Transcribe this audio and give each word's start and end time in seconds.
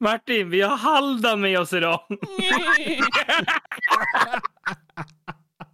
Martin, 0.00 0.50
vi 0.50 0.60
har 0.60 0.76
Haldan 0.76 1.40
med 1.40 1.60
oss 1.60 1.72
idag. 1.72 2.00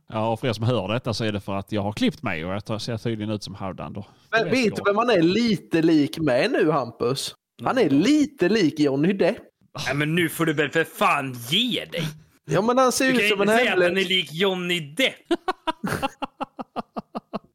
Ja, 0.09 0.33
och 0.33 0.41
för 0.41 0.49
er 0.49 0.53
som 0.53 0.65
hör 0.65 0.89
detta 0.89 1.15
så 1.15 1.25
är 1.25 1.33
det 1.33 1.41
för 1.41 1.55
att 1.55 1.73
jag 1.73 1.83
har 1.83 1.93
klippt 1.93 2.23
mig 2.23 2.45
och 2.45 2.63
jag 2.67 2.81
ser 2.81 2.99
tydligen 2.99 3.31
ut 3.35 3.43
som 3.43 3.55
Halvdan 3.55 3.93
då. 3.93 4.07
Men 4.31 4.51
vet 4.51 4.77
du 4.77 4.83
vem 4.87 4.97
man 4.97 5.11
är 5.11 5.23
lite 5.23 5.83
lik 5.83 6.19
med 6.19 6.51
nu 6.53 6.71
Hampus? 6.71 7.35
Han 7.65 7.79
är 7.79 7.91
lite 7.91 8.49
lik 8.49 8.81
Johnny 8.81 9.13
Depp. 9.13 9.39
Nej, 9.87 9.95
men 9.95 10.15
nu 10.15 10.29
får 10.29 10.47
du 10.47 10.53
väl 10.53 10.71
för 10.71 10.85
fan 10.85 11.33
ge 11.51 11.85
dig. 11.85 12.05
Ja 12.45 12.63
men 12.63 12.79
han 12.79 12.93
ser 12.93 13.05
Du 13.05 13.13
ut 13.13 13.21
kan 13.21 13.29
som 13.29 13.41
inte 13.43 13.53
en 13.53 13.59
säga 13.59 13.73
att 13.75 13.83
han 13.83 13.97
är 13.97 14.05
lik 14.05 14.33
Johnny 14.33 14.95
Depp. 14.95 15.15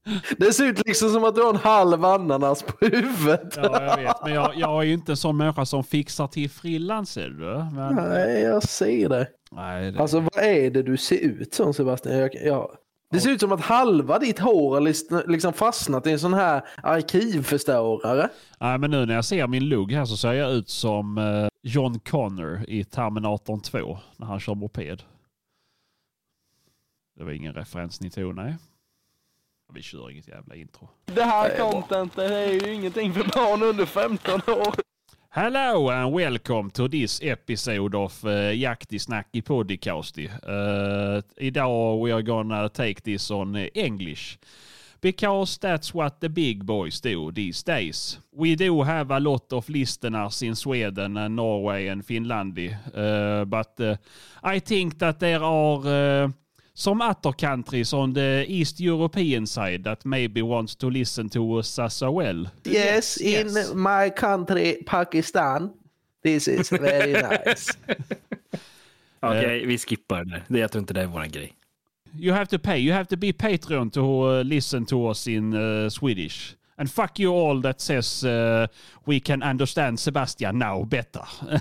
Det 0.37 0.53
ser 0.53 0.65
ut 0.65 0.87
liksom 0.87 1.09
som 1.09 1.23
att 1.23 1.35
du 1.35 1.41
har 1.41 1.49
en 1.49 1.55
halv 1.55 2.05
ananas 2.05 2.63
på 2.63 2.85
huvudet. 2.85 3.53
Ja, 3.55 3.83
jag 3.83 3.97
vet. 3.97 4.15
Men 4.23 4.33
jag, 4.33 4.55
jag 4.55 4.81
är 4.81 4.85
ju 4.87 4.93
inte 4.93 5.11
en 5.11 5.17
sån 5.17 5.37
människa 5.37 5.65
som 5.65 5.83
fixar 5.83 6.27
till 6.27 6.49
frillan 6.49 7.05
ser 7.05 7.29
du. 7.29 7.75
Men, 7.75 7.95
Nej, 7.95 8.41
jag 8.41 8.63
ser 8.63 9.09
det. 9.09 9.27
nej, 9.51 9.91
det, 9.91 9.99
Alltså 9.99 10.19
vad 10.19 10.43
är 10.43 10.71
det 10.71 10.83
du 10.83 10.97
ser 10.97 11.17
ut 11.17 11.53
som 11.53 11.73
Sebastian? 11.73 12.17
Jag, 12.17 12.35
jag, 12.35 12.69
det 13.11 13.19
ser 13.19 13.29
ut 13.29 13.39
som 13.39 13.51
att 13.51 13.61
halva 13.61 14.19
ditt 14.19 14.39
hår 14.39 14.73
har 14.73 15.27
liksom 15.27 15.53
fastnat 15.53 16.07
i 16.07 16.11
en 16.11 16.19
sån 16.19 16.33
här 16.33 16.61
arkivförstörare. 16.83 18.29
nej, 18.59 18.77
men 18.77 18.91
nu 18.91 19.05
när 19.05 19.15
jag 19.15 19.25
ser 19.25 19.47
min 19.47 19.69
lugg 19.69 19.91
här 19.91 20.05
så 20.05 20.17
ser 20.17 20.33
jag 20.33 20.51
ut 20.51 20.69
som 20.69 21.17
eh, 21.17 21.47
John 21.63 21.99
Connor 21.99 22.65
i 22.67 22.83
Terminator 22.83 23.59
2 23.59 23.97
när 24.17 24.27
han 24.27 24.39
kör 24.39 24.55
moped. 24.55 25.03
Det 27.17 27.23
var 27.23 27.31
ingen 27.31 27.53
referens 27.53 28.01
ni 28.01 28.09
tog, 28.09 28.35
nej. 28.35 28.55
Vi 29.73 29.81
kör 29.81 30.11
inget 30.11 30.27
jävla 30.27 30.55
intro. 30.55 30.89
Det 31.05 31.23
här 31.23 31.57
contentet 31.57 32.31
är 32.31 32.51
ju 32.51 32.73
ingenting 32.73 33.13
för 33.13 33.23
barn 33.23 33.63
under 33.63 33.85
15 33.85 34.41
år. 34.47 34.75
Hello 35.29 35.89
and 35.89 36.15
welcome 36.15 36.69
to 36.69 36.87
this 36.87 37.21
episode 37.21 37.97
of 37.97 38.25
uh, 38.25 38.55
Jakti 38.55 38.99
Snacky 38.99 39.41
Podcasty. 39.41 40.25
Uh, 40.27 41.21
idag 41.37 42.03
we 42.03 42.13
are 42.13 42.21
gonna 42.21 42.69
take 42.69 43.01
this 43.01 43.31
on 43.31 43.55
uh, 43.55 43.67
English. 43.73 44.37
Because 45.01 45.59
that's 45.59 45.93
what 45.93 46.19
the 46.21 46.29
big 46.29 46.65
boys 46.65 47.01
do 47.01 47.31
these 47.31 47.63
days. 47.63 48.19
We 48.31 48.55
do 48.55 48.81
have 48.83 49.15
a 49.15 49.19
lot 49.19 49.53
of 49.53 49.69
listeners 49.69 50.41
in 50.43 50.55
Sweden 50.55 51.17
and 51.17 51.35
Norway 51.35 51.87
and 51.87 52.05
Finland. 52.05 52.57
Uh, 52.57 53.45
but 53.45 53.79
uh, 53.79 53.95
I 54.55 54.59
think 54.59 54.97
that 54.99 55.19
there 55.19 55.43
are 55.43 56.23
uh, 56.23 56.29
some 56.77 57.01
other 57.01 57.31
countries 57.31 57.93
on 57.93 58.13
the 58.13 58.45
East 58.47 58.79
European 58.79 59.47
side 59.47 59.83
that 59.83 60.05
maybe 60.05 60.41
wants 60.41 60.75
to 60.75 60.89
listen 60.89 61.29
to 61.29 61.59
us 61.59 61.79
as 61.79 62.01
well. 62.01 62.45
Yes, 62.65 63.17
in 63.17 63.47
yes. 63.47 63.73
my 63.73 64.11
country 64.11 64.83
Pakistan. 64.85 65.73
This 66.23 66.47
is 66.47 66.69
very 66.69 67.13
nice. 67.13 67.77
Okej, 69.21 69.65
vi 69.65 69.77
skippar 69.77 70.25
det. 70.25 70.41
det. 70.47 70.59
Jag 70.59 70.71
tror 70.71 70.79
inte 70.79 70.93
det 70.93 71.01
är 71.01 71.07
våran 71.07 71.29
grej. 71.29 71.53
You 72.19 72.33
have 72.33 72.45
to 72.45 72.59
pay. 72.59 72.79
You 72.79 72.93
have 72.93 73.05
to 73.05 73.17
be 73.17 73.33
Patreon 73.33 73.91
to 73.91 74.43
listen 74.43 74.85
to 74.85 75.09
us 75.09 75.27
in 75.27 75.53
uh, 75.53 75.89
Swedish. 75.89 76.56
And 76.79 76.91
fuck 76.91 77.19
you 77.19 77.33
all 77.35 77.61
that 77.61 77.81
says 77.81 78.23
uh, 78.23 78.67
we 79.05 79.19
can 79.19 79.43
understand 79.43 79.99
Sebastian 79.99 80.59
now 80.59 80.85
better. 80.85 81.21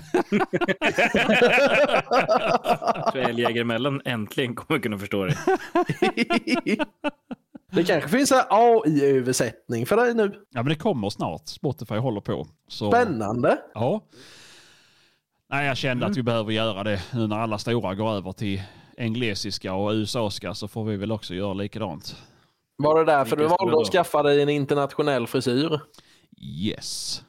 Jag 2.95 3.11
tror 3.11 3.23
Älgjägare 3.23 3.61
emellan 3.61 4.01
äntligen 4.05 4.55
kommer 4.55 4.79
kunna 4.81 4.97
förstå 4.97 5.25
det. 5.25 5.37
Det 7.71 7.83
kanske 7.83 8.09
finns 8.09 8.31
en 8.31 8.41
AI-översättning 8.49 9.85
för 9.85 9.95
dig 9.97 10.13
nu. 10.13 10.23
ja, 10.53 10.63
men 10.63 10.65
det 10.69 10.75
kommer 10.75 11.09
snart. 11.09 11.47
Spotify 11.47 11.95
håller 11.95 12.21
på. 12.21 12.47
Så, 12.67 12.91
Spännande. 12.91 13.57
Ja. 13.73 14.01
Nej, 15.49 15.67
jag 15.67 15.77
kände 15.77 16.05
att 16.05 16.17
vi 16.17 16.23
behöver 16.23 16.51
göra 16.51 16.83
det 16.83 17.01
nu 17.13 17.27
när 17.27 17.37
alla 17.39 17.57
stora 17.57 17.95
går 17.95 18.09
över 18.11 18.31
till 18.31 18.61
engelska 18.97 19.73
och 19.73 19.91
USA-ska 19.91 20.53
så 20.53 20.67
får 20.67 20.85
vi 20.85 20.97
väl 20.97 21.11
också 21.11 21.35
göra 21.35 21.53
likadant. 21.53 22.15
Var 22.77 22.99
det 22.99 23.11
därför 23.11 23.35
du 23.35 23.47
valde 23.47 23.77
att 23.81 23.91
skaffa 23.91 24.23
dig 24.23 24.41
en 24.41 24.49
internationell 24.49 25.27
frisyr? 25.27 25.79
Yes. 26.41 27.23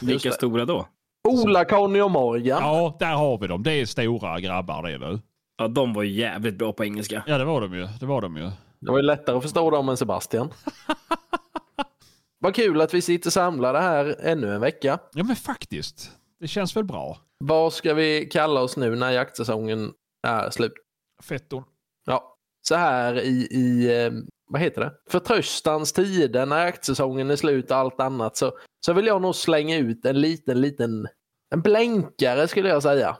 Vilka 0.00 0.32
stora 0.32 0.64
då? 0.64 0.88
Ola, 1.28 1.64
Conny 1.64 2.00
och 2.00 2.10
Morgan. 2.10 2.62
Ja, 2.62 2.96
där 2.98 3.14
har 3.14 3.38
vi 3.38 3.46
dem. 3.46 3.62
Det 3.62 3.72
är 3.72 3.86
stora 3.86 4.40
grabbar 4.40 4.82
det 4.82 4.98
nu. 4.98 5.20
Ja, 5.56 5.68
de 5.68 5.92
var 5.92 6.02
jävligt 6.02 6.58
bra 6.58 6.72
på 6.72 6.84
engelska. 6.84 7.24
Ja, 7.26 7.38
det 7.38 7.44
var 7.44 7.60
de 7.60 7.74
ju. 7.74 7.88
Det 8.00 8.06
var 8.06 8.20
de 8.20 8.36
ju. 8.36 8.50
Det 8.80 8.90
var 8.90 8.96
ju 8.96 9.02
lättare 9.02 9.36
att 9.36 9.42
förstå 9.42 9.70
dem 9.70 9.88
än 9.88 9.96
Sebastian. 9.96 10.50
Vad 12.38 12.54
kul 12.54 12.80
att 12.80 12.94
vi 12.94 13.02
sitter 13.02 13.30
samlade 13.30 13.80
här 13.80 14.16
ännu 14.20 14.54
en 14.54 14.60
vecka. 14.60 14.98
Ja, 15.12 15.24
men 15.24 15.36
faktiskt. 15.36 16.12
Det 16.40 16.48
känns 16.48 16.76
väl 16.76 16.84
bra. 16.84 17.18
Vad 17.38 17.72
ska 17.72 17.94
vi 17.94 18.28
kalla 18.32 18.60
oss 18.60 18.76
nu 18.76 18.96
när 18.96 19.10
jaktsäsongen 19.10 19.92
är 20.26 20.50
slut? 20.50 20.72
Fetton. 21.22 21.64
Ja, 22.06 22.36
så 22.62 22.74
här 22.74 23.20
i, 23.20 23.48
i 23.50 24.00
eh, 24.04 24.12
vad 24.54 24.62
heter 24.62 24.80
det? 24.80 24.92
Förtröstans 25.10 25.92
tider 25.92 26.46
när 26.46 26.66
jaktsäsongen 26.66 27.30
är 27.30 27.36
slut 27.36 27.70
och 27.70 27.76
allt 27.76 28.00
annat 28.00 28.36
så, 28.36 28.52
så 28.86 28.92
vill 28.92 29.06
jag 29.06 29.22
nog 29.22 29.34
slänga 29.34 29.76
ut 29.76 30.04
en 30.04 30.20
liten, 30.20 30.60
liten 30.60 31.08
en 31.54 31.62
blänkare 31.62 32.48
skulle 32.48 32.68
jag 32.68 32.82
säga. 32.82 33.16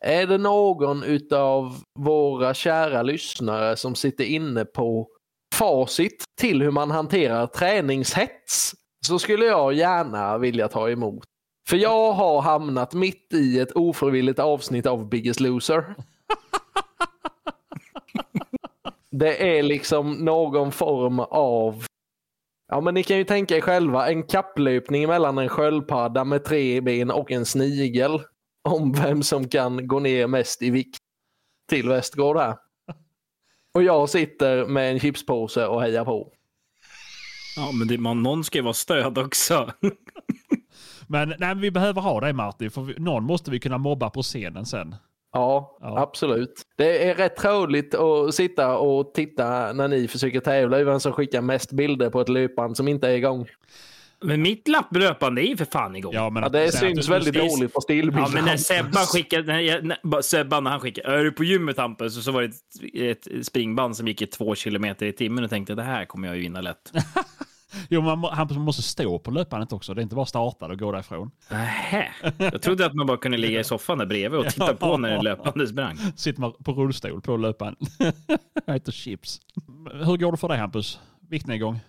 Är 0.00 0.26
det 0.26 0.38
någon 0.38 1.02
utav 1.02 1.76
våra 1.98 2.54
kära 2.54 3.02
lyssnare 3.02 3.76
som 3.76 3.94
sitter 3.94 4.24
inne 4.24 4.64
på 4.64 5.08
facit 5.54 6.24
till 6.40 6.62
hur 6.62 6.70
man 6.70 6.90
hanterar 6.90 7.46
träningshets 7.46 8.74
så 9.06 9.18
skulle 9.18 9.44
jag 9.44 9.74
gärna 9.74 10.38
vilja 10.38 10.68
ta 10.68 10.90
emot. 10.90 11.24
För 11.68 11.76
jag 11.76 12.12
har 12.12 12.40
hamnat 12.40 12.94
mitt 12.94 13.34
i 13.34 13.60
ett 13.60 13.72
ofrivilligt 13.72 14.38
avsnitt 14.38 14.86
av 14.86 15.08
Biggest 15.08 15.40
Loser. 15.40 15.94
Det 19.10 19.58
är 19.58 19.62
liksom 19.62 20.12
någon 20.12 20.72
form 20.72 21.20
av 21.20 21.84
Ja 22.72 22.80
men 22.80 22.94
ni 22.94 23.02
kan 23.02 23.16
ju 23.16 23.24
tänka 23.24 23.56
er 23.56 23.60
själva 23.60 24.10
en 24.10 24.22
kapplöpning 24.22 25.08
mellan 25.08 25.38
en 25.38 25.48
sköldpadda 25.48 26.24
med 26.24 26.44
tre 26.44 26.80
ben 26.80 27.10
och 27.10 27.30
en 27.30 27.46
snigel. 27.46 28.22
Om 28.68 28.92
vem 28.92 29.22
som 29.22 29.48
kan 29.48 29.88
gå 29.88 29.98
ner 29.98 30.26
mest 30.26 30.62
i 30.62 30.70
vikt 30.70 30.98
till 31.68 31.88
Västgård 31.88 32.36
här. 32.36 32.56
Och 33.74 33.82
jag 33.82 34.08
sitter 34.08 34.66
med 34.66 34.90
en 34.90 35.00
chipspåse 35.00 35.66
och 35.66 35.82
hejar 35.82 36.04
på. 36.04 36.32
Ja, 37.56 37.70
men 37.78 37.88
det, 37.88 37.98
man, 37.98 38.22
någon 38.22 38.44
ska 38.44 38.58
ju 38.58 38.64
vara 38.64 38.74
stöd 38.74 39.18
också. 39.18 39.72
Men 41.06 41.34
nej, 41.38 41.54
vi 41.54 41.70
behöver 41.70 42.00
ha 42.00 42.20
dig 42.20 42.32
Martin, 42.32 42.70
för 42.70 42.82
vi, 42.82 42.94
någon 42.98 43.24
måste 43.24 43.50
vi 43.50 43.60
kunna 43.60 43.78
mobba 43.78 44.10
på 44.10 44.22
scenen 44.22 44.66
sen. 44.66 44.94
Ja, 45.32 45.78
Ja. 45.80 45.98
absolut. 46.02 46.62
Det 46.76 47.08
är 47.10 47.14
rätt 47.14 47.44
roligt 47.44 47.94
att 47.94 48.34
sitta 48.34 48.78
och 48.78 49.14
titta 49.14 49.72
när 49.72 49.88
ni 49.88 50.08
försöker 50.08 50.40
tävla 50.40 50.80
i 50.80 50.84
vem 50.84 51.00
som 51.00 51.12
skickar 51.12 51.40
mest 51.40 51.72
bilder 51.72 52.10
på 52.10 52.20
ett 52.20 52.28
löpband 52.28 52.76
som 52.76 52.88
inte 52.88 53.08
är 53.08 53.12
igång. 53.12 53.46
Men 54.24 54.42
mitt 54.42 54.68
lapplöpande 54.68 55.42
är 55.42 55.46
ju 55.46 55.56
för 55.56 55.64
fan 55.64 55.96
igång. 55.96 56.14
Ja, 56.14 56.20
Ja, 56.20 56.30
men 56.30 56.42
Ja, 56.42 56.48
det 56.48 56.72
syns 56.72 57.06
du- 57.06 57.12
väldigt 57.12 57.34
du- 57.34 57.40
dåligt 57.40 57.72
på 57.74 57.80
stillbilder. 57.80 58.30
men 58.34 58.44
när 58.44 58.56
Sebban 58.56 59.06
skickade, 59.06 59.42
när 59.52 59.60
jag, 59.60 59.84
när, 59.84 59.98
bara 60.02 60.22
Sebban 60.22 60.64
när 60.64 60.70
han 60.70 60.80
skickade, 60.80 61.18
är 61.18 61.24
du 61.24 61.32
på 61.32 61.44
gymmet 61.44 61.78
Hampus? 61.78 62.16
Och 62.16 62.22
så 62.22 62.32
var 62.32 62.42
det 62.42 62.48
ett, 63.10 63.26
ett 63.26 63.46
springband 63.46 63.96
som 63.96 64.08
gick 64.08 64.22
i 64.22 64.26
två 64.26 64.54
kilometer 64.54 65.06
i 65.06 65.12
timmen 65.12 65.44
och 65.44 65.50
tänkte 65.50 65.74
det 65.74 65.82
här 65.82 66.04
kommer 66.04 66.28
jag 66.28 66.36
ju 66.36 66.42
vinna 66.42 66.60
lätt. 66.60 66.92
Jo, 67.88 68.00
man, 68.00 68.24
han 68.24 68.60
måste 68.60 68.82
stå 68.82 69.18
på 69.18 69.30
löpbandet 69.30 69.72
också. 69.72 69.94
Det 69.94 70.00
är 70.00 70.02
inte 70.02 70.14
bara 70.14 70.26
starta 70.26 70.66
och 70.66 70.78
gå 70.78 70.92
därifrån. 70.92 71.30
Nähä. 71.50 72.08
Jag 72.38 72.62
trodde 72.62 72.86
att 72.86 72.94
man 72.94 73.06
bara 73.06 73.16
kunde 73.16 73.38
ligga 73.38 73.60
i 73.60 73.64
soffan 73.64 73.98
där 73.98 74.06
bredvid 74.06 74.40
och 74.40 74.46
titta 74.52 74.74
på 74.74 74.96
när 74.96 75.10
den 75.10 75.24
löpande 75.24 75.66
sprang. 75.66 75.96
Sitter 76.16 76.40
man 76.40 76.52
på 76.52 76.72
rullstol 76.72 77.20
på 77.20 77.36
löpbandet. 77.36 77.88
Jag 78.66 78.76
äter 78.76 78.92
chips. 78.92 79.40
Hur 79.92 80.16
går 80.16 80.32
det 80.32 80.38
för 80.38 80.48
dig 80.48 80.58
Hampus? 80.58 81.00
Viktnedgång? 81.28 81.80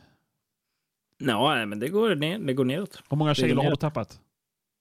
Ja, 1.18 1.66
men 1.66 1.80
det 1.80 1.90
går, 1.90 2.16
ner, 2.16 2.40
det 2.40 2.53
går 2.53 2.66
neråt. 2.66 3.02
Hur 3.09 3.18
många 3.18 3.36
kilo 3.36 3.63
har 3.63 3.69
du 3.69 3.75
tappat? 3.75 4.19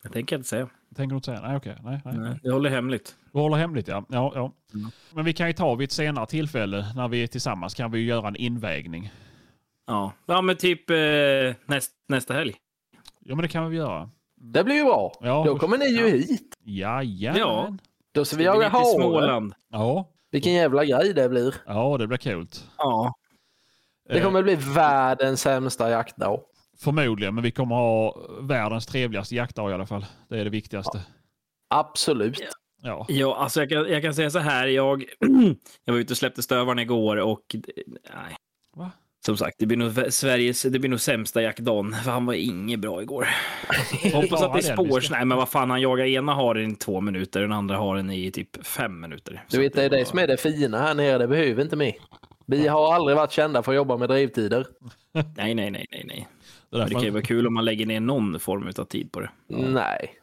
Jag 0.02 0.12
tänker 0.12 0.36
inte 0.36 0.48
säga. 0.48 0.68
Tänker 0.96 1.10
du 1.10 1.16
inte 1.16 1.26
säga? 1.26 1.40
Nej, 1.40 1.56
okej. 1.56 1.76
Nej, 1.82 2.00
nej. 2.04 2.18
Nej, 2.18 2.38
det 2.42 2.50
håller 2.50 2.70
hemligt. 2.70 3.16
Du 3.32 3.38
håller 3.38 3.56
hemligt 3.56 3.88
ja. 3.88 4.04
ja, 4.08 4.32
ja. 4.34 4.52
Mm. 4.74 4.90
Men 5.14 5.24
vi 5.24 5.32
kan 5.32 5.46
ju 5.46 5.52
ta 5.52 5.74
vid 5.74 5.84
ett 5.86 5.92
senare 5.92 6.26
tillfälle 6.26 6.86
när 6.96 7.08
vi 7.08 7.22
är 7.22 7.26
tillsammans 7.26 7.74
kan 7.74 7.90
vi 7.90 8.04
göra 8.04 8.28
en 8.28 8.36
invägning. 8.36 9.12
Ja, 9.90 10.12
ja 10.26 10.42
men 10.42 10.56
typ 10.56 10.90
eh, 10.90 10.96
näst, 11.66 11.92
nästa 12.08 12.34
helg. 12.34 12.54
Ja 13.20 13.34
men 13.34 13.42
det 13.42 13.48
kan 13.48 13.70
vi 13.70 13.76
göra. 13.76 14.10
Det 14.36 14.64
blir 14.64 14.74
ju 14.74 14.84
bra. 14.84 15.12
Ja, 15.20 15.44
Då 15.46 15.58
kommer 15.58 15.78
ni 15.78 15.88
ju 15.88 16.00
ja. 16.00 16.06
hit. 16.06 16.56
Jajamän. 16.64 17.40
Ja. 17.40 17.76
Då 18.12 18.24
ska 18.24 18.36
vi 18.36 18.44
jaga 18.44 18.68
hare. 18.68 18.84
Småland. 18.84 19.54
Ja. 19.70 20.08
Vilken 20.30 20.52
jävla 20.52 20.84
grej 20.84 21.14
det 21.14 21.28
blir. 21.28 21.54
Ja, 21.66 21.96
det 21.98 22.06
blir 22.06 22.18
kul. 22.18 22.46
Ja. 22.78 23.14
Det 24.08 24.20
kommer 24.20 24.42
bli 24.42 24.54
världens 24.54 25.40
sämsta 25.40 25.90
jaktdag. 25.90 26.40
Förmodligen, 26.78 27.34
men 27.34 27.44
vi 27.44 27.50
kommer 27.50 27.74
ha 27.74 28.16
världens 28.40 28.86
trevligaste 28.86 29.34
jaktdag 29.34 29.70
i 29.70 29.74
alla 29.74 29.86
fall. 29.86 30.06
Det 30.28 30.40
är 30.40 30.44
det 30.44 30.50
viktigaste. 30.50 31.00
Absolut. 31.68 32.40
Ja. 32.82 33.06
Ja, 33.08 33.36
alltså 33.36 33.60
jag 33.60 33.68
kan, 33.68 33.92
jag 33.92 34.02
kan 34.02 34.14
säga 34.14 34.30
så 34.30 34.38
här. 34.38 34.66
Jag, 34.66 35.04
jag 35.84 35.92
var 35.92 36.00
ute 36.00 36.12
och 36.12 36.16
släppte 36.16 36.42
stövaren 36.42 36.78
igår 36.78 37.16
och... 37.16 37.56
Nej. 38.14 38.36
Va? 38.76 38.90
Som 39.26 39.36
sagt, 39.36 39.56
det 39.58 39.66
blir 39.66 39.76
nog 39.78 40.12
Sveriges, 40.12 40.62
det 40.62 40.78
blir 40.78 40.90
nog 40.90 41.00
sämsta 41.00 41.42
jaktdagen. 41.42 41.92
För 42.04 42.10
han 42.10 42.26
var 42.26 42.34
inget 42.34 42.80
bra 42.80 43.02
igår. 43.02 43.28
Hoppas 44.12 44.42
att 44.42 44.52
det 44.52 44.68
är 44.68 44.76
Bara 44.76 44.76
den 44.76 44.84
vi 44.84 44.90
spår. 44.90 45.00
ska- 45.00 45.14
Nej, 45.16 45.24
men 45.24 45.38
vad 45.38 45.48
fan, 45.48 45.70
han 45.70 45.80
jagar 45.80 46.04
ena 46.06 46.34
haren 46.34 46.70
i 46.72 46.76
två 46.76 47.00
minuter, 47.00 47.40
den 47.40 47.52
andra 47.52 47.76
haren 47.76 48.10
i 48.10 48.30
typ 48.30 48.66
fem 48.66 49.00
minuter. 49.00 49.44
Du 49.50 49.58
vet, 49.58 49.72
det 49.74 49.82
är 49.84 49.90
det 49.90 50.04
som 50.04 50.18
är 50.18 50.26
det 50.26 50.36
fina 50.36 50.78
här 50.78 50.94
nere. 50.94 51.18
Det 51.18 51.28
behöver 51.28 51.62
inte 51.62 51.76
mer. 51.76 51.92
Vi 52.46 52.66
har 52.68 52.94
aldrig 52.94 53.16
varit 53.16 53.32
kända 53.32 53.62
för 53.62 53.72
att 53.72 53.76
jobba 53.76 53.96
med 53.96 54.08
drivtider. 54.08 54.66
Nej, 55.12 55.54
nej, 55.54 55.70
nej, 55.70 55.86
nej, 55.92 56.04
nej. 56.06 56.28
Det 56.70 56.84
det 56.84 56.90
kan 56.90 57.02
ju 57.02 57.10
vara 57.10 57.22
kul 57.22 57.46
om 57.46 57.54
man 57.54 57.64
lägger 57.64 57.86
ner 57.86 58.00
någon 58.00 58.40
form 58.40 58.72
av 58.78 58.84
tid 58.84 59.12
på 59.12 59.20
det. 59.20 59.30
Nej. 59.48 60.14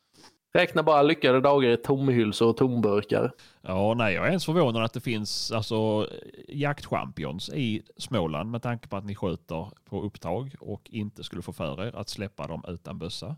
Räkna 0.57 0.83
bara 0.83 1.01
lyckade 1.01 1.42
dagar 1.42 1.69
i 1.69 1.77
tomhylsor 1.77 2.50
och 2.50 2.57
tomburkar. 2.57 3.31
Ja, 3.62 3.94
nej, 3.98 4.13
jag 4.13 4.24
är 4.24 4.27
ens 4.27 4.45
förvånad 4.45 4.83
att 4.83 4.94
det 4.94 5.00
finns 5.00 5.51
alltså, 5.51 6.07
jaktchampions 6.48 7.50
i 7.50 7.81
Småland 7.98 8.51
med 8.51 8.62
tanke 8.62 8.88
på 8.88 8.98
att 8.98 9.06
ni 9.06 9.15
skjuter 9.15 9.68
på 9.89 10.01
upptag 10.01 10.56
och 10.59 10.81
inte 10.89 11.24
skulle 11.24 11.42
få 11.42 11.51
för 11.54 11.83
er 11.88 11.95
att 11.95 12.09
släppa 12.09 12.48
dem 12.48 12.63
utan 12.68 13.00
bössa. 13.00 13.36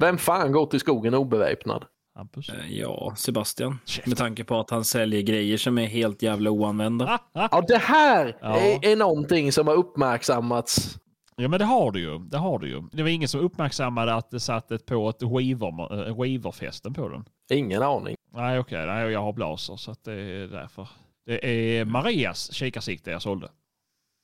Vem 0.00 0.18
fan 0.18 0.52
går 0.52 0.66
till 0.66 0.80
skogen 0.80 1.14
obeväpnad? 1.14 1.84
Hampus? 2.14 2.48
Eh, 2.48 2.54
Ja, 2.78 3.14
Sebastian. 3.16 3.78
Med 4.06 4.16
tanke 4.16 4.44
på 4.44 4.60
att 4.60 4.70
han 4.70 4.84
säljer 4.84 5.22
grejer 5.22 5.56
som 5.56 5.78
är 5.78 5.86
helt 5.86 6.22
jävla 6.22 6.50
oanvända. 6.50 7.18
Ja, 7.32 7.64
det 7.68 7.78
här 7.78 8.36
Ja. 8.42 8.56
är, 8.56 8.88
är 8.92 8.96
någonting 8.96 9.52
som 9.52 9.66
har 9.66 9.74
uppmärksammats. 9.74 10.98
Ja, 11.40 11.48
men 11.48 11.58
det 11.58 11.64
har 11.64 11.92
du 11.92 12.00
ju. 12.00 12.18
Det 12.18 12.38
har 12.38 12.58
du 12.58 12.68
ju. 12.68 12.82
Det 12.92 13.02
var 13.02 13.10
ingen 13.10 13.28
som 13.28 13.40
uppmärksammade 13.40 14.14
att 14.14 14.30
det 14.30 14.40
satt 14.40 14.70
ett 14.70 14.86
på 14.86 15.08
ett 15.08 15.20
skiver, 15.20 16.08
äh, 16.08 16.16
skiverfästen 16.16 16.94
på 16.94 17.08
den. 17.08 17.24
Ingen 17.50 17.82
aning. 17.82 18.16
Nej, 18.34 18.58
okej. 18.58 18.86
Nej, 18.86 19.12
jag 19.12 19.22
har 19.22 19.32
blaser 19.32 19.76
så 19.76 19.90
att 19.90 20.04
det 20.04 20.12
är 20.12 20.46
därför. 20.46 20.88
Det 21.26 21.46
är 21.46 21.84
Marias 21.84 22.52
kikarsikte 22.52 23.10
jag 23.10 23.22
sålde. 23.22 23.48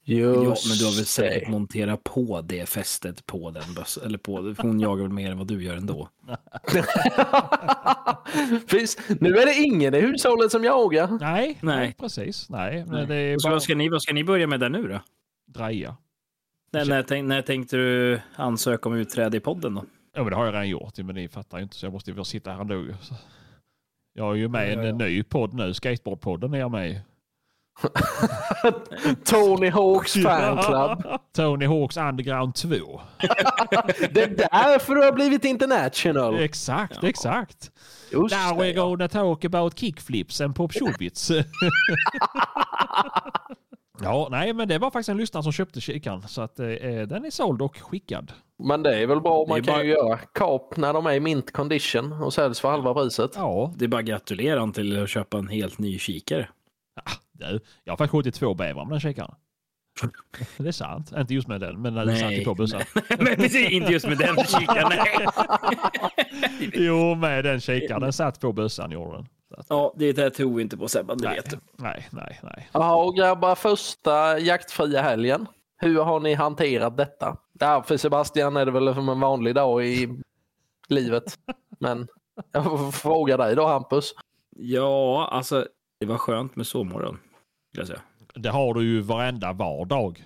Ja, 0.07 0.27
men 0.29 0.77
du 0.79 0.85
har 0.85 0.97
väl 0.97 1.07
säkert 1.07 1.45
det. 1.45 1.51
monterat 1.51 2.05
på 2.05 2.41
det 2.41 2.69
fästet 2.69 3.27
på 3.27 3.51
den 3.51 3.75
bössan. 3.75 4.05
Eller 4.07 4.19
på, 4.19 4.55
hon 4.59 4.81
jagar 4.81 5.03
väl 5.03 5.13
mer 5.13 5.31
än 5.31 5.39
vad 5.39 5.47
du 5.47 5.65
gör 5.65 5.77
ändå. 5.77 6.09
Finns, 8.69 8.99
nu 9.21 9.37
är 9.37 9.47
det 9.47 9.55
ingen 9.55 9.95
i 9.95 10.01
hushållet 10.01 10.53
som 10.53 10.65
jagar. 10.65 11.19
Nej, 11.21 11.59
nej. 11.61 11.77
Nej. 11.77 11.95
precis. 11.99 12.51
Nej, 12.51 12.85
men 12.87 12.95
Nej. 12.95 13.07
det 13.07 13.15
är 13.15 13.37
bara 13.45 13.53
vad, 13.53 13.63
ska 13.63 13.75
ni, 13.75 13.89
vad 13.89 14.03
ska 14.03 14.15
ni 14.15 14.25
börja 14.25 14.47
med 14.47 14.61
där 14.61 14.71
nu 14.71 14.89
då? 14.89 15.01
dreja. 15.47 15.97
När, 16.75 16.85
när, 16.85 17.03
tänk, 17.03 17.29
när 17.29 17.43
tänkte 17.43 17.77
du 17.77 18.21
ansöka 18.37 18.89
om 18.89 18.95
utträde 18.95 19.37
i 19.37 19.41
podden 19.41 19.75
då? 19.75 19.85
Ja, 20.15 20.23
men 20.23 20.31
det 20.31 20.37
har 20.37 20.45
jag 20.45 20.53
redan 20.53 20.69
gjort. 20.69 20.99
Men 20.99 21.15
ni 21.15 21.29
fattar 21.29 21.59
ju 21.59 21.63
inte 21.65 21.77
så 21.77 21.87
jag 21.87 21.93
måste 21.93 22.11
ju 22.11 22.25
sitta 22.25 22.53
här 22.53 22.61
ändå. 22.61 22.85
Så. 23.01 23.15
Jag 24.15 24.31
är 24.31 24.35
ju 24.35 24.49
med 24.49 24.69
i 24.69 24.73
en 24.73 24.79
Ja, 24.79 24.87
ja. 24.87 24.95
ny 24.95 25.23
podd 25.23 25.55
nu. 25.55 25.75
Skateboardpodden 25.75 26.55
är 26.55 26.59
jag 26.59 26.71
med 26.71 26.91
i. 26.91 27.01
Tony 29.25 29.71
Hawks 29.71 30.13
fanclub. 30.13 31.19
Tony 31.33 31.67
Hawks 31.67 31.97
Underground 31.97 32.55
2. 32.55 32.69
Det 34.11 34.23
är 34.23 34.37
därför 34.37 34.95
du 34.95 35.03
har 35.03 35.13
blivit 35.13 35.45
international. 35.45 36.39
Exakt, 36.39 37.05
exakt. 37.05 37.71
Just 38.13 38.35
Now 38.35 38.61
we're 38.61 38.73
ja. 38.75 38.85
gonna 38.85 39.09
talk 39.09 39.45
about 39.45 39.79
kickflips 39.79 40.41
and 40.41 40.57
popshubits. 40.57 41.31
Ja, 44.05 44.29
nej, 44.31 44.53
men 44.53 44.69
det 44.69 44.79
var 44.79 44.91
faktiskt 44.91 45.09
en 45.09 45.17
lyssnare 45.17 45.43
som 45.43 45.53
köpte 45.53 45.81
kikaren. 45.81 46.23
Så 46.23 46.43
att 46.43 46.61
eh, 46.61 46.67
den 47.09 47.25
är 47.25 47.31
såld 47.31 47.63
och 47.63 47.77
skickad. 47.79 48.33
Men 48.65 48.83
det 48.83 48.99
är 49.03 49.07
väl 49.07 49.21
bra. 49.21 49.47
Man 49.49 49.63
kan 49.63 49.75
bara- 49.75 49.85
ju 49.85 49.91
göra 49.91 50.17
kap 50.19 50.77
när 50.77 50.93
de 50.93 51.07
är 51.07 51.13
i 51.13 51.21
mint 51.21 51.53
condition 51.53 52.13
och 52.13 52.35
säljs 52.35 52.61
för 52.61 52.71
halva 52.71 52.95
priset. 52.95 53.31
Ja, 53.35 53.73
Det 53.77 53.85
är 53.85 53.89
bara 53.89 54.01
att 54.01 54.05
gratulera 54.07 54.61
han 54.61 54.73
till 54.73 55.03
att 55.03 55.09
köpa 55.11 55.39
en 55.39 55.49
helt 55.49 55.79
ny 55.79 55.99
kikare. 55.99 56.49
du, 57.33 57.61
jag 57.85 57.93
har 57.93 57.97
faktiskt 57.97 58.13
skjutit 58.13 58.35
två 58.35 58.55
bävrar 58.55 58.85
med 58.85 58.93
den 58.93 59.01
kikaren. 59.01 59.35
Det 60.57 60.69
är 60.69 60.73
sant. 60.73 61.13
Inte 61.17 61.35
just 61.35 61.49
med 61.49 61.61
den, 61.61 61.83
men 61.83 61.95
när 61.95 62.07
den 62.07 62.17
satt 62.17 62.33
i 62.33 62.45
på 62.45 62.55
bussen. 62.55 62.81
Men 63.09 63.37
precis, 63.37 63.71
inte 63.71 63.93
just 63.93 64.07
med 64.09 64.19
den 64.19 64.37
kikaren. 64.37 64.93
Jo, 66.75 67.15
med 67.15 67.45
den 67.45 67.61
kikaren. 67.61 68.01
Den 68.01 68.13
satt 68.13 68.41
på 68.41 68.53
bössan 68.53 68.91
gjorde 68.91 69.17
den. 69.17 69.27
Att, 69.59 69.67
Ja, 69.69 69.95
det 69.97 70.13
där 70.13 70.31
tror 70.31 70.55
vi 70.57 70.63
inte 70.63 70.77
på 70.77 70.89
Sebban, 70.89 71.19
det 71.19 71.29
nej, 71.29 71.37
vet 71.37 71.51
du. 71.51 71.59
nej, 71.77 72.09
nej, 72.13 72.41
nej. 72.43 72.69
Jaha, 72.73 72.97
och 72.97 73.17
grabbar, 73.17 73.55
första 73.55 74.39
jaktfria 74.39 75.03
helgen. 75.03 75.47
Hur 75.77 76.01
har 76.03 76.21
ni 76.21 76.35
hanterat 76.35 76.97
detta? 76.97 77.37
Ja, 77.61 77.83
för 77.83 77.97
Sebastian 77.97 78.57
är 78.57 78.65
det 78.67 78.73
väl 78.73 78.95
som 78.95 79.09
en 79.09 79.21
vanlig 79.21 79.55
dag 79.55 79.87
i 79.87 80.23
livet. 80.89 81.39
Men 81.81 82.09
jag 82.53 82.65
får 82.65 82.91
fråga 82.91 83.37
dig 83.37 83.57
då 83.57 83.67
Hampus. 83.67 84.15
Ja, 84.57 85.29
alltså 85.33 85.67
det 86.01 86.07
var 86.07 86.19
skönt 86.19 86.57
med 86.57 86.67
sovmorgon. 86.67 87.19
Det 88.35 88.49
har 88.49 88.75
du 88.75 88.83
ju 88.83 89.01
varenda 89.01 89.53
vardag. 89.53 90.25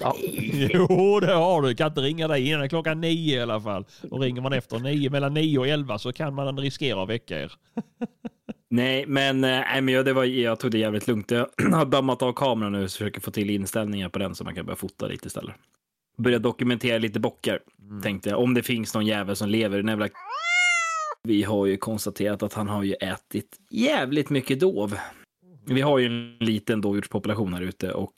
Ja, 0.00 0.16
Jo, 0.52 1.20
det 1.20 1.32
har 1.32 1.62
du. 1.62 1.74
Kan 1.74 1.88
inte 1.88 2.00
ringa 2.00 2.28
dig 2.28 2.48
innan 2.48 2.68
klockan 2.68 3.00
nio 3.00 3.36
i 3.36 3.40
alla 3.40 3.60
fall. 3.60 3.84
Och 4.10 4.20
ringer 4.20 4.42
man 4.42 4.52
efter 4.52 4.78
nio, 4.78 5.10
mellan 5.10 5.34
nio 5.34 5.58
och 5.58 5.68
elva 5.68 5.98
så 5.98 6.12
kan 6.12 6.34
man 6.34 6.58
riskera 6.58 7.02
att 7.02 7.08
väcka 7.08 7.40
er. 7.40 7.52
Nej, 8.70 9.06
men, 9.06 9.44
eh, 9.44 9.50
nej, 9.50 9.80
men 9.80 9.94
jag, 9.94 10.04
det 10.04 10.12
var, 10.12 10.24
jag 10.24 10.60
tog 10.60 10.70
det 10.70 10.78
jävligt 10.78 11.08
lugnt. 11.08 11.30
Jag 11.30 11.48
har 11.72 11.84
dammat 11.84 12.22
av 12.22 12.32
kameran 12.32 12.72
nu 12.72 12.84
och 12.84 12.90
försöker 12.90 13.20
få 13.20 13.30
till 13.30 13.50
inställningar 13.50 14.08
på 14.08 14.18
den 14.18 14.34
så 14.34 14.44
man 14.44 14.54
kan 14.54 14.66
börja 14.66 14.76
fota 14.76 15.06
lite 15.06 15.26
istället. 15.26 15.54
Börja 16.18 16.38
dokumentera 16.38 16.98
lite 16.98 17.20
bockar, 17.20 17.60
tänkte 18.02 18.30
jag. 18.30 18.40
Om 18.40 18.54
det 18.54 18.62
finns 18.62 18.94
någon 18.94 19.06
jävel 19.06 19.36
som 19.36 19.48
lever. 19.48 19.76
Den 19.76 19.88
jävla... 19.88 20.08
Vi 21.22 21.42
har 21.42 21.66
ju 21.66 21.76
konstaterat 21.76 22.42
att 22.42 22.52
han 22.52 22.68
har 22.68 22.82
ju 22.82 22.92
ätit 22.92 23.56
jävligt 23.70 24.30
mycket 24.30 24.60
dov. 24.60 24.98
Vi 25.66 25.80
har 25.80 25.98
ju 25.98 26.06
en 26.06 26.36
liten 26.40 26.80
dovhjortspopulation 26.80 27.54
här 27.54 27.62
ute 27.62 27.92
och 27.92 28.14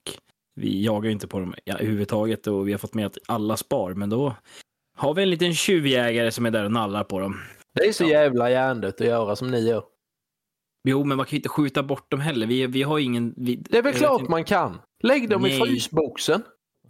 vi 0.61 0.85
jagar 0.85 1.07
ju 1.07 1.13
inte 1.13 1.29
på 1.29 1.39
dem 1.41 1.55
ja, 1.65 1.75
överhuvudtaget 1.75 2.47
och 2.47 2.69
vi 2.69 2.73
har 2.73 2.79
fått 2.79 2.95
med 2.95 3.07
att 3.07 3.19
alla 3.27 3.57
spar, 3.57 3.95
men 3.95 4.11
då 4.11 4.37
har 4.97 5.15
vi 5.15 5.23
en 5.23 5.31
liten 5.31 5.55
tjuvjägare 5.55 6.31
som 6.31 6.47
är 6.47 6.51
där 6.51 6.65
och 6.65 6.73
nallar 6.73 7.05
på 7.05 7.21
dem. 7.21 7.37
det 7.75 7.89
är 7.89 7.93
så 7.93 8.05
jävla 8.05 8.51
hjärndött 8.51 9.01
att 9.01 9.07
göra 9.07 9.37
som 9.37 9.51
ni 9.51 9.69
gör. 9.69 9.83
Jo, 10.89 11.05
men 11.05 11.17
man 11.17 11.27
kan 11.27 11.31
ju 11.31 11.37
inte 11.37 11.49
skjuta 11.49 11.83
bort 11.83 12.11
dem 12.11 12.21
heller. 12.21 12.47
Vi, 12.47 12.67
vi 12.67 12.83
har 12.83 12.99
ingen... 12.99 13.35
Vi, 13.37 13.57
Det 13.57 13.79
är 13.79 13.83
väl 13.83 13.95
klart 13.95 14.21
inte- 14.21 14.31
man 14.31 14.45
kan. 14.45 14.79
Lägg 15.03 15.29
dem 15.29 15.47
i 15.47 15.49
Nej. 15.49 15.61
frysboxen. 15.61 16.43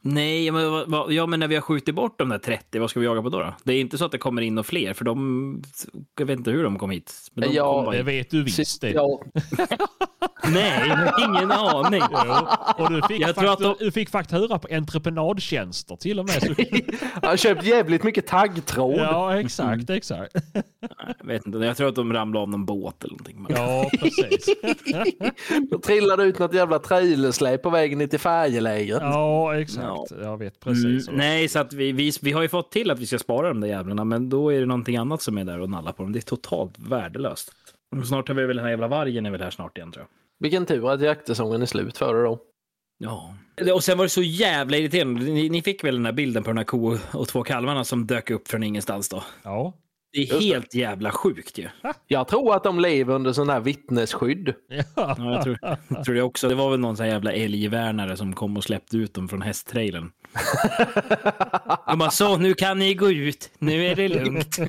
Nej, 0.02 0.50
men, 0.50 0.70
vad- 0.72 0.88
vad- 0.90 1.12
ja, 1.12 1.26
men 1.26 1.40
när 1.40 1.48
vi 1.48 1.54
har 1.54 1.62
skjutit 1.62 1.94
bort 1.94 2.18
de 2.18 2.28
där 2.28 2.38
30, 2.38 2.78
vad 2.78 2.90
ska 2.90 3.00
vi 3.00 3.06
jaga 3.06 3.22
på 3.22 3.28
då? 3.28 3.38
då? 3.38 3.54
Det 3.64 3.72
är 3.72 3.80
inte 3.80 3.98
så 3.98 4.04
att 4.04 4.12
det 4.12 4.18
kommer 4.18 4.42
in 4.42 4.58
och 4.58 4.66
fler, 4.66 4.94
för 4.94 5.04
de... 5.04 5.62
Jag 6.18 6.26
vet 6.26 6.38
inte 6.38 6.50
hur 6.50 6.64
de 6.64 6.78
kom 6.78 6.90
hit. 6.90 7.12
Men 7.34 7.48
de 7.48 7.54
Ja, 7.56 7.84
kom 7.84 7.92
Det 7.92 8.02
vet 8.02 8.30
du 8.30 8.42
visst 8.44 8.80
det. 8.80 8.90
Ja, 8.90 9.20
Nej, 10.52 10.88
jag 10.88 11.20
ingen 11.28 11.50
aning. 11.50 12.02
Jo, 12.10 12.34
och 12.84 12.92
du 12.92 13.02
fick, 13.08 13.20
Jag 13.20 13.36
tror 13.36 13.70
att 13.72 13.78
du 13.78 13.90
fick 13.92 14.10
faktura 14.10 14.58
på 14.58 14.68
entreprenadtjänster 14.70 15.96
till 15.96 16.18
och 16.20 16.26
med. 16.26 16.42
Så, 16.42 16.48
han 17.12 17.30
har 17.30 17.36
köpt 17.36 17.64
jävligt 17.64 18.02
mycket 18.02 18.26
taggtråd. 18.26 18.96
ja, 19.00 19.40
exakt, 19.40 19.90
exakt. 19.90 20.34
Jag 21.18 21.26
vet 21.26 21.46
inte, 21.46 21.58
jag 21.58 21.76
tror 21.76 21.88
att 21.88 21.94
de 21.94 22.12
ramlade 22.12 22.42
av 22.42 22.48
någon 22.48 22.64
båt 22.64 23.04
eller 23.04 23.12
någonting. 23.12 23.42
Men... 23.42 23.56
Ja, 23.56 23.90
precis. 24.00 24.46
Då 25.70 25.78
trillade 25.78 26.22
ut 26.24 26.38
något 26.38 26.54
jävla 26.54 26.78
trailersläp 26.78 27.62
på 27.62 27.70
vägen 27.70 27.98
ner 27.98 28.06
till 28.06 28.18
färjelägret. 28.20 28.98
Ja, 29.02 29.56
exakt. 29.60 29.86
Jag 30.20 30.38
vet 30.38 30.60
precis. 30.60 31.08
Mm, 31.08 31.18
nej, 31.18 31.48
så 31.48 31.58
att 31.58 31.72
vi, 31.72 31.92
vi, 31.92 32.12
vi 32.22 32.32
har 32.32 32.42
ju 32.42 32.48
fått 32.48 32.72
till 32.72 32.90
att 32.90 32.98
vi 32.98 33.06
ska 33.06 33.18
spara 33.18 33.48
de 33.48 33.60
där 33.60 33.68
jävlarna, 33.68 34.04
men 34.04 34.28
då 34.28 34.52
är 34.52 34.60
det 34.60 34.66
någonting 34.66 34.96
annat 34.96 35.22
som 35.22 35.38
är 35.38 35.44
där 35.44 35.60
och 35.60 35.70
nallar 35.70 35.92
på 35.92 36.02
dem. 36.02 36.12
Det 36.12 36.18
är 36.18 36.20
totalt 36.20 36.78
värdelöst. 36.78 37.52
Och 37.96 38.06
Snart 38.06 38.28
har 38.28 38.34
vi 38.34 38.46
väl 38.46 38.56
den 38.56 38.64
här 38.64 38.70
jävla 38.70 38.88
vargen 38.88 39.26
är 39.26 39.30
väl 39.30 39.42
här 39.42 39.50
snart 39.50 39.78
igen 39.78 39.92
tror 39.92 40.02
jag. 40.02 40.08
Vilken 40.40 40.66
tur 40.66 40.90
att 40.90 41.00
jaktsäsongen 41.00 41.62
är 41.62 41.66
slut 41.66 41.98
för 41.98 42.14
det 42.14 42.22
då. 42.22 42.38
Ja. 42.98 43.34
Och 43.74 43.84
sen 43.84 43.98
var 43.98 44.04
det 44.04 44.08
så 44.08 44.22
jävla 44.22 44.76
irriterande. 44.76 45.22
Ni, 45.22 45.48
ni 45.48 45.62
fick 45.62 45.84
väl 45.84 45.94
den 45.94 46.06
här 46.06 46.12
bilden 46.12 46.42
på 46.42 46.50
den 46.50 46.58
här 46.58 46.64
ko 46.64 46.98
och 47.12 47.28
två 47.28 47.42
kalvarna 47.42 47.84
som 47.84 48.06
dök 48.06 48.30
upp 48.30 48.48
från 48.48 48.62
ingenstans 48.62 49.08
då? 49.08 49.22
Ja. 49.42 49.74
Det 50.12 50.30
är 50.30 50.40
helt 50.40 50.74
jävla 50.74 51.10
sjukt 51.10 51.58
ju. 51.58 51.68
Jag 52.06 52.28
tror 52.28 52.54
att 52.54 52.64
de 52.64 52.80
lever 52.80 53.14
under 53.14 53.32
sån 53.32 53.48
här 53.48 53.60
vittnesskydd. 53.60 54.54
Ja. 54.68 54.82
Ja, 54.96 55.14
jag, 55.18 55.42
tror, 55.42 55.58
jag 55.88 56.04
tror 56.04 56.14
det 56.14 56.22
också. 56.22 56.48
Det 56.48 56.54
var 56.54 56.70
väl 56.70 56.80
någon 56.80 56.96
sån 56.96 57.06
här 57.06 57.12
jävla 57.12 57.32
älgvärnare 57.32 58.16
som 58.16 58.34
kom 58.34 58.56
och 58.56 58.64
släppte 58.64 58.96
ut 58.96 59.14
dem 59.14 59.28
från 59.28 59.42
hästtrailern. 59.42 60.12
De 61.86 61.98
bara 61.98 62.10
så, 62.10 62.36
nu 62.36 62.54
kan 62.54 62.78
ni 62.78 62.94
gå 62.94 63.10
ut. 63.10 63.50
Nu 63.58 63.86
är 63.86 63.96
det 63.96 64.08
lugnt. 64.08 64.56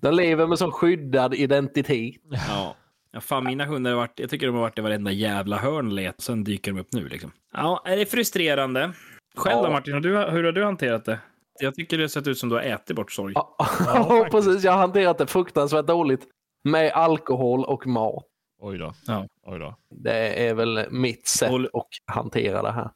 De 0.00 0.14
lever 0.14 0.46
med 0.46 0.58
sån 0.58 0.72
skyddad 0.72 1.34
identitet. 1.34 2.14
Ja. 2.48 2.76
Ja, 3.12 3.20
fan, 3.20 3.44
mina 3.44 3.64
hundar 3.64 3.90
har 3.90 3.98
varit, 3.98 4.20
jag 4.20 4.30
tycker 4.30 4.46
de 4.46 4.54
har 4.54 4.62
varit 4.62 4.78
i 4.78 4.82
varenda 4.82 5.10
jävla 5.12 5.56
hörn 5.58 5.94
let, 5.94 6.20
sen 6.20 6.44
dyker 6.44 6.72
de 6.72 6.80
upp 6.80 6.92
nu 6.92 7.08
liksom. 7.08 7.32
Ja, 7.52 7.82
är 7.86 7.96
det 7.96 8.06
frustrerande? 8.06 8.92
Själv 9.36 9.62
då 9.62 9.68
Ja. 9.68 9.70
Martin, 9.70 9.94
hur 9.94 10.14
har 10.44 10.52
du 10.52 10.64
hanterat 10.64 11.04
det? 11.04 11.18
Jag 11.60 11.74
tycker 11.74 11.96
det 11.98 12.02
har 12.02 12.08
sett 12.08 12.26
ut 12.26 12.38
som 12.38 12.48
du 12.48 12.54
har 12.54 12.62
ätit 12.62 12.96
bort 12.96 13.12
sorg. 13.12 13.32
Ja, 13.36 14.26
precis. 14.30 14.64
Jag 14.64 14.72
har 14.72 14.78
hanterat 14.78 15.18
det 15.18 15.26
fruktansvärt 15.26 15.86
dåligt. 15.86 16.26
Med 16.64 16.92
alkohol 16.92 17.64
och 17.64 17.86
mat. 17.86 18.24
Oj 18.60 18.78
då. 18.78 18.92
Ja. 19.06 19.26
Oj 19.46 19.58
då. 19.58 19.76
Det 19.90 20.46
är 20.48 20.54
väl 20.54 20.86
mitt 20.90 21.26
sätt 21.26 21.50
Håll- 21.50 21.68
att 21.72 22.14
hantera 22.16 22.62
det 22.62 22.70
här. 22.72 22.90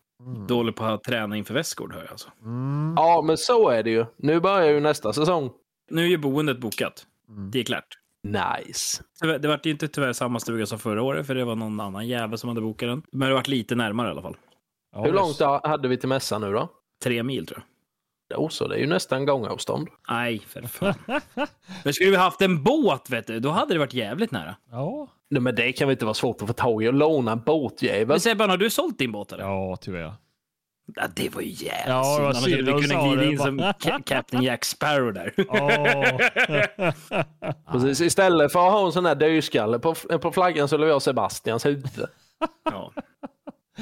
Du 0.48 0.54
håller 0.54 0.72
på 0.72 0.84
att 0.84 1.02
träna 1.04 1.36
inför 1.36 1.54
Västgård 1.54 1.92
hör 1.94 2.00
jag 2.02 2.10
alltså. 2.10 2.28
Mm. 2.42 2.94
Ja, 2.96 3.22
men 3.22 3.36
så 3.38 3.68
är 3.68 3.82
det 3.82 3.90
ju. 3.90 4.06
Nu 4.16 4.40
börjar 4.40 4.70
ju 4.70 4.80
nästa 4.80 5.12
säsong. 5.12 5.50
Nu 5.90 6.02
är 6.02 6.06
ju 6.06 6.18
boendet 6.18 6.60
bokat. 6.60 7.06
Det 7.52 7.60
är 7.60 7.64
klart. 7.64 7.98
Nice. 8.22 9.02
Det 9.40 9.48
var 9.48 9.60
ju 9.62 9.70
inte 9.70 9.88
tyvärr 9.88 10.12
samma 10.12 10.40
stuga 10.40 10.66
som 10.66 10.78
förra 10.78 11.02
året, 11.02 11.26
för 11.26 11.34
det 11.34 11.44
var 11.44 11.54
någon 11.56 11.80
annan 11.80 12.06
jävel 12.08 12.38
som 12.38 12.48
hade 12.48 12.60
bokat 12.60 12.88
den. 12.88 13.02
Men 13.12 13.28
det 13.28 13.34
var 13.34 13.42
lite 13.50 13.74
närmare 13.74 14.08
i 14.08 14.10
alla 14.10 14.22
fall. 14.22 14.36
Ja, 14.94 15.02
Hur 15.04 15.12
långt 15.12 15.38
ha- 15.40 15.68
hade 15.68 15.88
vi 15.88 15.96
till 15.96 16.08
mässan 16.08 16.40
nu 16.40 16.52
då? 16.52 16.68
Tre 17.04 17.22
mil 17.22 17.46
tror 17.46 17.58
jag. 17.58 17.77
Oh, 18.34 18.48
så 18.48 18.68
det 18.68 18.74
är 18.76 18.78
ju 18.78 18.86
nästan 18.86 19.26
gångavstånd. 19.26 19.88
Nej, 20.10 20.38
för 20.46 20.62
fan. 20.62 20.94
Men 21.84 21.94
skulle 21.94 22.10
vi 22.10 22.16
haft 22.16 22.42
en 22.42 22.62
båt, 22.62 23.10
vet 23.10 23.26
du, 23.26 23.40
då 23.40 23.50
hade 23.50 23.74
det 23.74 23.78
varit 23.78 23.94
jävligt 23.94 24.30
nära. 24.30 24.56
Ja, 24.70 25.08
Nej, 25.30 25.42
men 25.42 25.54
det 25.54 25.72
kan 25.72 25.88
väl 25.88 25.92
inte 25.92 26.04
vara 26.04 26.14
svårt 26.14 26.42
att 26.42 26.48
få 26.48 26.54
tag 26.54 26.84
i 26.84 26.88
och 26.88 26.94
låna 26.94 27.32
en 27.32 27.40
båtjävel? 27.40 28.06
Men 28.06 28.20
Sebban, 28.20 28.50
har 28.50 28.56
du 28.56 28.70
sålt 28.70 28.98
din 28.98 29.12
båt 29.12 29.32
eller? 29.32 29.44
ja 29.44 29.76
tyvärr. 29.80 30.14
Ja, 30.96 31.02
det 31.16 31.34
var 31.34 31.40
ju 31.42 31.48
jävligt 31.48 31.86
Ja, 31.86 32.04
synd. 32.04 32.26
Annars 32.26 32.36
hade 32.40 32.54
att 32.54 32.58
vi 32.58 32.62
du 32.62 32.88
kunnat 32.88 33.16
glida 33.16 33.30
in 33.32 33.38
som 33.38 33.72
Captain 34.04 34.42
Jack 34.42 34.64
Sparrow 34.64 35.12
där. 35.12 35.34
Åh. 35.48 36.18
Precis, 37.72 38.00
istället 38.00 38.52
för 38.52 38.66
att 38.66 38.72
ha 38.72 38.86
en 38.86 38.92
sån 38.92 39.06
här 39.06 39.14
dödskalle 39.14 39.78
på, 39.78 39.94
på 39.94 40.32
flaggan 40.32 40.68
så 40.68 40.76
vill 40.76 40.86
vi 40.86 40.92
ha 40.92 41.00
Sebastians 41.00 41.66
huvud. 41.66 42.06
Ja. 42.64 42.92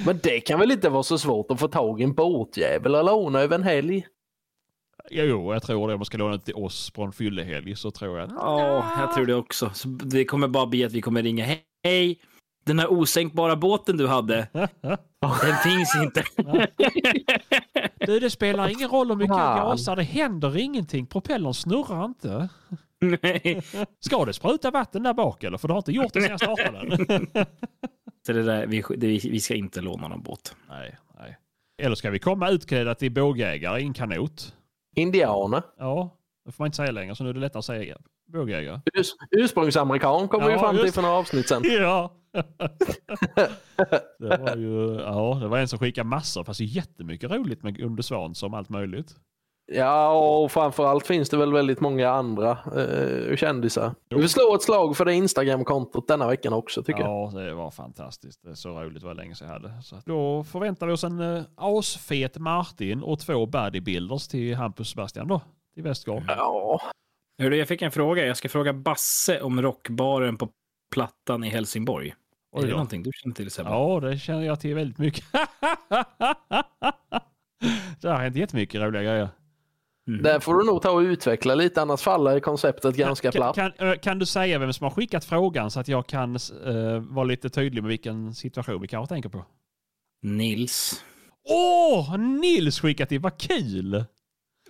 Men 0.06 0.20
det 0.22 0.40
kan 0.40 0.58
väl 0.60 0.70
inte 0.72 0.88
vara 0.88 1.02
så 1.02 1.18
svårt 1.18 1.50
att 1.50 1.60
få 1.60 1.68
tag 1.68 2.00
i 2.00 2.04
en 2.04 2.14
båtjävel 2.14 2.94
och 2.94 3.04
låna 3.04 3.40
över 3.40 3.54
en 3.54 3.62
helg? 3.62 4.06
Jo, 5.10 5.52
jag 5.52 5.62
tror 5.62 5.88
det. 5.88 5.94
Om 5.94 6.00
man 6.00 6.04
ska 6.04 6.18
låna 6.18 6.32
det 6.36 6.38
till 6.44 6.54
oss 6.54 6.90
på 6.90 7.02
en 7.02 7.12
fyllehelg 7.12 7.76
så 7.76 7.90
tror 7.90 8.18
jag. 8.18 8.30
Ja, 8.36 8.86
jag 9.00 9.12
tror 9.14 9.26
det 9.26 9.34
också. 9.34 9.70
Så 9.74 9.88
det 9.88 10.24
kommer 10.24 10.48
bara 10.48 10.66
bli 10.66 10.84
att 10.84 10.92
vi 10.92 11.00
kommer 11.02 11.22
ringa. 11.22 11.44
"He- 11.46 11.58
Hej, 11.84 12.18
den 12.66 12.78
här 12.78 12.90
osänkbara 12.92 13.56
båten 13.56 13.96
du 13.96 14.06
hade, 14.06 14.48
den 15.42 15.56
finns 15.64 15.96
inte. 16.02 16.24
Du, 18.06 18.20
det 18.20 18.30
spelar 18.30 18.68
ingen 18.68 18.88
roll 18.88 19.08
hur 19.08 19.16
mycket 19.16 19.36
jag 19.36 19.56
gasar. 19.56 19.96
Det 19.96 20.02
händer 20.02 20.56
ingenting. 20.56 21.06
Propellern 21.06 21.54
snurrar 21.54 22.04
inte. 22.04 22.48
Nej. 23.00 23.62
Ska 24.00 24.24
det 24.24 24.32
spruta 24.32 24.70
vatten 24.70 25.02
där 25.02 25.14
bak 25.14 25.44
eller? 25.44 25.58
För 25.58 25.68
det 25.68 25.74
har 25.74 25.78
inte 25.78 25.92
gjort 25.92 26.12
det 26.12 26.20
sen 26.20 26.30
jag 26.30 26.40
startade 26.40 26.96
den. 26.96 27.26
Så 28.26 28.32
det 28.32 28.42
där, 28.42 28.66
vi, 28.66 28.84
det, 28.96 29.06
vi 29.06 29.40
ska 29.40 29.54
inte 29.54 29.80
låna 29.80 30.08
någon 30.08 30.22
båt. 30.22 30.56
nej, 30.68 30.96
nej. 31.18 31.36
Eller 31.82 31.96
ska 31.96 32.10
vi 32.10 32.18
komma 32.18 32.50
utklädda 32.50 32.94
till 32.94 33.12
bågjägare 33.12 33.80
i 33.80 33.82
en 33.82 33.94
kanot? 33.94 34.55
Indianer. 34.96 35.62
Ja, 35.78 36.16
det 36.44 36.52
får 36.52 36.62
man 36.64 36.66
inte 36.66 36.76
säga 36.76 36.90
längre 36.90 37.14
så 37.14 37.24
nu 37.24 37.30
är 37.30 37.34
det 37.34 37.40
lättare 37.40 37.58
att 37.58 37.64
säga 37.64 37.96
bågjägare. 38.32 38.80
Urs 38.98 39.06
ursprungsamerikan 39.30 40.28
kommer 40.28 40.46
vi 40.46 40.52
Ja, 40.52 40.58
fram 40.58 40.76
till 40.76 40.84
just- 40.84 40.94
för 40.94 41.02
några 41.02 41.14
avsnitt 41.14 41.48
sen. 41.48 41.62
Ja. 41.70 42.12
det 44.18 44.36
var 44.38 44.56
ju, 44.56 44.94
ja, 45.00 45.38
det 45.42 45.48
var 45.48 45.58
en 45.58 45.68
som 45.68 45.78
skickade 45.78 46.08
massor, 46.08 46.44
fast 46.44 46.58
det 46.58 46.64
är 46.64 46.66
jättemycket 46.66 47.30
roligt 47.30 47.62
med 47.62 47.76
Gunde 47.76 48.02
Svans 48.02 48.42
om 48.42 48.54
allt 48.54 48.68
möjligt. 48.68 49.14
Ja, 49.72 50.10
och 50.10 50.52
framförallt 50.52 51.06
finns 51.06 51.30
det 51.30 51.36
väl 51.36 51.52
väldigt 51.52 51.80
många 51.80 52.10
andra 52.10 52.50
eh, 52.50 53.36
kändisar. 53.36 53.94
Vi 54.08 54.16
vill 54.16 54.28
slå 54.28 54.54
ett 54.54 54.62
slag 54.62 54.96
för 54.96 55.04
det 55.04 55.14
Instagram-kontot 55.14 56.08
denna 56.08 56.28
veckan 56.28 56.52
också 56.52 56.82
tycker 56.82 57.00
jag. 57.00 57.32
Ja, 57.34 57.40
det 57.40 57.54
var 57.54 57.70
fantastiskt. 57.70 58.42
Det 58.42 58.50
är 58.50 58.54
så 58.54 58.68
roligt, 58.68 59.00
det 59.00 59.06
var 59.06 59.14
länge 59.14 59.34
sedan 59.34 59.48
jag 59.48 59.54
hade. 59.54 59.82
Så 59.82 59.96
då 60.04 60.44
förväntar 60.44 60.86
vi 60.86 60.92
oss 60.92 61.04
en 61.04 61.20
uh, 61.20 61.44
asfet 61.56 62.38
Martin 62.38 63.02
och 63.02 63.18
två 63.18 63.46
bodybuilders 63.46 64.28
till 64.28 64.54
Hampus 64.54 64.88
Sebastian 64.88 65.28
då, 65.28 65.40
till 65.74 65.82
Västgård. 65.82 66.22
Ja, 66.28 66.80
Hörru, 67.38 67.56
jag 67.56 67.68
fick 67.68 67.82
en 67.82 67.90
fråga. 67.92 68.26
Jag 68.26 68.36
ska 68.36 68.48
fråga 68.48 68.72
Basse 68.72 69.40
om 69.40 69.62
rockbaren 69.62 70.36
på 70.36 70.48
Plattan 70.92 71.44
i 71.44 71.48
Helsingborg. 71.48 72.14
Oj 72.52 72.62
är 72.62 72.66
det 72.66 72.70
då. 72.70 72.76
någonting 72.76 73.02
du 73.02 73.10
känner 73.14 73.34
till 73.34 73.50
Sebbe? 73.50 73.70
Ja, 73.70 74.00
det 74.00 74.18
känner 74.18 74.42
jag 74.46 74.60
till 74.60 74.74
väldigt 74.74 74.98
mycket. 74.98 75.24
det 78.00 78.08
har 78.08 78.18
hänt 78.18 78.36
jättemycket 78.36 78.80
roliga 78.80 79.02
grejer. 79.02 79.28
Mhm. 80.08 80.22
där 80.22 80.40
får 80.40 80.54
du 80.54 80.64
nog 80.66 80.82
ta 80.82 80.90
och 80.90 80.98
utveckla 81.00 81.54
lite 81.54 81.82
annars 81.82 82.00
faller 82.02 82.40
konceptet 82.40 82.96
ganska 82.96 83.32
kan, 83.32 83.38
platt. 83.38 83.54
kan, 83.76 83.88
eh, 83.88 83.98
kan 83.98 84.18
du 84.18 84.26
säga 84.26 84.58
vem 84.58 84.72
som 84.72 84.84
har 84.84 84.90
skickat 84.90 85.24
frågan 85.24 85.70
så 85.70 85.80
att 85.80 85.88
jag 85.88 86.06
kan 86.06 86.36
eh, 86.66 86.98
vara 87.00 87.24
lite 87.24 87.48
tydlig 87.50 87.82
med 87.82 87.88
vilken 87.88 88.34
situation 88.34 88.80
vi 88.80 88.88
kanske 88.88 89.14
tänker 89.14 89.28
på? 89.28 89.44
Nils. 90.22 91.04
Åh, 91.48 92.16
Nils 92.18 92.80
skickat 92.80 93.12
in, 93.12 93.22
vad 93.22 93.38
kul! 93.40 94.04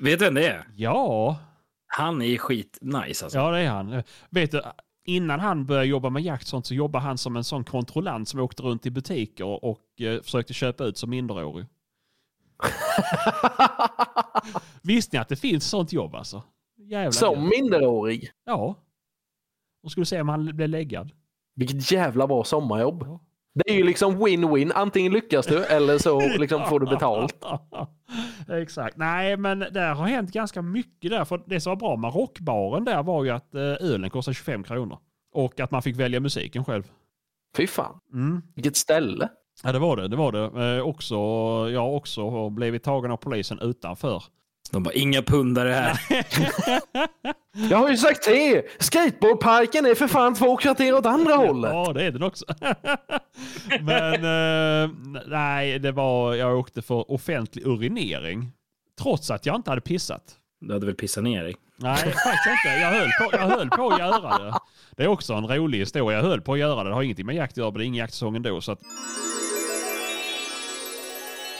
Vet 0.01 0.19
du 0.19 0.25
vem 0.25 0.35
det 0.35 0.49
är? 0.49 0.67
Ja, 0.77 1.39
Han 1.87 2.23
är 2.23 2.39
skit 2.39 2.79
nice 2.81 3.25
alltså. 3.25 3.39
ja 3.39 3.51
det 3.51 3.59
är 3.61 3.69
han. 3.69 4.03
Vet 4.31 4.51
du, 4.51 4.63
innan 5.07 5.41
han 5.41 5.67
började 5.67 5.87
jobba 5.87 6.11
med 6.11 6.23
jakt 6.23 6.47
sånt 6.47 6.67
så 6.67 6.75
jobbade 6.75 7.05
han 7.05 7.19
som 7.19 7.37
en 7.37 7.45
sån 7.45 7.65
kontrollant 7.65 8.29
som 8.29 8.41
åkte 8.41 8.63
runt 8.63 8.87
i 8.87 8.91
butiker 8.91 9.65
och 9.65 10.01
eh, 10.01 10.23
försökte 10.23 10.55
köpa 10.55 10.85
ut 10.85 10.99
som 10.99 11.11
minderårig. 11.11 11.67
Visste 14.83 15.17
ni 15.17 15.21
att 15.21 15.29
det 15.29 15.37
finns 15.37 15.65
sånt 15.65 15.93
jobb 15.93 16.15
alltså? 16.15 16.43
Jävlar. 16.77 17.11
Som 17.11 17.49
minderårig. 17.49 18.31
Ja. 18.45 18.75
Och 19.83 19.91
skulle 19.91 20.07
se 20.07 20.21
om 20.21 20.29
han 20.29 20.57
blev 20.57 20.69
läggad. 20.69 21.13
Vilket 21.55 21.93
jävla 21.93 22.27
bra 22.27 22.45
sommarjobb. 22.45 23.05
Ja. 23.07 23.21
Det 23.55 23.71
är 23.71 23.75
ju 23.75 23.85
liksom 23.85 24.27
win-win. 24.27 24.73
Antingen 24.75 25.13
lyckas 25.13 25.47
du 25.47 25.65
eller 25.65 25.99
så 25.99 26.21
liksom 26.39 26.65
får 26.65 26.81
du 26.81 26.87
betalt. 26.87 27.45
Exakt. 28.49 28.97
Nej, 28.97 29.37
men 29.37 29.59
där 29.59 29.95
har 29.95 30.07
hänt 30.07 30.33
ganska 30.33 30.63
mycket 30.63 31.11
där. 31.11 31.25
För 31.25 31.43
det 31.47 31.61
som 31.61 31.71
var 31.71 31.77
bra 31.77 31.97
med 31.97 32.15
rockbaren 32.15 32.85
där 32.85 33.03
var 33.03 33.25
ju 33.25 33.31
att 33.31 33.55
eh, 33.55 33.61
ölen 33.61 34.11
kostade 34.11 34.35
25 34.35 34.65
kronor. 34.65 34.99
Och 35.33 35.61
att 35.61 35.71
man 35.71 35.83
fick 35.83 35.97
välja 35.97 36.21
musiken 36.21 36.65
själv. 36.65 36.91
Fy 37.57 37.67
fan. 37.67 38.01
Mm. 38.13 38.43
Vilket 38.55 38.77
ställe. 38.77 39.29
Ja, 39.63 39.73
det 39.73 39.79
var 39.79 39.97
det. 39.97 40.09
Det 40.09 40.17
var 40.17 40.33
det. 40.33 40.77
Eh, 40.77 40.83
också, 40.87 41.15
jag 41.73 41.81
har 41.81 41.91
också 41.91 42.51
blivit 42.51 42.83
tagen 42.83 43.11
av 43.11 43.17
polisen 43.17 43.59
utanför. 43.61 44.23
De 44.71 44.83
bara, 44.83 44.95
inga 44.95 45.23
pundare 45.23 45.71
här. 45.71 45.99
Jag 47.71 47.79
har 47.79 47.91
ju 47.91 47.97
sagt 47.97 48.25
det! 48.25 48.63
Skateboardparken 48.79 49.87
är 49.87 49.95
för 49.95 50.09
fan 50.09 50.35
två 50.35 50.57
kvarter 50.57 50.95
åt 50.95 51.07
andra 51.07 51.35
hållet. 51.35 51.73
Ja, 51.73 51.93
det 51.93 52.05
är 52.05 52.11
den 52.11 52.23
också. 52.23 52.45
Men 53.81 54.15
eh, 54.15 54.91
nej, 55.27 55.79
det 55.79 55.93
var, 55.93 56.35
jag 56.35 56.59
åkte 56.59 56.83
för 56.83 57.11
offentlig 57.11 57.67
urinering. 57.67 58.53
Trots 59.01 59.31
att 59.31 59.47
jag 59.47 59.57
inte 59.57 59.71
hade 59.71 59.81
pissat. 59.81 60.23
Du 60.61 60.73
hade 60.73 60.87
väl 60.87 60.95
pissat 60.95 61.25
ner 61.25 61.45
dig? 61.45 61.55
Nej, 61.77 61.97
faktiskt 62.25 62.47
inte. 62.47 62.79
Jag 62.81 62.91
höll, 62.91 63.11
på, 63.11 63.37
jag 63.37 63.49
höll 63.49 63.71
på 63.71 63.89
att 63.89 63.99
göra 63.99 64.39
det. 64.39 64.59
Det 64.97 65.03
är 65.03 65.09
också 65.09 65.35
en 65.35 65.49
rolig 65.49 65.79
historia. 65.79 66.19
Jag 66.19 66.25
höll 66.25 66.41
på 66.41 66.53
att 66.53 66.59
göra 66.59 66.85
det. 66.85 66.91
Det 66.91 66.95
har 66.95 67.03
ingenting 67.03 67.27
med 67.27 67.35
jakt 67.35 67.53
att 67.53 67.57
göra, 67.57 67.71
men 67.71 67.79
det 67.79 67.85
är 67.85 67.87
ingen 67.87 67.99
jaktsäsong 67.99 68.37
ändå. 68.37 68.61
Så 68.61 68.73
att... 68.73 68.81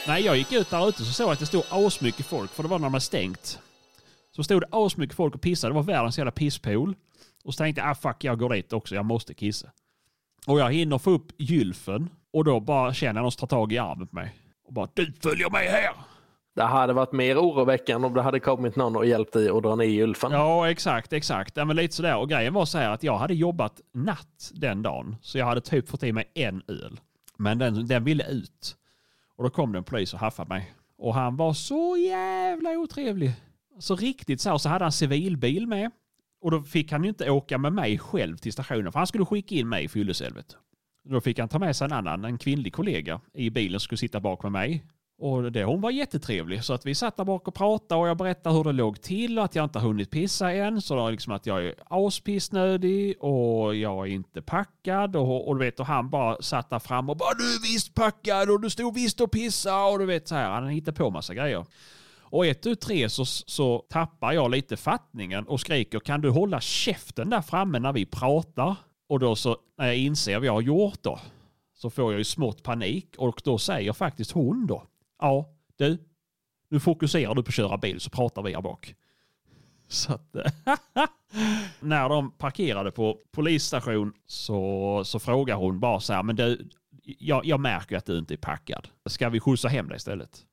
Nej, 0.07 0.25
jag 0.25 0.37
gick 0.37 0.51
ut 0.51 0.69
där 0.69 0.89
ute 0.89 1.05
så 1.05 1.13
såg 1.13 1.27
jag 1.27 1.33
att 1.33 1.39
det 1.39 1.45
stod 1.45 1.63
asmycket 1.69 2.25
folk, 2.25 2.51
för 2.51 2.63
det 2.63 2.69
var 2.69 2.79
när 2.79 2.85
de 2.85 2.93
hade 2.93 3.01
stängt. 3.01 3.59
Så 4.35 4.43
stod 4.43 4.61
det 4.61 4.67
asmycket 4.71 5.15
folk 5.15 5.35
och 5.35 5.41
pissade. 5.41 5.73
Det 5.73 5.75
var 5.75 5.83
världens 5.83 6.17
jävla 6.17 6.31
pisspool. 6.31 6.95
Och 7.43 7.53
så 7.53 7.57
tänkte 7.57 7.81
jag, 7.81 7.89
ah 7.89 7.95
fuck, 7.95 8.23
jag 8.23 8.39
går 8.39 8.49
dit 8.49 8.73
också. 8.73 8.95
Jag 8.95 9.05
måste 9.05 9.33
kissa. 9.33 9.71
Och 10.45 10.59
jag 10.59 10.73
hinner 10.73 10.97
få 10.97 11.11
upp 11.11 11.31
gylfen 11.37 12.09
och 12.33 12.43
då 12.43 12.59
bara 12.59 12.93
känner 12.93 13.15
jag 13.15 13.23
någon 13.23 13.31
som 13.31 13.47
tar 13.47 13.57
tag 13.57 13.73
i 13.73 13.77
armen 13.77 14.07
på 14.07 14.15
mig. 14.15 14.35
Och 14.67 14.73
bara, 14.73 14.87
du 14.93 15.13
följer 15.21 15.49
med 15.49 15.71
här! 15.71 15.93
Det 16.57 16.63
hade 16.63 16.93
varit 16.93 17.11
mer 17.11 17.37
oroväckande 17.37 18.07
om 18.07 18.13
det 18.13 18.21
hade 18.21 18.39
kommit 18.39 18.75
någon 18.75 18.95
och 18.95 19.05
hjälpt 19.05 19.33
dig 19.33 19.49
att 19.49 19.63
dra 19.63 19.75
ner 19.75 20.03
Ulfen. 20.03 20.31
Ja, 20.31 20.69
exakt, 20.69 21.13
exakt. 21.13 21.57
Ja, 21.57 21.65
men 21.65 21.75
lite 21.75 21.95
sådär. 21.95 22.17
Och 22.17 22.29
grejen 22.29 22.53
var 22.53 22.65
så 22.65 22.77
här 22.77 22.89
att 22.89 23.03
jag 23.03 23.17
hade 23.17 23.33
jobbat 23.33 23.81
natt 23.93 24.51
den 24.53 24.81
dagen. 24.81 25.15
Så 25.21 25.37
jag 25.37 25.45
hade 25.45 25.61
typ 25.61 25.89
fått 25.89 26.03
i 26.03 26.13
mig 26.13 26.31
en 26.33 26.61
öl. 26.67 26.99
Men 27.37 27.57
den, 27.57 27.87
den 27.87 28.03
ville 28.03 28.27
ut. 28.27 28.75
Och 29.35 29.43
då 29.43 29.49
kom 29.49 29.71
det 29.71 29.77
en 29.77 29.83
polis 29.83 30.13
och 30.13 30.19
haffade 30.19 30.49
mig. 30.49 30.73
Och 30.97 31.13
han 31.13 31.35
var 31.35 31.53
så 31.53 31.97
jävla 31.97 32.69
otrevlig. 32.69 33.31
Så 33.79 33.95
riktigt 33.95 34.41
så 34.41 34.49
här, 34.49 34.57
så 34.57 34.69
hade 34.69 34.85
han 34.85 34.91
civilbil 34.91 35.67
med. 35.67 35.91
Och 36.41 36.51
då 36.51 36.61
fick 36.61 36.91
han 36.91 37.03
ju 37.03 37.09
inte 37.09 37.29
åka 37.29 37.57
med 37.57 37.73
mig 37.73 37.99
själv 37.99 38.37
till 38.37 38.53
stationen. 38.53 38.91
För 38.91 38.99
han 38.99 39.07
skulle 39.07 39.25
skicka 39.25 39.55
in 39.55 39.69
mig 39.69 39.83
i 39.83 39.87
fylleselvet. 39.87 40.57
Då 41.03 41.21
fick 41.21 41.39
han 41.39 41.49
ta 41.49 41.59
med 41.59 41.75
sig 41.75 41.85
en 41.85 41.93
annan, 41.93 42.25
en 42.25 42.37
kvinnlig 42.37 42.73
kollega 42.73 43.21
i 43.33 43.49
bilen 43.49 43.79
som 43.79 43.83
skulle 43.83 43.97
sitta 43.97 44.19
bak 44.19 44.43
med 44.43 44.51
mig. 44.51 44.83
Och 45.19 45.51
det, 45.51 45.63
hon 45.63 45.81
var 45.81 45.91
jättetrevlig. 45.91 46.63
Så 46.63 46.73
att 46.73 46.85
vi 46.85 46.95
satt 46.95 47.17
där 47.17 47.23
bak 47.23 47.47
och 47.47 47.53
pratade 47.53 48.01
och 48.01 48.07
jag 48.07 48.17
berättade 48.17 48.55
hur 48.55 48.63
det 48.63 48.71
låg 48.71 49.01
till 49.01 49.39
och 49.39 49.45
att 49.45 49.55
jag 49.55 49.63
inte 49.63 49.79
har 49.79 49.87
hunnit 49.87 50.11
pissa 50.11 50.51
än. 50.51 50.81
Så 50.81 50.95
då 50.95 51.09
liksom 51.09 51.33
att 51.33 51.45
jag 51.45 51.65
är 51.65 51.73
aspissnödig 51.85 53.23
och 53.23 53.75
jag 53.75 54.07
är 54.07 54.11
inte 54.11 54.41
packad. 54.41 55.15
Och, 55.15 55.47
och 55.47 55.55
du 55.55 55.65
vet, 55.65 55.79
och 55.79 55.85
han 55.85 56.09
bara 56.09 56.41
satt 56.41 56.69
där 56.69 56.79
fram 56.79 57.09
och 57.09 57.17
bara 57.17 57.33
du 57.33 57.55
är 57.55 57.73
visst 57.73 57.93
packad 57.93 58.49
och 58.49 58.61
du 58.61 58.69
stod 58.69 58.93
visst 58.93 59.21
och 59.21 59.31
pissade 59.31 59.91
och 59.91 59.99
du 59.99 60.05
vet 60.05 60.27
så 60.27 60.35
här. 60.35 60.49
Han 60.49 60.67
hittade 60.67 60.97
på 60.97 61.09
massa 61.09 61.33
grejer. 61.33 61.65
Och 62.29 62.45
ett 62.45 62.65
ut 62.65 62.81
tre 62.81 63.09
så, 63.09 63.25
så 63.25 63.85
tappar 63.89 64.33
jag 64.33 64.51
lite 64.51 64.77
fattningen 64.77 65.47
och 65.47 65.59
skriker 65.59 65.99
kan 65.99 66.21
du 66.21 66.29
hålla 66.29 66.61
käften 66.61 67.29
där 67.29 67.41
framme 67.41 67.79
när 67.79 67.93
vi 67.93 68.05
pratar? 68.05 68.75
Och 69.09 69.19
då 69.19 69.35
så 69.35 69.57
när 69.77 69.85
jag 69.85 69.97
inser 69.97 70.37
vad 70.37 70.45
jag 70.45 70.53
har 70.53 70.61
gjort 70.61 71.03
då 71.03 71.19
så 71.75 71.89
får 71.89 72.11
jag 72.11 72.19
ju 72.19 72.23
smått 72.23 72.63
panik 72.63 73.15
och 73.17 73.41
då 73.43 73.57
säger 73.57 73.93
faktiskt 73.93 74.31
hon 74.31 74.67
då 74.67 74.83
ja 75.19 75.49
du 75.75 75.97
nu 76.69 76.79
fokuserar 76.79 77.35
du 77.35 77.43
på 77.43 77.49
att 77.49 77.53
köra 77.53 77.77
bil 77.77 77.99
så 77.99 78.09
pratar 78.09 78.41
vi 78.41 78.53
här 78.53 78.61
bak. 78.61 78.95
Så 79.87 80.13
att, 80.13 80.35
eh, 80.35 80.51
när 81.79 82.09
de 82.09 82.31
parkerade 82.31 82.91
på 82.91 83.19
polisstation 83.31 84.13
så, 84.25 85.01
så 85.05 85.19
frågar 85.19 85.55
hon 85.55 85.79
bara 85.79 85.99
så 85.99 86.13
här, 86.13 86.23
men 86.23 86.35
du, 86.35 86.69
jag, 87.03 87.45
jag 87.45 87.59
märker 87.59 87.97
att 87.97 88.05
du 88.05 88.17
inte 88.17 88.33
är 88.33 88.37
packad. 88.37 88.87
Ska 89.05 89.29
vi 89.29 89.39
skjutsa 89.39 89.67
hem 89.67 89.87
dig 89.87 89.97
istället? 89.97 90.45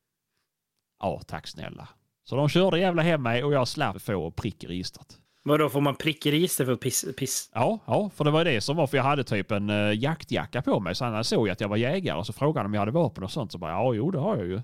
Ja, 1.00 1.20
tack 1.26 1.46
snälla. 1.46 1.88
Så 2.24 2.36
de 2.36 2.48
körde 2.48 2.78
jävla 2.78 3.02
hem 3.02 3.22
mig 3.22 3.44
och 3.44 3.52
jag 3.52 3.68
slapp 3.68 4.02
få 4.02 4.30
prick 4.30 4.64
i 4.64 4.66
registret. 4.66 5.18
Vadå, 5.44 5.68
får 5.68 5.80
man 5.80 5.94
prickregister 5.94 6.64
för 6.64 6.76
piss, 6.76 7.04
piss? 7.18 7.50
Ja, 7.54 7.78
ja, 7.86 8.10
för 8.14 8.24
det 8.24 8.30
var 8.30 8.44
det 8.44 8.60
som 8.60 8.76
var, 8.76 8.86
för 8.86 8.96
jag 8.96 9.04
hade 9.04 9.24
typ 9.24 9.50
en 9.50 9.70
uh, 9.70 9.94
jaktjacka 9.94 10.62
på 10.62 10.80
mig, 10.80 10.94
så 10.94 11.04
han 11.04 11.24
såg 11.24 11.50
att 11.50 11.60
jag 11.60 11.68
var 11.68 11.76
jägare 11.76 12.18
och 12.18 12.26
så 12.26 12.32
frågade 12.32 12.58
han 12.58 12.66
om 12.66 12.74
jag 12.74 12.80
hade 12.80 12.92
vapen 12.92 13.24
och 13.24 13.30
sånt. 13.30 13.52
Så 13.52 13.58
bara, 13.58 13.70
ja, 13.70 13.94
jo, 13.94 14.10
det 14.10 14.18
har 14.18 14.36
jag 14.36 14.46
ju. 14.46 14.62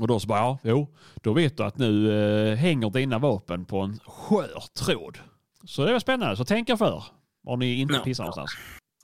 Och 0.00 0.08
då 0.08 0.20
så 0.20 0.26
bara, 0.26 0.38
ja, 0.38 0.58
jo, 0.62 0.88
då 1.22 1.32
vet 1.32 1.56
du 1.56 1.64
att 1.64 1.78
nu 1.78 2.06
uh, 2.06 2.54
hänger 2.56 2.90
dina 2.90 3.18
vapen 3.18 3.64
på 3.64 3.80
en 3.80 3.98
skör 4.06 4.62
tråd. 4.84 5.18
Så 5.64 5.84
det 5.84 5.92
var 5.92 5.98
spännande, 5.98 6.36
så 6.36 6.44
tänk 6.44 6.68
er 6.68 6.76
för 6.76 7.04
om 7.46 7.58
ni 7.58 7.74
inte 7.80 7.94
Ja. 7.94 8.00
pissar 8.00 8.24
någonstans. 8.24 8.50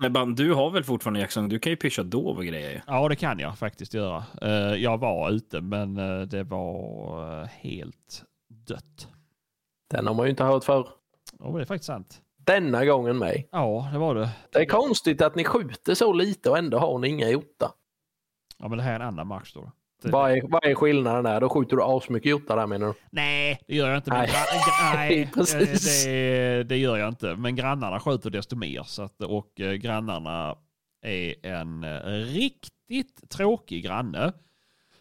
Men 0.00 0.34
du 0.34 0.54
har 0.54 0.70
väl 0.70 0.84
fortfarande 0.84 1.20
jackson? 1.20 1.48
Du 1.48 1.58
kan 1.58 1.70
ju 1.70 1.76
pyscha 1.76 2.02
dov 2.02 2.36
och 2.36 2.44
grejer. 2.44 2.82
Ja, 2.86 3.08
det 3.08 3.16
kan 3.16 3.38
jag 3.38 3.58
faktiskt 3.58 3.94
göra. 3.94 4.24
Eh, 4.42 4.50
jag 4.82 4.98
var 4.98 5.30
ute, 5.30 5.60
men 5.60 5.96
eh, 5.96 6.20
det 6.20 6.42
var 6.42 7.42
eh, 7.42 7.48
helt 7.60 8.22
dött. 8.66 9.08
Den 9.90 10.06
har 10.06 10.14
man 10.14 10.26
ju 10.26 10.30
inte 10.30 10.44
hört 10.44 10.64
förr. 10.64 10.88
Och 11.38 11.58
det 11.58 11.62
är 11.62 11.66
faktiskt 11.66 11.86
sant. 11.86 12.20
Denna 12.36 12.84
gången 12.84 13.18
med. 13.18 13.44
Ja, 13.50 13.88
det 13.92 13.98
var 13.98 14.14
det. 14.14 14.28
Det 14.52 14.58
är 14.58 14.66
konstigt 14.66 15.22
att 15.22 15.34
ni 15.34 15.44
skjuter 15.44 15.94
så 15.94 16.12
lite 16.12 16.50
och 16.50 16.58
ändå 16.58 16.78
har 16.78 16.98
ni 16.98 17.08
inga 17.08 17.28
hjortar. 17.28 17.70
Ja, 18.58 18.68
men 18.68 18.78
det 18.78 18.84
här 18.84 18.92
är 18.92 18.94
en 18.94 19.02
annan 19.02 19.26
match 19.26 19.52
då. 19.54 19.72
Vad 20.02 20.32
är, 20.32 20.42
vad 20.48 20.64
är 20.64 20.74
skillnaden 20.74 21.24
där? 21.24 21.40
Då 21.40 21.48
skjuter 21.48 21.76
du 21.76 21.82
asmycket 21.82 22.30
hjortar 22.30 22.56
där 22.56 22.66
menar 22.66 22.86
du? 22.86 22.94
Nej, 23.10 23.60
det 23.66 23.74
gör 23.76 23.88
jag 23.88 23.98
inte. 23.98 24.10
Nej. 24.14 24.30
nej, 24.94 25.30
Precis. 25.34 26.06
eh, 26.06 26.12
det, 26.12 26.64
det 26.64 26.76
gör 26.76 26.96
jag 26.96 27.08
inte. 27.08 27.36
Men 27.36 27.56
grannarna 27.56 28.00
skjuter 28.00 28.30
desto 28.30 28.56
mer. 28.56 28.82
Så 28.82 29.02
att, 29.02 29.20
och 29.20 29.60
eh, 29.60 29.72
grannarna 29.72 30.56
är 31.02 31.46
en 31.46 31.84
eh, 31.84 32.00
riktigt 32.10 33.30
tråkig 33.30 33.84
granne 33.84 34.32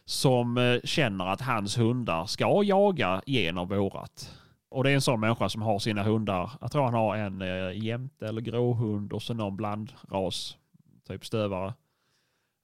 som 0.05 0.79
känner 0.83 1.25
att 1.25 1.41
hans 1.41 1.77
hundar 1.77 2.25
ska 2.25 2.63
jaga 2.63 3.21
genom 3.25 3.67
vårat. 3.67 4.33
Och 4.73 4.83
det 4.83 4.91
är 4.91 4.95
en 4.95 5.01
sån 5.01 5.19
människa 5.19 5.49
som 5.49 5.61
har 5.61 5.79
sina 5.79 6.03
hundar. 6.03 6.51
Jag 6.61 6.71
tror 6.71 6.83
han 6.83 6.93
har 6.93 7.15
en 7.15 7.41
eh, 7.41 7.83
jämte 7.83 8.27
eller 8.27 8.41
gråhund 8.41 9.13
och 9.13 9.21
så 9.21 9.33
någon 9.33 9.55
blandras, 9.55 10.57
typ 11.07 11.25
stövare. 11.25 11.73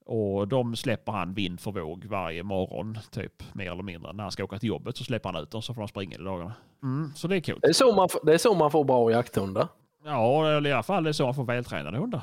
Och 0.05 0.47
de 0.47 0.75
släpper 0.75 1.11
han 1.11 1.33
vind 1.33 1.59
för 1.59 1.71
våg 1.71 2.05
varje 2.05 2.43
morgon, 2.43 2.97
typ 3.11 3.43
mer 3.53 3.71
eller 3.71 3.83
mindre. 3.83 4.13
När 4.13 4.23
han 4.23 4.31
ska 4.31 4.43
åka 4.43 4.59
till 4.59 4.69
jobbet 4.69 4.97
så 4.97 5.03
släpper 5.03 5.29
han 5.29 5.43
ut 5.43 5.51
dem 5.51 5.61
så 5.61 5.73
får 5.73 5.81
de 5.81 5.87
springa 5.87 6.15
i 6.15 6.23
dagarna. 6.23 6.53
Mm, 6.83 7.11
så 7.15 7.27
det 7.27 7.35
är 7.35 7.41
coolt. 7.41 7.61
Det 7.61 7.67
är, 7.67 7.73
så 7.73 7.95
man, 7.95 8.09
det 8.23 8.33
är 8.33 8.37
så 8.37 8.55
man 8.55 8.71
får 8.71 8.83
bra 8.83 9.11
jakthundar. 9.11 9.67
Ja, 10.05 10.49
eller 10.51 10.69
i 10.69 10.73
alla 10.73 10.83
fall 10.83 11.03
det 11.03 11.09
är 11.09 11.13
så 11.13 11.25
man 11.25 11.35
får 11.35 11.43
vältränade 11.45 11.97
hundar. 11.97 12.21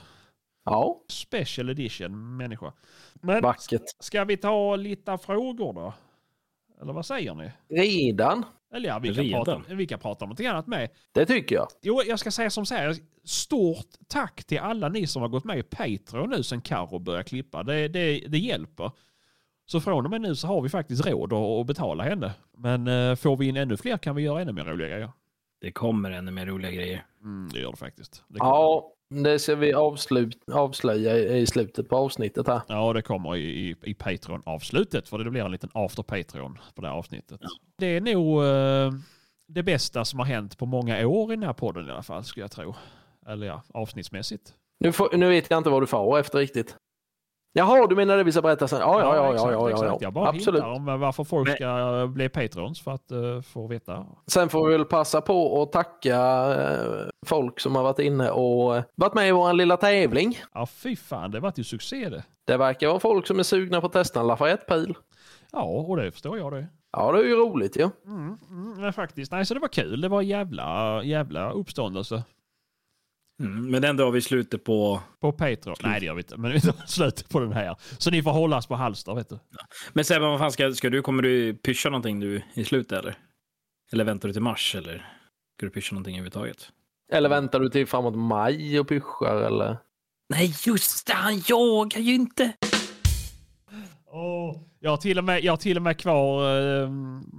Ja, 0.64 1.00
Special 1.08 1.70
edition 1.70 2.36
människa. 2.36 2.72
Men 3.14 3.42
vackert. 3.42 3.82
ska 4.00 4.24
vi 4.24 4.36
ta 4.36 4.76
lite 4.76 5.18
frågor 5.18 5.72
då? 5.72 5.94
Eller 6.82 6.92
vad 6.92 7.06
säger 7.06 7.34
ni? 7.34 7.50
Redan? 7.68 8.44
Eller 8.74 8.88
ja, 8.88 8.98
vi 8.98 9.14
kan, 9.14 9.24
Redan? 9.24 9.44
prata, 9.44 9.74
vi 9.74 9.86
kan 9.86 9.98
prata 9.98 10.24
om 10.24 10.28
någonting 10.28 10.46
annat 10.46 10.66
med. 10.66 10.90
Det 11.12 11.26
tycker 11.26 11.54
jag. 11.54 11.68
Jo, 11.82 12.02
jag 12.06 12.18
ska 12.18 12.30
säga 12.30 12.50
som 12.50 12.66
så 12.66 12.74
här. 12.74 12.96
Stort 13.24 13.86
tack 14.08 14.44
till 14.44 14.58
alla 14.58 14.88
ni 14.88 15.06
som 15.06 15.22
har 15.22 15.28
gått 15.28 15.44
med 15.44 15.58
i 15.58 15.62
Patreon 15.62 16.30
nu 16.30 16.42
sen 16.42 16.60
Karo 16.60 16.98
började 16.98 17.24
klippa. 17.24 17.62
Det, 17.62 17.88
det, 17.88 18.18
det 18.28 18.38
hjälper. 18.38 18.90
Så 19.66 19.80
från 19.80 20.04
och 20.04 20.10
med 20.10 20.20
nu 20.20 20.34
så 20.34 20.46
har 20.46 20.60
vi 20.60 20.68
faktiskt 20.68 21.06
råd 21.06 21.32
att, 21.32 21.66
betala 21.66 22.04
henne. 22.04 22.32
Men 22.56 22.88
eh, 22.88 23.16
får 23.16 23.36
vi 23.36 23.46
in 23.46 23.56
ännu 23.56 23.76
fler 23.76 23.98
kan 23.98 24.16
vi 24.16 24.22
göra 24.22 24.40
ännu 24.40 24.52
mer 24.52 24.64
roliga 24.64 24.88
grejer. 24.88 25.10
Det 25.60 25.72
kommer 25.72 26.10
ännu 26.10 26.30
mer 26.30 26.46
roliga 26.46 26.70
grejer. 26.70 27.06
Mm, 27.22 27.48
det 27.52 27.60
gör 27.60 27.70
det 27.70 27.76
faktiskt. 27.76 28.24
Det. 28.28 28.38
Ja, 28.38 28.92
det 29.08 29.38
ska 29.38 29.54
vi 29.54 29.72
avslut, 29.72 30.38
avslöja 30.52 31.18
i 31.18 31.46
slutet 31.46 31.88
på 31.88 31.96
avsnittet 31.96 32.46
här. 32.46 32.60
Ja, 32.68 32.92
det 32.92 33.02
kommer 33.02 33.36
i, 33.36 33.68
i, 33.68 33.76
i 33.82 33.94
Patreon-avslutet. 33.94 35.08
För 35.08 35.18
det 35.18 35.30
blir 35.30 35.44
en 35.44 35.50
liten 35.50 35.70
after 35.74 36.02
Patreon 36.02 36.58
på 36.74 36.82
det 36.82 36.88
här 36.88 36.94
avsnittet. 36.94 37.40
Det 37.78 37.86
är 37.86 38.00
nog 38.00 38.44
eh, 38.44 38.92
det 39.48 39.62
bästa 39.62 40.04
som 40.04 40.18
har 40.18 40.26
hänt 40.26 40.58
på 40.58 40.66
många 40.66 41.06
år 41.06 41.32
i 41.32 41.36
den 41.36 41.44
här 41.44 41.52
podden 41.52 41.88
i 41.88 41.90
alla 41.90 42.02
fall, 42.02 42.24
skulle 42.24 42.44
jag 42.44 42.50
tro. 42.50 42.74
Eller 43.26 43.46
ja, 43.46 43.62
avsnittsmässigt. 43.74 44.54
Nu, 44.80 44.92
får, 44.92 45.16
nu 45.16 45.28
vet 45.28 45.50
jag 45.50 45.58
inte 45.58 45.70
vad 45.70 45.82
du 45.82 45.86
får 45.86 46.18
efter 46.18 46.38
riktigt. 46.38 46.76
Jaha, 47.58 47.86
du 47.86 47.96
menar 47.96 48.16
det 48.16 48.24
vi 48.24 48.32
ska 48.32 48.42
berätta 48.42 48.68
sen? 48.68 48.80
Ja, 48.80 49.00
ja, 49.00 49.16
ja, 49.16 49.34
ja, 49.34 49.52
ja, 49.52 49.70
ja, 49.70 49.84
ja. 49.84 49.98
Jag 50.00 50.12
bara 50.12 50.28
absolut. 50.28 50.62
om 50.62 51.00
varför 51.00 51.24
folk 51.24 51.50
ska 51.56 52.06
bli 52.14 52.28
Patrons 52.28 52.80
för 52.80 52.90
att 52.90 53.12
uh, 53.12 53.40
få 53.40 53.66
veta. 53.66 54.06
Sen 54.26 54.48
får 54.48 54.66
vi 54.66 54.72
väl 54.72 54.84
passa 54.84 55.20
på 55.20 55.62
att 55.62 55.72
tacka 55.72 56.16
eh, 56.54 57.08
folk 57.26 57.60
som 57.60 57.76
har 57.76 57.82
varit 57.82 57.98
inne 57.98 58.30
och 58.30 58.76
eh, 58.76 58.82
varit 58.94 59.14
med 59.14 59.28
i 59.28 59.32
vår 59.32 59.52
lilla 59.52 59.76
tävling. 59.76 60.38
Ja, 60.54 60.66
fy 60.66 60.96
fan, 60.96 61.30
det 61.30 61.40
vart 61.40 61.58
ju 61.58 61.64
succé 61.64 62.08
det. 62.08 62.24
Det 62.44 62.56
verkar 62.56 62.88
vara 62.88 63.00
folk 63.00 63.26
som 63.26 63.38
är 63.38 63.42
sugna 63.42 63.80
på 63.80 63.86
att 63.86 63.92
testa 63.92 64.20
en 64.20 64.26
Lafayette-pil. 64.26 64.94
Ja, 65.52 65.62
och 65.62 65.96
det 65.96 66.12
förstår 66.12 66.38
jag 66.38 66.52
det. 66.52 66.66
Ja, 66.92 67.12
det 67.12 67.18
är 67.18 67.24
ju 67.24 67.36
roligt 67.36 67.76
ju. 67.76 67.90
Mm, 68.06 68.38
mm, 68.50 68.80
men 68.80 68.92
faktiskt, 68.92 69.32
nej, 69.32 69.46
så 69.46 69.54
det 69.54 69.60
var 69.60 69.68
kul. 69.68 70.00
Det 70.00 70.08
var 70.08 70.22
jävla, 70.22 71.00
jävla 71.04 71.50
uppståndelse. 71.50 72.22
Mm, 73.40 73.70
men 73.70 73.82
den 73.82 73.96
drar 73.96 74.10
vi 74.10 74.20
slutet 74.20 74.64
på. 74.64 75.00
På 75.20 75.32
Patreon. 75.32 75.76
Nej, 75.82 76.00
det 76.00 76.06
gör 76.06 76.14
vi 76.14 76.20
inte. 76.20 76.36
Men 76.36 76.52
vi 76.52 76.60
tar 76.60 76.86
slutet 76.86 77.28
på 77.28 77.40
den 77.40 77.52
här. 77.52 77.76
Så 77.98 78.10
ni 78.10 78.22
får 78.22 78.30
hållas 78.30 78.66
på 78.66 78.74
halster, 78.74 79.14
vet 79.14 79.28
du. 79.28 79.38
Men 79.92 80.04
Sebbe, 80.04 80.26
vad 80.26 80.38
fan 80.38 80.52
ska, 80.52 80.72
ska 80.72 80.90
du, 80.90 81.02
kommer 81.02 81.22
du 81.22 81.54
pyscha 81.54 81.88
någonting 81.88 82.20
du 82.20 82.42
i 82.54 82.64
slutet 82.64 82.98
eller? 82.98 83.18
Eller 83.92 84.04
väntar 84.04 84.28
du 84.28 84.32
till 84.32 84.42
mars 84.42 84.74
eller? 84.74 84.96
Ska 85.56 85.66
du 85.66 85.70
pyscha 85.70 85.94
någonting 85.94 86.14
överhuvudtaget? 86.14 86.72
Eller 87.12 87.28
väntar 87.28 87.60
du 87.60 87.68
till 87.68 87.86
framåt 87.86 88.16
maj 88.16 88.80
och 88.80 88.88
pyschar 88.88 89.42
eller? 89.42 89.76
Nej, 90.28 90.54
just 90.66 91.06
det, 91.06 91.12
han 91.12 91.42
jagar 91.48 92.00
ju 92.00 92.14
inte. 92.14 92.52
Oh. 94.06 94.65
Jag, 94.80 94.90
har 94.90 94.96
till 94.96 95.18
och 95.18 95.24
med, 95.24 95.44
jag 95.44 95.52
har 95.52 95.56
till 95.56 95.76
och 95.76 95.82
med 95.82 95.98
kvar 95.98 96.58
eh, 96.82 96.88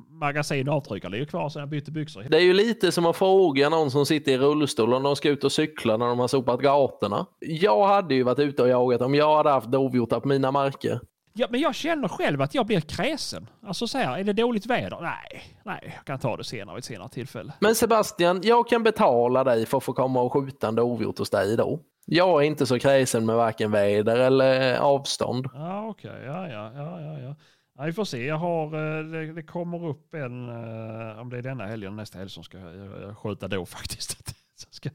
magasin 0.09 0.69
och 0.69 0.75
avtryckare. 0.75 1.11
Det 1.11 1.17
är 1.17 1.19
ju 1.19 1.25
kvar 1.25 1.49
sen 1.49 1.59
jag 1.59 1.69
bytte 1.69 1.91
byxor. 1.91 2.23
Det 2.29 2.37
är 2.37 2.41
ju 2.41 2.53
lite 2.53 2.91
som 2.91 3.05
att 3.05 3.15
fråga 3.17 3.69
någon 3.69 3.91
som 3.91 4.05
sitter 4.05 4.31
i 4.31 4.37
rullstol 4.37 4.93
om 4.93 5.03
de 5.03 5.15
ska 5.15 5.29
ut 5.29 5.43
och 5.43 5.51
cykla 5.51 5.97
när 5.97 6.05
de 6.05 6.19
har 6.19 6.27
sopat 6.27 6.61
gatorna. 6.61 7.25
Jag 7.39 7.87
hade 7.87 8.15
ju 8.15 8.23
varit 8.23 8.39
ute 8.39 8.61
och 8.61 8.69
jagat 8.69 9.01
om 9.01 9.15
jag 9.15 9.37
hade 9.37 9.49
haft 9.49 9.71
dovhjortar 9.71 10.19
på 10.19 10.27
mina 10.27 10.51
marker. 10.51 10.99
Ja, 11.39 11.47
men 11.49 11.59
jag 11.59 11.75
känner 11.75 12.07
själv 12.07 12.41
att 12.41 12.55
jag 12.55 12.65
blir 12.65 12.81
kräsen. 12.81 13.49
Alltså 13.67 13.87
så 13.87 13.97
här, 13.97 14.17
är 14.17 14.23
det 14.23 14.33
dåligt 14.33 14.65
väder? 14.65 14.97
Nej, 15.01 15.43
nej, 15.65 15.93
jag 15.95 16.05
kan 16.05 16.19
ta 16.19 16.37
det 16.37 16.43
senare 16.43 16.75
vid 16.75 16.79
ett 16.79 16.85
senare 16.85 17.09
tillfälle. 17.09 17.53
Men 17.59 17.75
Sebastian, 17.75 18.41
jag 18.43 18.67
kan 18.67 18.83
betala 18.83 19.43
dig 19.43 19.65
för 19.65 19.77
att 19.77 19.83
få 19.83 19.93
komma 19.93 20.21
och 20.21 20.33
skjuta 20.33 20.67
en 20.67 20.75
dovhjort 20.75 21.19
hos 21.19 21.29
dig 21.29 21.57
då. 21.57 21.79
Jag 22.09 22.43
är 22.43 22.47
inte 22.47 22.65
så 22.65 22.79
kräsen 22.79 23.25
med 23.25 23.35
varken 23.35 23.71
väder 23.71 24.17
eller 24.17 24.77
avstånd. 24.77 25.47
Ja, 25.53 25.87
okej. 25.87 26.21
Ja, 26.25 26.47
ja, 26.49 26.71
ja, 26.75 27.01
ja, 27.01 27.19
ja. 27.19 27.35
Ja, 27.77 27.83
vi 27.83 27.93
får 27.93 28.05
se. 28.05 28.25
Jag 28.25 28.37
har, 28.37 28.65
eh, 28.65 29.05
det, 29.05 29.33
det 29.33 29.43
kommer 29.43 29.85
upp 29.85 30.13
en, 30.13 30.49
eh, 30.49 31.19
om 31.19 31.29
det 31.29 31.37
är 31.37 31.41
denna 31.41 31.65
helgen 31.65 31.95
nästa 31.95 32.17
helg 32.17 32.29
som 32.29 32.43
ska 32.43 32.57
jag, 32.57 33.01
jag 33.01 33.17
skjuta 33.17 33.47
då 33.47 33.65
faktiskt. 33.77 34.35
Så 34.55 34.67
ska 34.71 34.89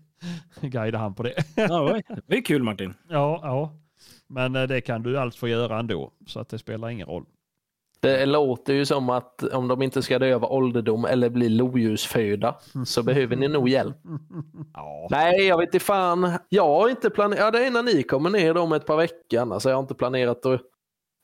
guida 0.61 0.99
han 0.99 1.15
på 1.15 1.23
det. 1.23 1.35
Ja, 1.57 2.01
det 2.27 2.37
är 2.37 2.45
kul 2.45 2.63
Martin. 2.63 2.95
Ja, 3.09 3.41
ja. 3.43 3.79
Men 4.29 4.57
eh, 4.57 4.63
det 4.63 4.81
kan 4.81 5.03
du 5.03 5.19
allt 5.19 5.37
få 5.37 5.49
göra 5.49 5.79
ändå. 5.79 6.13
Så 6.27 6.41
att 6.41 6.49
det 6.49 6.59
spelar 6.59 6.89
ingen 6.89 7.07
roll. 7.07 7.25
Det 8.03 8.27
låter 8.27 8.75
ju 8.75 8.87
som 8.87 9.11
att 9.11 9.43
om 9.43 9.69
de 9.69 9.83
inte 9.83 10.03
ska 10.03 10.19
dö 10.19 10.35
av 10.35 10.45
ålderdom 10.45 11.05
eller 11.05 11.29
bli 11.31 11.49
lodjursföda 11.49 12.55
så 12.87 13.03
behöver 13.03 13.37
ni 13.37 13.49
nog 13.49 13.69
hjälp. 13.69 13.97
Ja, 14.75 15.09
Nej, 15.11 15.47
jag 15.47 15.59
vet 15.59 15.75
inte 15.75 15.85
fan. 15.85 16.33
Jag 16.49 16.67
har 16.67 16.89
inte 16.89 17.11
planerat. 17.11 17.41
Ja, 17.41 17.51
det 17.51 17.67
är 17.67 17.71
när 17.71 17.83
ni 17.83 18.03
kommer 18.03 18.31
ner 18.31 18.57
om 18.57 18.73
ett 18.73 18.87
par 18.87 18.97
veckor. 18.97 19.39
Annars 19.41 19.65
har 19.65 19.71
jag 19.71 19.81
inte 19.81 19.95
planerat. 19.95 20.47
att... 20.47 20.61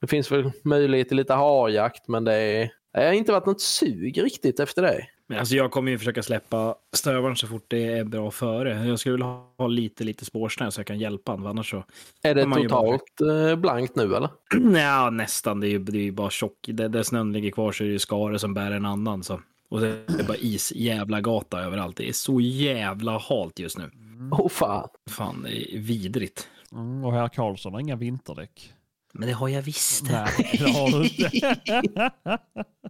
Det 0.00 0.06
finns 0.06 0.32
väl 0.32 0.50
möjlighet 0.64 1.08
till 1.08 1.16
lite 1.16 1.34
harjakt, 1.34 2.08
men 2.08 2.24
det 2.24 2.34
är... 2.34 2.70
Det 2.92 3.05
har 3.05 3.12
inte 3.12 3.33
varit 3.33 3.46
något 3.46 3.61
sug 3.61 4.22
riktigt 4.22 4.61
efter 4.61 4.83
det. 4.83 5.07
Men 5.27 5.38
alltså 5.38 5.55
jag 5.55 5.70
kommer 5.70 5.90
ju 5.90 5.98
försöka 5.98 6.22
släppa 6.22 6.74
stövaren 6.92 7.37
så 7.37 7.46
fort 7.46 7.64
det 7.68 7.85
är 7.87 8.05
bra 8.05 8.31
före. 8.31 8.87
Jag 8.87 8.98
skulle 8.98 9.12
vilja 9.12 9.40
ha 9.59 9.66
lite, 9.66 10.05
lite 10.05 10.24
spårsnö 10.24 10.70
så 10.70 10.81
jag 10.81 10.87
kan 10.87 10.98
hjälpa 10.98 11.33
honom. 11.33 11.46
Annars 11.46 11.70
så... 11.70 11.85
Är 12.22 12.35
det 12.35 12.40
ju 12.40 12.46
bara- 12.48 12.62
totalt 12.62 13.20
eh, 13.20 13.57
blankt 13.57 13.96
nu 13.96 14.03
eller? 14.16 14.31
Ja, 14.81 15.11
nästan. 15.11 15.61
Det 15.61 15.66
är 15.66 15.70
ju, 15.70 15.79
det 15.79 15.98
är 15.98 16.03
ju 16.03 16.12
bara 16.12 16.31
tjock. 16.31 16.59
Där, 16.66 16.88
där 16.88 17.03
snön 17.03 17.33
ligger 17.33 17.51
kvar 17.51 17.72
så 17.72 17.85
är 17.85 17.88
det 17.88 17.92
ju 17.92 17.98
skare 17.98 18.38
som 18.38 18.55
bär 18.55 18.70
en 18.70 18.87
annan. 18.87 19.24
Så. 19.24 19.40
Och 19.68 19.81
det 19.81 19.88
är 19.88 20.27
bara 20.27 20.37
is, 20.37 20.72
jävla 20.72 21.20
gata 21.20 21.61
överallt. 21.61 21.96
Det 21.96 22.09
är 22.09 22.12
så 22.12 22.40
jävla 22.40 23.18
halt 23.18 23.59
just 23.59 23.79
nu. 23.79 23.90
Åh 24.33 24.40
oh, 24.40 24.48
fan. 24.48 24.88
Fan, 25.11 25.42
det 25.42 25.74
är 25.74 25.79
vidrigt. 25.79 26.48
mm, 26.72 27.05
och 27.05 27.12
herr 27.12 27.29
Karlsson 27.29 27.72
har 27.72 27.81
inga 27.81 27.96
vinterdäck. 27.96 28.72
Men 29.18 29.28
det 29.28 29.35
har 29.35 29.48
jag 29.48 29.62
visst. 29.62 30.04
Nej, 30.11 30.59
det 30.59 30.70
har 30.70 30.90
du 30.90 31.04
inte. 31.04 31.57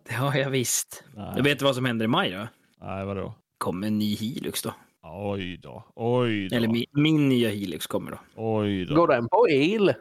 Det 0.09 0.14
har 0.14 0.35
jag 0.35 0.51
visst. 0.51 1.05
Nej. 1.17 1.33
Jag 1.37 1.45
vet 1.45 1.62
vad 1.62 1.75
som 1.75 1.85
händer 1.85 2.05
i 2.05 2.09
maj 2.09 2.31
då. 2.31 2.49
Nej, 2.87 3.05
vadå? 3.05 3.35
Kommer 3.59 3.87
en 3.87 3.99
ny 3.99 4.14
Hilux 4.14 4.62
då. 4.62 4.75
Oj 5.03 5.57
då. 5.57 5.85
Oj 5.95 6.49
då. 6.49 6.57
Eller 6.57 6.69
min, 6.69 6.85
min 6.93 7.29
nya 7.29 7.49
Hilux 7.49 7.87
kommer 7.87 8.11
då. 8.11 8.19
Oj 8.37 8.85
då. 8.85 8.95
Går 8.95 9.09
den 9.09 9.29
på 9.29 9.49
el? 9.49 9.95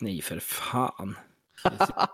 Nej, 0.00 0.22
för 0.22 0.38
fan. 0.38 1.16
Det 1.62 1.70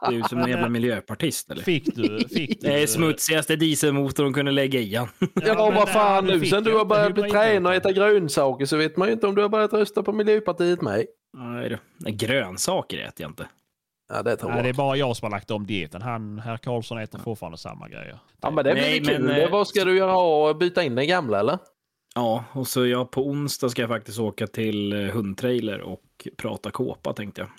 ser 0.06 0.12
ut 0.12 0.26
som 0.26 0.38
en 0.38 0.50
jävla 0.50 0.68
miljöpartist 0.68 1.50
eller? 1.50 1.62
Fick 1.62 1.94
du? 1.96 2.24
Fick 2.28 2.60
du 2.60 2.68
Det 2.68 2.82
är 2.82 2.86
smutsigaste 2.86 3.56
dieselmotorn 3.56 4.26
de 4.26 4.34
kunde 4.34 4.52
lägga 4.52 4.80
i 4.80 4.94
han. 4.94 5.08
Ja, 5.18 5.54
men 5.54 5.74
vad 5.74 5.88
fan 5.88 6.24
du 6.24 6.38
nu 6.38 6.46
sen 6.46 6.64
du 6.64 6.74
har 6.74 6.84
börjat 6.84 7.30
träna 7.30 7.68
och 7.68 7.74
äta 7.74 7.92
grönsaker 7.92 8.66
så 8.66 8.76
vet 8.76 8.96
man 8.96 9.08
ju 9.08 9.14
inte 9.14 9.26
om 9.26 9.34
du 9.34 9.42
har 9.42 9.48
börjat 9.48 9.72
rösta 9.72 10.02
på 10.02 10.12
Miljöpartiet 10.12 10.82
med. 10.82 11.06
Nej 11.32 11.68
då. 11.68 11.76
Nej, 11.96 12.12
Grönsaker 12.12 12.98
äter 12.98 13.22
jag 13.22 13.30
inte. 13.30 13.48
Ja, 14.12 14.22
det 14.22 14.42
Nej, 14.42 14.52
det 14.52 14.58
är 14.60 14.64
jag. 14.66 14.76
bara 14.76 14.96
jag 14.96 15.16
som 15.16 15.26
har 15.26 15.30
lagt 15.30 15.50
om 15.50 15.66
dieten. 15.66 16.02
Han, 16.02 16.38
herr 16.38 16.56
Karlsson 16.56 16.98
äter 16.98 17.18
fortfarande 17.18 17.58
samma 17.58 17.88
grejer. 17.88 18.18
Ja, 18.40 18.50
men 18.50 18.64
det 18.64 18.72
blir 18.72 18.82
Nej, 18.82 19.04
kul. 19.04 19.22
men, 19.22 19.40
eh, 19.40 19.50
Vad 19.50 19.68
ska 19.68 19.84
du 19.84 19.96
göra? 19.96 20.16
Och 20.18 20.56
byta 20.56 20.82
in 20.82 20.94
den 20.94 21.06
gamla 21.08 21.40
eller? 21.40 21.58
Ja, 22.14 22.44
och 22.52 22.68
så 22.68 22.86
jag 22.86 23.10
på 23.10 23.26
onsdag 23.26 23.68
ska 23.68 23.82
jag 23.82 23.88
faktiskt 23.88 24.18
åka 24.18 24.46
till 24.46 24.92
eh, 24.92 24.98
hundtrailer 25.14 25.80
och 25.80 26.28
prata 26.36 26.70
kåpa 26.70 27.12
tänkte 27.12 27.40
jag. 27.40 27.50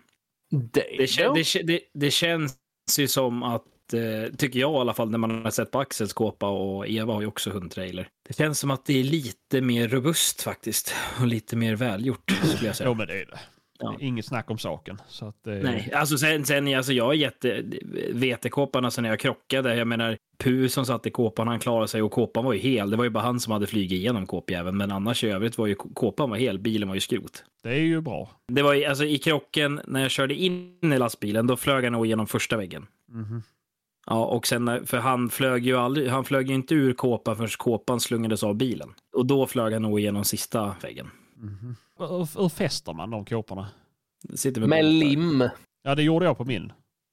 Det, 0.62 0.84
Det, 0.98 1.08
kän, 1.08 1.34
det, 1.34 1.42
kä- 1.42 1.64
det, 1.64 1.80
det 1.94 2.12
känns 2.12 2.58
ju 3.00 3.08
som 3.08 3.44
att, 3.44 3.94
eh, 3.94 4.36
tycker 4.38 4.60
jag 4.60 4.72
i 4.74 4.76
alla 4.78 4.94
fall, 4.94 5.10
när 5.10 5.18
man 5.18 5.44
har 5.44 5.52
sett 5.52 5.72
på 5.72 5.80
Axels 5.80 6.14
kåpa 6.14 6.50
och 6.50 6.88
Eva 6.88 7.14
har 7.14 7.22
ju 7.22 7.28
också 7.28 7.50
hundtrailer. 7.50 8.08
Det 8.28 8.34
känns 8.38 8.60
som 8.60 8.72
att 8.72 8.86
det 8.86 9.00
är 9.00 9.04
lite 9.04 9.62
mer 9.62 9.88
robust 9.88 10.42
faktiskt 10.44 10.96
och 11.22 11.28
lite 11.28 11.56
mer 11.56 11.76
välgjort 11.76 12.32
skulle 12.44 12.68
jag 12.70 12.76
säga. 12.76 12.90
Jo, 12.90 12.94
men 12.96 13.08
det 13.08 13.22
är 13.22 13.26
det. 13.26 13.40
Ja. 13.80 13.96
Inget 14.00 14.26
snack 14.26 14.52
om 14.52 14.58
saken. 14.58 15.02
Så 15.08 15.26
att, 15.26 15.48
eh, 15.48 15.54
Nej, 15.54 15.92
alltså 15.94 16.18
sen, 16.18 16.46
sen 16.46 16.76
alltså 16.76 16.94
jag 16.94 17.10
är 17.10 17.18
jätte... 17.18 17.64
VT-kåpan, 18.14 18.86
alltså 18.86 19.02
när 19.02 19.10
jag 19.10 19.20
krockade, 19.20 19.76
jag 19.76 19.88
menar 19.88 20.18
Pu 20.38 20.70
som 20.70 20.86
satt 20.86 21.06
i 21.06 21.10
kåpan, 21.10 21.48
han 21.48 21.60
klarade 21.60 21.88
sig 21.88 22.02
och 22.02 22.12
kåpan 22.12 22.46
var 22.46 22.54
ju 22.54 22.60
hel. 22.60 22.90
Det 22.90 22.98
var 22.98 23.04
ju 23.04 23.10
bara 23.10 23.24
han 23.24 23.40
som 23.40 23.54
hade 23.54 23.68
flugit 23.68 23.92
igenom 23.92 24.28
kåpjäveln, 24.28 24.78
men 24.78 24.92
annars 24.92 25.24
i 25.24 25.30
övrigt 25.30 25.58
var 25.58 25.68
ju 25.68 25.76
kåpan 25.76 26.30
var 26.30 26.38
hel, 26.38 26.60
bilen 26.60 26.88
var 26.88 26.96
ju 26.96 27.02
skrot. 27.02 27.44
Det 27.64 27.70
är 27.70 27.80
ju 27.80 28.02
bra. 28.02 28.30
Det 28.48 28.62
var 28.62 28.74
ju, 28.74 28.86
alltså 28.86 29.06
i 29.06 29.18
krocken, 29.18 29.82
när 29.88 30.02
jag 30.02 30.12
körde 30.12 30.36
in 30.36 30.80
i 30.82 30.98
lastbilen, 30.98 31.48
då 31.48 31.58
flög 31.58 31.84
han 31.84 31.94
nog 31.94 32.06
igenom 32.06 32.28
första 32.28 32.58
väggen. 32.58 32.86
Mhm. 33.12 33.44
Ja, 34.06 34.26
och 34.26 34.48
sen, 34.48 34.86
för 34.86 34.98
han 34.98 35.30
flög 35.30 35.66
ju 35.66 35.78
aldrig, 35.78 36.10
han 36.10 36.26
flög 36.26 36.50
ju 36.50 36.56
inte 36.56 36.76
ur 36.76 36.94
kåpan 36.94 37.36
förrän 37.36 37.50
kåpan 37.58 38.00
slungades 38.00 38.44
av 38.44 38.56
bilen. 38.56 38.94
Och 39.16 39.26
då 39.26 39.48
flög 39.48 39.74
han 39.74 39.82
nog 39.82 40.00
igenom 40.00 40.24
sista 40.24 40.76
väggen. 40.82 41.10
Mhm. 41.44 41.76
Hur, 42.00 42.40
hur 42.42 42.50
fäster 42.50 42.94
man 42.94 43.10
de 43.12 43.26
kåporna? 43.26 43.68
Med 44.56 44.70
bara- 44.70 44.82
lim. 44.82 45.50
Ja, 45.84 45.96
det 45.96 46.04
gjorde 46.04 46.26
jag 46.26 46.38
på 46.38 46.46
min. 46.46 46.72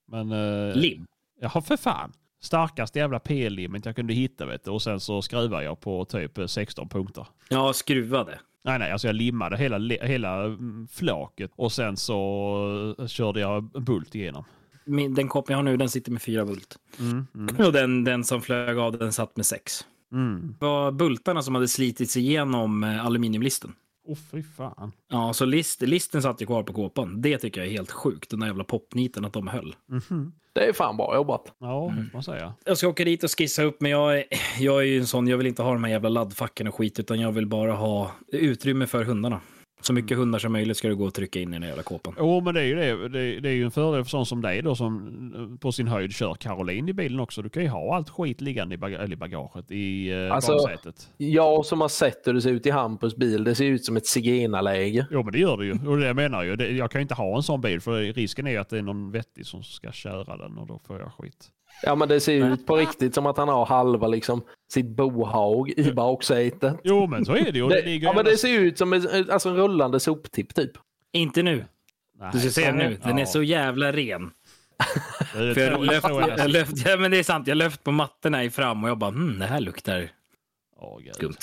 Men... 0.08 0.32
eh, 0.32 0.74
Lim? 0.76 1.06
Ja, 1.40 1.60
för 1.60 1.76
fan. 1.76 2.12
Starkaste 2.42 2.98
jävla 2.98 3.18
PL-limmet 3.18 3.84
jag 3.86 3.96
kunde 3.96 4.14
hitta 4.14 4.46
vet 4.46 4.64
du. 4.64 4.70
Och 4.70 4.82
sen 4.82 5.00
så 5.00 5.22
skruvade 5.22 5.64
jag 5.64 5.80
på 5.80 6.04
typ 6.04 6.38
eh, 6.38 6.46
16 6.46 6.88
punkter. 6.88 7.26
Ja, 7.48 7.72
skruvade. 7.72 8.40
Nej, 8.64 8.78
nej, 8.78 8.92
alltså 8.92 9.06
jag 9.08 9.14
limmade 9.16 9.56
hela, 9.56 9.78
hela 10.06 10.44
mm, 10.44 10.88
flaket 10.92 11.50
och 11.56 11.72
sen 11.72 11.96
så 11.96 12.94
eh, 12.98 13.06
körde 13.06 13.40
jag 13.40 13.70
en 13.76 13.84
bult 13.84 14.14
igenom. 14.14 14.44
Min, 14.84 15.14
den 15.14 15.28
kåpan 15.28 15.52
jag 15.52 15.58
har 15.58 15.62
nu, 15.62 15.76
den 15.76 15.88
sitter 15.88 16.12
med 16.12 16.22
fyra 16.22 16.44
volt. 16.44 16.78
Mm, 16.98 17.26
mm, 17.34 17.66
Och 17.66 17.72
den, 17.72 18.04
den 18.04 18.24
som 18.24 18.42
flög 18.42 18.78
av, 18.78 18.98
den 18.98 19.12
satt 19.12 19.36
med 19.36 19.46
sex. 19.46 19.86
mm. 20.12 20.54
Det 20.60 20.66
var 20.66 20.92
bultarna 20.92 21.42
som 21.42 21.54
hade 21.54 21.68
slitits 21.68 22.16
igenom 22.16 22.84
eh, 22.84 23.06
aluminiumlisten. 23.06 23.72
Åh 24.06 24.16
fy 24.30 24.42
fan. 24.42 24.92
Ja, 25.08 25.32
så 25.32 25.44
list, 25.44 25.82
listen 25.82 26.22
satt 26.22 26.42
ju 26.42 26.46
kvar 26.46 26.62
på 26.62 26.72
kåpan. 26.72 27.22
Det 27.22 27.38
tycker 27.38 27.60
jag 27.60 27.68
är 27.68 27.72
helt 27.72 27.90
sjukt, 27.90 28.30
den 28.30 28.40
där 28.40 28.46
jävla 28.46 28.64
popniten 28.64 29.24
att 29.24 29.32
de 29.32 29.46
höll. 29.48 29.74
Mhm. 29.88 30.32
Det 30.52 30.64
är 30.68 30.72
fan 30.72 30.96
bra 30.96 31.14
jobbat. 31.14 31.54
Ja, 31.58 31.90
Mm. 31.90 32.10
man 32.12 32.22
säga. 32.22 32.54
Jag 32.64 32.78
ska 32.78 32.88
åka 32.88 33.04
dit 33.04 33.24
och 33.24 33.30
skissa 33.38 33.62
upp, 33.62 33.80
men 33.80 33.90
jag 33.90 34.18
är, 34.18 34.24
jag 34.60 34.78
är 34.80 34.86
ju 34.86 34.98
en 34.98 35.06
sån, 35.06 35.28
jag 35.28 35.36
vill 35.38 35.46
inte 35.46 35.62
ha 35.62 35.72
de 35.72 35.84
här 35.84 35.90
jävla 35.90 36.08
laddfacken 36.08 36.68
och 36.68 36.74
skit, 36.74 36.98
utan 36.98 37.20
jag 37.20 37.32
vill 37.32 37.46
bara 37.46 37.72
ha 37.72 38.10
utrymme 38.28 38.86
för 38.86 39.04
hundarna. 39.04 39.40
Så 39.82 39.92
mycket 39.92 40.16
hundar 40.18 40.38
som 40.38 40.52
möjligt 40.52 40.76
ska 40.76 40.88
du 40.88 40.96
gå 40.96 41.04
och 41.04 41.14
trycka 41.14 41.40
in 41.40 41.48
i 41.54 41.58
den 41.58 41.68
jävla 41.68 41.82
kåpan. 41.82 42.14
Jo, 42.18 42.40
men 42.40 42.54
det 42.54 42.60
är 42.60 42.64
ju 42.64 42.74
det. 42.74 43.08
Det, 43.08 43.40
det 43.40 43.48
är 43.48 43.52
ju 43.52 43.64
en 43.64 43.70
fördel 43.70 44.04
för 44.04 44.10
sån 44.10 44.26
som 44.26 44.42
dig 44.42 44.62
då 44.62 44.74
som 44.74 45.06
eh, 45.52 45.58
på 45.60 45.72
sin 45.72 45.88
höjd 45.88 46.12
kör 46.12 46.34
Caroline 46.34 46.88
i 46.88 46.92
bilen 46.92 47.20
också. 47.20 47.42
Du 47.42 47.48
kan 47.48 47.62
ju 47.62 47.68
ha 47.68 47.96
allt 47.96 48.10
skit 48.10 48.40
liggande 48.40 48.74
i, 48.74 48.78
bag 48.78 48.92
eller 48.92 49.12
i 49.12 49.16
bagaget, 49.16 49.70
i 49.70 50.10
eh, 50.10 50.32
Alltså- 50.34 50.52
baksätet. 50.52 51.10
Jag 51.16 51.66
som 51.66 51.80
har 51.80 51.88
sett 51.88 52.26
hur 52.26 52.32
det 52.32 52.40
ser 52.42 52.50
ut 52.50 52.66
i 52.66 52.70
Hampus 52.70 53.16
bil, 53.16 53.44
det 53.44 53.54
ser 53.54 53.64
ut 53.64 53.84
som 53.84 53.96
ett 53.96 54.06
zigenarläge. 54.06 55.06
Jo, 55.10 55.22
men 55.22 55.32
det 55.32 55.38
gör 55.38 55.56
det 55.56 55.64
ju. 55.66 55.72
Och 55.72 55.96
det 55.98 56.06
jag 56.06 56.16
menar 56.16 56.42
ju. 56.42 56.56
Det, 56.56 56.70
jag 56.70 56.90
kan 56.90 56.98
ju 56.98 57.02
inte 57.02 57.14
ha 57.14 57.36
en 57.36 57.42
sån 57.42 57.60
bil 57.60 57.80
för 57.80 58.00
risken 58.12 58.46
är 58.46 58.50
ju 58.50 58.56
att 58.56 58.68
det 58.68 58.78
är 58.78 58.82
någon 58.82 59.10
vettig 59.12 59.46
som 59.46 59.62
ska 59.62 59.92
köra 59.92 60.36
den 60.36 60.58
och 60.58 60.66
då 60.66 60.78
får 60.86 60.98
jag 61.00 61.12
skit. 61.12 61.48
Ja 61.82 61.94
men 61.94 62.08
det 62.08 62.20
ser 62.20 62.52
ut 62.52 62.66
på 62.66 62.76
riktigt 62.76 63.14
som 63.14 63.26
att 63.26 63.36
han 63.36 63.48
har 63.48 63.66
halva 63.66 64.06
liksom 64.06 64.42
sitt 64.72 64.86
bohag 64.96 65.70
i 65.76 65.92
baksätet. 65.92 66.76
Jo, 66.84 67.06
men 67.06 67.24
så 67.24 67.32
är 67.36 67.52
det 67.52 67.58
ju. 67.58 67.68
Det, 67.68 67.82
ligger 67.82 68.06
ja 68.08 68.12
men 68.12 68.24
det 68.24 68.36
ser 68.36 68.58
ut 68.60 68.78
som 68.78 68.92
en, 68.92 69.30
alltså 69.30 69.48
en 69.48 69.56
rullande 69.56 70.00
soptipp 70.00 70.54
typ. 70.54 70.70
Inte 71.12 71.42
nu. 71.42 71.64
Nej, 72.18 72.30
Du 72.32 72.40
ska 72.40 72.50
se 72.50 72.72
nu. 72.72 72.98
Den 73.04 73.16
ja. 73.18 73.22
är 73.22 73.26
så 73.26 73.42
jävla 73.42 73.92
ren. 73.92 74.30
Det 75.34 75.38
är- 75.38 75.54
För 75.54 75.60
jag 75.60 75.72
tror- 75.74 75.84
löft, 75.84 76.06
tror 76.06 76.20
jag- 76.20 76.38
jag 76.38 76.50
löft, 76.50 76.86
ja, 76.86 76.96
men 76.96 77.10
det 77.10 77.18
är 77.18 77.22
sant. 77.22 77.46
Jag 77.46 77.56
löft 77.56 77.84
på 77.84 77.90
mattorna 77.92 78.44
i 78.44 78.50
fram 78.50 78.84
och 78.84 78.90
jag 78.90 78.98
bara, 78.98 79.10
hmm, 79.10 79.38
det 79.38 79.46
här 79.46 79.60
luktar 79.60 80.00
gud. 81.04 81.14
skumt. 81.14 81.36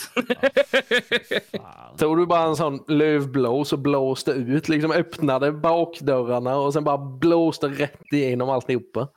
Tog 1.98 2.18
du 2.18 2.26
bara 2.26 2.44
en 2.44 2.56
sån 2.56 2.80
lövblås 2.88 3.74
och 3.74 3.80
blåste 3.80 4.32
ut, 4.32 4.70
liksom 4.70 4.92
öppnade 4.92 5.52
bakdörrarna 5.52 6.56
och 6.58 6.74
sen 6.74 6.84
bara 6.84 6.98
blåste 6.98 7.68
rätt 7.68 8.14
igenom 8.14 8.50
alltihopa. 8.50 9.08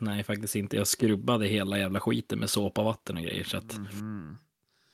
Nej, 0.00 0.24
faktiskt 0.24 0.56
inte. 0.56 0.76
Jag 0.76 0.86
skrubbade 0.86 1.46
hela 1.46 1.78
jävla 1.78 2.00
skiten 2.00 2.38
med 2.38 2.50
såpa, 2.50 2.82
vatten 2.82 3.16
och 3.16 3.22
grejer. 3.22 3.44
Så 3.44 3.56
att, 3.56 3.78
Mhm. 3.78 4.36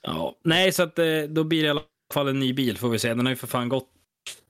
ja. 0.01 0.35
Nej, 0.43 0.71
så 0.71 0.83
att 0.83 0.99
eh, 0.99 1.05
då 1.29 1.43
blir 1.43 1.61
det 1.61 1.67
i 1.67 1.69
alla 1.69 1.81
fall 2.13 2.27
en 2.27 2.39
ny 2.39 2.53
bil 2.53 2.77
får 2.77 2.89
vi 2.89 2.99
se. 2.99 3.07
Den 3.13 3.25
har 3.25 3.31
ju 3.31 3.35
för 3.35 3.47
fan 3.47 3.69
gått 3.69 3.89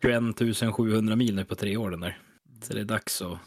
21 0.02 0.74
700 0.74 1.16
mil 1.16 1.36
nu 1.36 1.46
på 1.46 1.56
tre 1.56 1.78
år 1.78 1.92
den 1.92 2.00
där. 2.00 2.18
Så 2.62 2.74
det 2.74 2.80
är 2.80 2.86
dags 2.86 3.22
att... 3.22 3.38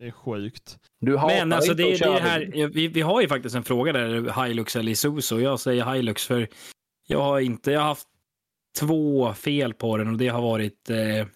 Det 0.00 0.06
är 0.06 0.10
sjukt. 0.10 0.78
Du 1.00 1.16
hatar 1.16 1.36
Men 1.36 1.52
alltså 1.52 1.74
det, 1.74 1.96
det 1.98 2.20
här, 2.20 2.68
vi, 2.72 2.88
vi 2.88 3.00
har 3.00 3.20
ju 3.20 3.28
faktiskt 3.28 3.56
en 3.56 3.64
fråga 3.64 3.92
där, 3.92 4.44
Hilux 4.46 4.76
eller 4.76 4.92
Isuzu. 4.92 5.38
Jag 5.40 5.60
säger 5.60 5.94
Hilux 5.94 6.26
för 6.26 6.48
jag 7.06 7.22
har 7.22 7.40
inte, 7.40 7.70
jag 7.72 7.80
har 7.80 7.86
haft 7.88 8.08
två 8.78 9.34
fel 9.34 9.74
på 9.74 9.96
den 9.96 10.08
och 10.08 10.18
det 10.18 10.28
har 10.28 10.42
varit 10.42 10.90
eh, 10.90 11.26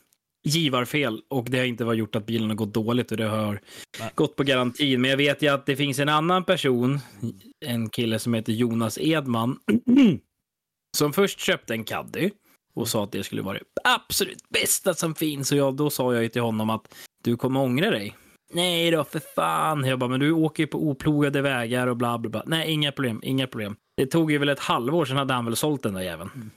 givarfel 0.45 1.23
och 1.29 1.51
det 1.51 1.59
har 1.59 1.65
inte 1.65 1.85
varit 1.85 1.99
gjort 1.99 2.17
att 2.17 2.27
bilen 2.27 2.49
har 2.49 2.57
gått 2.57 2.75
dåligt 2.75 3.11
och 3.11 3.17
det 3.17 3.27
har 3.27 3.61
Nej. 4.01 4.11
gått 4.15 4.37
på 4.37 4.43
garantin. 4.43 5.01
Men 5.01 5.11
jag 5.11 5.17
vet 5.17 5.43
ju 5.43 5.49
att 5.49 5.67
det 5.67 5.77
finns 5.77 5.99
en 5.99 6.09
annan 6.09 6.45
person, 6.45 6.99
en 7.67 7.91
kille 7.91 8.19
som 8.19 8.35
heter 8.35 8.53
Jonas 8.53 8.99
Edman, 9.01 9.59
som 10.97 11.13
först 11.13 11.41
köpte 11.41 11.75
en 11.75 11.85
Caddy 11.85 12.31
och 12.75 12.89
sa 12.89 13.05
att 13.05 13.13
det 13.13 13.25
skulle 13.25 13.43
vara 13.43 13.59
det 13.59 13.65
absolut 13.85 14.49
bästa 14.49 14.95
som 14.95 15.15
finns. 15.15 15.53
Och 15.53 15.59
jag, 15.59 15.77
då 15.77 15.91
sa 15.91 16.15
jag 16.15 16.23
ju 16.23 16.29
till 16.29 16.43
honom 16.43 16.71
att 16.71 16.95
du 17.25 17.37
kommer 17.37 17.61
ångra 17.61 17.91
dig. 17.91 18.17
Nej 18.53 18.91
då, 18.91 19.05
för 19.05 19.21
fan. 19.35 19.85
Jag 19.85 19.99
bara, 19.99 20.11
men 20.11 20.21
du 20.21 20.33
åker 20.33 20.63
ju 20.63 20.67
på 20.67 20.89
oplogade 20.89 21.43
vägar 21.43 21.87
och 21.87 21.97
bla 21.97 22.19
bla 22.19 22.31
bla. 22.31 22.43
Nej, 22.47 22.71
inga 22.71 22.93
problem, 22.93 23.21
inga 23.23 23.47
problem. 23.47 23.77
Det 23.97 24.07
tog 24.07 24.33
ju 24.33 24.39
väl 24.39 24.49
ett 24.49 24.59
halvår, 24.59 25.05
sen 25.05 25.17
hade 25.17 25.35
han 25.35 25.45
väl 25.45 25.57
sålt 25.57 25.83
den 25.83 25.95
där 25.95 26.01
jäveln. 26.01 26.51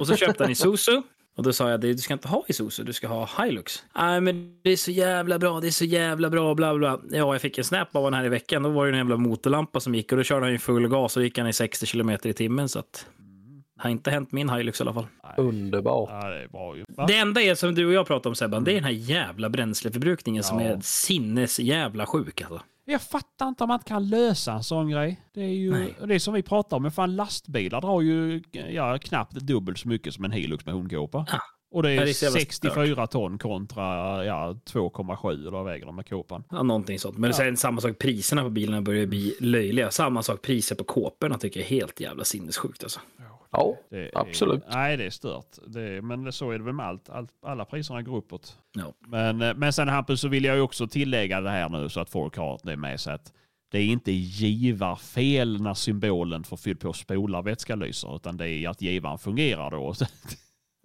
Och 0.00 0.06
så 0.06 0.16
köpte 0.16 0.44
han 0.44 0.52
Isuzu. 0.52 1.02
Och 1.36 1.42
då 1.42 1.52
sa 1.52 1.70
jag, 1.70 1.80
du 1.80 1.98
ska 1.98 2.14
inte 2.14 2.28
ha 2.28 2.44
Isuzu, 2.48 2.82
du 2.84 2.92
ska 2.92 3.08
ha 3.08 3.28
Hilux. 3.38 3.84
Nej, 3.96 4.20
men 4.20 4.60
det 4.64 4.70
är 4.70 4.76
så 4.76 4.90
jävla 4.90 5.38
bra, 5.38 5.60
det 5.60 5.66
är 5.66 5.70
så 5.70 5.84
jävla 5.84 6.30
bra, 6.30 6.54
bla 6.54 6.74
bla. 6.74 7.00
Ja, 7.10 7.34
jag 7.34 7.40
fick 7.40 7.58
en 7.58 7.64
snap 7.64 7.96
av 7.96 8.02
honom 8.02 8.18
här 8.18 8.24
i 8.26 8.28
veckan. 8.28 8.62
Då 8.62 8.68
var 8.70 8.86
det 8.86 8.92
en 8.92 8.96
jävla 8.98 9.16
motorlampa 9.16 9.80
som 9.80 9.94
gick 9.94 10.12
och 10.12 10.18
då 10.18 10.24
körde 10.24 10.44
han 10.46 10.52
ju 10.52 10.58
full 10.58 10.88
gas 10.88 11.16
och 11.16 11.22
gick 11.22 11.38
han 11.38 11.46
i 11.48 11.52
60 11.52 11.86
kilometer 11.86 12.28
i 12.28 12.32
timmen. 12.32 12.68
Så 12.68 12.78
att, 12.78 13.06
det 13.76 13.82
har 13.82 13.90
inte 13.90 14.10
hänt 14.10 14.32
min 14.32 14.50
Hilux 14.50 14.80
i 14.80 14.82
alla 14.82 14.94
fall. 14.94 15.06
Underbart. 15.36 16.08
Ja, 16.12 16.28
det 16.28 16.42
är 16.42 16.48
bra 16.48 16.76
ju. 16.76 16.84
Va? 16.88 17.06
Det 17.06 17.16
enda 17.16 17.42
är 17.42 17.54
som 17.54 17.74
du 17.74 17.86
och 17.86 17.92
jag 17.92 18.06
pratade 18.06 18.28
om 18.28 18.34
Sebban, 18.34 18.64
det 18.64 18.70
är 18.70 18.74
den 18.74 18.84
här 18.84 18.90
jävla 18.90 19.48
bränsleförbrukningen 19.50 20.42
som 20.42 20.60
Ja. 20.60 20.66
är 20.66 20.80
sinnes 20.80 21.58
jävla 21.60 22.06
sjuk 22.06 22.40
alltså. 22.40 22.60
Jag 22.88 23.02
fattar 23.02 23.48
inte 23.48 23.64
om 23.64 23.68
man 23.68 23.74
inte 23.74 23.88
kan 23.88 24.08
lösa 24.08 24.52
en 24.52 24.62
sån 24.62 24.90
grej. 24.90 25.20
Det 25.34 25.40
är 25.40 25.48
ju 25.48 25.70
Nej. 25.70 25.94
det 26.06 26.14
är 26.14 26.18
som 26.18 26.34
vi 26.34 26.42
pratar 26.42 26.76
om. 26.76 26.82
Men 26.82 26.92
fan 26.92 27.16
lastbilar 27.16 27.80
drar 27.80 28.00
ju 28.00 28.42
ja, 28.70 28.98
knappt 28.98 29.34
dubbelt 29.34 29.78
så 29.78 29.88
mycket 29.88 30.14
som 30.14 30.24
en 30.24 30.32
Hilux 30.32 30.66
med 30.66 30.74
hundkåpa. 30.74 31.26
Ja. 31.32 31.38
Och 31.70 31.82
det 31.82 31.90
är, 31.90 32.04
det 32.04 32.10
är 32.10 32.14
så 32.14 32.24
jävla 32.24 32.40
64 32.40 33.06
ton 33.06 33.38
kontra 33.38 33.84
ja, 34.24 34.56
2,7 34.70 35.32
eller 35.32 35.50
vad 35.50 35.64
väger 35.64 35.86
de 35.86 35.96
med 35.96 36.08
kåpan. 36.08 36.44
Ja, 36.50 36.62
någonting 36.62 36.98
sånt. 36.98 37.18
Men 37.18 37.30
Ja. 37.30 37.36
sen 37.36 37.56
samma 37.56 37.80
sak, 37.80 37.98
priserna 37.98 38.42
på 38.42 38.50
bilarna 38.50 38.82
börjar 38.82 39.06
bli 39.06 39.34
löjliga. 39.40 39.90
Samma 39.90 40.22
sak, 40.22 40.42
priser 40.42 40.74
på 40.74 40.84
kåporna 40.84 41.38
tycker 41.38 41.60
jag 41.60 41.66
är 41.66 41.70
helt 41.70 42.00
jävla 42.00 42.24
sinnessjukt 42.24 42.82
alltså. 42.82 43.00
Ja, 43.50 43.76
Det 43.90 43.96
är, 43.98 44.10
Absolut. 44.14 44.62
Nej, 44.72 44.96
det 44.96 45.04
är 45.04 45.10
stört. 45.10 45.46
Det 45.66 45.82
är, 45.82 46.00
men 46.00 46.24
det, 46.24 46.32
så 46.32 46.50
är 46.50 46.58
det 46.58 46.64
väl 46.64 46.74
med 46.74 46.86
allt. 46.86 47.08
allt. 47.08 47.30
Alla 47.46 47.64
priserna 47.64 48.02
går 48.02 48.16
uppåt. 48.16 48.58
Ja. 48.72 48.92
Men, 49.08 49.42
eh, 49.42 49.54
men 49.54 49.72
sen 49.72 49.88
Hampus 49.88 50.20
så 50.20 50.28
vill 50.28 50.44
jag 50.44 50.56
ju 50.56 50.62
också 50.62 50.86
tillägga 50.86 51.40
det 51.40 51.50
här 51.50 51.68
nu 51.68 51.88
så 51.88 52.00
att 52.00 52.10
folk 52.10 52.36
har 52.36 52.60
det 52.62 52.76
med 52.76 53.00
sig 53.00 53.14
att 53.14 53.32
det 53.70 53.78
är 53.78 53.84
inte 53.86 54.12
givarfel 54.12 55.62
när 55.62 55.74
symbolen 55.74 56.44
för 56.44 56.56
fyll 56.56 56.76
på 56.76 56.92
spolarvätska 56.92 57.74
lyser 57.74 58.16
utan 58.16 58.36
det 58.36 58.48
är 58.50 58.68
att 58.68 58.82
givaren 58.82 59.18
fungerar 59.18 59.70
då. 59.70 59.94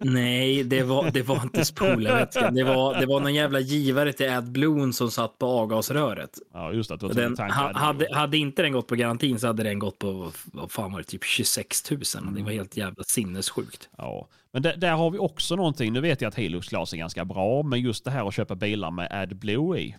Nej, 0.04 0.64
det 0.64 0.82
var, 0.82 1.10
det 1.10 1.22
var 1.22 1.42
inte 1.42 1.64
spolarvätskan. 1.64 2.54
Det 2.54 2.64
var, 2.64 3.00
det 3.00 3.06
var 3.06 3.20
någon 3.20 3.34
jävla 3.34 3.60
givare 3.60 4.12
till 4.12 4.30
AdBlue 4.30 4.92
som 4.92 5.10
satt 5.10 5.38
på 5.38 5.46
avgasröret. 5.46 6.38
Ja, 6.52 6.72
just 6.72 6.90
att 6.90 7.00
du 7.00 7.06
har 7.06 7.14
Den, 7.14 7.36
ha, 7.36 7.72
hade, 7.72 8.14
hade 8.14 8.36
inte 8.36 8.62
den 8.62 8.72
gått 8.72 8.86
på 8.86 8.94
garantin 8.94 9.38
så 9.38 9.46
hade 9.46 9.62
den 9.62 9.78
gått 9.78 9.98
på, 9.98 10.32
vad 10.44 10.70
fan 10.70 10.92
var 10.92 10.98
det, 10.98 11.04
typ 11.04 11.24
26 11.24 11.90
000. 11.90 12.00
Det 12.36 12.42
var 12.42 12.50
helt 12.50 12.76
jävla 12.76 13.04
sinnessjukt. 13.04 13.88
Ja, 13.98 14.28
men 14.52 14.62
där, 14.62 14.76
där 14.76 14.92
har 14.92 15.10
vi 15.10 15.18
också 15.18 15.56
någonting. 15.56 15.92
Nu 15.92 16.00
vet 16.00 16.20
jag 16.20 16.28
att 16.28 16.34
Hilux 16.34 16.68
glas 16.68 16.92
är 16.92 16.96
ganska 16.96 17.24
bra, 17.24 17.62
men 17.62 17.80
just 17.80 18.04
det 18.04 18.10
här 18.10 18.28
att 18.28 18.34
köpa 18.34 18.54
bilar 18.54 18.90
med 18.90 19.08
AdBlue 19.10 19.80
i. 19.80 19.96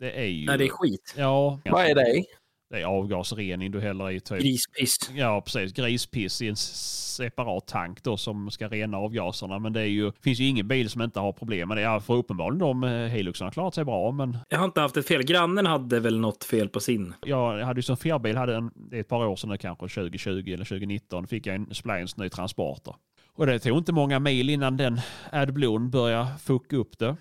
Det 0.00 0.10
är 0.20 0.24
ju... 0.26 0.46
Nej, 0.46 0.58
det 0.58 0.64
är 0.64 0.68
skit. 0.68 1.14
Ja, 1.16 1.58
Vad 1.64 1.84
är 1.84 1.94
det? 1.94 2.24
Det 2.70 2.80
är 2.80 2.84
avgasrening 2.84 3.70
du 3.70 3.80
häller 3.80 4.10
i 4.10 4.20
typ. 4.20 4.38
Grispiss. 4.38 4.96
Ja, 5.14 5.40
precis. 5.40 5.72
Grispiss 5.72 6.42
i 6.42 6.48
en 6.48 6.56
separat 6.56 7.66
tank 7.66 8.02
då 8.02 8.16
som 8.16 8.50
ska 8.50 8.68
rena 8.68 8.96
avgaserna. 8.96 9.58
Men 9.58 9.72
det 9.72 9.80
är 9.80 9.84
ju, 9.86 10.12
finns 10.20 10.40
ju 10.40 10.44
ingen 10.44 10.68
bil 10.68 10.90
som 10.90 11.02
inte 11.02 11.20
har 11.20 11.32
problem 11.32 11.68
med 11.68 11.76
det. 11.76 11.80
Ja, 11.80 12.00
för 12.00 12.14
uppenbarligen 12.14 12.58
de 12.58 12.84
eh, 12.84 13.44
har 13.44 13.50
klarat 13.50 13.74
sig 13.74 13.84
bra, 13.84 14.12
men 14.12 14.38
Jag 14.48 14.58
har 14.58 14.64
inte 14.64 14.80
haft 14.80 14.96
ett 14.96 15.08
fel. 15.08 15.22
Grannen 15.22 15.66
hade 15.66 16.00
väl 16.00 16.20
något 16.20 16.44
fel 16.44 16.68
på 16.68 16.80
sin. 16.80 17.14
jag 17.26 17.64
hade 17.64 17.78
ju 17.78 17.82
som 17.82 17.96
firbil, 17.96 18.36
hade 18.36 18.56
en, 18.56 18.70
det 18.74 18.96
är 18.96 19.00
ett 19.00 19.08
par 19.08 19.26
år 19.26 19.36
sedan 19.36 19.50
nu 19.50 19.56
kanske, 19.56 19.88
2020 19.88 20.30
eller 20.30 20.64
2019, 20.64 21.26
fick 21.26 21.46
jag 21.46 21.56
en 21.56 21.74
Splines 21.74 22.16
ny 22.16 22.28
Transporter. 22.28 22.94
Och 23.34 23.46
det 23.46 23.58
tog 23.58 23.78
inte 23.78 23.92
många 23.92 24.18
mil 24.18 24.50
innan 24.50 24.76
den 24.76 25.00
AdBlue 25.32 25.78
började 25.78 26.26
fucka 26.42 26.76
upp 26.76 26.98
det. 26.98 27.16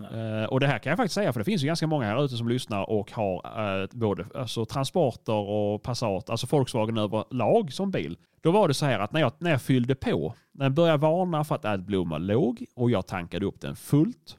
Uh, 0.00 0.44
och 0.44 0.60
det 0.60 0.66
här 0.66 0.78
kan 0.78 0.90
jag 0.90 0.96
faktiskt 0.96 1.14
säga, 1.14 1.32
för 1.32 1.40
det 1.40 1.44
finns 1.44 1.62
ju 1.62 1.66
ganska 1.66 1.86
många 1.86 2.06
här 2.06 2.24
ute 2.24 2.36
som 2.36 2.48
lyssnar 2.48 2.90
och 2.90 3.12
har 3.12 3.36
uh, 3.82 3.88
både 3.92 4.26
alltså, 4.34 4.64
transporter 4.64 5.32
och 5.32 5.82
Passat, 5.82 6.30
alltså 6.30 6.46
Volkswagen 6.50 6.98
överlag 6.98 7.72
som 7.72 7.90
bil. 7.90 8.16
Då 8.40 8.50
var 8.50 8.68
det 8.68 8.74
så 8.74 8.86
här 8.86 8.98
att 8.98 9.12
när 9.12 9.20
jag, 9.20 9.32
när 9.38 9.50
jag 9.50 9.62
fyllde 9.62 9.94
på, 9.94 10.34
när 10.54 10.64
jag 10.64 10.72
började 10.72 10.98
varna 10.98 11.44
för 11.44 11.54
att 11.54 11.64
AdBlue 11.64 12.04
var 12.08 12.18
låg 12.18 12.64
och 12.76 12.90
jag 12.90 13.06
tankade 13.06 13.46
upp 13.46 13.60
den 13.60 13.76
fullt, 13.76 14.36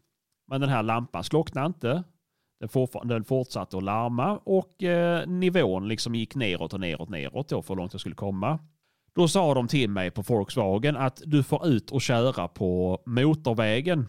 men 0.47 0.61
den 0.61 0.69
här 0.69 0.83
lampan 0.83 1.23
slocknade 1.23 1.67
inte, 1.67 2.03
den, 2.59 2.69
fortfar- 2.69 3.05
den 3.05 3.23
fortsatte 3.23 3.77
att 3.77 3.83
larma 3.83 4.37
och 4.43 4.83
uh, 4.83 5.27
nivån 5.27 5.87
liksom 5.87 6.15
gick 6.15 6.35
neråt 6.35 6.73
och 6.73 6.79
neråt 6.79 7.09
neråt 7.09 7.49
då 7.49 7.61
för 7.61 7.73
hur 7.73 7.79
långt 7.79 7.93
jag 7.93 7.99
skulle 7.99 8.15
komma. 8.15 8.59
Då 9.15 9.27
sa 9.27 9.53
de 9.53 9.67
till 9.67 9.89
mig 9.89 10.11
på 10.11 10.21
Volkswagen 10.21 10.97
att 10.97 11.21
du 11.25 11.43
får 11.43 11.67
ut 11.67 11.91
och 11.91 12.01
köra 12.01 12.47
på 12.47 13.01
motorvägen 13.05 14.07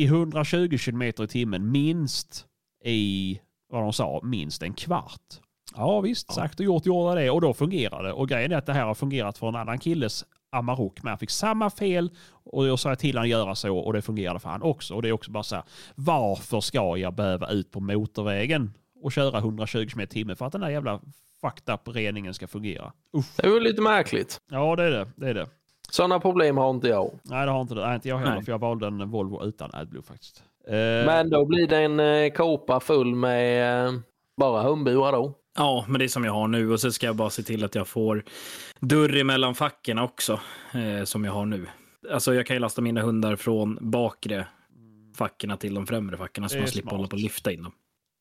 i 0.00 0.04
120 0.04 0.78
km 0.78 1.02
i 1.02 1.12
timmen 1.12 1.70
minst 1.70 2.46
i, 2.84 3.40
vad 3.68 3.82
de 3.82 3.92
sa, 3.92 4.20
minst 4.22 4.62
en 4.62 4.74
kvart. 4.74 5.40
Ja 5.76 6.00
visst, 6.00 6.32
sagt 6.32 6.60
och 6.60 6.66
gjort 6.66 6.86
gjorde 6.86 7.20
det 7.20 7.30
och 7.30 7.40
då 7.40 7.54
fungerade 7.54 8.08
det. 8.08 8.12
Och 8.12 8.28
grejen 8.28 8.52
är 8.52 8.56
att 8.56 8.66
det 8.66 8.72
här 8.72 8.84
har 8.84 8.94
fungerat 8.94 9.38
för 9.38 9.48
en 9.48 9.56
annan 9.56 9.78
killes 9.78 10.24
Amarok. 10.52 11.02
Men 11.02 11.08
han 11.10 11.18
fick 11.18 11.30
samma 11.30 11.70
fel 11.70 12.10
och 12.44 12.66
jag 12.66 12.78
sa 12.78 12.96
till 12.96 13.16
honom 13.16 13.22
att 13.22 13.28
göra 13.28 13.54
så 13.54 13.78
och 13.78 13.92
det 13.92 14.02
fungerade 14.02 14.40
för 14.40 14.48
han 14.48 14.62
också. 14.62 14.94
Och 14.94 15.02
det 15.02 15.08
är 15.08 15.12
också 15.12 15.30
bara 15.30 15.42
så 15.42 15.54
här, 15.54 15.64
varför 15.94 16.60
ska 16.60 16.96
jag 16.96 17.14
behöva 17.14 17.50
ut 17.50 17.70
på 17.70 17.80
motorvägen 17.80 18.72
och 19.02 19.12
köra 19.12 19.38
120 19.38 19.86
km 19.88 20.00
i 20.00 20.06
timmen 20.06 20.36
för 20.36 20.46
att 20.46 20.52
den 20.52 20.62
här 20.62 20.70
jävla 20.70 21.00
fucked 21.40 21.74
up 21.74 21.96
reningen 21.96 22.34
ska 22.34 22.46
fungera? 22.46 22.92
Usch. 23.16 23.36
Det 23.36 23.46
är 23.46 23.50
ju 23.50 23.60
lite 23.60 23.82
märkligt. 23.82 24.40
Ja 24.50 24.76
det 24.76 24.84
är 24.84 24.90
det, 24.90 25.10
det 25.16 25.28
är 25.28 25.34
det. 25.34 25.46
Sådana 25.90 26.20
problem 26.20 26.56
har 26.56 26.70
inte 26.70 26.88
jag. 26.88 27.10
Nej 27.22 27.46
det 27.46 27.52
har 27.52 27.60
inte 27.60 27.74
det. 27.74 27.86
Nej, 27.86 27.94
inte 27.94 28.08
jag 28.08 28.18
heller 28.18 28.34
Nej. 28.34 28.44
för 28.44 28.52
jag 28.52 28.58
valde 28.58 28.86
en 28.86 29.10
Volvo 29.10 29.44
utan 29.44 29.70
AdBlue 29.72 30.02
faktiskt. 30.02 30.42
Eh, 30.68 30.74
Men 31.06 31.30
då 31.30 31.44
blir 31.44 31.66
det 31.66 31.78
en 31.78 32.00
eh, 32.00 32.80
full 32.80 33.14
med 33.14 33.86
eh, 33.86 33.92
bara 34.36 34.62
hundburar 34.62 35.12
då. 35.12 35.34
Ja, 35.56 35.84
men 35.88 35.98
det 35.98 36.04
är 36.04 36.08
som 36.08 36.24
jag 36.24 36.32
har 36.32 36.48
nu. 36.48 36.72
Och 36.72 36.80
så 36.80 36.92
ska 36.92 37.06
jag 37.06 37.16
bara 37.16 37.30
se 37.30 37.42
till 37.42 37.64
att 37.64 37.74
jag 37.74 37.88
får 37.88 38.24
dörr 38.80 39.16
emellan 39.16 39.54
facken 39.54 39.98
också, 39.98 40.40
eh, 40.74 41.04
som 41.04 41.24
jag 41.24 41.32
har 41.32 41.46
nu. 41.46 41.66
Alltså 42.12 42.34
jag 42.34 42.46
kan 42.46 42.56
ju 42.56 42.60
lasta 42.60 42.82
mina 42.82 43.02
hundar 43.02 43.36
från 43.36 43.78
bakre 43.80 44.46
fackorna 45.16 45.56
till 45.56 45.74
de 45.74 45.86
främre 45.86 46.16
fackorna 46.16 46.48
så 46.48 46.58
man 46.58 46.66
slipper 46.66 46.88
smart. 46.88 46.96
hålla 46.96 47.08
på 47.08 47.16
och 47.16 47.20
lyfta 47.22 47.52
in 47.52 47.62
dem. 47.62 47.72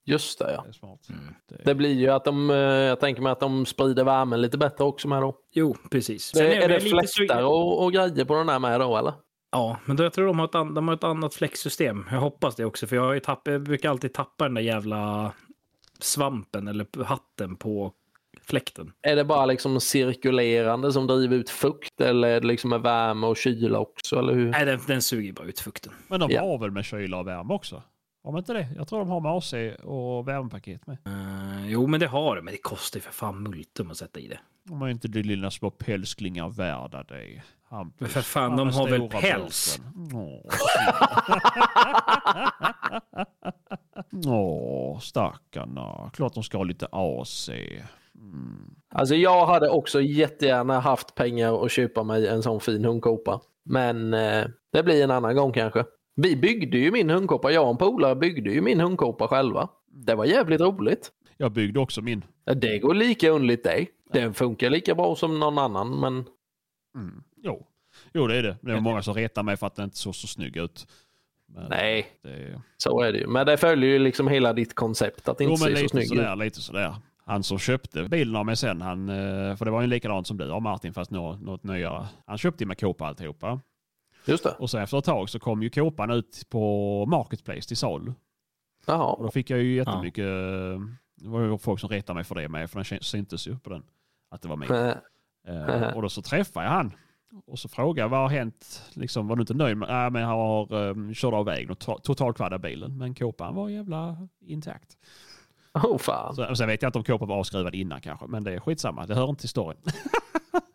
Just 0.05 0.39
det 0.39 0.51
ja. 0.53 0.61
det 0.63 0.69
är 0.69 0.73
smart. 0.73 0.99
Mm. 1.09 1.33
Det- 1.65 1.75
blir 1.75 1.93
ju 1.93 2.09
att 2.09 2.25
de, 2.25 2.49
eh, 2.49 2.55
jag 2.57 2.99
tänker 2.99 3.21
mig 3.21 3.31
att 3.31 3.39
de 3.39 3.65
sprider 3.65 4.03
värmen 4.03 4.41
lite 4.41 4.57
bättre 4.57 4.83
också 4.83 5.07
med 5.07 5.21
då. 5.21 5.35
Jo, 5.53 5.75
precis. 5.91 6.31
Det, 6.31 6.37
Sen 6.37 6.47
är, 6.47 6.61
jag 6.61 6.69
det 6.69 6.79
fläktar 6.79 7.43
och, 7.43 7.83
och 7.83 7.93
grejer 7.93 8.25
på 8.25 8.35
den 8.35 8.47
där 8.47 8.59
med 8.59 8.79
då 8.79 8.97
eller? 8.97 9.13
Ja, 9.51 9.77
men 9.85 9.95
då 9.95 10.03
jag 10.03 10.13
tror 10.13 10.27
de 10.27 10.39
har, 10.39 10.45
ett, 10.45 10.55
an- 10.55 10.73
de 10.73 10.87
har 10.87 10.95
ett 10.95 11.03
annat 11.03 11.33
fläcksystem. 11.33 12.05
Jag 12.11 12.19
hoppas 12.19 12.55
det 12.55 12.65
också, 12.65 12.87
för 12.87 12.95
jag, 12.95 13.23
tapp, 13.23 13.47
jag 13.47 13.63
brukar 13.63 13.89
alltid 13.89 14.13
tappa 14.13 14.43
den 14.43 14.53
där 14.53 14.61
jävla 14.61 15.31
svampen 15.99 16.67
eller 16.67 17.03
hatten 17.03 17.55
på 17.55 17.93
fläkten. 18.41 18.91
Är 19.01 19.15
det 19.15 19.25
bara 19.25 19.45
liksom 19.45 19.79
cirkulerande 19.79 20.93
som 20.93 21.07
driver 21.07 21.35
ut 21.37 21.49
fukt 21.49 22.01
eller 22.01 22.27
är 22.27 22.41
det 22.41 22.47
liksom 22.47 22.69
med 22.69 22.81
värme 22.81 23.27
och 23.27 23.37
kyla 23.37 23.79
också? 23.79 24.19
Eller 24.19 24.33
hur? 24.33 24.49
Nej, 24.49 24.65
den, 24.65 24.79
den 24.87 25.01
suger 25.01 25.33
bara 25.33 25.47
ut 25.47 25.59
fukten. 25.59 25.93
Men 26.07 26.19
de 26.19 26.31
Ja. 26.31 26.41
har 26.41 26.57
väl 26.59 26.71
med 26.71 26.85
kyla 26.85 27.17
och 27.19 27.27
värme 27.27 27.53
också? 27.53 27.83
Har 28.23 28.31
de 28.31 28.37
inte 28.37 28.53
det? 28.53 28.67
Jag 28.75 28.87
tror 28.87 28.99
de 28.99 29.09
har 29.09 29.19
med 29.19 29.31
AC 29.31 29.53
och 29.83 30.27
värmepaket 30.27 30.87
med. 30.87 30.97
Eh, 31.05 31.71
jo, 31.71 31.87
men 31.87 31.99
det 31.99 32.07
har 32.07 32.35
det, 32.35 32.41
men 32.41 32.51
det 32.53 32.61
kostar 32.61 32.97
ju 32.97 33.01
för 33.01 33.11
fan 33.11 33.43
multum 33.43 33.91
att 33.91 33.97
sätta 33.97 34.19
i 34.19 34.27
det. 34.27 34.39
De 34.63 34.81
har 34.81 34.87
ju 34.87 34.93
inte 34.93 35.07
de 35.07 35.21
lilla 35.21 35.51
små 35.51 35.69
pälsklingar 35.69 36.49
värda 36.49 37.03
det. 37.03 37.41
Hampus. 37.69 37.99
Men 37.99 38.09
för 38.09 38.21
fan, 38.21 38.49
Han 38.49 38.57
de 38.57 38.69
har 38.69 38.87
väl 38.87 39.09
päls? 39.09 39.81
Åh, 40.13 40.41
Åh, 44.33 44.99
stackarna. 44.99 46.09
Klart 46.13 46.33
de 46.33 46.43
ska 46.43 46.57
ha 46.57 46.63
lite 46.63 46.87
AC. 46.91 47.49
Mm. 48.15 48.75
Alltså 48.89 49.15
jag 49.15 49.45
hade 49.45 49.69
också 49.69 50.01
jättegärna 50.01 50.79
haft 50.79 51.15
pengar 51.15 51.65
att 51.65 51.71
köpa 51.71 52.03
mig 52.03 52.27
en 52.27 52.43
sån 52.43 52.59
fin 52.59 52.85
hundkåpa. 52.85 53.41
Men 53.63 54.13
eh, 54.13 54.45
det 54.71 54.83
blir 54.83 55.03
en 55.03 55.11
annan 55.11 55.35
gång 55.35 55.51
kanske. 55.51 55.85
Vi 56.21 56.35
byggde 56.35 56.77
ju 56.77 56.91
min 56.91 57.09
hundkåpa, 57.09 57.51
jag 57.51 57.63
och 57.63 57.69
en 57.71 57.77
polare 57.77 58.15
byggde 58.15 58.51
ju 58.51 58.61
min 58.61 58.79
hundkåpa 58.79 59.27
själva. 59.27 59.69
Det 59.91 60.15
var 60.15 60.25
jävligt 60.25 60.61
roligt. 60.61 61.11
Jag 61.37 61.51
byggde 61.51 61.79
också 61.79 62.01
min. 62.01 62.23
Det 62.55 62.79
går 62.79 62.93
lika 62.93 63.29
underligt 63.29 63.63
det. 63.63 63.85
Den 64.13 64.33
funkar 64.33 64.69
lika 64.69 64.95
bra 64.95 65.15
som 65.15 65.39
någon 65.39 65.57
annan 65.57 65.99
men 65.99 66.25
Mm. 66.95 67.23
Jo. 67.43 67.65
jo, 68.13 68.27
det 68.27 68.37
är 68.37 68.43
det. 68.43 68.57
Det 68.61 68.71
är 68.71 68.79
många 68.79 69.01
som 69.01 69.13
retar 69.13 69.43
mig 69.43 69.57
för 69.57 69.67
att 69.67 69.75
den 69.75 69.83
inte 69.85 69.97
såg 69.97 70.15
så 70.15 70.27
snygg 70.27 70.57
ut. 70.57 70.87
Men 71.47 71.65
nej, 71.69 72.07
Det... 72.23 72.61
så 72.77 73.01
är 73.01 73.11
det 73.13 73.19
ju. 73.19 73.27
Men 73.27 73.45
det 73.45 73.57
följer 73.57 73.89
ju 73.89 73.99
liksom 73.99 74.27
hela 74.27 74.53
ditt 74.53 74.75
koncept 74.75 75.29
att 75.29 75.37
Jo, 75.39 75.49
inte 75.51 75.65
men 75.65 75.75
ser 75.75 75.83
så 75.83 75.89
snygg 75.89 76.07
sådär, 76.07 76.33
ut. 76.33 76.39
lite 76.39 76.61
sådär. 76.61 76.95
Han 77.25 77.43
som 77.43 77.59
köpte 77.59 78.03
bilen 78.03 78.35
av 78.35 78.45
mig 78.45 78.57
sen, 78.57 78.81
han, 78.81 79.09
eh, 79.09 79.55
för 79.55 79.65
det 79.65 79.71
var 79.71 79.81
ju 79.81 79.87
likadant 79.87 80.27
som 80.27 80.37
du 80.37 80.49
har 80.49 80.59
Martin, 80.59 80.93
fast 80.93 81.11
något, 81.11 81.41
något 81.41 81.63
nyare. 81.63 82.05
Han 82.25 82.37
köpte 82.37 82.63
ju 82.63 82.67
med 82.67 82.79
Copa 82.79 83.05
alltihopa. 83.05 83.59
Just 84.25 84.43
det. 84.43 84.55
Och 84.59 84.69
så 84.69 84.77
efter 84.77 84.97
ett 84.97 85.05
tag 85.05 85.29
så 85.29 85.39
kom 85.39 85.63
ju 85.63 85.69
Copan 85.69 86.11
ut 86.11 86.41
på 86.49 87.05
Marketplace 87.05 87.67
till 87.67 87.77
salu. 87.77 88.11
Och 88.11 88.15
Jaha. 88.93 89.15
då 89.23 89.31
fick 89.31 89.49
jag 89.49 89.59
ju 89.59 89.75
jättemycket, 89.75 90.25
det 91.15 91.29
var 91.29 91.41
ju 91.41 91.57
folk 91.57 91.79
som 91.79 91.89
retade 91.89 92.15
mig 92.15 92.23
för 92.23 92.35
det 92.35 92.49
med, 92.49 92.71
för 92.71 92.83
den 92.89 92.99
syntes 93.01 93.47
ju 93.47 93.57
på 93.59 93.69
den, 93.69 93.83
att 94.31 94.41
det 94.41 94.47
var 94.47 94.57
min. 94.57 94.71
Eh, 94.71 94.93
Eh, 95.47 95.93
och 95.95 96.01
då 96.01 96.09
så 96.09 96.21
träffade 96.21 96.65
jag 96.65 96.73
han. 96.73 96.91
Och 97.47 97.59
så 97.59 97.69
frågade 97.69 98.01
jag 98.01 98.09
vad 98.09 98.19
har 98.19 98.29
hänt? 98.29 98.83
Liksom, 98.93 99.27
var 99.27 99.35
du 99.35 99.41
inte 99.41 99.53
nöjd? 99.53 99.77
med 99.77 99.89
Nej, 99.89 100.09
men 100.11 100.23
han 100.23 100.31
har 100.37 100.73
um, 100.73 101.13
kört 101.13 101.33
av 101.33 101.45
vägen 101.45 101.69
och 101.69 101.77
to- 101.77 102.01
totalkvaddade 102.01 102.59
bilen. 102.59 102.97
Men 102.97 103.13
kåpan 103.13 103.55
var 103.55 103.69
jävla 103.69 104.27
intakt. 104.39 104.97
Oh 105.73 105.97
fan. 105.97 106.35
Så, 106.35 106.55
sen 106.55 106.67
vet 106.67 106.81
jag 106.81 106.89
inte 106.89 106.97
om 106.97 107.03
kåpan 107.03 107.27
var 107.27 107.35
avskriven 107.35 107.73
innan 107.73 108.01
kanske, 108.01 108.27
men 108.27 108.43
det 108.43 108.53
är 108.53 108.59
skitsamma. 108.59 109.05
Det 109.05 109.15
hör 109.15 109.29
inte 109.29 109.39
till 109.39 109.49
storyn. 109.49 109.81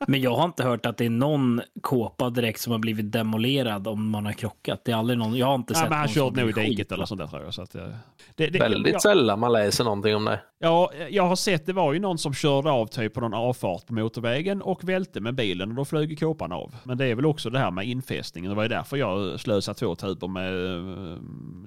Men 0.09 0.21
jag 0.21 0.35
har 0.37 0.45
inte 0.45 0.65
hört 0.65 0.87
att 0.87 0.97
det 0.97 1.05
är 1.05 1.11
någon 1.11 1.61
kåpa 1.81 2.31
direkt 2.31 2.61
som 2.61 2.73
har 2.73 2.79
blivit 2.79 3.13
demolerad 3.13 3.89
om 3.89 4.11
man 4.11 4.27
har 4.27 4.33
krockat. 4.33 4.85
Det 4.85 4.93
är 4.93 4.97
aldrig 4.97 5.19
någon, 5.19 5.35
jag 5.35 5.47
har 5.47 5.55
inte 5.55 5.73
Nej, 5.73 5.81
sett 5.81 5.91
men 5.91 5.99
han 5.99 6.07
någon 6.07 6.15
som 6.15 6.23
körde 6.23 6.41
nog 6.41 6.51
i 6.51 6.71
diket 6.71 6.93
eller 6.93 7.05
sånt 7.05 7.21
där 7.21 7.27
tror 7.27 7.43
jag. 7.43 7.55
Så 7.55 7.63
att, 7.63 7.75
eh, 7.75 7.87
det, 8.35 8.47
det, 8.47 8.59
Väldigt 8.59 8.93
jag, 8.93 9.03
sällan 9.03 9.41
man 9.41 9.53
läser 9.53 9.85
någonting 9.85 10.17
om 10.17 10.25
det. 10.25 10.41
ja, 10.59 10.91
jag 11.11 11.23
har 11.23 11.37
sett, 11.37 11.67
det 11.67 11.73
var 11.73 11.93
ju 11.93 12.01
någon 12.01 12.19
som 12.19 12.35
körde 12.35 12.71
av 12.71 12.87
typ 12.87 13.15
på 13.15 13.21
någon 13.21 13.35
avfart 13.35 13.87
på 13.87 13.95
motorvägen 13.95 14.63
och 14.63 14.85
välte 14.85 15.21
med 15.21 15.35
bilen 15.35 15.71
och 15.71 15.75
då 15.75 15.85
flög 15.85 16.21
kåpan 16.21 16.53
av. 16.53 16.75
Men 16.85 16.99
det 16.99 17.07
är 17.07 17.15
väl 17.15 17.27
också 17.27 17.51
det 17.51 17.59
här 17.59 17.71
med 17.71 17.87
infästningen. 17.87 18.49
Det 18.49 18.57
var 18.57 18.63
ju 18.63 18.69
därför 18.69 18.97
jag 18.97 19.41
slösade 19.41 19.79
två 19.79 19.95
tuber 19.95 20.29
med 20.29 20.67
eh, 20.67 21.19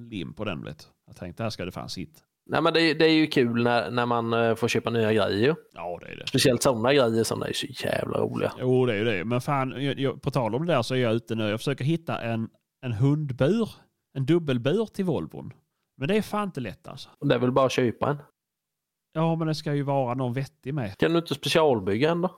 lim 0.10 0.34
på 0.34 0.46
den. 0.46 0.64
Vet. 0.64 0.88
Jag 1.08 1.16
tänkte 1.16 1.44
här 1.44 1.50
ska 1.50 1.66
det 1.66 1.72
fan 1.72 1.90
sitta. 1.90 2.20
Nej 2.50 2.62
men 2.62 2.74
det, 2.74 2.94
det 2.94 3.06
är 3.06 3.14
ju 3.14 3.28
kul 3.28 3.64
när, 3.64 3.92
när 3.92 4.06
man 4.06 4.34
eh, 4.34 4.56
får 4.56 4.68
köpa 4.68 4.90
nya 4.90 5.14
grejer. 5.14 5.56
Ja, 5.74 6.00
det 6.02 6.08
är 6.12 6.16
det. 6.16 6.28
Speciellt 6.28 6.64
sådana 6.64 6.94
grejer 6.94 7.24
som 7.24 7.42
är 7.42 7.54
så 7.54 7.68
jävla 7.68 8.18
roliga. 8.18 8.52
Jo, 8.60 8.86
det 8.86 8.94
är 8.94 8.98
ju 8.98 9.04
det. 9.04 9.26
Men 9.26 9.42
fan, 9.42 9.84
jag, 9.84 10.00
jag, 10.00 10.22
på 10.22 10.32
tal 10.32 10.56
om 10.56 10.66
det 10.66 10.74
där 10.74 10.82
så 10.82 10.96
är 10.96 11.00
jag 11.00 11.14
ute 11.14 11.36
nu. 11.36 11.50
Jag 11.50 11.60
försöker 11.60 11.86
hitta 11.86 12.22
en, 12.22 12.50
en 12.82 12.94
hundbur. 12.94 13.70
En 14.18 14.26
dubbelbur 14.26 14.86
till 14.86 15.06
Volvon. 15.06 15.54
Men 15.98 16.08
det 16.08 16.18
är 16.18 16.22
fan 16.22 16.44
inte 16.44 16.60
lätt 16.60 16.88
alltså. 16.88 17.10
Det 17.20 17.36
är 17.36 17.40
väl 17.40 17.52
bara 17.52 17.66
att 17.66 17.72
köpa 17.72 18.10
en. 18.10 18.18
Ja, 19.14 19.36
men 19.36 19.48
det 19.48 19.56
ska 19.56 19.74
ju 19.74 19.84
vara 19.84 20.14
någon 20.14 20.34
vettig 20.34 20.74
med. 20.74 20.98
Kan 20.98 21.12
du 21.12 21.20
inte 21.20 21.36
specialbygga 21.36 22.12
en 22.12 22.22
då? 22.22 22.32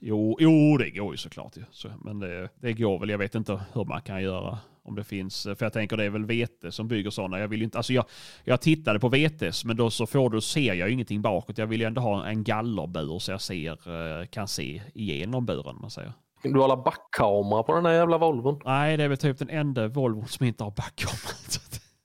Jo, 0.00 0.36
jo 0.40 0.76
det 0.78 0.90
går 0.90 1.12
ju 1.12 1.16
såklart. 1.16 1.56
Ju. 1.56 1.64
Så, 1.70 1.88
men 2.04 2.18
det, 2.18 2.48
det 2.54 2.72
går 2.72 2.98
väl. 2.98 3.10
Jag 3.10 3.18
vet 3.18 3.34
inte 3.34 3.60
hur 3.72 3.84
man 3.84 4.02
kan 4.02 4.22
göra. 4.22 4.58
Om 4.86 4.94
det 4.94 5.04
finns. 5.04 5.42
För 5.42 5.56
jag 5.60 5.72
tänker 5.72 5.96
det 5.96 6.04
är 6.04 6.10
väl 6.10 6.24
vete 6.24 6.72
som 6.72 6.88
bygger 6.88 7.10
sådana. 7.10 7.38
Jag 7.40 7.48
vill 7.48 7.62
inte, 7.62 7.78
alltså 7.78 7.92
jag, 7.92 8.04
jag 8.44 8.60
tittade 8.60 8.98
på 9.00 9.08
vetes 9.08 9.64
men 9.64 9.76
då 9.76 9.90
så 9.90 10.06
får 10.06 10.30
du, 10.30 10.40
ser 10.40 10.74
jag 10.74 10.90
ingenting 10.90 11.22
bakåt. 11.22 11.58
Jag 11.58 11.66
vill 11.66 11.80
ju 11.80 11.86
ändå 11.86 12.00
ha 12.00 12.26
en 12.26 12.44
gallerbur 12.44 13.18
så 13.18 13.30
jag 13.30 13.40
ser, 13.40 13.72
eh, 14.20 14.26
kan 14.26 14.48
se 14.48 14.82
igenom 14.94 15.46
buren 15.46 15.76
man 15.80 15.90
säger. 15.90 16.12
Du 16.42 16.60
hålla 16.60 16.76
backkamera 16.76 17.62
på 17.62 17.74
den 17.74 17.86
här 17.86 17.92
jävla 17.92 18.18
Volvon? 18.18 18.60
Nej, 18.64 18.96
det 18.96 19.04
är 19.04 19.08
väl 19.08 19.18
typ 19.18 19.38
den 19.38 19.50
enda 19.50 19.88
Volvo 19.88 20.26
som 20.26 20.46
inte 20.46 20.64
har 20.64 20.70
backkamera. 20.70 21.34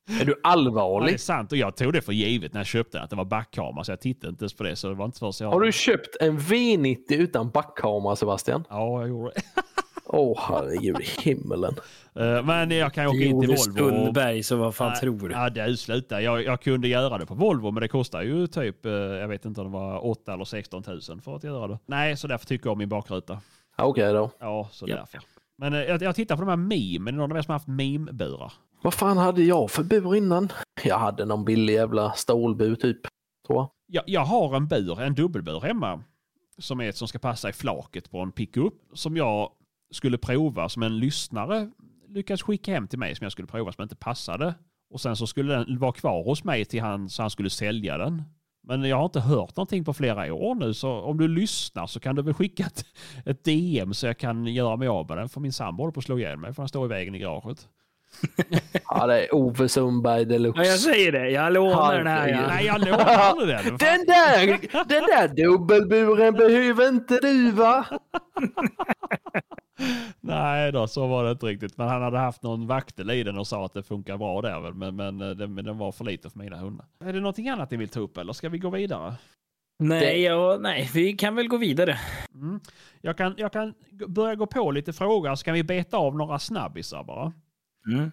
Är 0.22 0.26
du 0.26 0.32
Ja, 0.32 0.36
det 0.44 0.50
är 0.50 0.52
allvarlig? 0.52 1.20
sant 1.20 1.52
och 1.52 1.58
jag 1.58 1.76
tog 1.76 1.94
det 1.94 2.02
för 2.02 2.14
givet 2.14 2.54
när 2.54 2.60
jag 2.60 2.68
köpte 2.68 2.98
den, 2.98 3.04
att 3.04 3.10
det 3.10 3.16
var 3.16 3.26
backkamera 3.26 3.84
så 3.84 3.92
jag 3.92 4.02
tittade 4.02 4.30
inte 4.32 4.44
ens 4.44 4.54
på 4.54 4.64
det 4.64 4.76
så 4.76 4.88
det 4.90 4.96
var 4.96 5.06
inte 5.06 5.32
jag... 5.40 5.52
Har 5.52 5.60
du 5.60 5.72
köpt 5.72 6.18
en 6.20 6.40
V90 6.40 7.04
utan 7.10 7.50
backkamera 7.50 8.16
Sebastian? 8.16 8.64
Ja, 8.70 9.00
jag 9.00 9.10
gjorde 9.10 9.32
det. 9.36 9.42
Åh 10.06 10.40
herregud 10.42 11.00
i 11.02 11.22
himmelen. 11.30 11.76
Eh, 12.16 12.44
Men 12.46 12.72
jag 12.72 12.94
kan 12.94 13.04
ju 13.04 13.10
åka 13.10 13.18
in 13.24 13.42
till 13.42 13.50
Volvo. 13.50 13.56
Sundberg, 13.56 14.44
så 14.44 14.56
vad 14.56 14.76
fan 14.76 14.90
Nej, 14.90 15.00
tror 15.00 15.30
du? 15.30 15.36
Ja, 15.36 15.50
det 15.50 15.78
sluta. 15.78 16.22
Jag, 16.22 16.44
jag 16.44 16.62
kunde 16.62 16.88
göra 16.88 17.18
det 17.18 17.26
på 17.26 17.36
Volvo, 17.36 17.72
men 17.72 17.82
det 17.82 17.88
kostar 17.88 18.22
ju 18.22 18.48
typ, 18.48 18.86
eh, 18.86 18.92
jag 18.92 19.28
vet 19.28 19.46
inte 19.46 19.62
om 19.62 19.68
det 19.68 19.74
var 19.74 20.06
8 20.06 20.34
eller 20.34 20.46
16 20.46 20.84
000 20.88 21.22
för 21.22 21.36
att 21.36 21.44
göra 21.44 21.68
det. 21.68 21.80
Nej, 21.86 22.18
så 22.18 22.28
därför 22.28 22.46
tycker 22.46 22.66
jag 22.68 22.72
om 22.72 22.78
min 22.78 22.90
bakruta. 22.90 23.40
Okej 23.78 24.14
då. 24.14 24.32
Ja, 24.40 24.68
så 24.72 24.86
Ja. 24.90 24.96
därför. 24.96 25.20
Men 25.58 25.74
eh, 25.74 25.80
jag, 25.80 26.02
jag 26.02 26.16
tittar 26.16 26.36
på 26.36 26.42
de 26.42 26.50
här 26.50 26.56
meme, 26.56 27.10
är 27.10 27.12
det 27.12 27.18
någon 27.18 27.32
av 27.32 27.38
er 27.38 27.42
som 27.42 27.52
har 27.52 27.56
haft 27.60 27.68
meme-burar? 27.68 28.54
Vad 28.82 28.94
fan 28.94 29.18
hade 29.18 29.44
jag 29.44 29.72
för 29.72 29.84
bur 29.84 30.16
innan? 30.16 30.50
Jag 30.84 31.00
hade 31.00 31.26
någon 31.26 31.46
billig 31.46 31.74
jävla 31.74 32.12
stålbur 32.12 32.76
typ. 32.76 33.00
Tror 33.48 33.60
jag. 33.60 33.70
Jag, 33.92 34.04
jag 34.08 34.22
har 34.22 34.56
en 34.56 34.68
bur, 34.68 35.02
en 35.02 35.14
dubbelbur 35.16 35.60
hemma, 35.62 36.04
som 36.58 36.80
är 36.80 36.90
ett 36.90 36.96
som 36.98 37.08
ska 37.08 37.20
passa 37.20 37.50
i 37.50 37.54
flaket 37.54 38.12
på 38.12 38.20
en 38.20 38.32
pickup, 38.32 38.74
som 38.94 39.18
jag 39.18 39.50
skulle 39.92 40.18
prova 40.18 40.70
som 40.70 40.84
en 40.84 41.00
lyssnare 41.00 41.70
lyckades 42.10 42.42
skicka 42.42 42.74
hem 42.74 42.88
till 42.88 43.00
mig 43.00 43.16
som 43.16 43.26
jag 43.26 43.32
skulle 43.32 43.48
prova 43.48 43.72
som 43.72 43.84
inte 43.84 43.96
passade. 43.96 44.54
Och 44.90 45.02
sen 45.02 45.16
så 45.16 45.28
skulle 45.28 45.54
den 45.54 45.80
vara 45.80 45.92
kvar 45.92 46.24
hos 46.24 46.44
mig 46.44 46.66
till 46.66 46.82
han, 46.82 47.10
så 47.10 47.22
han 47.22 47.30
skulle 47.30 47.50
sälja 47.50 47.98
den. 47.98 48.24
Men 48.64 48.84
jag 48.84 48.98
har 48.98 49.06
inte 49.06 49.20
hört 49.20 49.56
någonting 49.56 49.86
på 49.86 49.94
flera 49.94 50.34
år 50.34 50.56
nu, 50.56 50.74
så 50.74 50.92
om 50.92 51.18
du 51.18 51.28
lyssnar 51.28 51.88
så 51.88 52.00
kan 52.00 52.16
du 52.16 52.22
väl 52.22 52.34
skicka 52.34 52.66
ett, 52.66 52.86
ett 53.26 53.44
DM 53.44 53.94
så 53.94 54.08
jag 54.08 54.18
kan 54.18 54.46
göra 54.46 54.76
mig 54.76 54.88
av 54.88 55.10
med 55.10 55.18
den. 55.18 55.30
För 55.30 55.42
min 55.42 55.54
sambo 55.54 55.84
håller 55.84 55.92
på 55.92 56.00
att 56.00 56.06
slå 56.06 56.20
ihjäl 56.20 56.38
mig 56.38 56.54
för 56.54 56.62
han 56.62 56.70
står 56.70 56.86
i 56.86 56.90
vägen 56.90 57.16
i 57.16 57.20
garaget. 57.20 57.70
Ja, 58.90 59.08
det 59.08 59.26
är 59.26 59.36
Ove 59.36 59.70
Sundberg 59.70 60.26
deluxe. 60.26 60.62
Ja, 60.62 60.70
jag 60.70 60.80
säger 60.80 61.12
det. 61.12 61.30
Jag 61.30 61.54
lånar 61.54 61.98
den 61.98 62.08
här. 62.08 62.28
Ja. 62.28 62.48
Nej, 62.48 62.66
jag 62.66 62.76
aldrig 62.76 63.50
den. 63.50 63.66
Den 63.66 64.06
där, 64.06 64.48
den 64.86 65.04
där 65.04 65.28
dubbelburen 65.28 66.34
behöver 66.34 66.88
inte 66.88 67.20
du 67.22 67.52
va? 67.52 67.86
Nej 70.20 70.72
då, 70.72 70.88
så 70.88 71.08
var 71.08 71.24
det 71.24 71.32
inte 71.32 71.46
riktigt. 71.46 71.78
Men 71.78 71.88
han 71.88 72.02
hade 72.02 72.18
haft 72.18 72.44
någon 72.44 72.68
vaktel 72.68 73.12
i 73.12 73.24
den 73.24 73.38
och 73.38 73.48
sa 73.48 73.66
att 73.66 73.74
det 73.74 73.84
funkar 73.84 74.18
bra 74.18 74.42
där 74.42 74.60
väl. 74.60 74.74
Men, 74.74 74.96
men, 74.96 75.22
eh, 75.22 75.30
den, 75.30 75.54
men 75.54 75.66
den 75.66 75.78
var 75.78 75.92
för 75.92 76.06
lite 76.06 76.30
för 76.30 76.40
mina 76.40 76.58
hundar. 76.58 76.86
Är 77.06 77.14
det 77.14 77.20
någonting 77.20 77.50
annat 77.50 77.72
ni 77.72 77.78
vill 77.78 77.90
ta 77.90 78.00
upp 78.00 78.18
eller 78.18 78.34
ska 78.34 78.50
vi 78.50 78.58
gå 78.58 78.70
vidare? 78.70 79.16
Nej, 79.84 80.22
ja, 80.22 80.58
nej, 80.62 80.90
vi 80.94 81.14
kan 81.14 81.36
väl 81.36 81.48
gå 81.48 81.58
vidare. 81.58 82.00
Mm. 82.34 82.60
Jag, 83.02 83.18
kan, 83.18 83.34
jag 83.38 83.54
kan 83.54 83.74
börja 84.08 84.36
gå 84.36 84.46
på 84.46 84.72
lite 84.72 84.94
frågor 84.94 85.36
så 85.36 85.46
kan 85.46 85.54
vi 85.54 85.64
beta 85.64 85.98
av 85.98 86.16
några 86.16 86.40
snabbisar 86.40 87.04
bara. 87.04 87.34
Mm. 87.88 88.12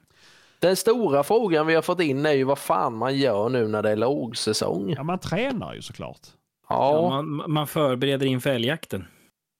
Den 0.60 0.76
stora 0.76 1.22
frågan 1.22 1.66
vi 1.66 1.74
har 1.74 1.82
fått 1.82 2.00
in 2.00 2.26
är 2.26 2.32
ju 2.32 2.44
vad 2.44 2.58
fan 2.58 2.96
man 2.96 3.16
gör 3.16 3.48
nu 3.48 3.68
när 3.68 3.82
det 3.82 3.90
är 3.90 3.96
lågsäsong. 3.96 4.90
Ja, 4.96 5.02
man 5.02 5.18
tränar 5.18 5.74
ju 5.74 5.82
såklart. 5.82 6.20
Ja, 6.68 6.92
Ja, 6.92 7.22
man, 7.22 7.52
man 7.52 7.66
förbereder 7.66 8.26
inför 8.26 8.50
älgjakten. 8.50 9.04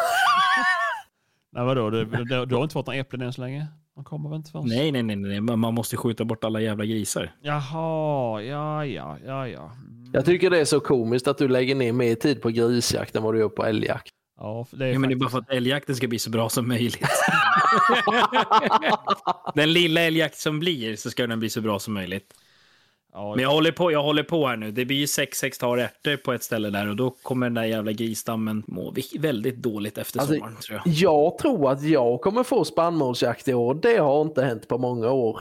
Nej 1.53 1.65
vadå, 1.65 1.91
du, 1.91 2.05
du, 2.05 2.47
du 2.47 2.55
har 2.55 2.63
inte 2.63 2.73
fått 2.73 2.87
några 2.87 2.99
äpplen 3.01 3.23
än 3.23 3.33
så 3.33 3.41
länge? 3.41 3.67
De 3.95 4.05
kommer 4.05 4.29
väl 4.29 4.37
inte 4.37 4.51
först? 4.51 4.67
Nej, 4.67 4.93
nej, 4.93 5.03
nej, 5.03 5.17
nej. 5.17 5.41
Man 5.41 5.59
man 5.59 5.75
måste 5.75 5.97
skjuta 5.97 6.25
bort 6.25 6.45
alla 6.45 6.61
jävla 6.61 6.85
grisar. 6.85 7.33
Jaha, 7.43 8.43
ja, 8.43 8.87
ja, 8.87 9.19
ja, 9.27 9.49
ja. 9.49 9.63
Mm. 9.63 10.11
jag 10.13 10.25
tycker 10.25 10.51
det 10.51 10.61
är 10.61 10.65
så 10.65 10.81
komiskt 10.81 11.29
att 11.29 11.39
du 11.39 11.49
lägger 11.49 11.75
ner 11.75 11.93
mer 11.93 12.15
tid 12.15 12.43
på 12.43 12.49
grisjakt 12.49 13.17
än 13.17 13.23
vad 13.23 13.35
du 13.35 13.39
gör 13.39 13.49
på 13.49 13.65
älgjakt. 13.65 14.13
Ja, 14.43 14.67
det 14.71 14.87
är 14.87 14.93
Ja, 14.93 14.99
men 14.99 15.11
det 15.11 15.15
är 15.15 15.17
bara 15.17 15.31
för 15.31 15.39
att 15.39 15.51
älgjakten 15.51 15.97
ska 15.97 16.09
bli 16.09 16.19
så 16.19 16.31
bra 16.31 16.49
som 16.49 16.69
möjligt. 16.69 16.99
den 19.55 19.73
lilla 19.73 20.01
älgjakt 20.01 20.39
som 20.39 20.61
blir 20.61 20.97
så 20.97 21.11
ska 21.11 21.27
den 21.27 21.39
bli 21.39 21.51
så 21.51 21.61
bra 21.61 21.79
som 21.79 21.95
möjligt. 21.95 22.35
Ja, 23.13 23.35
Men 23.35 23.43
jag 23.43 23.51
håller 23.51 23.73
på, 23.73 23.93
jag 23.93 24.03
håller 24.03 24.23
på 24.23 24.47
här 24.47 24.57
nu. 24.57 24.71
Det 24.71 24.85
blir 24.85 24.97
ju 24.97 25.07
sex 25.07 25.43
hektar 25.43 25.79
ärtor 25.79 26.17
på 26.17 26.33
ett 26.33 26.43
ställe 26.43 26.71
där 26.71 26.89
och 26.89 26.97
då 26.97 27.11
kommer 27.11 27.47
den 27.47 27.55
där 27.55 27.65
jävla 27.65 27.93
grisstammen 27.93 28.63
må 28.67 28.95
väldigt 29.19 29.57
dåligt 29.57 29.99
efter 29.99 30.21
Alltså, 30.21 30.35
sommaren 30.35 30.57
tror 30.57 30.81
jag. 30.85 30.95
Jag 30.95 31.39
tror 31.39 31.73
att 31.73 31.83
jag 31.83 32.21
kommer 32.21 32.43
få 32.43 32.65
spannmålsjakt 32.65 33.49
i 33.49 33.55
år. 33.55 33.75
Det 33.75 33.97
har 33.97 34.23
inte 34.23 34.45
hänt 34.45 34.69
på 34.69 34.79
många 34.79 35.11
år. 35.11 35.41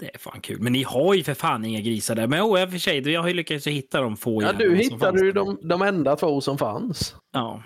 Det 0.00 0.14
är 0.14 0.18
fan 0.18 0.40
kul. 0.40 0.60
Men 0.60 0.72
ni 0.72 0.82
har 0.82 1.14
ju 1.14 1.24
för 1.24 1.34
fan 1.34 1.64
inga 1.64 1.80
grisar 1.80 2.14
där. 2.14 2.26
Men 2.26 2.42
oh, 2.42 2.62
i 2.62 2.66
och 2.66 2.70
för 2.70 2.78
sig, 2.78 3.10
jag 3.10 3.20
har 3.20 3.28
ju 3.28 3.34
lyckats 3.34 3.66
hitta 3.66 4.00
de 4.00 4.16
få 4.16 4.42
Ja, 4.42 4.52
du 4.52 4.76
hittade 4.76 5.24
ju 5.24 5.32
de, 5.32 5.58
de 5.62 5.82
enda 5.82 6.16
två 6.16 6.40
som 6.40 6.58
fanns. 6.58 7.14
Ja. 7.32 7.62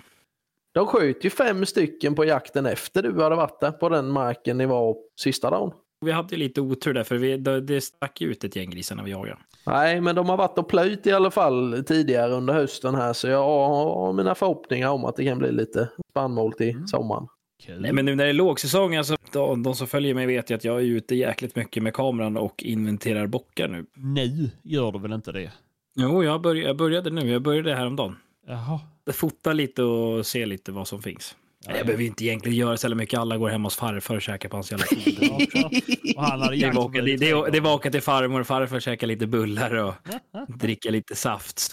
De 0.73 0.85
sköt 0.87 1.25
ju 1.25 1.29
fem 1.29 1.65
stycken 1.65 2.15
på 2.15 2.25
jakten 2.25 2.65
efter 2.65 3.03
du 3.03 3.21
hade 3.23 3.35
varit 3.35 3.59
där 3.59 3.71
på 3.71 3.89
den 3.89 4.09
marken 4.09 4.57
ni 4.57 4.65
var 4.65 4.95
sista 5.19 5.49
dagen. 5.49 5.71
Vi 6.05 6.11
hade 6.11 6.35
ju 6.35 6.39
lite 6.39 6.61
otur 6.61 6.93
där, 6.93 7.03
för 7.03 7.15
vi, 7.15 7.37
det, 7.37 7.61
det 7.61 7.81
stack 7.81 8.21
ut 8.21 8.43
ett 8.43 8.55
gäng 8.55 8.69
grisar 8.69 8.95
när 8.95 9.03
vi 9.03 9.11
jagade. 9.11 9.37
Nej, 9.65 10.01
men 10.01 10.15
de 10.15 10.29
har 10.29 10.37
varit 10.37 10.57
och 10.57 10.67
plöjt 10.67 11.07
i 11.07 11.11
alla 11.11 11.31
fall 11.31 11.83
tidigare 11.87 12.31
under 12.33 12.53
hösten 12.53 12.95
här 12.95 13.13
så 13.13 13.27
jag 13.27 13.43
har 13.43 14.13
mina 14.13 14.35
förhoppningar 14.35 14.89
om 14.89 15.05
att 15.05 15.15
det 15.15 15.25
kan 15.25 15.39
bli 15.39 15.51
lite 15.51 15.89
spannmål 16.11 16.53
till 16.53 16.69
Mm. 16.69 16.87
sommaren. 16.87 17.27
Nej, 17.79 17.93
men 17.93 18.05
nu 18.05 18.15
när 18.15 18.23
det 18.23 18.29
är 18.29 18.33
lågsäsong, 18.33 18.95
alltså, 18.95 19.15
de, 19.31 19.63
de 19.63 19.75
som 19.75 19.87
följer 19.87 20.13
mig 20.13 20.25
vet 20.25 20.49
ju 20.51 20.55
att 20.55 20.63
jag 20.63 20.75
är 20.75 20.81
ute 20.85 21.15
jäkligt 21.15 21.55
mycket 21.55 21.83
med 21.83 21.93
kameran 21.93 22.37
och 22.37 22.63
inventerar 22.63 23.27
bockar 23.27 23.67
nu. 23.67 23.85
Nu 23.95 24.49
gör 24.63 24.91
du 24.91 24.99
väl 24.99 25.13
inte 25.13 25.31
det? 25.31 25.51
Jo, 25.95 26.23
jag, 26.23 26.41
börj 26.41 26.59
jag 26.59 26.77
började 26.77 27.09
nu. 27.09 27.31
Jag 27.31 27.41
började 27.41 27.75
häromdagen. 27.75 28.15
Jaha. 28.47 28.79
Fota 29.11 29.53
lite 29.53 29.83
och 29.83 30.25
se 30.25 30.45
lite 30.45 30.71
vad 30.71 30.87
som 30.87 31.01
finns. 31.01 31.35
Ja, 31.67 31.77
Jag 31.77 31.85
behöver 31.85 32.03
inte 32.03 32.25
egentligen 32.25 32.57
göra 32.57 32.77
så 32.77 32.95
mycket. 32.95 33.19
Alla 33.19 33.37
går 33.37 33.49
hem 33.49 33.63
hos 33.63 33.75
farfar 33.75 34.15
och 34.15 34.21
käkar 34.21 34.49
på 34.49 34.55
hans 34.57 34.71
jävla 34.71 34.85
hade 36.17 36.55
Det 36.55 36.71
var, 36.71 36.83
åka, 36.85 37.01
det, 37.01 37.17
det, 37.17 37.51
det 37.51 37.59
var 37.59 37.73
åka 37.73 37.91
till 37.91 38.01
farmor 38.01 38.39
och 38.39 38.47
farfar 38.47 38.75
och 38.75 38.81
käka 38.81 39.05
lite 39.05 39.27
bullar 39.27 39.73
och 39.73 39.93
dricka 40.59 40.89
lite 40.89 41.15
saft. 41.15 41.71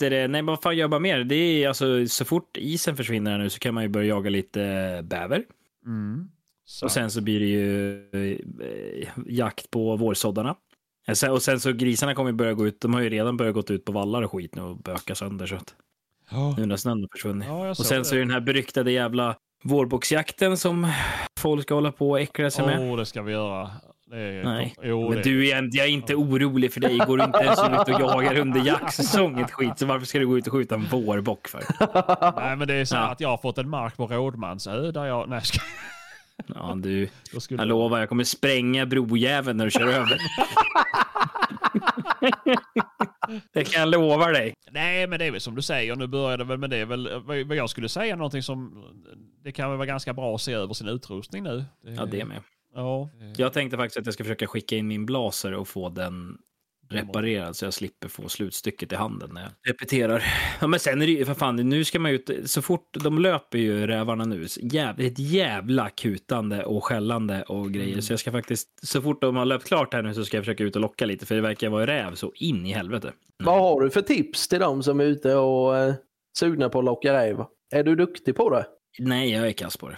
Är- 0.00 0.10
Nej, 0.28 0.28
men 0.28 0.46
vad 0.46 0.62
fan 0.62 0.76
gör 0.76 0.88
man 0.88 1.02
mer? 1.02 1.24
Det 1.24 1.34
är 1.34 1.68
alltså 1.68 2.06
så 2.06 2.24
fort 2.24 2.56
isen 2.56 2.96
försvinner 2.96 3.30
här 3.30 3.38
nu 3.38 3.50
så 3.50 3.58
kan 3.58 3.74
man 3.74 3.82
ju 3.82 3.88
börja 3.88 4.06
jaga 4.08 4.30
lite 4.30 4.60
bäver. 5.04 5.44
Mm. 5.86 6.28
Så. 6.64 6.86
Och 6.86 6.92
sen 6.92 7.10
så 7.10 7.20
blir 7.20 7.40
det 7.40 7.46
ju 7.46 7.94
eh, 8.12 9.08
jakt 9.26 9.70
på 9.70 9.96
vårsåddarna. 9.96 10.56
Eh, 11.24 11.30
Och 11.30 11.42
sen 11.42 11.60
så 11.60 11.72
grisarna 11.72 12.14
kommer 12.14 12.32
börja 12.32 12.52
gå 12.54 12.66
ut. 12.66 12.80
De 12.80 12.94
har 12.94 13.00
ju 13.00 13.08
redan 13.08 13.36
börjat 13.36 13.54
gått 13.54 13.70
ut 13.70 13.84
på 13.84 13.92
vallar 13.92 14.22
och 14.22 14.32
skit 14.32 14.54
nu 14.54 14.62
och 14.62 14.76
böka 14.76 15.14
sönder. 15.14 15.46
Så 15.46 15.54
att 15.56 15.74
Ja. 16.30 16.54
nu 16.58 16.66
när 16.66 16.76
snön 16.76 17.00
har 17.00 17.08
försvunnit. 17.16 17.48
Ja, 17.48 17.70
Och 17.70 17.76
sen 17.76 17.98
det. 17.98 18.04
så 18.04 18.14
är 18.14 18.18
det 18.18 18.24
den 18.24 18.30
här 18.30 18.40
beryktade 18.40 18.92
jävla 18.92 19.36
vårboxjakten 19.64 20.56
som 20.56 20.92
folk 21.40 21.62
ska 21.62 21.74
hålla 21.74 21.92
på 21.92 22.10
och 22.10 22.20
äckla 22.20 22.50
sig 22.50 22.66
med. 22.66 22.90
Åh, 22.90 22.96
det 22.96 23.06
ska 23.06 23.22
vi 23.22 23.32
göra. 23.32 23.70
Är... 24.12 24.44
Nej. 24.44 24.74
Jo, 24.82 25.10
Men 25.10 25.22
du 25.22 25.48
är, 25.48 25.68
jag 25.72 25.86
är 25.86 25.90
inte 25.90 26.14
orolig 26.14 26.72
för 26.72 26.80
dig. 26.80 26.98
Går 26.98 27.18
du 27.18 27.24
inte 27.24 27.38
ens 27.38 27.58
ut 27.58 27.94
och 27.94 28.00
jagar 28.00 28.38
under 28.38 28.66
jaktsäsong 28.66 29.40
ett 29.40 29.50
skit, 29.50 29.78
så 29.78 29.86
varför 29.86 30.06
ska 30.06 30.18
du 30.18 30.26
gå 30.26 30.38
ut 30.38 30.46
och 30.46 30.52
skjuta 30.52 30.74
en 30.74 30.84
vårbock 30.84 31.48
för? 31.48 31.62
Nej, 32.40 32.56
men 32.56 32.68
det 32.68 32.74
är 32.74 32.84
så 32.84 32.96
Ja. 32.96 33.00
att 33.10 33.20
jag 33.20 33.28
har 33.28 33.36
fått 33.38 33.58
en 33.58 33.68
mark 33.68 33.96
på 33.96 34.06
Rådmansö 34.06 34.90
där 34.92 35.04
jag... 35.04 35.28
Nej, 35.28 35.40
ska... 35.44 35.60
Ja, 36.46 36.74
du, 36.82 37.08
skulle... 37.38 37.60
jag 37.60 37.68
lovar, 37.68 37.98
jag 37.98 38.08
kommer 38.08 38.24
spränga 38.24 38.86
brojäveln 38.86 39.56
när 39.56 39.64
du 39.64 39.70
kör 39.70 39.88
över. 39.88 40.18
det 43.52 43.64
kan 43.64 43.80
jag 43.80 43.88
lova 43.88 44.26
dig. 44.26 44.54
Nej, 44.70 45.06
men 45.06 45.18
det 45.18 45.24
är 45.24 45.30
väl 45.30 45.40
som 45.40 45.54
du 45.54 45.62
säger. 45.62 45.96
Nu 45.96 46.06
börjar 46.06 46.38
det 46.38 46.44
väl 46.44 46.58
med 46.58 46.70
det. 46.70 46.84
Väl, 46.84 47.22
vad 47.22 47.46
vad 47.46 47.56
jag 47.56 47.70
skulle 47.70 47.88
säga 47.88 48.16
någonting 48.16 48.42
som... 48.42 48.84
Det 49.44 49.52
kan 49.52 49.70
väl 49.70 49.78
vara 49.78 49.86
ganska 49.86 50.12
bra 50.12 50.34
att 50.34 50.40
se 50.40 50.52
över 50.52 50.74
sin 50.74 50.88
utrustning 50.88 51.42
nu. 51.42 51.64
Ja, 51.82 52.06
det 52.06 52.24
med. 52.24 52.42
Ja. 52.74 53.10
Jag 53.36 53.52
tänkte 53.52 53.76
faktiskt 53.76 53.98
att 53.98 54.06
jag 54.06 54.14
ska 54.14 54.24
försöka 54.24 54.46
skicka 54.46 54.76
in 54.76 54.88
min 54.88 55.06
blaser 55.06 55.54
och 55.54 55.68
få 55.68 55.88
den 55.88 56.38
reparerad 56.90 57.56
så 57.56 57.64
jag 57.64 57.74
slipper 57.74 58.08
få 58.08 58.28
slutstycket 58.28 58.92
i 58.92 58.96
handen 58.96 59.30
när 59.32 59.42
jag 59.42 59.50
repeterar. 59.72 60.24
Ja, 60.60 60.66
men 60.66 60.80
sen 60.80 61.02
är 61.02 61.06
det 61.06 61.12
ju 61.12 61.24
för 61.24 61.34
fan, 61.34 61.56
nu 61.56 61.84
ska 61.84 61.98
man 61.98 62.10
ut, 62.10 62.30
så 62.44 62.62
fort 62.62 62.96
de 63.02 63.18
löper 63.18 63.58
ju 63.58 63.86
rävarna 63.86 64.24
nu, 64.24 64.46
jävla, 64.60 65.04
ett 65.04 65.18
jävla 65.18 65.90
kutande 65.90 66.64
och 66.64 66.84
skällande 66.84 67.42
och 67.42 67.72
grejer. 67.72 68.00
Så 68.00 68.12
jag 68.12 68.20
ska 68.20 68.32
faktiskt, 68.32 68.68
så 68.86 69.02
fort 69.02 69.20
de 69.20 69.36
har 69.36 69.44
löpt 69.44 69.66
klart 69.66 69.94
här 69.94 70.02
nu 70.02 70.14
så 70.14 70.24
ska 70.24 70.36
jag 70.36 70.44
försöka 70.44 70.64
ut 70.64 70.76
och 70.76 70.82
locka 70.82 71.06
lite, 71.06 71.26
för 71.26 71.34
det 71.34 71.40
verkar 71.40 71.68
vara 71.68 71.86
räv 71.86 72.14
så 72.14 72.32
in 72.34 72.66
i 72.66 72.72
helvete. 72.72 73.12
Vad 73.44 73.60
har 73.60 73.80
du 73.80 73.90
för 73.90 74.02
tips 74.02 74.48
till 74.48 74.60
de 74.60 74.82
som 74.82 75.00
är 75.00 75.04
ute 75.04 75.34
och 75.34 75.76
eh, 75.76 75.94
sugna 76.38 76.68
på 76.68 76.78
att 76.78 76.84
locka 76.84 77.12
räv? 77.12 77.44
Är 77.70 77.84
du 77.84 77.94
duktig 77.96 78.36
på 78.36 78.50
det? 78.50 78.66
Nej, 78.98 79.32
jag 79.32 79.48
är 79.48 79.52
kass 79.52 79.76
på 79.76 79.88
det. 79.88 79.96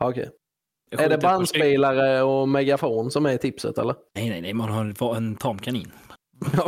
Okej. 0.00 0.30
Jag 0.90 1.00
Är 1.00 1.08
det 1.08 1.18
bandspelare 1.18 2.22
och 2.22 2.48
megafon 2.48 3.10
som 3.10 3.26
är 3.26 3.36
tipset 3.36 3.78
eller? 3.78 3.94
Nej, 4.14 4.30
nej, 4.30 4.40
nej, 4.40 4.54
man 4.54 4.68
har 4.68 5.16
en 5.16 5.36
tamkanin. 5.36 5.92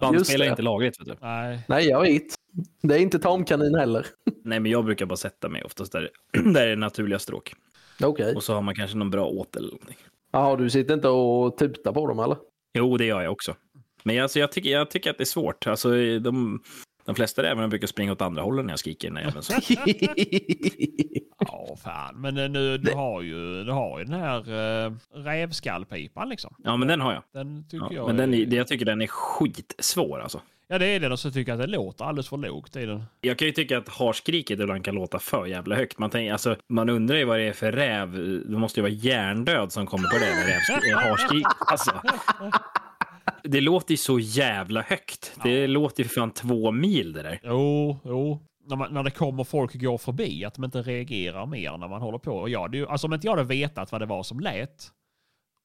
Bandspelare 0.00 0.48
är 0.48 0.50
inte 0.50 0.62
lagligt, 0.62 1.00
vet 1.00 1.06
du. 1.06 1.16
Nej. 1.20 1.60
Nej, 1.68 1.88
jag 1.88 2.00
vet. 2.00 2.34
Det 2.82 2.94
är 2.94 2.98
inte 2.98 3.18
tamkanin 3.18 3.74
heller. 3.74 4.06
Nej, 4.44 4.60
men 4.60 4.72
jag 4.72 4.84
brukar 4.84 5.06
bara 5.06 5.16
sätta 5.16 5.48
mig 5.48 5.64
oftast 5.64 5.92
där, 5.92 6.10
där 6.52 6.66
är 6.66 6.70
det 6.70 6.76
naturliga 6.76 7.18
stråk. 7.18 7.54
Okej. 8.02 8.34
Och 8.34 8.42
så 8.42 8.54
har 8.54 8.62
man 8.62 8.74
kanske 8.74 8.96
någon 8.96 9.10
bra 9.10 9.26
åt 9.26 9.56
eller 9.56 9.68
någonting. 9.68 9.96
Jaha, 10.32 10.56
du 10.56 10.70
sitter 10.70 10.94
inte 10.94 11.08
och 11.08 11.56
tutar 11.56 11.92
på 11.92 12.06
dem 12.06 12.18
eller? 12.18 12.36
Jo, 12.74 12.96
det 12.96 13.04
gör 13.04 13.22
jag 13.22 13.32
också. 13.32 13.56
Men 14.02 14.22
alltså, 14.22 14.38
jag, 14.38 14.52
tycker, 14.52 14.70
jag 14.70 14.90
tycker 14.90 15.10
att 15.10 15.18
det 15.18 15.24
är 15.24 15.26
svårt. 15.26 15.66
Alltså, 15.66 16.18
de, 16.18 16.62
de 17.04 17.14
flesta 17.14 17.42
rävarna 17.42 17.68
brukar 17.68 17.86
springa 17.86 18.12
åt 18.12 18.22
andra 18.22 18.42
hållet 18.42 18.64
när 18.64 18.72
jag 18.72 18.78
skriker. 18.78 19.10
Men 19.10 19.42
så. 19.42 19.54
Ja, 21.38 21.76
fan. 21.84 22.20
Men 22.20 22.38
eh, 22.38 22.48
nu, 22.48 22.78
du 22.78 22.92
har 22.92 23.22
ju, 23.22 23.64
du 23.64 23.72
har 23.72 23.98
ju 23.98 24.04
den 24.04 24.20
här 24.20 24.50
uh, 24.86 24.92
rävskallpipan 25.14 26.28
liksom. 26.28 26.54
Ja, 26.64 26.76
men 26.76 26.88
den 26.88 27.00
har 27.00 27.12
jag. 27.12 27.22
Den 27.32 27.64
tycker 27.68 27.86
Ja, 27.86 27.92
jag 27.92 28.06
men 28.06 28.16
den 28.16 28.34
är... 28.34 28.38
är, 28.52 28.56
jag 28.56 28.66
tycker 28.68 28.84
den 28.84 29.02
är 29.02 29.06
skitsvår 29.06 30.20
alltså. 30.20 30.40
Ja, 30.68 30.78
det 30.78 30.86
är 30.86 31.00
den. 31.00 31.12
Och 31.12 31.18
så 31.18 31.30
tycker 31.30 31.52
jag 31.52 31.60
att 31.60 31.66
det 31.66 31.72
låter 31.76 32.04
alldeles 32.04 32.28
för 32.28 32.36
lågt 32.36 32.76
i 32.76 32.86
den. 32.86 33.04
Jag 33.20 33.38
kan 33.38 33.48
ju 33.48 33.52
tycka 33.52 33.78
att 33.78 33.88
harskriket 33.88 34.60
ibland 34.60 34.84
kan 34.84 34.94
låta 34.94 35.18
för 35.18 35.46
jävla 35.46 35.76
högt. 35.76 35.98
Man, 35.98 36.10
tänker, 36.10 36.32
alltså, 36.32 36.56
man 36.68 36.88
undrar 36.88 37.16
ju 37.16 37.24
vad 37.24 37.38
det 37.38 37.44
är 37.44 37.52
för 37.52 37.72
räv. 37.72 38.12
Det 38.46 38.58
måste 38.58 38.80
ju 38.80 38.82
vara 38.82 38.92
hjärndöd 38.92 39.72
som 39.72 39.86
kommer 39.86 40.08
på 40.08 40.18
det 40.18 40.90
eh, 40.92 40.98
harskrik. 40.98 41.46
Alltså. 41.58 41.90
Det 43.42 43.60
låter 43.60 43.90
ju 43.90 43.96
så 43.96 44.18
jävla 44.18 44.82
högt. 44.82 45.36
Det 45.42 45.66
låter 45.66 46.02
ju 46.02 46.08
för 46.08 46.14
fan 46.14 46.30
två 46.30 46.70
mil 46.70 47.12
det 47.12 47.22
där. 47.22 47.40
Jo, 47.42 47.98
jo. 48.04 48.46
När, 48.66 48.76
man, 48.76 48.94
när 48.94 49.02
det 49.02 49.10
kommer 49.10 49.44
folk 49.44 49.74
och 49.74 49.80
går 49.80 49.98
förbi, 49.98 50.44
att 50.44 50.54
de 50.54 50.64
inte 50.64 50.82
reagerar 50.82 51.46
mer 51.46 51.76
när 51.78 51.88
man 51.88 52.00
håller 52.00 52.18
på. 52.18 52.32
Och 52.32 52.50
jag, 52.50 52.60
hade 52.60 52.76
ju, 52.76 52.86
alltså 52.86 53.06
om 53.06 53.14
inte 53.14 53.26
jag 53.26 53.32
hade 53.32 53.44
vetat 53.44 53.92
vad 53.92 54.00
det 54.00 54.06
var 54.06 54.22
som 54.22 54.40
lät 54.40 54.90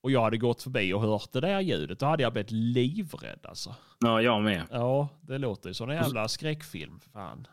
och 0.03 0.11
jag 0.11 0.21
hade 0.21 0.37
gått 0.37 0.63
förbi 0.63 0.93
och 0.93 1.01
hört 1.01 1.31
det 1.31 1.39
där 1.41 1.59
ljudet, 1.59 1.99
då 1.99 2.05
hade 2.05 2.23
jag 2.23 2.33
blivit 2.33 2.51
livrädd 2.51 3.39
alltså. 3.43 3.75
Ja, 3.99 4.21
jag 4.21 4.41
med. 4.41 4.61
Ja, 4.71 5.09
det 5.21 5.37
låter 5.37 5.69
ju 5.69 5.73
som 5.73 5.89
en 5.89 5.95
jävla 5.95 6.27
skräckfilm. 6.27 6.99
Fan. 7.13 7.47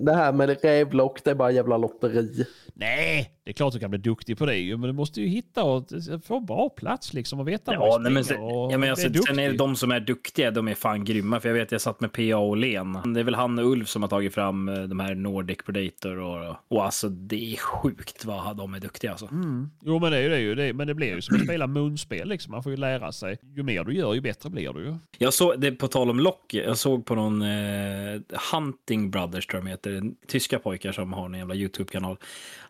Det 0.00 0.14
här 0.14 0.32
med 0.32 0.62
rävlock, 0.62 1.24
det 1.24 1.30
är 1.30 1.34
bara 1.34 1.50
jävla 1.50 1.76
lotteri. 1.76 2.46
Nej, 2.74 3.37
det 3.48 3.52
är 3.52 3.54
klart 3.54 3.72
du 3.72 3.78
kan 3.78 3.90
bli 3.90 3.98
duktig 3.98 4.38
på 4.38 4.46
det 4.46 4.56
ju, 4.56 4.76
men 4.76 4.88
du 4.88 4.92
måste 4.92 5.20
ju 5.20 5.26
hitta 5.26 5.64
och 5.64 5.88
få 6.24 6.40
bra 6.40 6.68
plats 6.68 7.14
liksom 7.14 7.40
och 7.40 7.48
veta 7.48 7.74
Ja, 7.74 7.98
nej, 8.00 8.12
men 8.12 8.22
du 8.22 8.24
sen, 8.24 8.36
springer 8.36 8.56
och 8.56 8.72
ja, 8.72 8.78
men 8.78 8.90
alltså, 8.90 9.02
sen 9.02 9.38
är 9.38 9.42
det 9.42 9.48
duktig. 9.48 9.58
de 9.58 9.76
som 9.76 9.90
är 9.90 10.00
duktiga, 10.00 10.50
de 10.50 10.68
är 10.68 10.74
fan 10.74 11.04
grymma. 11.04 11.40
För 11.40 11.48
jag 11.48 11.54
vet, 11.54 11.72
jag 11.72 11.80
satt 11.80 12.00
med 12.00 12.12
PA 12.12 12.36
och 12.36 12.56
Len. 12.56 13.12
Det 13.14 13.20
är 13.20 13.24
väl 13.24 13.34
han 13.34 13.58
och 13.58 13.64
Ulf 13.64 13.88
som 13.88 14.02
har 14.02 14.08
tagit 14.08 14.34
fram 14.34 14.68
eh, 14.68 14.82
de 14.82 15.00
här 15.00 15.14
Nordic 15.14 15.58
Predator 15.66 16.18
och, 16.18 16.56
och 16.68 16.84
alltså 16.84 17.08
det 17.08 17.52
är 17.52 17.56
sjukt 17.56 18.24
vad 18.24 18.56
de 18.56 18.74
är 18.74 18.80
duktiga 18.80 19.10
alltså. 19.10 19.26
Mm. 19.26 19.70
Jo, 19.84 19.98
men 19.98 20.12
det 20.12 20.18
är 20.18 20.22
ju 20.22 20.28
det. 20.28 20.36
är 20.36 20.40
ju 20.40 20.54
det. 20.54 20.72
Men 20.72 20.86
det 20.86 20.94
blir 20.94 21.14
ju 21.14 21.22
som 21.22 21.36
att 21.36 21.44
spela 21.44 21.66
munspel 21.66 22.28
liksom. 22.28 22.50
Man 22.50 22.62
får 22.62 22.72
ju 22.72 22.76
lära 22.78 23.12
sig. 23.12 23.38
Ju 23.56 23.62
mer 23.62 23.84
du 23.84 23.94
gör, 23.94 24.14
ju 24.14 24.20
bättre 24.20 24.50
blir 24.50 24.72
du 24.72 24.80
ju. 24.80 24.94
Jag 25.18 25.34
såg, 25.34 25.60
det 25.60 25.72
på 25.72 25.88
tal 25.88 26.10
om 26.10 26.20
lock, 26.20 26.54
jag 26.54 26.78
såg 26.78 27.06
på 27.06 27.14
någon 27.14 27.42
eh, 27.42 28.20
Hunting 28.52 29.10
Brothers 29.10 29.46
tror 29.46 29.58
jag 29.58 29.64
de 29.64 29.70
heter, 29.70 30.02
tyska 30.26 30.58
pojkar 30.58 30.92
som 30.92 31.12
har 31.12 31.26
en 31.26 31.34
jävla 31.34 31.54
YouTube-kanal. 31.54 32.16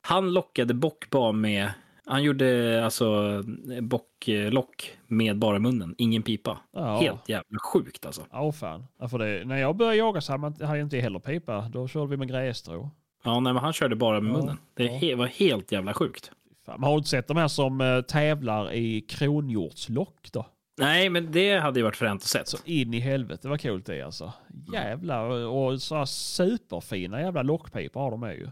Han 0.00 0.32
lockade 0.32 0.67
bockbar 0.74 1.32
med, 1.32 1.70
han 2.06 2.22
gjorde 2.22 2.80
alltså 2.84 3.42
bocklock 3.82 4.90
med 5.06 5.38
bara 5.38 5.58
munnen, 5.58 5.94
ingen 5.98 6.22
pipa. 6.22 6.58
Ja. 6.72 6.98
Helt 7.00 7.28
jävla 7.28 7.58
sjukt 7.72 8.06
alltså. 8.06 8.22
Ja, 8.30 8.52
fan. 8.52 8.86
Ja, 9.00 9.08
för 9.08 9.18
det, 9.18 9.44
när 9.44 9.56
jag 9.56 9.76
började 9.76 9.96
jaga 9.96 10.20
så 10.20 10.32
hade 10.32 10.40
man- 10.40 10.52
hade 10.60 10.78
jag 10.78 10.86
inte 10.86 10.98
heller 10.98 11.18
pipa. 11.18 11.68
Då 11.72 11.88
körde 11.88 12.06
vi 12.10 12.16
med 12.16 12.28
grässtrå. 12.28 12.90
Ja, 13.24 13.40
nej, 13.40 13.52
men 13.52 13.62
han 13.62 13.72
körde 13.72 13.96
bara 13.96 14.20
med 14.20 14.32
Ja, 14.32 14.36
munnen. 14.38 14.56
Det 14.74 14.86
he, 14.88 15.14
var 15.14 15.26
helt 15.26 15.72
jävla 15.72 15.94
sjukt. 15.94 16.30
Fan, 16.66 16.80
man 16.80 16.90
har 16.90 16.96
inte 16.98 17.08
sett 17.10 17.28
de 17.28 17.36
här 17.36 17.48
som 17.48 17.80
eh, 17.80 18.00
tävlar 18.00 18.72
i 18.72 19.00
kronhjortslock 19.00 20.28
då? 20.32 20.46
Nej, 20.80 21.08
men 21.10 21.32
det 21.32 21.58
hade 21.58 21.78
ju 21.80 21.84
varit 21.84 21.96
fränt 21.96 22.22
att 22.22 22.28
sett. 22.28 22.48
Så 22.48 22.56
in 22.64 22.94
i 22.94 23.00
helvete 23.00 23.48
vad 23.48 23.62
coolt 23.62 23.86
det 23.86 23.96
är 23.96 24.04
alltså. 24.04 24.32
Jävlar, 24.72 25.28
och 25.30 25.82
så 25.82 26.06
superfina 26.06 27.20
jävla 27.20 27.42
lockpipor 27.42 28.00
har 28.00 28.10
de 28.10 28.22
ju. 28.22 28.48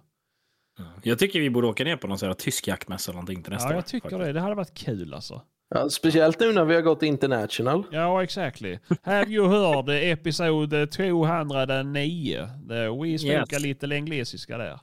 Jag 1.03 1.19
tycker 1.19 1.41
vi 1.41 1.51
borde 1.51 1.67
åka 1.67 1.85
ner 1.85 1.97
på 1.97 2.07
någon 2.07 2.19
sån 2.19 2.27
här 2.29 2.35
tysk 2.35 2.67
jaktmässa 2.69 3.11
eller 3.11 3.17
någonting 3.17 3.43
till 3.43 3.53
nästa 3.53 3.69
Ja, 3.69 3.75
jag 3.75 3.87
tycker 3.87 4.09
faktiskt. 4.11 4.27
det. 4.27 4.33
Det 4.33 4.41
hade 4.41 4.55
varit 4.55 4.75
kul 4.75 5.15
alltså. 5.15 5.43
Ja, 5.71 5.91
speciellt 5.91 6.41
nu 6.41 6.53
när 6.53 6.65
vi 6.65 6.75
har 6.75 6.83
gått 6.83 7.03
international. 7.03 7.85
Ja, 7.91 8.23
exactly. 8.23 8.79
Have 9.03 9.27
you 9.31 9.49
heard 9.49 9.89
episode 9.91 10.87
209? 10.87 12.49
The 12.69 12.89
we 12.89 13.19
spoke 13.19 13.33
Yes. 13.33 13.53
a 13.53 13.59
little 13.59 13.97
englesiska 13.97 14.59
där. 14.59 14.81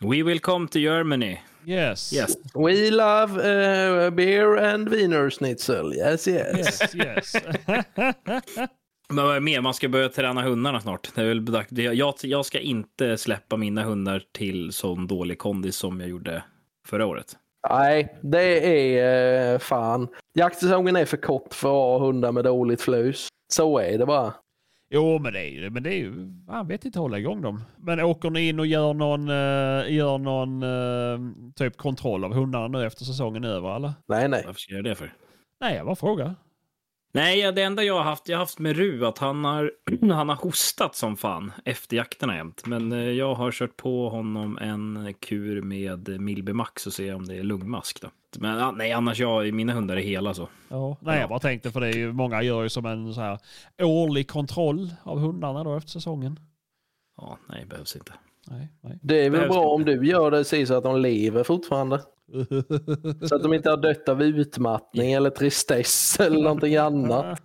We 0.00 0.22
will 0.22 0.40
come 0.40 0.68
to 0.68 0.78
Germany. 0.78 1.38
Yes. 1.66 2.12
Yes. 2.12 2.36
We 2.54 2.90
love 2.90 3.32
eh, 3.42 4.10
beer 4.10 4.56
and 4.56 4.88
wiener 4.88 5.30
schnitzel. 5.30 5.92
Yes, 5.94 6.28
yes. 6.28 6.56
Yes, 6.58 6.94
yes. 6.94 7.32
Men 9.14 9.24
vad 9.24 9.36
är 9.36 9.40
mer? 9.40 9.60
Man 9.60 9.74
ska 9.74 9.88
börja 9.88 10.08
träna 10.08 10.42
hundarna 10.42 10.80
snart. 10.80 11.14
Det 11.14 11.22
är 11.22 11.26
väl 11.26 11.98
Jag, 11.98 12.14
jag 12.22 12.46
ska 12.46 12.60
inte 12.60 13.16
släppa 13.18 13.56
mina 13.56 13.82
hundar 13.82 14.22
till 14.32 14.72
sån 14.72 15.06
dålig 15.06 15.38
kondis 15.38 15.76
som 15.76 16.00
jag 16.00 16.08
gjorde 16.08 16.42
förra 16.88 17.06
året. 17.06 17.36
Nej, 17.70 18.18
det 18.22 18.70
är 18.98 19.52
eh, 19.52 19.58
fan. 19.58 20.08
Jaktsäsongen 20.34 20.96
är 20.96 21.04
för 21.04 21.16
kort 21.16 21.54
för 21.54 21.68
att 21.68 22.00
ha 22.00 22.06
hundar 22.06 22.32
med 22.32 22.44
dåligt 22.44 22.80
flus. 22.80 23.28
Så 23.52 23.78
är 23.78 23.98
det 23.98 24.06
bara. 24.06 24.34
Jo, 24.90 25.18
men 25.18 25.32
det 25.32 25.40
är 25.40 25.50
ju, 25.50 25.70
men 25.70 25.82
det 25.82 25.90
är 25.90 25.98
ju, 25.98 26.12
man 26.46 26.68
vet 26.68 26.84
inte 26.84 26.98
hålla 26.98 27.18
igång 27.18 27.42
dem. 27.42 27.64
Men 27.76 28.00
åker 28.00 28.30
ni 28.30 28.48
in 28.48 28.60
och 28.60 28.66
gör 28.66 28.94
någon, 28.94 29.28
eh, 29.28 29.94
gör 29.94 30.18
någon 30.18 30.62
eh, 30.62 31.52
typ 31.56 31.76
kontroll 31.76 32.24
av 32.24 32.34
hundarna 32.34 32.68
nu 32.68 32.86
efter 32.86 33.04
säsongen 33.04 33.44
är 33.44 33.48
över 33.48 33.76
eller? 33.76 33.92
Nej, 34.08 34.28
nej. 34.28 34.42
Varför 34.46 34.60
ska 34.60 34.72
jag 34.72 34.78
göra 34.78 34.88
det 34.88 34.94
för? 34.94 35.14
Nej, 35.60 35.76
jag 35.76 35.86
bara 35.86 35.96
frågar. 35.96 36.34
Nej, 37.14 37.52
det 37.52 37.62
enda 37.62 37.82
jag 37.82 37.94
har 37.94 38.02
haft, 38.02 38.28
jag 38.28 38.36
har 38.36 38.42
haft 38.42 38.58
med 38.58 38.76
Ru 38.76 39.06
att 39.06 39.18
han 39.18 39.44
har, 39.44 39.72
han 40.12 40.28
har 40.28 40.36
hostat 40.36 40.94
som 40.96 41.16
fan 41.16 41.52
efter 41.64 41.96
jakterna 41.96 42.36
jämt. 42.36 42.66
Men 42.66 42.92
eh, 42.92 42.98
jag 42.98 43.34
har 43.34 43.52
kört 43.52 43.76
på 43.76 44.08
honom 44.08 44.58
en 44.58 45.14
kur 45.20 45.62
med 45.62 46.20
Milby 46.20 46.52
Max 46.52 46.86
och 46.86 46.92
se 46.92 47.12
om 47.12 47.26
det 47.26 47.36
är 47.36 47.42
lungmask. 47.42 48.00
Då. 48.02 48.08
Men 48.38 48.74
nej, 48.74 48.92
annars 48.92 49.20
jag, 49.20 49.54
mina 49.54 49.72
hundar 49.72 49.96
är 49.96 50.00
hela 50.00 50.34
så. 50.34 50.48
Ja. 50.68 50.96
Nej, 51.00 51.20
jag 51.20 51.28
bara 51.28 51.38
tänkte 51.38 51.70
för 51.70 51.80
det 51.80 51.86
är 51.88 51.96
ju, 51.96 52.12
många 52.12 52.42
gör 52.42 52.62
ju 52.62 52.68
som 52.68 52.86
en 52.86 53.14
så 53.14 53.20
här 53.20 53.38
årlig 53.82 54.28
kontroll 54.30 54.90
av 55.02 55.18
hundarna 55.18 55.64
då 55.64 55.76
efter 55.76 55.90
säsongen. 55.90 56.40
Ja, 57.16 57.38
nej, 57.48 57.66
behövs 57.66 57.96
inte. 57.96 58.12
Nej, 58.48 58.68
nej. 58.80 58.98
Det 59.02 59.16
är 59.16 59.30
väl 59.30 59.40
Behövs 59.40 59.48
bra 59.48 59.62
inte. 59.62 59.92
om 59.92 60.00
du 60.00 60.06
gör 60.06 60.30
det 60.30 60.44
så 60.66 60.74
att 60.74 60.84
de 60.84 61.00
lever 61.00 61.44
fortfarande. 61.44 62.00
Så 63.28 63.34
att 63.34 63.42
de 63.42 63.54
inte 63.54 63.70
har 63.70 63.76
dött 63.76 64.08
av 64.08 64.22
utmattning 64.22 65.12
eller 65.12 65.30
tristess 65.30 66.20
eller 66.20 66.42
någonting 66.42 66.76
annat. 66.76 67.40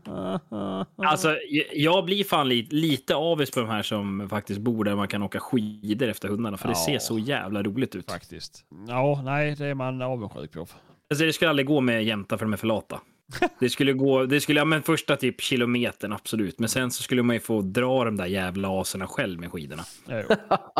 Alltså, 0.97 1.35
jag- 1.73 2.05
blir 2.05 2.23
fan 2.23 2.49
lite, 2.49 2.75
lite 2.75 3.15
avis 3.15 3.51
på 3.51 3.59
de 3.59 3.69
här 3.69 3.83
som 3.83 4.29
faktiskt 4.29 4.59
bor 4.61 4.83
där 4.83 4.95
man 4.95 5.07
kan 5.07 5.23
åka 5.23 5.39
skidor 5.39 6.07
efter 6.07 6.27
hundarna. 6.27 6.57
För 6.57 6.67
det 6.67 6.73
Ja. 6.77 6.85
ser 6.85 6.99
så 6.99 7.19
jävla 7.19 7.63
roligt 7.63 7.95
ut. 7.95 8.11
Faktiskt. 8.11 8.65
Ja, 8.87 9.21
nej, 9.25 9.55
det 9.55 9.65
är 9.65 9.73
man 9.75 10.01
avundsjuk 10.01 10.51
på. 10.53 10.59
Alltså, 11.09 11.25
det 11.25 11.33
skulle 11.33 11.49
aldrig 11.49 11.67
gå 11.67 11.81
med 11.81 12.03
jämtar 12.03 12.37
för 12.37 12.45
de 12.45 12.53
är 12.53 12.57
för 12.57 12.67
lata. 12.67 12.99
Det 13.59 13.69
skulle 13.69 13.93
gå, 13.93 14.25
det 14.25 14.41
skulle, 14.41 14.59
ja 14.59 14.65
men 14.65 14.83
första 14.83 15.15
typ 15.15 15.41
kilometern 15.41 16.13
absolut. 16.13 16.59
Men 16.59 16.69
sen 16.69 16.91
så 16.91 17.03
skulle 17.03 17.23
man 17.23 17.35
ju 17.35 17.39
få 17.39 17.61
dra 17.61 18.05
de 18.05 18.17
där 18.17 18.25
jävla 18.25 18.81
aserna 18.81 19.07
själv 19.07 19.39
med 19.39 19.51
skidorna. 19.51 19.83
Jo. 20.07 20.21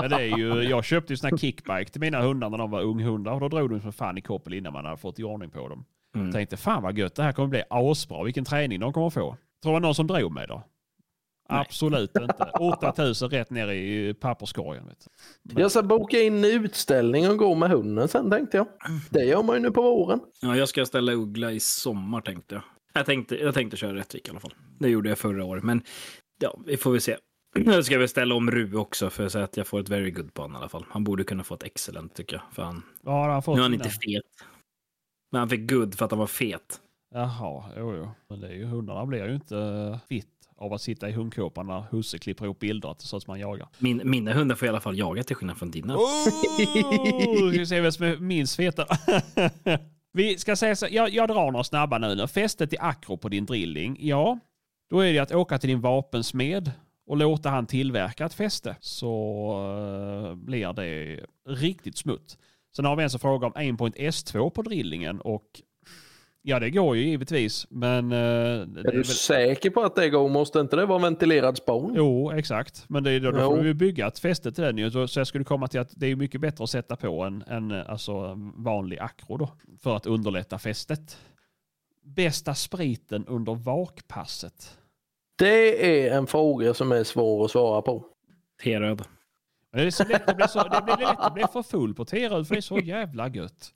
Men 0.02 0.10
det 0.10 0.16
är 0.16 0.38
ju, 0.38 0.62
jag 0.62 0.86
köpte 0.86 1.14
ju 1.14 1.18
såna 1.18 1.30
här 1.30 1.38
kickbike 1.38 1.86
till 1.86 2.02
mina 2.02 2.22
hundar 2.22 2.50
när 2.50 2.58
de 2.58 2.72
var 2.72 2.82
unghundar 2.82 3.32
och 3.32 3.40
då 3.40 3.48
drog 3.50 3.70
de 3.70 3.82
som 3.82 3.94
fan 3.94 4.18
i 4.18 4.22
koppel 4.22 4.54
innan 4.54 4.74
man 4.74 4.86
hade 4.86 4.98
fått 4.98 5.20
i 5.20 5.24
ordning 5.24 5.50
på 5.50 5.68
dem. 5.68 5.86
Mm. 6.16 6.32
Tänkte 6.32 6.58
fan 6.58 6.84
vad 6.84 6.98
gött, 6.98 7.16
det 7.16 7.24
här 7.24 7.32
kommer 7.32 7.50
bli 7.50 7.64
asbra, 7.70 8.24
vilken 8.24 8.46
träning 8.46 8.80
de 8.80 8.94
kommer 8.94 9.10
få. 9.10 9.38
Tror 9.64 9.72
det 9.72 9.74
var 9.74 9.80
någon 9.80 9.96
som 9.96 10.08
drog 10.08 10.32
mig 10.32 10.48
då? 10.48 10.64
Nej. 11.50 11.60
Absolut 11.60 12.18
inte. 12.18 12.52
8000 12.60 13.30
rätt 13.30 13.50
ner 13.50 13.68
i 13.68 14.14
papperskorgen. 14.14 14.88
Vet 14.88 15.08
du. 15.44 15.62
Jag 15.62 15.72
ska 15.72 15.84
boka 15.84 16.22
in 16.22 16.38
en 16.38 16.46
utställning 16.46 17.30
och 17.30 17.38
gå 17.38 17.56
med 17.56 17.70
hunden 17.70 18.08
sen 18.08 18.32
tänkte 18.32 18.58
jag. 18.58 18.68
Det 19.10 19.24
gör 19.24 19.44
man 19.44 19.56
ju 19.56 19.62
nu 19.62 19.72
på 19.72 19.82
våren. 19.82 20.20
Ja, 20.42 20.56
jag 20.56 20.70
ska 20.70 20.86
ställa 20.86 21.12
uggla 21.12 21.52
i 21.52 21.60
sommar 21.60 22.22
tänkte 22.22 22.56
jag. 22.56 22.64
Jag 22.94 23.06
tänkte, 23.06 23.36
jag 23.36 23.54
tänkte 23.54 23.78
köra 23.78 23.96
Rättvik 23.96 24.28
i 24.28 24.32
alla 24.32 24.40
fall. 24.40 24.54
Det 24.80 24.90
gjorde 24.90 25.10
jag 25.10 25.18
förra 25.18 25.46
året, 25.46 25.64
men 25.64 25.84
ja, 26.42 26.60
vi 26.66 26.78
får 26.78 26.92
väl 26.92 27.02
se. 27.02 27.18
Jag 27.56 27.86
ska 27.86 27.98
väl 27.98 28.10
ställa 28.10 28.36
om 28.36 28.52
Ru 28.52 28.76
också 28.76 29.10
för 29.10 29.26
att 29.26 29.32
säga 29.32 29.44
att 29.44 29.58
jag 29.58 29.68
får 29.68 29.80
ett 29.80 29.90
very 29.90 30.12
good 30.12 30.34
på 30.34 30.42
honom 30.42 30.56
i 30.56 30.60
alla 30.60 30.70
fall. 30.70 30.86
Han 30.90 31.04
borde 31.04 31.24
kunna 31.24 31.44
få 31.44 31.54
ett 31.54 31.64
excellent 31.64 32.14
tycker 32.14 32.36
jag. 32.36 32.44
För 32.54 32.64
han, 32.64 32.84
har 33.06 33.30
han 33.30 33.44
fått? 33.44 33.56
nu 33.56 33.62
är 33.62 33.64
han 33.64 33.74
inte 33.74 33.90
fet. 33.90 34.24
Men 35.32 35.40
han 35.40 35.50
fick 35.50 35.72
good 35.72 35.96
för 35.96 36.06
att 36.06 36.12
han 36.12 36.20
var 36.20 36.28
fet. 36.28 36.82
Jaha, 37.14 37.64
jo, 37.78 37.96
jo. 37.96 38.10
Men 38.30 38.40
det 38.40 38.48
är 38.48 38.54
ju, 38.54 38.66
hundarna 38.66 39.06
blir 39.06 39.28
ju 39.28 39.36
inte 39.36 39.58
eh, 39.58 40.00
fitt 40.08 40.39
av 40.60 40.74
att 40.74 40.82
sitta 40.82 41.10
i 41.10 41.12
hundkåpan 41.12 41.68
när 41.68 41.84
husse 41.92 42.20
klipper 42.20 42.46
ihop 42.46 42.60
bilder 42.60 42.92
att 42.92 43.02
ut 43.02 43.08
som 43.08 43.22
man 43.28 43.40
jagar. 43.40 43.68
Min, 43.80 44.02
mina 44.04 44.34
hundar 44.34 44.56
får 44.56 44.66
i 44.66 44.70
alla 44.70 44.80
fall 44.80 44.98
jaga 44.98 45.24
till 45.24 45.36
skillnad 45.36 45.58
från 45.58 45.72
dina. 45.72 45.96
Oh, 45.96 47.54
ska 47.54 47.66
se 47.66 47.82
vem 47.82 47.92
som 47.92 48.06
är 48.06 48.18
minst 48.18 48.56
feta. 48.56 48.86
vi 50.14 50.38
ska 50.38 50.56
säga 50.56 50.76
så, 50.76 50.88
jag, 50.92 51.10
jag 51.10 51.28
drar 51.30 51.52
några 51.52 51.64
snabba 51.64 51.98
nu. 51.98 52.16
nu. 52.16 52.28
Fästet 52.28 52.74
i 52.74 52.78
akro 52.80 53.18
på 53.18 53.30
din 53.30 53.46
drilling, 53.46 53.98
ja. 54.00 54.40
Då 54.90 55.00
är 55.00 55.14
det 55.14 55.20
att 55.20 55.32
åka 55.32 55.58
till 55.58 55.70
din 55.70 55.82
vapensmed 55.82 56.72
och 57.08 57.18
låta 57.18 57.50
han 57.50 57.66
tillverka 57.66 58.26
ett 58.26 58.34
fäste. 58.34 58.76
Så 58.80 59.52
eh, 60.28 60.36
blir 60.36 60.74
det 60.74 61.20
riktigt 61.50 61.98
smutt. 61.98 62.38
Sen 62.76 62.86
har 62.86 62.96
vi 62.96 63.04
en 63.04 63.10
som 63.10 63.20
frågar 63.20 63.48
om 63.48 63.54
1.S2 63.54 64.50
på 64.50 64.62
drillingen 64.62 65.22
och 65.22 65.62
ja, 66.50 66.60
det 66.60 66.70
går 66.70 66.96
ju 66.98 67.04
givetvis, 67.04 67.68
men... 67.70 68.12
eh, 68.12 68.18
Är 68.18 68.66
du 68.92 68.92
väl- 68.92 69.06
säker 69.06 69.70
på 69.70 69.82
att 69.82 69.96
det 69.96 70.10
går? 70.10 70.30
Måste 70.30 70.60
inte 70.60 70.76
det 70.76 70.86
vara 70.86 71.00
ventilerad 71.00 71.58
spån? 71.58 71.94
Jo, 71.96 72.32
exakt. 72.32 72.86
Men 72.88 73.04
det 73.04 73.12
är 73.12 73.20
då, 73.20 73.32
då 73.32 73.38
får 73.40 73.58
Jo. 73.58 73.64
vi 73.64 73.74
bygga 73.74 74.08
ett 74.08 74.20
fäste 74.20 74.52
till 74.52 74.64
den 74.64 74.78
ju. 74.78 74.92
Så- 74.92 75.08
Så 75.08 75.20
jag 75.20 75.28
skulle 75.28 75.44
komma 75.44 75.68
till 75.68 75.80
att 75.80 75.90
det 75.96 76.08
är 76.08 76.16
mycket 76.16 76.42
bättre 76.42 76.64
att 76.64 76.70
sätta 76.70 76.96
på 76.96 77.24
en, 77.24 77.44
en 77.48 77.72
alltså, 77.72 78.34
vanlig 78.56 79.00
akro 79.00 79.38
då. 79.38 79.50
För 79.80 79.96
att 79.96 80.06
underlätta 80.06 80.60
fästet. 80.60 81.18
Bästa 82.04 82.56
spriten 82.56 83.26
under 83.28 83.56
vakpasset. 83.56 84.78
Det 85.38 86.08
är 86.08 86.18
en 86.18 86.28
fråga 86.28 86.74
som 86.74 86.92
är 86.92 87.04
svår 87.04 87.46
att 87.46 87.52
svara 87.52 87.82
på. 87.82 88.06
T-röd. 88.64 89.02
Men 89.72 89.82
det 89.82 89.88
är 89.88 89.92
så 89.92 90.04
lätt 90.04 90.30
att 90.30 90.38
bli, 90.38 90.48
så, 90.48 90.64
det 90.64 90.82
blir 90.86 90.98
lätt 90.98 91.20
att 91.20 91.34
bli 91.34 91.44
för 91.54 91.64
full 91.64 91.94
på 91.94 92.06
T-röd 92.06 92.48
för 92.48 92.56
det 92.56 92.60
är 92.60 92.62
så 92.62 92.80
jävla 92.80 93.28
gött. 93.30 93.74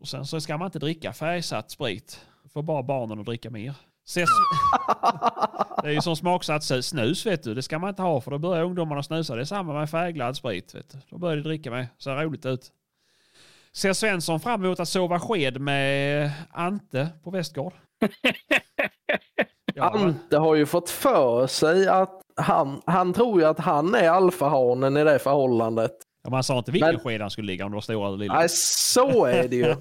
Och 0.00 0.08
sen 0.08 0.26
så 0.26 0.40
ska 0.40 0.58
man 0.58 0.66
inte 0.66 0.78
dricka 0.78 1.12
färgsatt 1.12 1.70
sprit. 1.70 2.20
Får 2.52 2.62
bara 2.62 2.82
barnen 2.82 3.20
att 3.20 3.26
dricka 3.26 3.50
mer. 3.50 3.74
Ses... 4.06 4.28
Det 5.82 5.88
är 5.88 5.92
ju 5.92 6.00
som 6.00 6.16
smaksatt 6.16 6.84
snus 6.84 7.26
vet 7.26 7.42
du. 7.42 7.54
Det 7.54 7.62
ska 7.62 7.78
man 7.78 7.88
inte 7.88 8.02
ha 8.02 8.20
för 8.20 8.30
då 8.30 8.38
börjar 8.38 8.64
ungdomarna 8.64 9.02
snusa. 9.02 9.34
Det 9.34 9.40
är 9.40 9.44
samma 9.44 9.72
med 9.72 9.90
färgglad 9.90 10.36
sprit. 10.36 10.74
Vet 10.74 10.90
du. 10.90 10.98
Då 11.10 11.18
börjar 11.18 11.36
de 11.36 11.42
dricka 11.42 11.70
med. 11.70 11.86
Ser 11.98 12.16
roligt 12.16 12.46
ut. 12.46 12.72
Ser 13.72 13.92
Svensson 13.92 14.40
fram 14.40 14.64
emot 14.64 14.80
att 14.80 14.88
sova 14.88 15.20
sked 15.20 15.60
med 15.60 16.32
Ante 16.50 17.08
på 17.22 17.30
Västgård? 17.30 17.72
Ja? 19.74 19.90
Ante 19.90 20.36
har 20.36 20.54
ju 20.54 20.66
fått 20.66 20.90
för 20.90 21.46
sig 21.46 21.88
att 21.88 22.22
han, 22.36 22.82
han 22.86 23.12
tror 23.12 23.40
ju 23.40 23.46
att 23.46 23.58
han 23.58 23.94
är 23.94 24.10
alfahanen 24.10 24.96
i 24.96 25.04
det 25.04 25.18
förhållandet. 25.18 25.92
Ja, 26.26 26.30
man 26.30 26.44
sa 26.44 26.58
inte 26.58 26.72
vilken 26.72 26.88
Men- 26.88 27.00
sked 27.00 27.20
han 27.20 27.30
skulle 27.30 27.46
ligga 27.46 27.64
om 27.64 27.70
det 27.70 27.74
var 27.76 27.80
stora 27.80 28.08
eller 28.08 28.18
lilla. 28.18 28.34
Nej, 28.34 28.48
så 28.48 29.24
är 29.24 29.48
det 29.48 29.56
ju. 29.56 29.64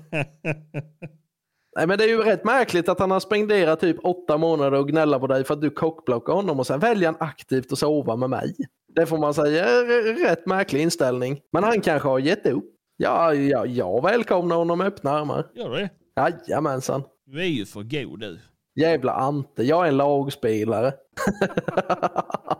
Nej, 1.77 1.87
men 1.87 1.97
det 1.97 2.03
är 2.03 2.07
ju 2.07 2.23
rätt 2.23 2.43
märkligt 2.45 2.89
att 2.89 2.99
han 2.99 3.11
har 3.11 3.19
spenderat 3.19 3.79
typ 3.79 3.97
åtta 4.03 4.37
månader 4.37 4.79
och 4.79 4.87
gnälla 4.89 5.19
på 5.19 5.27
dig 5.27 5.43
för 5.43 5.53
att 5.53 5.61
du 5.61 5.69
kockblockar 5.69 6.33
honom 6.33 6.59
och 6.59 6.67
sen 6.67 6.79
väljer 6.79 7.07
han 7.09 7.17
aktivt 7.19 7.71
att 7.71 7.77
sova 7.79 8.15
med 8.15 8.29
mig. 8.29 8.55
Det 8.95 9.05
får 9.05 9.17
man 9.17 9.33
säga 9.33 9.65
är 9.65 10.27
rätt 10.29 10.45
märklig 10.45 10.81
inställning. 10.81 11.39
Men 11.53 11.63
han 11.63 11.81
kanske 11.81 12.07
har 12.07 12.19
gett 12.19 12.45
upp. 12.45 12.65
Ja, 12.97 13.33
ja 13.33 13.65
jag 13.65 14.03
välkomnar 14.03 14.55
honom 14.55 14.77
med 14.77 14.87
öppna 14.87 15.11
armar. 15.11 15.47
Gör 15.55 15.69
du 15.69 15.75
det? 15.75 15.89
Jajamensan. 16.47 17.03
Du 17.25 17.39
är 17.41 17.45
ju 17.47 17.65
för 17.65 17.83
god 17.83 18.19
du. 18.19 18.39
Jävla 18.75 19.13
Ante, 19.13 19.63
jag 19.63 19.83
är 19.85 19.89
en 19.89 19.97
lagspelare. 19.97 20.93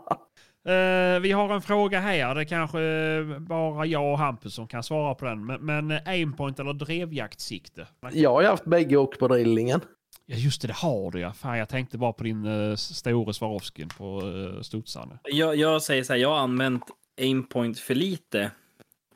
Eh, 0.66 1.20
vi 1.20 1.32
har 1.32 1.54
en 1.54 1.62
fråga 1.62 2.00
här. 2.00 2.34
Det 2.34 2.40
är 2.40 2.44
kanske 2.44 2.80
eh, 2.82 3.38
bara 3.38 3.86
jag 3.86 4.12
och 4.12 4.18
Hampus 4.18 4.54
som 4.54 4.66
kan 4.68 4.82
svara 4.82 5.14
på 5.14 5.24
den. 5.24 5.46
Men, 5.46 5.60
men 5.66 5.90
eh, 5.90 6.00
aimpoint 6.06 6.60
eller 6.60 6.72
drevjaktssikte? 6.72 7.86
Jag 8.12 8.30
har 8.30 8.42
ju 8.42 8.48
haft 8.48 8.64
bägge 8.64 8.96
och 8.96 9.18
på 9.18 9.28
drillingen. 9.28 9.80
Ja 10.26 10.36
just 10.36 10.62
det, 10.62 10.68
det 10.68 10.74
har 10.74 11.10
du 11.10 11.20
ja. 11.20 11.32
Fan, 11.32 11.58
jag 11.58 11.68
tänkte 11.68 11.98
bara 11.98 12.12
på 12.12 12.24
din 12.24 12.46
uh, 12.46 12.76
store 12.76 13.32
Swarovskin 13.34 13.88
på 13.88 14.20
uh, 14.22 14.60
studsarna. 14.60 15.18
Jag, 15.24 15.56
jag 15.56 15.82
säger 15.82 16.02
så 16.02 16.12
här, 16.12 16.20
jag 16.20 16.28
har 16.28 16.38
använt 16.38 16.84
aimpoint 17.20 17.78
för 17.78 17.94
lite 17.94 18.50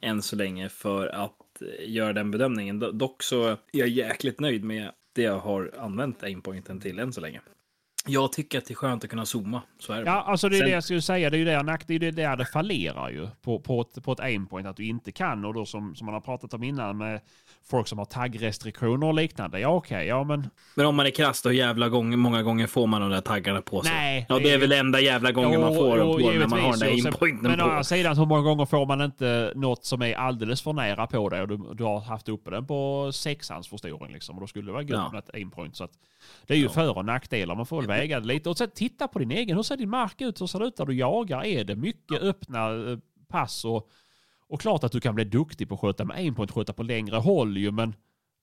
än 0.00 0.22
så 0.22 0.36
länge 0.36 0.68
för 0.68 1.06
att 1.06 1.36
göra 1.80 2.12
den 2.12 2.30
bedömningen. 2.30 2.82
Do- 2.82 2.92
Dock 2.92 3.22
så 3.22 3.48
är 3.48 3.56
jag 3.72 3.88
jäkligt 3.88 4.40
nöjd 4.40 4.64
med 4.64 4.90
det 5.14 5.22
jag 5.22 5.38
har 5.38 5.70
använt 5.78 6.22
aimpointen 6.22 6.80
till 6.80 6.98
än 6.98 7.12
så 7.12 7.20
länge. 7.20 7.40
Jag 8.06 8.32
tycker 8.32 8.58
att 8.58 8.66
det 8.66 8.72
är 8.72 8.76
skönt 8.76 9.04
att 9.04 9.10
kunna 9.10 9.26
zooma. 9.26 9.62
Så 9.78 9.92
är 9.92 9.96
det. 9.98 10.06
Ja, 10.10 10.22
alltså 10.22 10.48
det 10.48 10.56
är 10.56 10.58
Sen- 10.58 10.66
det 10.66 10.72
jag 10.74 10.84
skulle 10.84 11.02
säga. 11.02 11.30
Det 11.30 11.36
är 11.36 11.38
ju 11.38 11.44
det, 11.44 11.56
nack- 11.56 11.84
det, 11.86 11.94
är 11.94 11.98
det 11.98 12.10
där 12.10 12.36
det 12.36 12.44
fallerar 12.46 13.10
ju 13.10 13.28
på, 13.42 13.60
på, 13.60 13.80
ett, 13.80 14.04
på 14.04 14.12
ett 14.12 14.20
aimpoint. 14.20 14.66
Att 14.66 14.76
du 14.76 14.86
inte 14.86 15.12
kan 15.12 15.44
och 15.44 15.54
då 15.54 15.64
som, 15.66 15.94
som 15.94 16.04
man 16.06 16.14
har 16.14 16.20
pratat 16.20 16.54
om 16.54 16.62
innan 16.62 16.96
med 16.98 17.20
folk 17.70 17.88
som 17.88 17.98
har 17.98 18.04
taggrestriktioner 18.04 19.06
och 19.06 19.14
liknande. 19.14 19.60
Ja 19.60 19.68
okej, 19.68 20.06
ja 20.06 20.24
men 20.24 20.50
Men 20.74 20.86
om 20.86 20.94
man 20.96 21.06
är 21.06 21.10
krass, 21.10 21.42
då 21.42 21.48
hur 21.48 21.56
jävla 21.56 21.88
gånger, 21.88 22.16
många 22.16 22.42
gånger 22.42 22.66
får 22.66 22.86
man 22.86 23.00
de 23.00 23.10
där 23.10 23.20
taggarna 23.20 23.62
på 23.62 23.82
sig? 23.82 23.92
Nej, 23.92 24.26
ja, 24.28 24.38
det 24.38 24.50
är 24.50 24.58
väl 24.58 24.72
enda 24.72 25.00
jävla 25.00 25.32
gången 25.32 25.60
man 25.60 25.72
Jo, 25.74 25.78
får 25.80 25.96
dem 25.98 26.08
jo, 26.08 26.18
på 26.26 26.30
när 26.30 26.46
man 26.46 26.60
har 26.60 26.70
den 26.70 26.78
där 26.78 26.86
aimpointen 26.86 27.50
Men 27.50 27.60
å 27.60 27.64
på. 27.64 27.70
andra 27.70 27.84
sidan, 27.84 28.18
hur 28.18 28.26
många 28.26 28.42
gånger 28.42 28.66
får 28.66 28.86
man 28.86 29.00
inte 29.00 29.52
något 29.56 29.84
som 29.84 30.02
är 30.02 30.14
alldeles 30.14 30.62
för 30.62 30.72
nära 30.72 31.06
på 31.06 31.28
dig 31.28 31.42
och 31.42 31.48
du, 31.48 31.60
du 31.74 31.84
har 31.84 32.00
haft 32.00 32.28
uppe 32.28 32.50
den 32.50 32.66
på 32.66 33.10
sexans 33.12 33.68
förstoring 33.68 34.12
liksom. 34.12 34.34
Och 34.34 34.40
då 34.40 34.46
skulle 34.46 34.66
det 34.66 34.72
vara 34.72 34.82
gött 34.82 34.90
Ja. 34.90 35.10
med 35.12 35.18
ett 35.18 35.34
aimpoint. 35.34 35.76
Så 35.76 35.84
att 35.84 35.90
det 36.46 36.54
är 36.54 36.58
ju 36.58 36.68
för 36.68 36.96
och 36.96 37.04
nackdelar. 37.04 37.54
Man 37.54 37.66
får 37.66 37.82
väga 37.90 38.20
det 38.20 38.26
lite. 38.26 38.50
Och 38.50 38.58
sen 38.58 38.70
titta 38.70 39.08
på 39.08 39.18
din 39.18 39.30
egen. 39.30 39.56
Hur 39.56 39.62
ser 39.62 39.76
din 39.76 39.90
mark 39.90 40.20
ut? 40.20 40.40
Hur 40.40 40.46
ser 40.46 40.58
det 40.58 40.66
ut 40.66 40.76
där 40.76 40.86
du 40.86 40.94
jagar? 40.94 41.44
Är 41.44 41.64
det 41.64 41.76
mycket 41.76 42.22
öppna 42.22 42.90
eh, 42.90 42.98
pass? 43.28 43.64
Och, 43.64 43.88
och 44.48 44.60
klart 44.60 44.84
att 44.84 44.92
du 44.92 45.00
kan 45.00 45.14
bli 45.14 45.24
duktig 45.24 45.68
på 45.68 45.74
att 45.74 45.80
sköta 45.80 46.04
med 46.04 46.16
aimpoint, 46.16 46.50
sköta 46.50 46.72
på 46.72 46.82
längre 46.82 47.16
håll 47.16 47.56
ju. 47.56 47.70
Men 47.70 47.94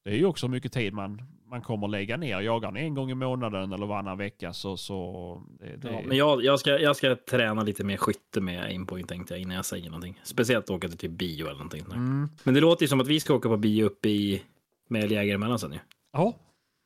det 0.04 0.10
är 0.10 0.16
ju 0.16 0.26
också 0.26 0.48
mycket 0.48 0.74
tid 0.74 0.93
man, 0.93 1.22
man 1.50 1.62
kommer 1.62 1.88
lägga 1.88 2.18
ner. 2.18 2.41
Jagar 2.41 2.72
ni 2.72 2.80
en 2.80 2.93
gång 2.93 3.12
i 3.12 3.16
månaden 3.16 3.74
eller 3.74 3.86
varannan 3.86 4.18
vecka 4.18 4.54
så... 4.54 4.78
så 4.78 5.43
det, 5.60 5.78
det, 5.78 5.91
Ja, 5.91 6.02
men 6.06 6.18
jag, 6.18 6.43
jag, 6.43 6.60
ska, 6.60 6.80
jag 6.80 6.95
ska 6.95 7.16
träna 7.16 7.64
lite 7.64 7.84
mer 7.84 7.98
skytte 7.98 8.41
med 8.41 8.64
aimpoint 8.64 9.10
tänkte 9.10 9.34
jag 9.34 9.41
innan 9.41 9.56
jag 9.56 9.66
säger 9.66 9.86
någonting. 9.86 10.20
Speciellt 10.24 10.70
åka 10.70 10.88
till 10.88 10.98
typ 10.98 11.12
bio 11.12 11.45
eller 11.45 11.54
någonting. 11.54 11.86
Mm. 11.86 12.30
Men 12.43 12.54
det 12.54 12.60
låter 12.60 12.84
ju 12.84 12.88
som 12.88 13.02
att 13.02 13.08
vi 13.08 13.20
ska 13.20 13.34
åka 13.34 13.50
på 13.50 13.58
bio 13.58 13.86
uppe 13.86 14.10
i 14.10 14.43
med 14.89 15.04
älgjägare 15.04 15.36
emellan 15.36 15.60
sen 15.60 15.74
ju. 15.74 15.80
Ja, 16.14 16.34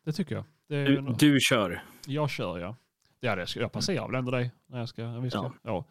det 0.05 0.11
tycker 0.11 0.35
jag. 0.35 0.43
Du, 0.67 1.01
du 1.19 1.37
kör. 1.39 1.83
Jag 2.07 2.29
kör 2.29 2.59
ja. 2.59 2.75
Ja, 3.19 3.35
det 3.35 3.47
ska, 3.47 3.59
jag 3.59 3.71
passerar 3.71 4.07
väl 4.07 4.15
ändå 4.15 4.31
dig. 4.31 4.51
När 4.69 4.79
jag 4.79 4.89
ska, 4.89 5.05
vi 5.07 5.29
ska, 5.29 5.39
ja. 5.39 5.53
Ja. 5.63 5.85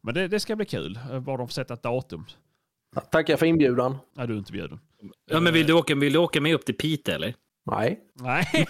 Men 0.00 0.14
det, 0.14 0.28
det 0.28 0.40
ska 0.40 0.56
bli 0.56 0.66
kul. 0.66 0.98
Eh, 1.12 1.20
Bara 1.20 1.36
de 1.36 1.48
får 1.48 1.52
sätta 1.52 1.74
ett 1.74 1.82
datum. 1.82 2.24
Tackar 3.10 3.36
för 3.36 3.46
inbjudan. 3.46 3.98
Är 4.18 4.26
du 4.26 4.38
inte 4.38 4.52
bjuden? 4.52 4.80
Ja, 5.30 5.40
men 5.40 5.52
vill 5.52 5.66
du 5.66 5.72
åka, 5.72 5.94
vill 5.94 6.12
du 6.12 6.18
åka 6.18 6.40
med 6.40 6.54
upp 6.54 6.64
till 6.64 6.76
Piteå 6.76 7.14
eller? 7.14 7.34
Nej. 7.64 8.00
Nej. 8.14 8.46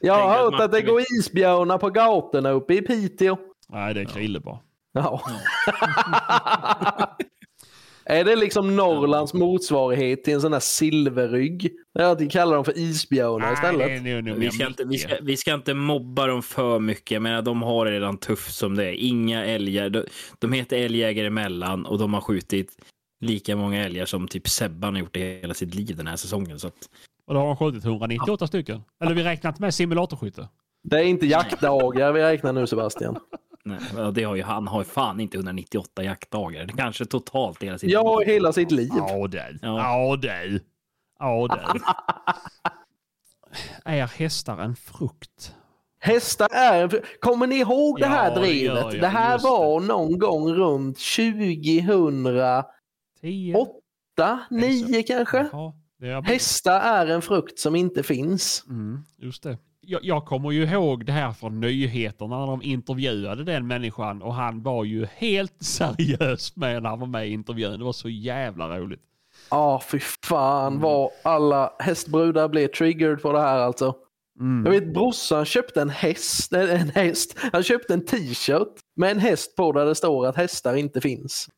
Jag 0.00 0.14
har 0.14 0.42
hört 0.42 0.60
att 0.60 0.72
det 0.72 0.82
går 0.82 1.00
isbjörnar 1.00 1.78
på 1.78 1.90
gatorna 1.90 2.50
uppe 2.50 2.74
i 2.74 2.82
Piteå. 2.82 3.36
Nej, 3.68 3.94
det 3.94 4.00
är 4.00 4.04
Krille 4.04 4.40
bara. 4.40 4.58
Ja. 4.92 5.22
är 8.06 8.24
det 8.24 8.36
liksom 8.36 8.76
Norrlands 8.76 9.34
motsvarighet 9.34 10.24
till 10.24 10.34
en 10.34 10.40
sån 10.40 10.52
där 10.52 10.60
silverrygg? 10.60 11.72
Jag 11.92 12.30
kallar 12.30 12.54
dem 12.54 12.64
för 12.64 12.78
isbjörnar 12.78 13.52
istället. 13.52 14.02
Nej, 14.02 14.12
är 14.12 14.22
nog 14.22 14.36
Vi 14.36 14.50
ska, 14.50 14.66
inte, 14.66 14.84
vi, 14.84 14.98
ska, 14.98 15.16
vi 15.22 15.36
ska 15.36 15.54
inte 15.54 15.74
mobba 15.74 16.26
dem 16.26 16.42
för 16.42 16.78
mycket. 16.78 17.10
Jag 17.10 17.22
menar, 17.22 17.42
de 17.42 17.62
har 17.62 17.84
det 17.84 17.90
redan 17.90 18.16
tufft 18.16 18.54
som 18.54 18.76
det 18.76 18.84
är. 18.84 18.92
Inga 18.92 19.44
älgar. 19.44 19.88
De, 19.88 20.04
de 20.38 20.52
heter 20.52 20.76
älgjägare 20.76 21.26
emellan 21.26 21.86
och 21.86 21.98
de 21.98 22.14
har 22.14 22.20
skjutit 22.20 22.72
lika 23.20 23.56
många 23.56 23.84
älgar 23.84 24.04
som 24.04 24.28
typ 24.28 24.48
Sebban 24.48 24.94
har 24.94 25.00
gjort 25.00 25.16
i 25.16 25.20
hela 25.20 25.54
sitt 25.54 25.74
liv 25.74 25.96
den 25.96 26.06
här 26.06 26.16
säsongen. 26.16 26.58
Så 26.58 26.66
att, 26.66 26.88
Och 27.26 27.34
då 27.34 27.40
har 27.40 27.46
de 27.46 27.56
skjutit 27.56 27.84
198 27.84 28.46
stycken. 28.46 28.82
Eller 29.04 29.14
vi 29.14 29.22
räknar 29.22 29.50
inte 29.50 29.62
med 29.62 29.74
simulatorskytte. 29.74 30.48
Det 30.82 30.96
är 30.96 31.04
inte 31.04 31.26
jaktdagar 31.26 32.12
vi 32.12 32.22
räknar 32.22 32.52
nu 32.52 32.66
Sebastian. 32.66 33.16
Nej, 33.64 33.78
ja, 33.96 34.10
det 34.10 34.22
har 34.24 34.34
ju, 34.36 34.42
han 34.42 34.66
har 34.68 34.80
ju 34.80 34.84
fan 34.84 35.20
inte 35.20 35.36
198 35.36 36.04
jaktdagar. 36.04 36.64
Det 36.66 36.72
kanske 36.72 37.04
totalt 37.04 37.62
hela 37.62 37.78
sitt 37.78 37.90
Ja, 37.90 38.18
liv. 38.18 38.28
hela 38.28 38.52
sitt 38.52 38.70
liv. 38.70 38.90
Ja 38.96 39.26
du. 39.26 39.38
Ja. 39.38 39.58
Ja 39.62 40.16
du. 40.16 40.60
Ja 41.18 41.48
du. 41.48 41.80
Är 43.90 44.06
hästar 44.06 44.58
en 44.58 44.76
frukt? 44.76 45.54
Hästar 46.00 46.48
är 46.52 46.82
en... 46.82 46.90
Kommer 47.20 47.46
ni 47.46 47.56
ihåg 47.56 48.00
det 48.00 48.06
här 48.06 48.30
Ja, 48.30 48.40
det 48.40 48.52
gör 48.52 48.74
drevet? 48.74 48.92
jag, 48.94 49.02
det 49.02 49.08
här 49.08 49.38
var 49.38 49.80
någon 49.80 50.18
gång 50.18 50.52
runt 50.54 50.98
2008, 50.98 52.64
10? 53.20 53.66
9 54.50 55.02
kanske? 55.02 55.48
Jaha, 55.52 55.72
det 55.98 56.08
är 56.08 56.22
Hästar 56.22 56.80
är 56.80 57.06
en 57.06 57.22
frukt 57.22 57.58
som 57.58 57.76
inte 57.76 58.02
finns. 58.02 58.64
Mm, 58.68 59.04
just 59.18 59.42
det. 59.42 59.58
Jag, 59.86 60.04
jag 60.04 60.24
kommer 60.24 60.50
ju 60.50 60.64
ihåg 60.64 61.06
det 61.06 61.12
här 61.12 61.32
från 61.32 61.60
nyheterna 61.60 62.38
när 62.38 62.46
de 62.46 62.62
intervjuade 62.62 63.44
den 63.44 63.66
människan 63.66 64.22
och 64.22 64.34
han 64.34 64.62
var 64.62 64.84
ju 64.84 65.06
helt 65.16 65.52
seriös 65.62 66.56
med 66.56 66.82
när 66.82 66.90
han 66.90 67.00
var 67.00 67.06
med 67.06 67.28
i 67.28 67.32
intervjun. 67.32 67.78
Det 67.78 67.84
var 67.84 67.92
så 67.92 68.08
jävla 68.08 68.78
roligt. 68.78 69.00
Ja, 69.50 69.82
fy 69.90 70.00
fan 70.00 70.80
vad 70.80 71.10
alla 71.24 71.72
hästbrudar 71.78 72.48
blev 72.48 72.68
triggered 72.68 73.22
på 73.22 73.32
det 73.32 73.40
här 73.40 73.58
alltså. 73.58 73.94
Mm. 74.40 74.64
Jag 74.64 74.72
vet 74.80 74.94
brorsan 74.94 75.44
köpte 75.44 75.82
en 75.82 75.90
häst, 75.90 76.52
en 76.52 76.90
häst. 76.90 77.36
Han 77.52 77.62
köpte 77.62 77.94
en 77.94 78.04
t-shirt 78.04 78.68
med 78.96 79.10
en 79.10 79.18
häst 79.18 79.56
på 79.56 79.72
där 79.72 79.86
det 79.86 79.94
står 79.94 80.26
att 80.26 80.36
hästar 80.36 80.74
inte 80.76 81.00
finns. 81.00 81.48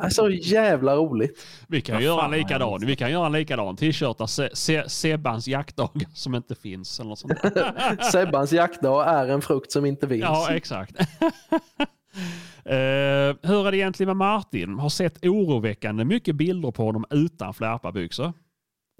Det 0.00 0.04
är 0.06 0.10
så 0.10 0.30
jävla 0.30 0.96
roligt. 0.96 1.46
Vi 1.68 1.80
kan 1.80 1.94
Vad 1.94 2.02
göra 2.02 2.24
en 2.24 2.30
likadan. 2.30 2.86
Vi 2.86 2.96
kan 2.96 3.10
göra 3.10 3.26
en 3.26 3.32
likadan 3.32 3.76
t-shirt 3.76 4.18
där 4.18 4.26
Se- 4.26 4.50
Se- 4.56 4.88
Sebbans 4.88 5.48
jaktdagar 5.48 6.08
som 6.14 6.34
inte 6.34 6.54
finns. 6.54 7.00
Eller 7.00 7.08
något 7.08 7.18
sånt. 7.18 7.32
Sebbans 8.12 8.52
jaktdag 8.52 9.08
är 9.08 9.28
en 9.28 9.42
frukt 9.42 9.72
som 9.72 9.86
inte 9.86 10.08
finns. 10.08 10.22
ja, 10.22 10.54
exakt. 10.54 10.96
Eh, 12.66 13.36
hur 13.42 13.66
är 13.66 13.70
det 13.70 13.76
egentligen 13.76 14.06
med 14.08 14.16
Martin? 14.16 14.78
Har 14.78 14.88
sett 14.88 15.24
oroväckande 15.26 16.04
mycket 16.04 16.36
bilder 16.36 16.70
på 16.70 16.84
honom 16.84 17.04
utan 17.10 17.54
flärpabyxor. 17.54 18.32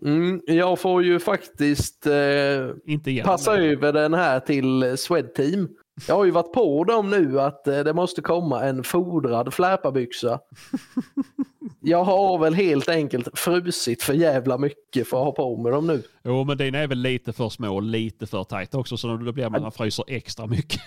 Mm, 0.02 0.40
jag 0.46 0.78
får 0.78 1.02
ju 1.02 1.18
faktiskt 1.18 2.06
eh, 2.06 3.22
passa 3.24 3.56
över 3.56 3.92
den 3.92 4.14
här 4.14 4.40
till 4.40 4.98
Swedteam. 4.98 5.68
Jag 6.08 6.14
har 6.14 6.24
ju 6.24 6.30
varit 6.30 6.52
på 6.52 6.84
dem 6.84 7.10
nu 7.10 7.40
att 7.40 7.66
eh, 7.66 7.78
det 7.78 7.94
måste 7.94 8.22
komma 8.22 8.62
en 8.62 8.84
fodrad 8.84 9.54
flärpabyxa. 9.54 10.40
Jag 11.80 12.04
har 12.04 12.38
väl 12.38 12.54
helt 12.54 12.88
enkelt 12.88 13.38
frusit 13.38 14.02
för 14.02 14.14
jävla 14.14 14.58
mycket 14.58 15.08
för 15.08 15.16
att 15.16 15.24
ha 15.24 15.32
på 15.32 15.56
mig 15.56 15.72
dem 15.72 15.86
nu. 15.86 16.02
Jo, 16.24 16.44
men 16.44 16.56
dina 16.56 16.78
är 16.78 16.86
väl 16.86 16.98
lite 16.98 17.32
för 17.32 17.48
små 17.48 17.74
och 17.74 17.82
lite 17.82 18.26
för 18.26 18.44
tajta 18.44 18.78
också, 18.78 18.96
så 18.96 19.08
då 19.16 19.32
blir 19.32 19.50
man 19.50 19.62
man 19.62 19.72
fryser 19.72 20.04
extra 20.08 20.46
mycket. 20.46 20.80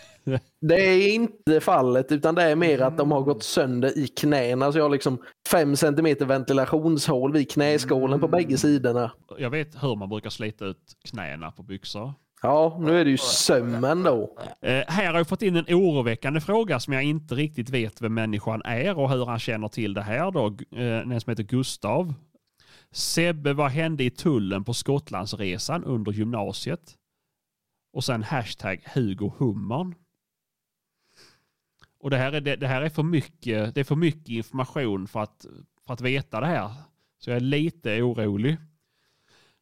Det 0.62 0.76
är 0.76 1.14
inte 1.14 1.60
fallet 1.60 2.12
utan 2.12 2.36
det 2.36 2.44
är 2.44 2.56
mer 2.56 2.82
att 2.82 2.98
de 2.98 3.12
har 3.12 3.22
gått 3.22 3.44
sönder 3.44 3.98
i 3.98 4.08
knäna. 4.08 4.72
Så 4.72 4.78
jag 4.78 4.86
har 4.86 4.90
liksom 4.90 5.18
5 5.52 5.76
cm 5.76 6.16
ventilationshål 6.20 7.34
vid 7.34 7.52
knäskålen 7.52 8.20
på 8.20 8.28
bägge 8.28 8.58
sidorna. 8.58 9.12
Jag 9.38 9.50
vet 9.50 9.84
hur 9.84 9.96
man 9.96 10.10
brukar 10.10 10.30
slita 10.30 10.66
ut 10.66 10.96
knäna 11.10 11.52
på 11.52 11.64
byxor. 11.64 12.14
Ja, 12.42 12.78
nu 12.80 13.00
är 13.00 13.06
det 13.06 13.12
ju 13.12 13.18
sömmen 13.18 14.04
då. 14.04 14.38
Eh, 14.62 14.84
här 14.88 15.12
har 15.12 15.18
jag 15.18 15.28
fått 15.28 15.42
in 15.42 15.56
en 15.56 15.66
oroväckande 15.76 16.42
fråga 16.42 16.80
som 16.80 16.94
jag 16.94 17.04
inte 17.04 17.36
riktigt 17.36 17.70
vet 17.70 18.02
vem 18.02 18.14
människan 18.14 18.62
är 18.66 18.98
och 18.98 19.10
hur 19.10 19.26
han 19.26 19.40
känner 19.40 19.68
till 19.68 19.94
det 19.94 20.02
här. 20.02 20.32
Då. 20.32 20.58
Eh, 20.76 20.98
en 20.98 21.22
som 21.22 21.32
heter 21.32 21.44
Gustav. 21.44 22.14
Sebbe, 22.92 23.54
vad 23.54 23.72
hände 23.72 24.04
i 24.04 24.10
tullen 24.10 24.64
på 24.64 24.74
Skottlandsresan 24.74 25.84
under 25.84 26.12
gymnasiet? 26.12 26.96
Och 27.94 28.04
sen 28.04 28.24
hashtag 28.24 28.82
Hugo 28.94 29.34
Hummern. 29.38 29.96
Och 32.08 32.12
det 32.12 32.18
här 32.18 32.32
är, 32.32 32.42
det, 32.42 32.56
det 32.56 32.68
här 32.68 32.82
är 32.82 32.90
för 32.90 33.04
mycket, 33.04 33.76
det 33.76 33.80
är 33.80 33.84
för 33.84 33.96
mycket 33.96 34.30
information 34.30 35.08
för 35.08 35.20
att, 35.20 35.46
för 35.88 35.94
att 35.94 36.02
veta 36.02 36.40
det 36.40 36.46
här. 36.46 36.74
Så 37.20 37.30
jag 37.30 37.38
är 37.38 37.42
lite 37.42 38.02
orolig. 38.02 38.58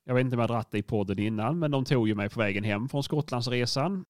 Jag 0.04 0.16
vet 0.16 0.22
inte 0.22 0.36
om 0.36 0.40
jag 0.40 0.50
dratt 0.50 0.72
det 0.72 0.78
i 0.78 0.84
podden 0.84 1.20
innan, 1.20 1.60
men 1.60 1.72
de 1.72 1.86
tog 1.86 2.08
ju 2.08 2.16
mig 2.16 2.30
på 2.30 2.40
vägen 2.40 2.64
hem 2.64 2.90
från 2.90 3.04
Skottlandsresan. 3.04 4.06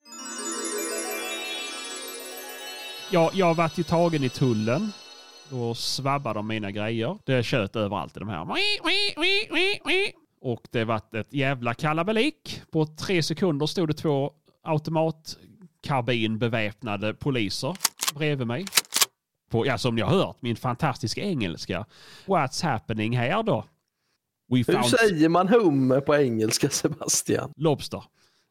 Ja, 3.11 3.31
jag 3.33 3.45
har 3.45 3.55
varit 3.55 3.77
ju 3.77 3.83
tagen 3.83 4.23
i 4.23 4.29
tullen. 4.29 4.91
Då 5.49 5.75
svabbade 5.75 6.39
de 6.39 6.47
mina 6.47 6.71
grejer. 6.71 7.17
Det 7.25 7.33
är 7.33 7.43
kött 7.43 7.75
överallt 7.75 8.17
i 8.17 8.19
de 8.19 8.29
här. 8.29 8.47
Och 10.41 10.67
det 10.71 10.83
var 10.83 11.01
ett 11.11 11.33
jävla 11.33 11.73
kalabalik. 11.73 12.61
På 12.71 12.86
tre 12.86 13.23
sekunder 13.23 13.65
stod 13.65 13.88
det 13.88 13.93
två 13.93 14.31
automatkarbinbeväpnade 14.63 17.13
poliser 17.13 17.77
bredvid 18.14 18.47
mig. 18.47 18.66
På, 19.49 19.66
ja, 19.66 19.78
som 19.78 19.95
ni 19.95 20.01
har 20.01 20.10
hört, 20.10 20.38
min 20.39 20.56
fantastiska 20.56 21.22
engelska. 21.22 21.86
What's 22.26 22.64
happening 22.64 23.18
här 23.18 23.43
då? 23.43 23.66
We 24.51 24.58
Hur 24.58 24.64
found 24.64 24.86
säger 24.86 25.30
man 25.30 25.47
hummer 25.47 26.01
på 26.01 26.16
engelska 26.16 26.70
Sebastian? 26.70 27.51
lobster. 27.56 28.03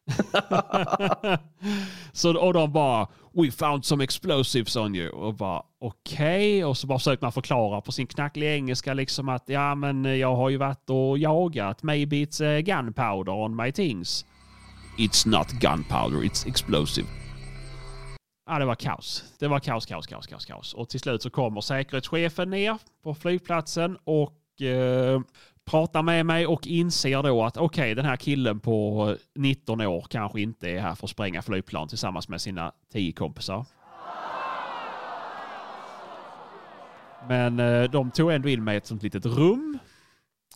så, 2.13 2.37
och 2.37 2.53
de 2.53 2.71
bara 2.71 3.07
We 3.37 3.51
found 3.51 3.85
some 3.85 4.03
explosives 4.03 4.75
on 4.75 4.95
you. 4.95 5.09
Och 5.09 5.33
bara 5.33 5.63
okej. 5.79 6.57
Okay. 6.57 6.63
Och 6.63 6.77
så 6.77 6.87
bara 6.87 6.99
försökte 6.99 7.25
man 7.25 7.31
förklara 7.31 7.81
på 7.81 7.91
sin 7.91 8.07
knackliga 8.07 8.55
engelska 8.55 8.93
liksom 8.93 9.29
att 9.29 9.43
ja 9.45 9.75
men 9.75 10.19
jag 10.19 10.35
har 10.35 10.49
ju 10.49 10.57
varit 10.57 10.89
och 10.89 11.17
jagat. 11.17 11.83
Maybe 11.83 12.15
it's 12.15 12.43
uh, 12.43 12.59
gunpowder 12.59 13.31
on 13.31 13.55
my 13.55 13.71
things. 13.71 14.25
It's 14.97 15.27
not 15.27 15.51
gunpowder, 15.51 16.17
it's 16.17 16.47
explosive. 16.47 17.07
Ja, 18.47 18.59
det 18.59 18.65
var 18.65 18.75
kaos. 18.75 19.33
Det 19.39 19.47
var 19.47 19.59
kaos, 19.59 19.85
kaos, 19.85 20.07
kaos, 20.07 20.27
kaos, 20.27 20.45
kaos. 20.45 20.73
Och 20.73 20.89
till 20.89 20.99
slut 20.99 21.21
så 21.21 21.29
kommer 21.29 21.61
säkerhetschefen 21.61 22.49
ner 22.49 22.77
på 23.03 23.15
flygplatsen 23.15 23.97
och 24.03 24.61
eh, 24.61 25.21
pratar 25.65 26.01
med 26.03 26.25
mig 26.25 26.47
och 26.47 26.67
inser 26.67 27.23
då 27.23 27.43
att 27.43 27.57
okej, 27.57 27.83
okay, 27.83 27.93
den 27.93 28.05
här 28.05 28.15
killen 28.15 28.59
på 28.59 29.15
19 29.35 29.81
år 29.81 30.05
kanske 30.09 30.41
inte 30.41 30.69
är 30.69 30.79
här 30.79 30.95
för 30.95 31.07
att 31.07 31.11
spränga 31.11 31.41
flygplan 31.41 31.87
tillsammans 31.87 32.29
med 32.29 32.41
sina 32.41 32.71
tio 32.93 33.11
kompisar. 33.11 33.65
Men 37.27 37.59
eh, 37.59 37.83
de 37.83 38.11
tog 38.11 38.31
ändå 38.31 38.49
in 38.49 38.63
mig 38.63 38.73
i 38.73 38.77
ett 38.77 38.85
sånt 38.85 39.03
litet 39.03 39.25
rum. 39.25 39.79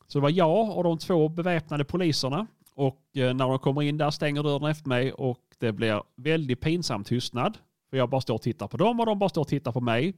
Så 0.08 0.18
det 0.18 0.22
var 0.22 0.30
jag 0.30 0.78
och 0.78 0.84
de 0.84 0.98
två 0.98 1.30
beväpnade 1.30 1.86
poliserna. 1.86 2.48
Och 2.76 3.18
eh, 3.18 3.34
när 3.34 3.48
de 3.48 3.60
kommer 3.60 3.82
in 3.82 3.98
där 3.98 4.12
stänger 4.12 4.44
dörren 4.44 4.72
efter 4.72 4.90
mig 4.90 5.14
och 5.14 5.40
det 5.60 5.72
blir 5.72 6.04
väldigt 6.16 6.62
pinsam 6.62 7.04
tystnad. 7.04 7.58
För 7.90 7.98
jag 7.98 8.10
bara 8.10 8.22
står 8.22 8.36
och 8.36 8.42
tittar 8.42 8.68
på 8.68 8.78
dem 8.78 9.00
och 9.00 9.06
de 9.06 9.20
bara 9.20 9.30
står 9.30 9.42
och 9.42 9.48
tittar 9.48 9.72
på 9.72 9.82
mig. 9.82 10.14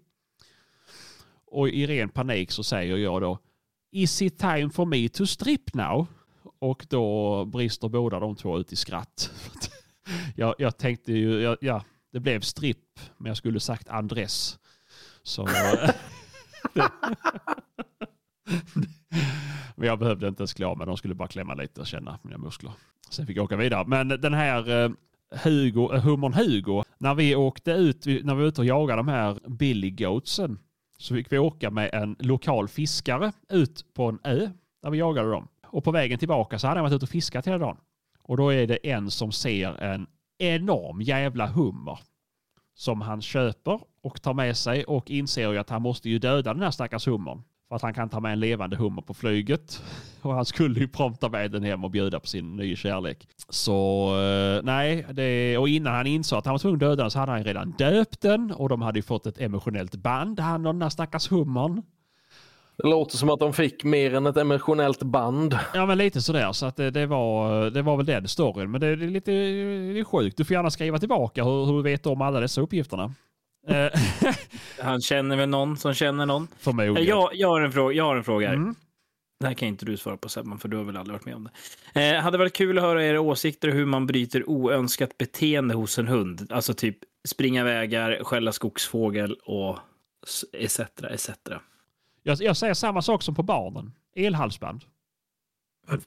Och 1.45 1.69
i 1.69 1.87
ren 1.87 2.09
panik 2.09 2.51
så 2.51 2.63
säger 2.63 2.97
jag 2.97 3.21
då 3.21 3.39
Is 3.91 4.21
it 4.21 4.39
time 4.39 4.69
for 4.69 4.85
me 4.85 5.09
to 5.09 5.25
strip 5.25 5.73
now? 5.73 6.07
Och 6.59 6.85
då 6.89 7.45
brister 7.45 7.89
båda 7.89 8.19
de 8.19 8.35
två 8.35 8.59
ut 8.59 8.73
i 8.73 8.75
skratt. 8.75 9.31
jag, 10.35 10.55
jag 10.57 10.77
tänkte 10.77 11.13
ju, 11.13 11.41
jag, 11.41 11.57
ja, 11.61 11.83
det 12.11 12.19
blev 12.19 12.41
stripp, 12.41 12.99
men 13.17 13.29
jag 13.29 13.37
skulle 13.37 13.59
sagt 13.59 13.89
Andres. 13.89 14.59
Så, 15.23 15.45
men 19.75 19.87
jag 19.87 19.99
behövde 19.99 20.27
inte 20.27 20.41
ens 20.41 20.53
klä 20.53 20.65
av 20.65 20.77
mig, 20.77 20.87
de 20.87 20.97
skulle 20.97 21.15
bara 21.15 21.27
klämma 21.27 21.53
lite 21.53 21.81
och 21.81 21.87
känna 21.87 22.19
mina 22.23 22.37
muskler. 22.37 22.71
Sen 23.09 23.27
fick 23.27 23.37
jag 23.37 23.43
åka 23.43 23.55
vidare. 23.55 23.87
Men 23.87 24.07
den 24.07 24.33
här 24.33 24.83
eh, 24.83 24.91
Hugo, 25.31 25.93
eh, 25.93 26.01
hummern 26.01 26.33
Hugo, 26.33 26.83
när 26.97 27.15
vi 27.15 27.35
åkte 27.35 27.71
ut, 27.71 28.05
när 28.05 28.35
vi 28.35 28.41
var 28.41 28.47
ute 28.47 28.61
och 28.61 28.67
jagade 28.67 28.99
de 28.99 29.07
här 29.07 29.39
Billy 29.47 29.89
Goatsen, 29.91 30.59
så 30.97 31.15
fick 31.15 31.31
vi 31.31 31.37
åka 31.37 31.71
med 31.71 31.89
en 31.93 32.15
lokal 32.19 32.67
fiskare 32.67 33.31
ut 33.49 33.85
på 33.93 34.05
en 34.05 34.19
ö 34.23 34.49
där 34.83 34.89
vi 34.89 34.97
jagade 34.97 35.31
dem. 35.31 35.47
Och 35.67 35.83
på 35.83 35.91
vägen 35.91 36.19
tillbaka 36.19 36.59
så 36.59 36.67
hade 36.67 36.79
han 36.79 36.83
varit 36.83 36.95
ute 36.95 37.05
och 37.05 37.09
fiskat 37.09 37.47
hela 37.47 37.57
dagen. 37.57 37.77
Och 38.23 38.37
då 38.37 38.53
är 38.53 38.67
det 38.67 38.91
en 38.91 39.11
som 39.11 39.31
ser 39.31 39.83
en 39.83 40.07
enorm 40.37 41.01
jävla 41.01 41.47
hummer 41.47 41.99
som 42.73 43.01
han 43.01 43.21
köper 43.21 43.79
och 44.01 44.21
tar 44.21 44.33
med 44.33 44.57
sig 44.57 44.83
och 44.83 45.11
inser 45.11 45.51
ju 45.51 45.57
att 45.57 45.69
han 45.69 45.81
måste 45.81 46.09
ju 46.09 46.19
döda 46.19 46.53
den 46.53 46.63
här 46.63 46.71
stackars 46.71 47.07
hummern. 47.07 47.43
För 47.71 47.75
att 47.75 47.81
han 47.81 47.93
kan 47.93 48.09
ta 48.09 48.19
med 48.19 48.33
en 48.33 48.39
levande 48.39 48.75
hummer 48.75 49.01
på 49.01 49.13
flyget. 49.13 49.83
Och 50.21 50.33
han 50.33 50.45
skulle 50.45 50.79
ju 50.79 50.87
prompta 50.87 51.29
med 51.29 51.51
den 51.51 51.63
hem 51.63 51.83
och 51.83 51.91
bjuda 51.91 52.19
på 52.19 52.27
sin 52.27 52.55
nya 52.55 52.75
kärlek. 52.75 53.27
Så 53.49 54.07
eh, 54.19 54.63
nej, 54.63 55.05
det, 55.11 55.57
och 55.57 55.69
innan 55.69 55.93
han 55.93 56.07
insåg 56.07 56.39
att 56.39 56.45
han 56.45 56.53
var 56.53 56.59
tvungen 56.59 56.75
att 56.75 56.79
döda 56.79 57.03
den 57.03 57.11
så 57.11 57.19
hade 57.19 57.31
han 57.31 57.43
redan 57.43 57.71
döpt 57.71 58.21
den 58.21 58.51
och 58.51 58.69
de 58.69 58.81
hade 58.81 58.99
ju 58.99 59.03
fått 59.03 59.25
ett 59.25 59.41
emotionellt 59.41 59.95
band, 59.95 60.39
han 60.39 60.65
och 60.65 60.73
den 60.73 60.81
här 60.81 60.89
stackars 60.89 61.31
hummern. 61.31 61.81
Det 62.77 62.87
låter 62.87 63.17
som 63.17 63.29
att 63.29 63.39
de 63.39 63.53
fick 63.53 63.83
mer 63.83 64.13
än 64.13 64.25
ett 64.25 64.37
emotionellt 64.37 65.03
band. 65.03 65.57
Ja, 65.73 65.85
men 65.85 65.97
lite 65.97 66.21
sådär. 66.21 66.51
Så 66.51 66.65
att 66.65 66.75
det, 66.75 66.91
det, 66.91 67.05
var, 67.05 67.69
det 67.69 67.81
var 67.81 67.97
väl 67.97 68.05
den 68.05 68.27
storyn. 68.27 68.71
Men 68.71 68.81
det, 68.81 68.95
det 68.95 69.05
är 69.05 69.09
lite 69.09 69.31
det 69.31 69.99
är 69.99 70.03
sjukt. 70.03 70.37
Du 70.37 70.45
får 70.45 70.53
gärna 70.53 70.71
skriva 70.71 70.97
tillbaka 70.97 71.43
hur, 71.43 71.65
hur 71.65 71.73
du 71.73 71.83
vet 71.83 72.05
om 72.05 72.21
alla 72.21 72.39
dessa 72.39 72.61
uppgifterna. 72.61 73.13
Eh, 73.67 73.91
Han 74.79 75.01
känner 75.01 75.35
väl 75.35 75.49
någon 75.49 75.77
som 75.77 75.93
känner 75.93 76.25
någon. 76.25 76.47
Förmodligen. 76.59 77.05
Jag, 77.05 77.29
jag, 77.33 77.47
har, 77.47 77.61
en 77.61 77.71
fråga, 77.71 77.95
jag 77.95 78.03
har 78.03 78.15
en 78.15 78.23
fråga 78.23 78.47
här. 78.47 78.55
Mm. 78.55 78.75
Det 79.39 79.47
här 79.47 79.53
kan 79.53 79.67
inte 79.67 79.85
du 79.85 79.97
svara 79.97 80.17
på 80.17 80.29
Sebban, 80.29 80.59
för 80.59 80.67
du 80.67 80.77
har 80.77 80.83
väl 80.83 80.97
aldrig 80.97 81.13
varit 81.13 81.25
med 81.25 81.35
om 81.35 81.49
det. 81.93 82.15
Eh, 82.15 82.21
hade 82.21 82.37
varit 82.37 82.53
kul 82.53 82.77
att 82.77 82.83
höra 82.83 83.05
era 83.05 83.21
åsikter 83.21 83.69
hur 83.69 83.85
man 83.85 84.07
bryter 84.07 84.49
oönskat 84.49 85.17
beteende 85.17 85.73
hos 85.73 85.99
en 85.99 86.07
hund. 86.07 86.47
Alltså 86.51 86.73
typ 86.73 86.97
springa 87.27 87.63
vägar, 87.63 88.23
skälla 88.23 88.51
skogsfågel 88.51 89.33
och 89.33 89.79
etc. 90.53 90.79
etc. 91.09 91.29
Jag, 92.23 92.41
jag 92.41 92.57
säger 92.57 92.73
samma 92.73 93.01
sak 93.01 93.23
som 93.23 93.35
på 93.35 93.43
barnen. 93.43 93.91
Elhalsband. 94.15 94.83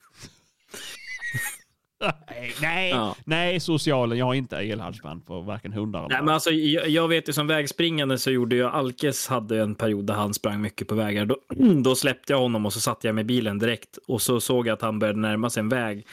nej, 2.30 2.54
nej, 2.62 2.90
Ja. 2.90 3.16
nej, 3.24 3.60
socialen. 3.60 4.18
Jag 4.18 4.26
har 4.26 4.34
inte 4.34 4.56
elhalsband 4.56 5.26
på 5.26 5.40
varken 5.40 5.72
hundar 5.72 5.98
eller 6.00 6.08
Nej, 6.08 6.22
men 6.22 6.34
alltså, 6.34 6.50
jag, 6.50 6.88
jag 6.88 7.08
vet 7.08 7.28
ju 7.28 7.32
som 7.32 7.46
vägspringande 7.46 8.18
så 8.18 8.30
gjorde 8.30 8.56
jag 8.56 8.74
Alkes 8.74 9.28
hade 9.28 9.60
en 9.62 9.74
period 9.74 10.04
där 10.06 10.14
han 10.14 10.34
sprang 10.34 10.60
mycket 10.60 10.88
på 10.88 10.94
vägar. 10.94 11.26
Då, 11.26 11.36
då 11.82 11.94
släppte 11.94 12.32
jag 12.32 12.40
honom 12.40 12.66
och 12.66 12.72
så 12.72 12.80
satte 12.80 13.06
jag 13.06 13.20
i 13.20 13.24
bilen 13.24 13.58
direkt 13.58 13.98
och 14.08 14.22
så 14.22 14.40
såg 14.40 14.66
jag 14.66 14.74
att 14.74 14.82
han 14.82 14.98
började 14.98 15.18
närma 15.20 15.50
sig 15.50 15.60
en 15.60 15.68
väg. 15.68 16.06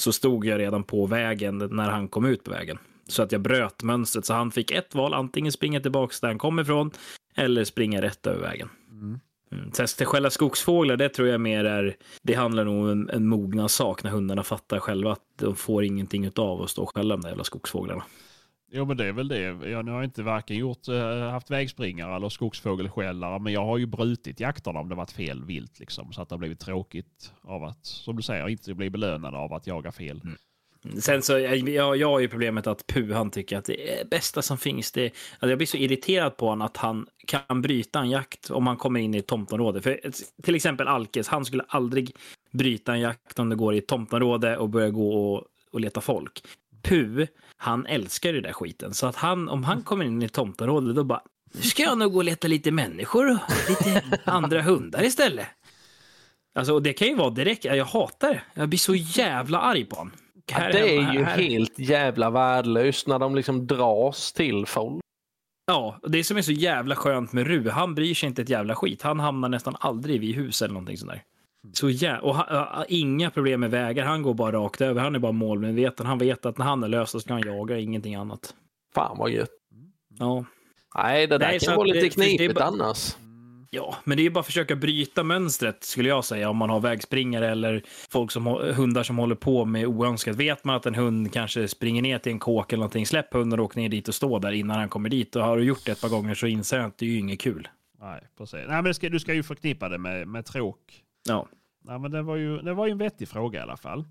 Så 0.00 0.12
stod 0.12 0.46
jag 0.46 0.58
redan 0.58 0.84
på 0.84 1.06
vägen 1.06 1.58
när 1.58 1.90
han 1.90 2.08
kom 2.08 2.26
ut 2.26 2.44
på 2.44 2.50
vägen. 2.50 2.78
Så 3.08 3.22
att 3.22 3.32
jag 3.32 3.40
bröt 3.40 3.82
mönstret. 3.82 4.24
Så 4.26 4.34
han 4.34 4.50
fick 4.50 4.70
ett 4.70 4.94
val, 4.94 5.14
antingen 5.14 5.52
springa 5.52 5.80
tillbaka 5.80 6.14
där 6.20 6.28
han 6.28 6.38
kom 6.38 6.58
ifrån 6.58 6.90
eller 7.36 7.64
springa 7.64 8.02
rätt 8.02 8.26
över 8.26 8.40
vägen. 8.40 8.68
Mm. 9.52 9.72
Sen 9.72 9.88
skogsfåglar, 10.30 10.96
det 10.96 11.08
tror 11.08 11.28
jag 11.28 11.40
mer 11.40 11.64
är, 11.64 11.96
det 12.22 12.34
handlar 12.34 12.64
nog 12.64 12.84
om 12.84 12.90
en, 12.90 13.10
en 13.10 13.26
mogna 13.26 13.68
sak 13.68 14.02
när 14.02 14.10
hundarna 14.10 14.42
fattar 14.42 14.78
själva 14.78 15.12
att 15.12 15.22
de 15.38 15.56
får 15.56 15.84
ingenting 15.84 16.30
av 16.36 16.62
att 16.62 16.70
stå 16.70 16.86
skälla 16.86 17.16
de 17.16 17.20
där 17.20 17.28
jävla 17.28 17.44
skogsfåglarna. 17.44 18.04
Jo 18.72 18.84
men 18.84 18.96
det 18.96 19.06
är 19.06 19.12
väl 19.12 19.28
det. 19.28 19.40
Jag 19.70 19.84
nu 19.84 19.90
har 19.90 20.02
inte 20.02 20.22
varken 20.22 20.56
gjort, 20.56 20.88
eh, 20.88 21.30
haft 21.30 21.50
vägspringare 21.50 22.16
eller 22.16 22.28
skogsfågelskällare 22.28 23.38
men 23.38 23.52
jag 23.52 23.64
har 23.64 23.78
ju 23.78 23.86
brutit 23.86 24.40
jakterna 24.40 24.80
om 24.80 24.88
det 24.88 24.94
varit 24.94 25.10
fel 25.10 25.44
vilt 25.44 25.78
liksom. 25.78 26.12
Så 26.12 26.22
att 26.22 26.28
det 26.28 26.32
har 26.32 26.38
blivit 26.38 26.60
tråkigt 26.60 27.32
av 27.42 27.64
att, 27.64 27.86
som 27.86 28.16
du 28.16 28.22
säger, 28.22 28.48
inte 28.48 28.74
bli 28.74 28.90
belönad 28.90 29.34
av 29.34 29.52
att 29.52 29.66
jaga 29.66 29.92
fel. 29.92 30.20
Mm. 30.24 30.36
Sen 31.00 31.22
så, 31.22 31.38
jag, 31.38 31.96
jag, 31.96 32.08
har 32.08 32.20
ju 32.20 32.28
problemet 32.28 32.66
att 32.66 32.86
Pu, 32.86 33.12
han 33.12 33.30
tycker 33.30 33.58
att 33.58 33.64
det 33.64 34.00
är 34.00 34.04
bästa 34.04 34.42
som 34.42 34.58
finns. 34.58 34.92
Det, 34.92 35.04
alltså 35.04 35.48
jag 35.48 35.58
blir 35.58 35.66
så 35.66 35.76
irriterad 35.76 36.36
på 36.36 36.48
honom 36.48 36.66
att 36.66 36.76
han 36.76 37.06
kan 37.26 37.62
bryta 37.62 38.00
en 38.00 38.10
jakt 38.10 38.50
om 38.50 38.66
han 38.66 38.76
kommer 38.76 39.00
in 39.00 39.14
i 39.14 39.18
ett 39.18 39.26
tomtområde. 39.26 39.82
För 39.82 40.00
eh, 40.02 40.10
till 40.42 40.54
exempel 40.54 40.88
Alkes, 40.88 41.28
han 41.28 41.44
skulle 41.44 41.64
aldrig 41.68 42.16
bryta 42.52 42.92
en 42.92 43.00
jakt 43.00 43.38
om 43.38 43.48
det 43.48 43.56
går 43.56 43.74
i 43.74 43.78
ett 43.78 43.86
tomtområde 43.86 44.56
och 44.56 44.68
börjar 44.68 44.90
gå 44.90 45.34
och, 45.34 45.44
och 45.72 45.80
leta 45.80 46.00
folk. 46.00 46.42
Pu, 46.82 47.26
han 47.56 47.86
älskar 47.86 48.28
ju 48.28 48.34
den 48.34 48.42
där 48.42 48.52
skiten. 48.52 48.94
Så 48.94 49.06
att 49.06 49.16
han, 49.16 49.48
om 49.48 49.64
han 49.64 49.82
kommer 49.82 50.04
in 50.04 50.22
i 50.22 50.24
ett 50.24 50.32
tomtområde, 50.32 50.92
då 50.92 51.04
bara, 51.04 51.22
nu 51.54 51.62
ska 51.62 51.82
jag 51.82 51.98
nog 51.98 52.12
gå 52.12 52.18
och 52.18 52.24
leta 52.24 52.48
lite 52.48 52.70
människor 52.70 53.30
och 53.30 53.38
lite 53.68 54.02
andra 54.24 54.62
hundar 54.62 55.04
istället. 55.04 55.46
Alltså, 56.54 56.72
och 56.72 56.82
det 56.82 56.92
kan 56.92 57.08
ju 57.08 57.14
vara 57.14 57.30
direkt, 57.30 57.64
jag 57.64 57.84
hatar 57.84 58.28
det. 58.28 58.42
Jag 58.54 58.68
blir 58.68 58.78
så 58.78 58.94
jävla 58.94 59.60
arg 59.60 59.84
på 59.84 59.96
honom. 59.96 60.12
Ja, 60.50 60.56
Här 60.58 60.72
det 60.72 60.78
hemma- 60.78 61.10
är 61.10 61.14
ju 61.14 61.24
här- 61.24 61.38
helt 61.38 61.78
jävla 61.78 62.30
värdelöst 62.30 63.06
när 63.06 63.18
de 63.18 63.34
liksom 63.34 63.66
dras 63.66 64.32
till 64.32 64.66
folk. 64.66 65.00
Ja, 65.66 65.98
det 66.08 66.24
som 66.24 66.36
är 66.36 66.42
så 66.42 66.52
jävla 66.52 66.94
skönt 66.96 67.32
med 67.32 67.46
Ru, 67.46 67.68
han 67.70 67.94
bryr 67.94 68.14
sig 68.14 68.26
inte 68.26 68.42
ett 68.42 68.48
jävla 68.48 68.74
skit. 68.74 69.02
Han 69.02 69.20
hamnar 69.20 69.48
nästan 69.48 69.76
aldrig 69.80 70.20
vid 70.20 70.34
hus 70.34 70.62
eller 70.62 70.74
någonting 70.74 70.96
sånt 70.98 71.10
där. 71.12 71.22
Så 71.72 71.88
jä- 71.88 72.18
och 72.18 72.34
han, 72.36 72.84
inga 72.88 73.30
problem 73.30 73.60
med 73.60 73.70
vägar, 73.70 74.04
han 74.06 74.22
går 74.22 74.34
bara 74.34 74.52
rakt 74.52 74.80
över. 74.80 75.00
Han 75.00 75.14
är 75.14 75.18
bara 75.18 75.32
målmedveten. 75.32 76.06
Han 76.06 76.18
vet 76.18 76.46
att 76.46 76.58
när 76.58 76.64
han 76.64 76.84
är 76.84 76.88
lös 76.88 77.10
så 77.10 77.20
ska 77.20 77.32
han 77.32 77.42
jaga, 77.46 77.78
ingenting 77.78 78.14
annat. 78.14 78.54
Fan 78.94 79.18
vad 79.18 79.30
gött. 79.30 79.50
Ja. 80.18 80.44
Nej, 80.96 81.26
det 81.26 81.38
där 81.38 81.46
Nej, 81.46 81.58
kan 81.60 81.76
vara 81.76 81.86
det- 81.88 81.94
lite 81.94 82.20
det 82.20 82.36
knepigt 82.36 82.60
annars. 82.60 83.16
Ja, 83.70 83.96
men 84.04 84.16
det 84.16 84.22
är 84.22 84.24
ju 84.24 84.30
bara 84.30 84.40
att 84.40 84.46
försöka 84.46 84.76
bryta 84.76 85.22
mönstret 85.22 85.84
skulle 85.84 86.08
jag 86.08 86.24
säga. 86.24 86.50
Om 86.50 86.56
man 86.56 86.70
har 86.70 86.80
vägspringare 86.80 87.48
eller 87.48 87.82
folk 88.08 88.30
som, 88.30 88.46
hundar 88.76 89.02
som 89.02 89.18
håller 89.18 89.34
på 89.34 89.64
med 89.64 89.86
oönskat. 89.86 90.36
Vet 90.36 90.64
man 90.64 90.76
att 90.76 90.86
en 90.86 90.94
hund 90.94 91.32
kanske 91.32 91.68
springer 91.68 92.02
ner 92.02 92.18
till 92.18 92.32
en 92.32 92.38
kåk 92.38 92.72
eller 92.72 92.80
någonting, 92.80 93.06
släpp 93.06 93.32
hunden 93.32 93.60
och 93.60 93.64
åk 93.64 93.76
ner 93.76 93.88
dit 93.88 94.08
och 94.08 94.14
stå 94.14 94.38
där 94.38 94.52
innan 94.52 94.78
han 94.78 94.88
kommer 94.88 95.08
dit. 95.08 95.36
Och 95.36 95.42
har 95.42 95.56
du 95.56 95.64
gjort 95.64 95.84
det 95.84 95.92
ett 95.92 96.00
par 96.00 96.08
gånger 96.08 96.34
så 96.34 96.46
inser 96.46 96.76
jag 96.76 96.86
att 96.86 96.98
det 96.98 97.06
är 97.06 97.10
ju 97.10 97.18
inget 97.18 97.40
kul. 97.40 97.68
Nej, 98.00 98.20
precis. 98.38 98.52
Nej, 98.52 98.66
men 98.68 98.84
det 98.84 98.94
ska, 98.94 99.08
du 99.08 99.20
ska 99.20 99.34
ju 99.34 99.42
förknippa 99.42 99.88
det 99.88 99.98
med, 99.98 100.28
med 100.28 100.44
tråk. 100.46 101.02
Ja. 101.28 101.48
Nej, 101.84 101.98
men 101.98 102.10
det 102.10 102.22
var, 102.22 102.36
ju, 102.36 102.58
det 102.58 102.74
var 102.74 102.86
ju 102.86 102.92
en 102.92 102.98
vettig 102.98 103.28
fråga 103.28 103.58
i 103.58 103.62
alla 103.62 103.76
fall. 103.76 104.04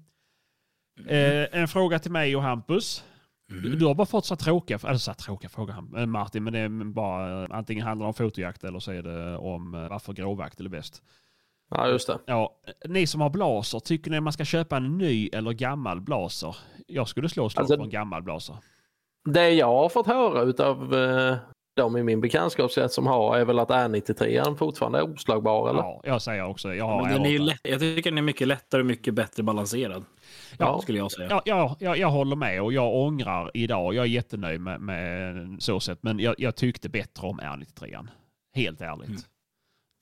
Eh, 1.07 1.59
en 1.61 1.67
fråga 1.67 1.99
till 1.99 2.11
mig 2.11 2.35
och 2.35 2.41
Hampus. 2.41 3.03
Du, 3.47 3.75
du 3.75 3.85
har 3.85 3.93
bara 3.95 4.05
fått 4.07 4.25
så 4.25 4.35
tråkiga, 4.35 4.79
eller 4.83 4.97
så 4.97 5.13
tråkiga 5.13 5.49
frågor 5.49 5.73
Ham- 5.73 5.99
eh, 5.99 6.05
Martin, 6.05 6.43
men 6.43 6.53
det 6.53 6.59
är 6.59 6.69
bara 6.93 7.43
eh, 7.43 7.49
antingen 7.51 7.85
handlar 7.85 8.05
det 8.05 8.07
om 8.07 8.13
fotojakt 8.13 8.63
eller 8.63 8.79
så 8.79 8.91
är 8.91 9.03
det 9.03 9.37
om 9.37 9.73
eh, 9.73 9.89
varför 9.89 10.13
gråvakt 10.13 10.59
är 10.59 10.67
bäst. 10.69 11.01
Ja, 11.69 11.87
just 11.87 12.07
det. 12.07 12.17
Ja, 12.25 12.55
ni 12.85 13.07
som 13.07 13.21
har 13.21 13.29
blaser, 13.29 13.79
tycker 13.79 14.11
ni 14.11 14.19
man 14.19 14.33
ska 14.33 14.45
köpa 14.45 14.77
en 14.77 14.97
ny 14.97 15.29
eller 15.33 15.51
gammal 15.51 16.01
blaser? 16.01 16.55
Jag 16.87 17.07
skulle 17.07 17.29
slå 17.29 17.49
slag 17.49 17.61
Alltså- 17.61 17.77
på 17.77 17.83
en 17.83 17.89
gammal 17.89 18.21
blaser. 18.23 18.55
Det 19.29 19.49
jag 19.49 19.67
har 19.67 19.89
fått 19.89 20.07
höra 20.07 20.41
utav 20.41 20.93
eh, 20.95 21.35
de 21.75 21.97
i 21.97 22.03
min 22.03 22.21
bekantskapskrets 22.21 22.95
som 22.95 23.07
har 23.07 23.37
är 23.37 23.45
väl 23.45 23.59
att 23.59 23.69
R93 23.69 24.55
fortfarande 24.55 24.97
är 24.99 25.13
oslagbar 25.13 25.69
eller? 25.69 25.79
Ja, 25.79 26.01
jag 26.03 26.21
säger 26.21 26.45
också 26.45 26.73
jag 26.75 26.85
har 26.85 27.01
Men 27.03 27.13
den 27.13 27.25
är 27.25 27.29
ju 27.29 27.37
R8. 27.39 27.45
lätt, 27.45 27.59
jag 27.63 27.79
tycker 27.79 28.11
den 28.11 28.17
är 28.17 28.21
mycket 28.21 28.47
lättare 28.47 28.81
och 28.81 28.85
mycket 28.87 29.13
bättre 29.13 29.43
balanserad. 29.43 30.03
Ja. 30.59 30.81
Skulle 30.81 30.97
jag 30.97 31.11
säga. 31.11 31.27
Ja, 31.29 31.41
ja, 31.45 31.77
ja, 31.79 31.95
jag 31.95 32.11
håller 32.11 32.35
med 32.35 32.61
och 32.61 32.73
jag 32.73 32.95
ångrar 32.95 33.51
idag. 33.53 33.95
Jag 33.95 34.05
är 34.05 34.09
jättenöjd 34.09 34.61
med, 34.61 34.81
med 34.81 35.57
så 35.59 35.79
sätt, 35.79 35.99
men 36.01 36.19
jag, 36.19 36.35
jag 36.37 36.55
tyckte 36.55 36.89
bättre 36.89 37.27
om 37.27 37.39
R93. 37.39 38.07
Helt 38.55 38.81
ärligt. 38.81 39.07
Mm. 39.07 39.21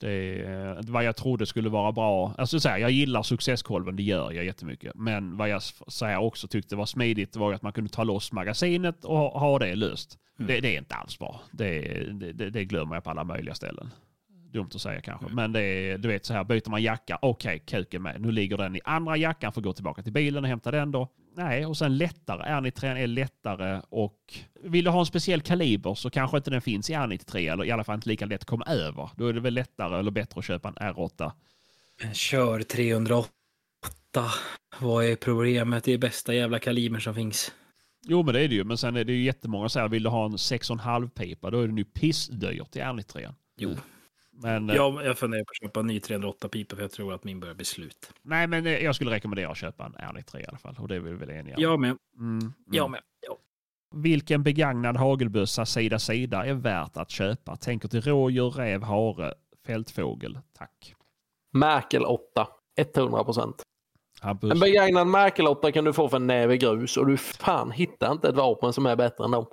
Det, 0.00 0.42
eh, 0.42 0.76
vad 0.92 1.04
jag 1.04 1.16
trodde 1.16 1.46
skulle 1.46 1.68
vara 1.68 1.92
bra. 1.92 2.34
Alltså 2.38 2.60
så 2.60 2.68
här, 2.68 2.78
jag 2.78 2.90
gillar 2.90 3.22
successkolven, 3.22 3.96
det 3.96 4.02
gör 4.02 4.32
jag 4.32 4.44
jättemycket. 4.44 4.92
Men 4.94 5.36
vad 5.36 5.48
jag 5.48 5.62
så 5.62 6.06
här, 6.06 6.18
också 6.18 6.48
tyckte 6.48 6.76
var 6.76 6.86
smidigt 6.86 7.36
var 7.36 7.52
att 7.52 7.62
man 7.62 7.72
kunde 7.72 7.90
ta 7.90 8.04
loss 8.04 8.32
magasinet 8.32 9.04
och 9.04 9.16
ha, 9.16 9.38
ha 9.38 9.58
det 9.58 9.74
löst. 9.74 10.18
Mm. 10.38 10.48
Det, 10.48 10.60
det 10.60 10.74
är 10.74 10.78
inte 10.78 10.94
alls 10.94 11.18
bra. 11.18 11.40
Det, 11.50 11.80
det, 12.12 12.50
det 12.50 12.64
glömmer 12.64 12.96
jag 12.96 13.04
på 13.04 13.10
alla 13.10 13.24
möjliga 13.24 13.54
ställen. 13.54 13.90
Dumt 14.54 14.70
att 14.74 14.80
säga 14.80 15.00
kanske. 15.00 15.26
Mm. 15.26 15.36
Men 15.36 15.52
det 15.52 15.60
är, 15.60 15.98
du 15.98 16.08
vet 16.08 16.26
så 16.26 16.34
här, 16.34 16.44
byter 16.44 16.70
man 16.70 16.82
jacka, 16.82 17.18
okej, 17.22 17.58
kuken 17.66 18.02
med. 18.02 18.20
Nu 18.20 18.32
ligger 18.32 18.56
den 18.56 18.76
i 18.76 18.80
andra 18.84 19.16
jackan, 19.16 19.52
får 19.52 19.60
gå 19.60 19.72
tillbaka 19.72 20.02
till 20.02 20.12
bilen 20.12 20.44
och 20.44 20.48
hämta 20.48 20.70
den 20.70 20.92
då. 20.92 21.08
Nej, 21.36 21.66
och 21.66 21.76
sen 21.76 21.96
lättare. 21.96 22.42
R93 22.42 22.96
är 22.96 23.06
lättare 23.06 23.82
och 23.88 24.18
vill 24.62 24.84
du 24.84 24.90
ha 24.90 25.00
en 25.00 25.06
speciell 25.06 25.40
kaliber 25.40 25.94
så 25.94 26.10
kanske 26.10 26.36
inte 26.36 26.50
den 26.50 26.60
finns 26.60 26.90
i 26.90 26.94
R93 26.94 27.52
eller 27.52 27.64
i 27.64 27.70
alla 27.70 27.84
fall 27.84 27.94
inte 27.94 28.08
lika 28.08 28.26
lätt 28.26 28.40
att 28.40 28.46
komma 28.46 28.64
över. 28.64 29.10
Då 29.16 29.26
är 29.26 29.32
det 29.32 29.40
väl 29.40 29.54
lättare 29.54 29.98
eller 29.98 30.10
bättre 30.10 30.38
att 30.38 30.44
köpa 30.44 30.68
en 30.68 30.74
R8. 30.74 31.32
Men 32.02 32.14
Kör 32.14 32.62
308. 32.62 33.28
Vad 34.80 35.04
är 35.04 35.16
problemet? 35.16 35.84
Det 35.84 35.92
är 35.92 35.98
bästa 35.98 36.34
jävla 36.34 36.58
kaliber 36.58 36.98
som 36.98 37.14
finns. 37.14 37.52
Jo 38.06 38.22
men 38.22 38.34
det 38.34 38.40
är 38.40 38.48
det 38.48 38.54
ju, 38.54 38.64
men 38.64 38.78
sen 38.78 38.96
är 38.96 39.04
det 39.04 39.12
ju 39.12 39.24
jättemånga 39.24 39.68
som 39.68 39.70
säger 39.70 39.88
vill 39.88 40.02
du 40.02 40.08
ha 40.08 40.24
en 40.24 40.36
6,5 40.36 41.08
pipa 41.08 41.50
då 41.50 41.60
är 41.60 41.66
den 41.66 41.78
ju 41.78 41.84
pissdyrt 41.84 42.76
i 42.76 42.80
R93. 42.80 43.34
Jo. 43.56 43.76
Men, 44.36 44.70
eh, 44.70 44.76
Jag, 44.76 45.04
jag 45.04 45.18
funderar 45.18 45.44
på 45.44 45.50
att 45.50 45.66
köpa 45.66 45.80
en 45.80 45.86
ny 45.86 46.00
308 46.00 46.48
pipa 46.48 46.76
för 46.76 46.82
jag 46.82 46.90
tror 46.90 47.14
att 47.14 47.24
min 47.24 47.40
börjar 47.40 47.54
bli 47.54 47.64
slut. 47.64 48.12
nej, 48.22 48.46
men 48.46 48.66
eh, 48.66 48.84
jag 48.84 48.94
skulle 48.94 49.10
rekommendera 49.10 49.50
att 49.50 49.56
köpa 49.56 49.84
en 49.84 49.92
R93 49.92 50.40
i 50.40 50.46
alla 50.46 50.58
fall 50.58 50.76
och 50.78 50.88
det 50.88 50.96
är 50.96 51.00
vi 51.00 51.12
väl 51.12 51.30
eniga 51.30 51.56
om. 51.56 51.62
Jag 51.62 51.80
med. 51.80 51.96
Mm, 52.18 52.38
mm. 52.38 52.52
Jag 52.70 52.90
med. 52.90 53.00
Ja. 53.28 53.38
Vilken 53.94 54.42
begagnad 54.42 54.96
hagelbössa 54.96 55.66
sida 55.66 55.98
sida 55.98 56.46
är 56.46 56.54
värt 56.54 56.96
att 56.96 57.10
köpa? 57.10 57.56
Tänker 57.56 57.88
till 57.88 58.00
rådjur, 58.00 58.50
räv, 58.50 58.82
hare, 58.82 59.34
fältfågel. 59.66 60.38
Tack. 60.58 60.94
Merkel 61.52 62.04
8. 62.04 62.48
100 62.76 63.24
procent. 63.24 63.62
En 64.22 64.60
begagnad 64.60 65.06
Merkel 65.06 65.46
8 65.46 65.72
kan 65.72 65.84
du 65.84 65.92
få 65.92 66.08
för 66.08 66.16
en 66.16 66.26
näve 66.26 66.56
grus 66.56 66.96
och 66.96 67.06
du 67.06 67.16
fan 67.16 67.70
hittar 67.70 68.12
inte 68.12 68.28
ett 68.28 68.34
vapen 68.34 68.72
som 68.72 68.86
är 68.86 68.96
bättre 68.96 69.24
än 69.24 69.30
dem. 69.30 69.46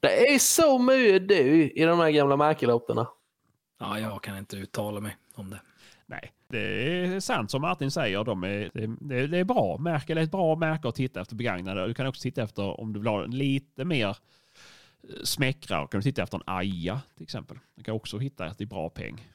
Det 0.00 0.34
är 0.34 0.38
så 0.38 0.78
mycket 0.78 1.28
du 1.28 1.70
i 1.70 1.84
de 1.84 1.98
här 1.98 2.10
gamla 2.10 2.36
Merkel 2.36 2.70
8 2.70 2.94
ja, 3.78 3.98
jag 3.98 4.22
kan 4.22 4.38
inte 4.38 4.56
uttala 4.56 5.00
mig 5.00 5.16
om 5.34 5.50
det. 5.50 5.60
Nej, 6.06 6.32
det 6.48 6.58
är 6.58 7.20
sant 7.20 7.50
som 7.50 7.62
Martin 7.62 7.90
säger. 7.90 8.24
De 8.24 8.44
är, 8.44 8.70
det, 8.74 8.96
det, 9.00 9.26
det 9.26 9.38
är 9.38 9.44
bra. 9.44 9.78
Merkel 9.78 10.18
är 10.18 10.22
ett 10.22 10.30
bra 10.30 10.56
märke 10.56 10.88
att 10.88 10.94
titta 10.94 11.20
efter 11.20 11.36
begagnade. 11.36 11.86
Du 11.86 11.94
kan 11.94 12.06
också 12.06 12.22
titta 12.22 12.42
efter 12.42 12.80
om 12.80 12.92
du 12.92 13.00
vill 13.00 13.08
ha 13.08 13.24
lite 13.24 13.84
mer 13.84 14.08
eh, 14.08 14.14
smäckrar. 15.24 15.86
kan 15.86 16.00
du 16.00 16.02
titta 16.02 16.22
efter 16.22 16.38
en 16.38 16.44
Aja 16.46 17.00
till 17.14 17.22
exempel. 17.22 17.58
Du 17.74 17.82
kan 17.82 17.94
också 17.94 18.18
hitta 18.18 18.46
ett 18.46 18.60
i 18.60 18.66
bra 18.66 18.90
peng. 18.90 19.28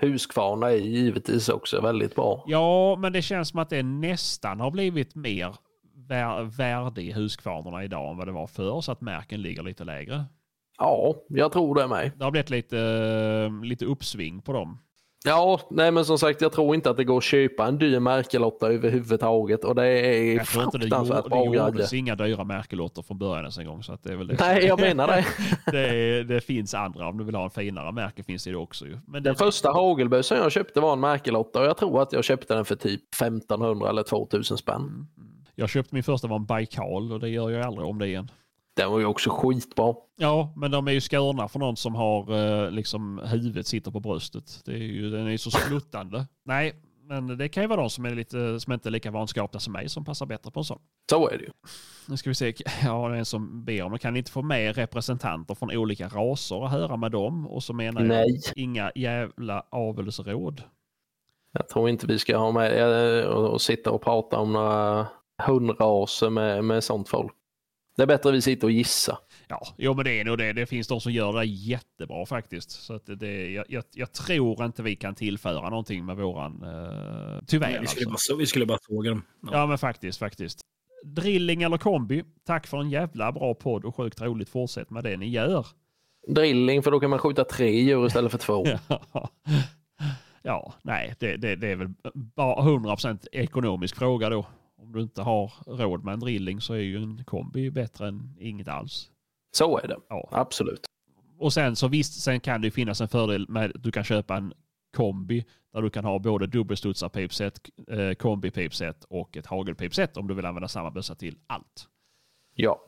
Huskvarna 0.00 0.70
är 0.70 0.76
givetvis 0.76 1.48
också 1.48 1.80
väldigt 1.80 2.14
bra. 2.14 2.44
Ja, 2.46 2.96
men 2.96 3.12
det 3.12 3.22
känns 3.22 3.48
som 3.48 3.58
att 3.58 3.70
det 3.70 3.82
nästan 3.82 4.60
har 4.60 4.70
blivit 4.70 5.14
mer 5.14 5.56
vär, 5.94 6.42
värde 6.42 7.02
i 7.02 7.12
huskvarnorna 7.12 7.84
idag 7.84 8.10
än 8.10 8.16
vad 8.16 8.28
det 8.28 8.32
var 8.32 8.46
förr. 8.46 8.80
Så 8.80 8.92
att 8.92 9.00
märken 9.00 9.42
ligger 9.42 9.62
lite 9.62 9.84
lägre. 9.84 10.24
Ja, 10.78 11.14
jag 11.28 11.52
tror 11.52 11.74
det 11.74 11.88
med. 11.88 12.10
Det 12.16 12.24
har 12.24 12.30
blivit 12.30 12.50
lite, 12.50 13.50
lite 13.62 13.84
uppsving 13.84 14.42
på 14.42 14.52
dem. 14.52 14.78
Ja, 15.24 15.60
nej 15.70 15.90
men 15.90 16.04
som 16.04 16.18
sagt 16.18 16.40
jag 16.40 16.52
tror 16.52 16.74
inte 16.74 16.90
att 16.90 16.96
det 16.96 17.04
går 17.04 17.16
att 17.16 17.24
köpa 17.24 17.66
en 17.66 17.78
dyr 17.78 18.00
Merkel-8 18.00 18.66
överhuvudtaget 18.66 19.64
och 19.64 19.74
det 19.74 19.86
är 19.86 20.36
Jag 20.36 20.48
fruktansvärt 20.48 21.24
bra 21.24 21.44
det 21.44 21.56
gjordes 21.56 21.92
inga 21.92 22.14
dyra 22.14 22.44
märkelotter 22.44 23.02
från 23.02 23.18
början 23.18 23.38
ens 23.38 23.58
en 23.58 23.66
gång. 23.66 23.82
Så 23.82 23.92
att 23.92 24.02
det 24.02 24.12
är 24.12 24.16
väl 24.16 24.26
det. 24.26 24.36
Nej, 24.40 24.64
jag 24.64 24.80
menar 24.80 25.06
det. 25.06 25.24
det, 25.72 26.22
det 26.24 26.40
finns 26.40 26.74
andra, 26.74 27.08
om 27.08 27.18
du 27.18 27.24
vill 27.24 27.34
ha 27.34 27.44
en 27.44 27.50
finare 27.50 27.92
märke 27.92 28.22
finns 28.22 28.44
det 28.44 28.56
också 28.56 28.86
ju. 28.86 28.98
Men 29.06 29.22
Den 29.22 29.34
första 29.34 29.72
hagelbössan 29.72 30.38
jag 30.38 30.52
köpte 30.52 30.80
var 30.80 30.92
en 30.92 31.04
Merkel-8 31.04 31.56
och 31.58 31.64
jag 31.64 31.76
tror 31.76 32.02
att 32.02 32.12
jag 32.12 32.24
köpte 32.24 32.54
den 32.54 32.64
för 32.64 32.76
typ 32.76 33.14
1500 33.14 33.88
eller 33.88 34.02
2000 34.02 34.58
spänn. 34.58 35.06
Jag 35.54 35.68
köpte 35.68 35.94
min 35.94 36.02
första 36.04 36.28
var 36.28 36.36
en 36.36 36.46
Baikal 36.46 37.12
och 37.12 37.20
det 37.20 37.28
gör 37.28 37.50
jag 37.50 37.62
aldrig 37.62 37.86
om 37.86 37.98
det 37.98 38.06
igen. 38.06 38.30
Den 38.78 38.90
var 38.90 38.98
ju 38.98 39.04
också 39.04 39.30
skitbra. 39.30 39.94
Ja, 40.16 40.52
men 40.56 40.70
de 40.70 40.88
är 40.88 40.92
ju 40.92 41.00
skurna 41.00 41.48
för 41.48 41.58
någon 41.58 41.76
som 41.76 41.94
har 41.94 42.32
eh, 42.32 42.70
liksom 42.70 43.18
huvudet 43.24 43.66
sitter 43.66 43.90
på 43.90 44.00
bröstet. 44.00 44.62
Det 44.64 44.72
är 44.72 44.76
ju, 44.76 45.10
den 45.10 45.26
är 45.26 45.30
ju 45.30 45.38
så 45.38 45.50
sluttande. 45.50 46.26
Nej, 46.44 46.74
men 47.02 47.38
det 47.38 47.48
kan 47.48 47.62
ju 47.62 47.66
vara 47.66 47.80
de 47.80 47.90
som 47.90 48.04
är 48.04 48.14
lite, 48.14 48.60
som 48.60 48.72
inte 48.72 48.88
är 48.88 48.90
lika 48.90 49.10
vanskapta 49.10 49.58
som 49.58 49.72
mig 49.72 49.88
som 49.88 50.04
passar 50.04 50.26
bättre 50.26 50.50
på 50.50 50.60
en 50.60 50.64
sån. 50.64 50.78
Så 51.10 51.28
är 51.28 51.38
det 51.38 51.44
ju. 51.44 51.50
Nu 52.06 52.16
ska 52.16 52.30
vi 52.30 52.34
se, 52.34 52.54
ja 52.84 53.08
det 53.08 53.14
är 53.14 53.18
en 53.18 53.24
som 53.24 53.64
ber 53.64 53.82
om. 53.82 53.98
Kan 53.98 54.12
ni 54.12 54.18
inte 54.18 54.30
få 54.30 54.42
med 54.42 54.76
representanter 54.76 55.54
från 55.54 55.70
olika 55.70 56.08
raser 56.08 56.56
och 56.56 56.70
höra 56.70 56.96
med 56.96 57.12
dem? 57.12 57.48
Och 57.48 57.62
så 57.62 57.72
menar 57.72 58.00
jag 58.00 58.08
Nej. 58.08 58.40
inga 58.56 58.92
jävla 58.94 59.64
avelsråd. 59.70 60.62
Jag 61.52 61.68
tror 61.68 61.88
inte 61.88 62.06
vi 62.06 62.18
ska 62.18 62.36
ha 62.36 62.52
med 62.52 63.20
eh, 63.20 63.24
och, 63.24 63.48
och 63.48 63.60
sitta 63.60 63.90
och 63.90 64.02
prata 64.02 64.38
om 64.38 64.52
några 64.52 65.06
hundraser 65.46 66.30
med, 66.30 66.64
med 66.64 66.84
sånt 66.84 67.08
folk. 67.08 67.34
Det 67.98 68.02
är 68.04 68.06
bättre 68.06 68.28
att 68.28 68.34
vi 68.34 68.42
sitter 68.42 68.66
och 68.66 68.70
gissar. 68.70 69.18
Ja, 69.48 69.60
jo 69.78 69.94
men 69.94 70.04
det 70.04 70.20
är 70.20 70.24
nog 70.24 70.38
det. 70.38 70.52
Det 70.52 70.66
finns 70.66 70.88
de 70.88 71.00
som 71.00 71.12
gör 71.12 71.32
det 71.32 71.44
jättebra 71.44 72.26
faktiskt. 72.26 72.70
Så 72.70 72.94
att 72.94 73.02
det- 73.06 73.50
jag, 73.50 73.64
jag, 73.68 73.84
jag 73.92 74.12
tror 74.12 74.64
inte 74.64 74.82
vi 74.82 74.96
kan 74.96 75.14
tillföra 75.14 75.70
någonting 75.70 76.04
med 76.06 76.16
våran... 76.16 76.62
Uh, 76.64 77.40
tyvärr 77.46 77.70
Nej, 77.70 77.78
vi, 77.80 77.86
skulle 77.86 78.10
alltså. 78.10 78.32
bara, 78.32 78.38
vi 78.38 78.46
skulle 78.46 78.66
bara 78.66 78.78
såga 78.82 79.10
dem. 79.10 79.22
Ja. 79.42 79.48
Ja 79.52 79.66
men 79.66 79.78
faktiskt, 79.78 80.18
faktiskt. 80.18 80.60
Drilling 81.04 81.62
eller 81.62 81.78
kombi, 81.78 82.24
tack 82.46 82.66
för 82.66 82.80
en 82.80 82.90
jävla 82.90 83.32
bra 83.32 83.54
podd 83.54 83.84
och 83.84 83.96
sjukt 83.96 84.20
roligt. 84.20 84.48
Fortsätt 84.48 84.90
med 84.90 85.04
det 85.04 85.16
ni 85.16 85.28
gör. 85.28 85.66
Drilling 86.28 86.82
för 86.82 86.90
då 86.90 87.00
kan 87.00 87.10
man 87.10 87.18
skjuta 87.18 87.44
tre 87.44 87.70
djur 87.80 88.06
istället 88.06 88.30
för 88.32 88.38
två. 88.38 88.66
ja, 90.42 90.74
nej, 90.82 91.14
det, 91.18 91.36
det, 91.36 91.56
det 91.56 91.68
är 91.68 91.76
väl 91.76 91.88
bara 92.14 92.62
100% 92.62 93.26
ekonomisk 93.32 93.96
fråga 93.96 94.28
då. 94.30 94.46
Om 94.88 94.94
du 94.94 95.02
inte 95.02 95.22
har 95.22 95.52
råd 95.66 96.04
med 96.04 96.14
en 96.14 96.20
drilling 96.20 96.60
så 96.60 96.74
är 96.74 96.78
ju 96.78 96.96
en 96.96 97.24
kombi 97.24 97.70
bättre 97.70 98.08
än 98.08 98.36
inget 98.38 98.68
alls. 98.68 99.10
Så 99.50 99.78
är 99.78 99.88
det. 99.88 99.96
Ja. 100.08 100.28
Absolut. 100.32 100.86
Och 101.38 101.52
sen 101.52 101.76
så 101.76 101.88
visst, 101.88 102.22
sen 102.22 102.40
kan 102.40 102.60
det 102.60 102.66
ju 102.66 102.70
finnas 102.70 103.00
en 103.00 103.08
fördel 103.08 103.48
med 103.48 103.70
att 103.76 103.82
du 103.82 103.92
kan 103.92 104.04
köpa 104.04 104.36
en 104.36 104.52
kombi 104.96 105.44
där 105.72 105.82
du 105.82 105.90
kan 105.90 106.04
ha 106.04 106.18
både 106.18 106.46
dubbelstudsarpipset, 106.46 107.60
eh, 107.88 108.14
kombipipset 108.14 109.04
och 109.04 109.36
ett 109.36 109.46
hagelpipset 109.46 110.16
om 110.16 110.28
du 110.28 110.34
vill 110.34 110.46
använda 110.46 110.68
samma 110.68 110.90
bössa 110.90 111.14
till 111.14 111.38
allt. 111.46 111.88
Ja. 112.54 112.80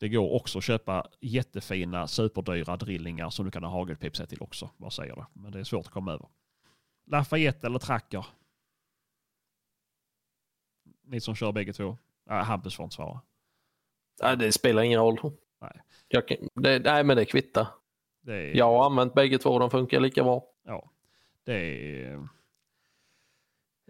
Det 0.00 0.08
går 0.08 0.32
också 0.32 0.58
att 0.58 0.64
köpa 0.64 1.06
jättefina 1.20 2.06
superdyra 2.06 2.76
drillingar 2.76 3.30
som 3.30 3.44
du 3.44 3.50
kan 3.50 3.64
ha 3.64 3.70
hagelpipset 3.70 4.28
till 4.28 4.42
också. 4.42 4.70
Vad 4.76 4.92
säger 4.92 5.16
du? 5.16 5.40
Men 5.40 5.52
det 5.52 5.60
är 5.60 5.64
svårt 5.64 5.86
att 5.86 5.92
komma 5.92 6.12
över. 6.12 6.28
Lafayette 7.06 7.66
eller 7.66 7.78
Tracker? 7.78 8.26
Ni 11.12 11.20
som 11.20 11.34
kör 11.34 11.52
bägge 11.52 11.72
två. 11.72 11.98
Ja, 12.28 12.34
Hampus 12.34 12.76
får 12.76 12.84
inte 12.84 12.96
svara. 12.96 13.20
Nej, 14.22 14.36
det 14.36 14.52
spelar 14.52 14.82
ingen 14.82 15.00
roll. 15.00 15.18
Nej. 15.60 15.80
Jag 16.08 16.22
det, 16.54 16.78
nej, 16.78 17.04
men 17.04 17.16
det 17.16 17.24
kvittar. 17.24 17.66
Det 18.20 18.34
är, 18.34 18.56
Jag 18.56 18.64
har 18.64 18.86
använt 18.86 19.14
bägge 19.14 19.38
två, 19.38 19.58
de 19.58 19.70
funkar 19.70 20.00
lika 20.00 20.24
bra. 20.24 20.44
Ja, 20.66 20.90
det 21.44 21.54
är... 21.54 22.28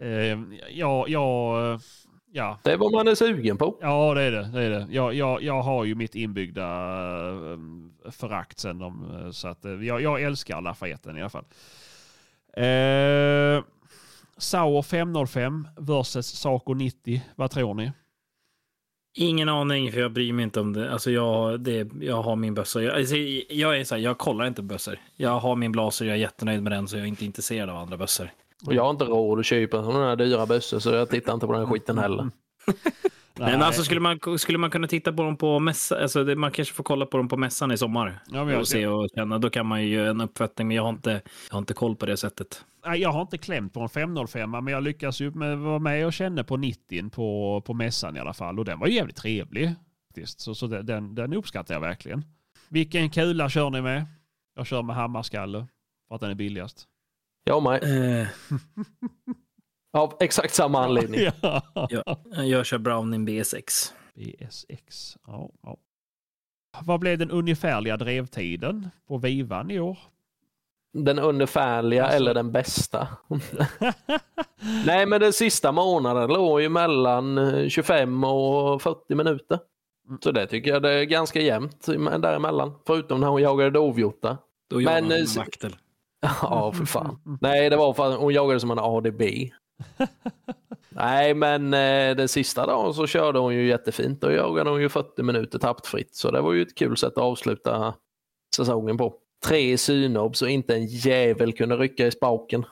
Eh, 0.01 0.37
ja, 0.69 1.05
ja, 1.07 1.79
ja. 2.31 2.59
Det 2.63 2.71
är 2.71 2.77
vad 2.77 2.91
man 2.91 3.07
är 3.07 3.15
sugen 3.15 3.57
på. 3.57 3.77
Ja, 3.81 4.13
det 4.13 4.21
är 4.21 4.31
det. 4.31 4.51
det, 4.53 4.61
är 4.63 4.69
det. 4.69 4.87
Jag, 4.89 5.13
jag, 5.13 5.43
jag 5.43 5.61
har 5.61 5.85
ju 5.85 5.95
mitt 5.95 6.15
inbyggda 6.15 6.67
eh, 7.51 7.57
förakt 8.11 8.59
sen. 8.59 8.79
De, 8.79 9.15
eh, 9.15 9.31
så 9.31 9.47
att, 9.47 9.65
eh, 9.65 9.71
jag, 9.71 10.01
jag 10.01 10.21
älskar 10.21 10.61
Lafayetten 10.61 11.17
i 11.17 11.21
alla 11.21 11.29
fall. 11.29 11.45
Eh, 12.53 13.63
Sauer 14.43 14.81
505 14.81 15.67
versus 15.77 16.27
Saco 16.27 16.73
90. 16.73 17.21
Vad 17.35 17.51
tror 17.51 17.73
ni? 17.73 17.91
Ingen 19.17 19.49
aning, 19.49 19.91
för 19.91 19.99
jag 19.99 20.13
bryr 20.13 20.33
mig 20.33 20.43
inte 20.43 20.59
om 20.59 20.73
det. 20.73 20.91
Alltså 20.91 21.11
jag, 21.11 21.59
det, 21.59 21.87
jag 22.01 22.21
har 22.21 22.35
min 22.35 22.53
bössa. 22.53 22.81
Jag, 22.83 22.97
alltså, 22.97 23.15
jag 23.49 23.79
är 23.79 23.83
så 23.83 23.95
här, 23.95 24.01
jag 24.01 24.17
kollar 24.17 24.45
inte 24.45 24.61
bössor. 24.61 24.99
Jag 25.15 25.39
har 25.39 25.55
min 25.55 25.71
blaser, 25.71 26.05
jag 26.05 26.13
är 26.13 26.19
jättenöjd 26.19 26.63
med 26.63 26.71
den, 26.71 26.87
så 26.87 26.95
jag 26.95 27.03
är 27.03 27.07
inte 27.07 27.25
intresserad 27.25 27.69
av 27.69 27.77
andra 27.77 27.97
bössor. 27.97 28.29
Och 28.65 28.73
jag 28.73 28.83
har 28.83 28.89
inte 28.89 29.05
råd 29.05 29.39
att 29.39 29.45
köpa 29.45 29.83
sådana 29.83 30.09
här 30.09 30.15
dyra 30.15 30.45
bössor 30.45 30.79
så 30.79 30.89
jag 30.89 31.09
tittar 31.09 31.33
inte 31.33 31.47
på 31.47 31.53
den 31.53 31.67
skiten 31.67 31.97
heller. 31.97 32.29
Nej, 33.39 33.51
men 33.51 33.61
alltså 33.61 33.83
skulle 33.83 33.99
man, 33.99 34.19
skulle 34.37 34.57
man 34.57 34.69
kunna 34.71 34.87
titta 34.87 35.13
på 35.13 35.23
dem 35.23 35.37
på 35.37 35.59
mässan, 35.59 36.01
alltså 36.01 36.23
det, 36.23 36.35
man 36.35 36.51
kanske 36.51 36.73
får 36.73 36.83
kolla 36.83 37.05
på 37.05 37.17
dem 37.17 37.27
på 37.27 37.37
mässan 37.37 37.71
i 37.71 37.77
sommar. 37.77 38.19
Ja, 38.27 38.57
och 38.59 38.67
se 38.67 38.87
och 38.87 39.09
känna, 39.15 39.37
då 39.39 39.49
kan 39.49 39.65
man 39.65 39.83
ju 39.83 39.89
göra 39.89 40.09
en 40.09 40.21
uppfattning, 40.21 40.67
men 40.67 40.77
jag 40.77 40.83
har 40.83 40.89
inte, 40.89 41.11
jag 41.49 41.53
har 41.55 41.59
inte 41.59 41.73
koll 41.73 41.95
på 41.95 42.05
det 42.05 42.17
sättet. 42.17 42.65
Nej, 42.85 43.01
jag 43.01 43.11
har 43.11 43.21
inte 43.21 43.37
klämt 43.37 43.73
på 43.73 43.79
en 43.81 43.89
505 43.89 44.51
men 44.51 44.67
jag 44.67 44.83
lyckas 44.83 45.19
ju 45.21 45.31
med, 45.31 45.57
vara 45.57 45.79
med 45.79 46.05
och 46.05 46.13
känna 46.13 46.43
på 46.43 46.57
90 46.57 47.09
på, 47.09 47.61
på 47.65 47.73
mässan 47.73 48.17
i 48.17 48.19
alla 48.19 48.33
fall. 48.33 48.59
Och 48.59 48.65
den 48.65 48.79
var 48.79 48.87
ju 48.87 48.93
jävligt 48.93 49.15
trevlig. 49.17 49.73
faktiskt. 50.07 50.39
Så, 50.39 50.55
så 50.55 50.67
den- 50.67 50.85
den, 50.85 51.15
den 51.15 51.33
uppskattar 51.33 51.73
jag 51.73 51.81
verkligen. 51.81 52.25
Vilken 52.69 53.09
kula 53.09 53.49
kör 53.49 53.69
ni 53.69 53.81
med? 53.81 54.05
Jag 54.55 54.67
kör 54.67 54.81
med 54.81 54.95
hammarskalle 54.95 55.67
för 56.07 56.15
att 56.15 56.21
den 56.21 56.29
är 56.31 56.35
billigast. 56.35 56.87
Jag 57.43 57.63
med. 57.63 57.79
Eh, 59.93 59.99
Av 60.01 60.13
exakt 60.19 60.53
samma 60.53 60.83
anledning. 60.83 61.19
Ja. 61.41 61.61
ja, 61.89 62.43
jag 62.43 62.65
kör 62.65 62.77
Browning 62.77 63.27
B6. 63.27 63.91
BSX. 64.15 65.17
Ja, 65.27 65.49
ja. 65.63 65.77
Vad 66.81 66.99
blev 66.99 67.17
den 67.17 67.31
ungefärliga 67.31 67.97
drevtiden 67.97 68.89
på 69.07 69.17
Vivan 69.17 69.71
i 69.71 69.79
år? 69.79 69.97
Den 70.97 71.19
ungefärliga 71.19 72.03
Alltså- 72.03 72.17
eller 72.17 72.33
den 72.33 72.51
bästa. 72.51 73.07
Nej, 74.85 75.05
men 75.05 75.21
den 75.21 75.33
sista 75.33 75.71
månaden 75.71 76.29
låg 76.29 76.61
ju 76.61 76.69
mellan 76.69 77.37
eh, 77.37 77.69
25 77.69 78.23
och 78.23 78.81
40 78.81 79.15
minuter. 79.15 79.59
Mm. 80.07 80.19
Så 80.23 80.31
det 80.31 80.47
tycker 80.47 80.71
jag 80.71 80.81
det 80.81 80.91
är 80.91 81.03
ganska 81.03 81.41
jämnt 81.41 81.85
däremellan. 82.19 82.73
Förutom 82.87 83.19
när 83.21 83.27
hon 83.27 83.41
jagade 83.41 83.69
dovhjortar. 83.69 84.37
Då 84.69 84.79
man 84.79 84.87
eh, 84.87 84.97
en 84.97 85.11
s- 85.11 85.37
vaktel. 85.37 85.75
Ja, 86.41 86.71
för 86.71 86.85
fan. 86.85 87.37
Nej, 87.41 87.69
det 87.69 87.75
var 87.77 87.93
för 87.93 88.11
att 88.13 88.19
hon 88.19 88.33
jagade 88.33 88.59
som 88.59 88.71
en 88.71 88.79
ADB. 88.79 89.21
Nej, 90.89 91.33
men 91.33 91.73
eh, 91.73 92.15
den 92.15 92.27
sista 92.27 92.65
dagen 92.65 92.93
så 92.93 93.07
körde 93.07 93.39
hon 93.39 93.55
ju 93.55 93.67
jättefint. 93.67 94.21
Då 94.21 94.31
jagade 94.31 94.69
hon 94.69 94.81
ju 94.81 94.89
40 94.89 95.23
minuter 95.23 95.59
tappfritt. 95.59 96.15
Så 96.15 96.31
det 96.31 96.41
var 96.41 96.53
ju 96.53 96.61
ett 96.61 96.75
kul 96.75 96.97
sätt 96.97 97.11
att 97.11 97.23
avsluta 97.23 97.93
säsongen 98.55 98.97
på. 98.97 99.13
Tre 99.45 99.77
synobs 99.77 100.41
och 100.41 100.49
inte 100.49 100.75
en 100.75 100.85
jävel 100.85 101.53
kunde 101.53 101.77
rycka 101.77 102.07
i 102.07 102.11
spaken. 102.11 102.65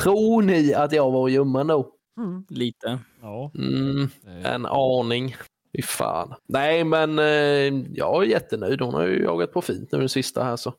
Tror 0.00 0.42
ni 0.42 0.74
att 0.74 0.92
jag 0.92 1.10
var 1.10 1.28
ljummen 1.28 1.66
då? 1.66 1.92
Mm. 2.18 2.44
Lite. 2.48 2.98
Ja. 3.22 3.50
Mm, 3.54 4.08
en 4.44 4.66
aning. 4.66 5.36
Fy 5.76 5.82
fan. 5.82 6.34
Nej, 6.46 6.84
men 6.84 7.18
eh, 7.18 7.84
jag 7.94 8.22
är 8.22 8.26
jättenöjd. 8.26 8.80
Hon 8.80 8.94
har 8.94 9.06
ju 9.06 9.22
jagat 9.22 9.52
på 9.52 9.62
fint 9.62 9.92
nu 9.92 9.98
den 9.98 10.08
sista 10.08 10.44
här 10.44 10.56
så. 10.56 10.74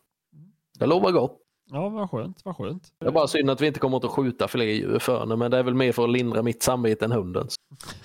Det 0.80 0.86
lovar 0.86 1.12
gott. 1.12 1.38
Ja, 1.72 1.90
vad 1.90 2.10
skönt, 2.10 2.42
vad 2.46 2.56
skönt. 2.58 2.88
Det 3.00 3.08
är 3.08 3.12
bara 3.12 3.28
synd 3.28 3.50
att 3.50 3.62
vi 3.62 3.68
inte 3.68 3.80
kommer 3.80 3.98
att 3.98 4.12
skjuta 4.12 4.48
fler 4.48 4.66
djur 4.66 5.00
för 5.00 5.20
henne, 5.20 5.36
men 5.36 5.52
det 5.52 5.58
är 5.58 5.64
väl 5.64 5.74
mer 5.74 5.92
för 5.92 6.04
att 6.04 6.10
lindra 6.10 6.42
mitt 6.44 6.64
samvete 6.64 7.06
än 7.06 7.12
hundens. 7.12 7.56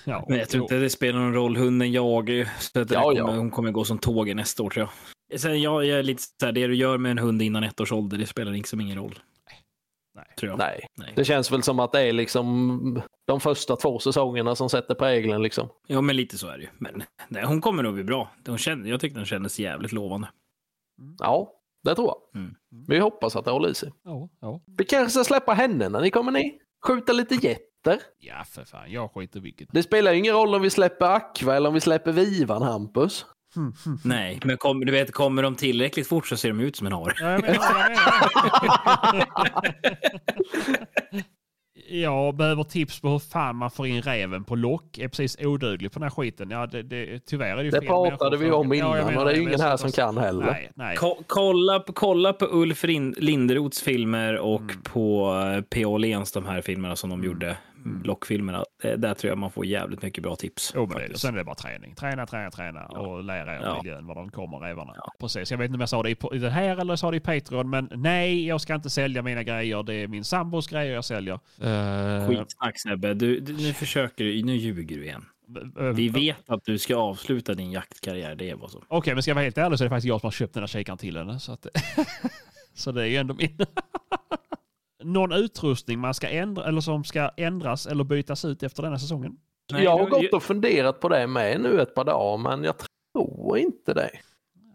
Ja, 0.04 0.24
Men 0.28 0.38
jag 0.38 0.48
tror 0.48 0.62
inte 0.62 0.74
det 0.78 0.90
spelar 0.90 1.18
någon 1.20 1.34
roll. 1.34 1.56
Hunden 1.56 1.92
jagar 1.92 2.34
ju. 2.34 2.46
Så 2.58 2.80
att 2.80 2.88
det 2.88 2.94
Ja, 2.94 3.02
kommer, 3.02 3.16
ja. 3.16 3.26
Hon 3.36 3.50
kommer 3.50 3.70
gå 3.70 3.84
som 3.84 3.98
tåget 3.98 4.36
nästa 4.36 4.62
år 4.62 4.70
tror 4.70 4.88
jag. 5.30 5.40
Sen 5.40 5.62
jag, 5.62 5.84
jag 5.84 5.98
är 5.98 6.02
lite 6.02 6.22
så 6.22 6.46
här, 6.46 6.52
det 6.52 6.66
du 6.66 6.74
gör 6.74 6.98
med 6.98 7.10
en 7.10 7.18
hund 7.18 7.42
innan 7.42 7.64
ett 7.64 7.80
års 7.80 7.92
ålder, 7.92 8.18
det 8.18 8.26
spelar 8.26 8.52
liksom 8.52 8.80
ingen 8.80 8.98
roll. 8.98 9.18
Nej. 10.16 10.24
Tror 10.38 10.50
jag. 10.50 10.58
Nej, 10.58 10.86
Nej. 10.98 11.12
det 11.16 11.24
känns 11.24 11.52
väl 11.52 11.62
som 11.62 11.80
att 11.80 11.92
det 11.92 12.00
är 12.00 12.12
liksom 12.12 13.02
de 13.26 13.40
första 13.40 13.76
två 13.76 13.98
säsongerna 13.98 14.54
som 14.54 14.68
sätter 14.70 14.94
prägeln 14.94 15.42
liksom. 15.42 15.68
Ja, 15.86 16.00
men 16.00 16.16
lite 16.16 16.38
så 16.38 16.48
är 16.48 16.56
det 16.58 16.62
ju. 16.62 16.68
Men 16.78 17.02
nej, 17.28 17.44
hon 17.44 17.60
kommer 17.60 17.82
nog 17.82 17.94
bli 17.94 18.04
bra. 18.04 18.30
Hon 18.46 18.58
känner, 18.58 18.90
jag 18.90 19.00
tyckte 19.00 19.18
den 19.18 19.26
kändes 19.26 19.60
jävligt 19.60 19.92
lovande. 19.92 20.28
Ja, 21.18 21.52
det 21.85 21.95
tror 21.95 22.07
jag. 22.09 22.41
Mm. 22.43 22.55
Vi 22.89 22.99
hoppas 22.99 23.37
att 23.37 23.45
det 23.45 23.51
håller 23.51 23.68
i 23.68 23.74
sig. 23.74 23.93
ja, 24.05 24.28
ja. 24.41 24.61
Vi 24.78 24.85
kanske 24.85 25.11
ska 25.11 25.24
släppa 25.24 25.53
henne 25.53 25.89
när 25.89 26.01
ni 26.01 26.11
kommer 26.11 26.32
ner. 26.32 26.53
Skjuta 26.87 27.12
lite 27.12 27.35
getter. 27.35 28.01
ja, 28.18 28.45
för 28.45 28.64
fan, 28.64 28.93
jag 28.93 29.11
skiter 29.12 29.41
vilket. 29.41 29.68
Det 29.72 29.82
spelar 29.82 30.12
ju 30.12 30.18
ingen 30.18 30.35
roll 30.35 30.55
om 30.55 30.62
vi 30.62 30.70
släpper 30.70 31.07
Aqua 31.07 31.57
eller 31.57 31.68
om 31.68 31.74
vi 31.74 31.80
släpper 31.80 32.12
Vivan, 32.12 32.62
Hampus. 32.62 33.26
Nej, 34.05 34.41
men 34.45 34.57
kom, 34.57 34.80
du 34.80 34.93
vet, 34.93 35.12
kommer 35.12 35.43
de 35.43 35.55
tillräckligt 35.57 36.07
fort 36.09 36.26
så 36.26 36.37
ser 36.37 36.49
de 36.49 36.61
ut 36.61 36.76
som 36.76 36.87
en 36.87 36.93
hare. 36.93 37.14
Ja, 37.20 37.39
jag 41.89 42.35
behöver 42.37 42.64
tips 42.64 43.01
på 43.01 43.09
hur 43.09 43.18
fan 43.18 43.57
man 43.57 43.70
får 43.70 43.87
in 43.87 44.03
räven 44.03 44.45
på 44.45 44.57
lock. 44.57 44.99
Är 44.99 45.09
precis 45.09 45.37
oduglig 45.41 45.93
på 45.93 45.99
den 45.99 46.03
här 46.03 46.11
skiten. 46.11 46.51
Ja, 46.51 46.66
det, 46.66 46.82
det, 46.82 47.26
tyvärr 47.26 47.51
är 47.51 47.57
det 47.57 47.62
ju 47.62 47.70
Det 47.70 47.80
fel 47.80 47.87
pratade 47.89 48.37
vi 48.37 48.51
om 48.51 48.68
Ja, 48.68 48.74
innan 48.74 49.07
menar 49.07 49.18
och 49.20 49.24
det 49.24 49.32
är 49.32 49.37
ju 49.37 49.43
ingen 49.43 49.61
här 49.61 49.76
som 49.76 49.93
kan 49.93 50.16
heller. 50.18 50.47
Nej, 50.47 50.70
nej. 50.74 50.97
Ko- 50.97 51.22
kolla, 51.26 51.80
på- 51.80 51.93
kolla 51.93 52.32
på 52.32 52.47
Ulf 52.51 52.85
Linderoths 53.16 53.82
filmer 53.82 54.37
och 54.39 54.61
Mm. 54.61 54.82
på 54.82 55.35
eh, 55.57 55.61
P. 55.62 55.85
Åhléns, 55.85 56.32
de 56.32 56.47
här 56.47 56.61
filmerna 56.61 56.97
som 56.97 57.11
de 57.11 57.24
gjorde. 57.24 57.57
Mm. 57.85 58.03
Lockfilmerna. 58.03 58.64
Det- 58.82 58.97
Där 58.97 59.14
tror 59.14 59.28
jag 59.28 59.39
man 59.39 59.51
får 59.51 59.66
jävligt 59.66 60.03
mycket 60.03 60.22
bra 60.22 60.37
tips. 60.37 60.72
Jo, 60.74 60.87
men 60.87 60.99
det, 60.99 61.09
det. 61.09 61.18
sen 61.18 61.35
är 61.35 61.39
det 61.39 61.45
bara 61.45 61.55
träning. 61.55 61.95
Träna, 61.95 62.26
träna, 62.26 62.51
träna 62.51 62.87
och 62.87 63.24
lära 63.24 63.57
er 63.57 63.61
Ja. 63.62 63.80
miljön, 63.82 64.07
var 64.07 64.14
de 64.14 64.30
kommer, 64.30 64.59
rävarna. 64.59 64.93
Precis. 65.20 65.51
Jag 65.51 65.59
vet 65.59 65.64
inte 65.64 65.74
om 65.76 65.80
jag 65.80 65.89
sa 65.89 66.03
det 66.03 66.11
i, 66.11 66.39
den 66.39 66.53
här 66.53 66.76
eller 66.76 66.97
sa 66.97 67.11
det 67.11 67.16
i 67.16 67.20
Patreon, 67.20 67.70
men 67.70 67.89
nej, 67.95 68.47
jag 68.47 68.61
ska 68.61 68.74
inte 68.74 68.91
sälja 68.91 69.22
mina 69.22 69.43
grejer. 69.43 69.82
Det 69.82 69.95
är 69.95 70.09
min 70.09 70.24
sambos 70.24 70.68
grejer 70.68 70.95
jag 70.95 71.05
säljer. 71.05 71.35
Uh, 71.35 72.28
Skitsnack 72.28 72.78
Sebbe. 72.80 73.14
Du, 73.14 73.41
du, 73.41 73.53
nu 73.53 73.72
försöker 73.72 74.24
du, 74.24 74.43
nu 74.43 74.57
ljuger 74.57 74.97
du 74.97 75.05
igen. 75.05 75.24
Vi 75.95 76.09
vet 76.09 76.51
att 76.51 76.64
du 76.64 76.78
ska 76.78 76.97
avsluta 76.97 77.55
din 77.55 77.70
jaktkarriär, 77.72 78.37
det 78.37 78.51
är 78.51 78.55
vad 78.55 78.70
som. 78.70 78.82
Okej, 78.89 79.14
men 79.14 79.22
ska 79.22 79.30
jag 79.30 79.35
vara 79.35 79.43
helt 79.45 79.59
ärlig 79.59 79.78
så 79.78 79.85
är 79.85 79.87
det 79.87 79.91
faktiskt 79.91 80.09
jag 80.09 80.20
som 80.20 80.26
har 80.26 80.32
köpt 80.32 80.55
den 80.55 80.62
här 80.62 80.66
kikaren 80.68 80.99
till 80.99 81.16
henne. 81.16 81.41
Så, 81.41 81.53
att, 81.53 81.66
så 82.74 82.93
det 82.93 83.03
är 83.03 83.07
ju 83.07 83.16
ändå 83.16 83.35
min. 83.35 83.59
Någon 85.05 85.32
utrustning 85.32 85.98
man 85.98 86.14
ska 86.14 86.28
ändra, 86.28 86.64
eller 86.64 86.80
som 86.80 87.05
ska 87.05 87.30
ändras 87.36 87.86
eller 87.86 88.05
bytas 88.05 88.44
ut 88.44 88.62
efter 88.62 88.82
denna 88.82 88.98
säsongen? 88.98 89.36
Nej, 89.72 89.84
jag 89.84 89.98
har 89.98 90.07
gått 90.07 90.32
och 90.32 90.42
funderat 90.42 91.00
på 91.00 91.09
det 91.09 91.26
med 91.26 91.61
nu 91.61 91.80
ett 91.80 91.94
par 91.94 92.05
dagar, 92.05 92.38
men 92.38 92.64
jag 92.64 92.74
tror 93.14 93.59
inte 93.59 93.94
det. 93.94 94.11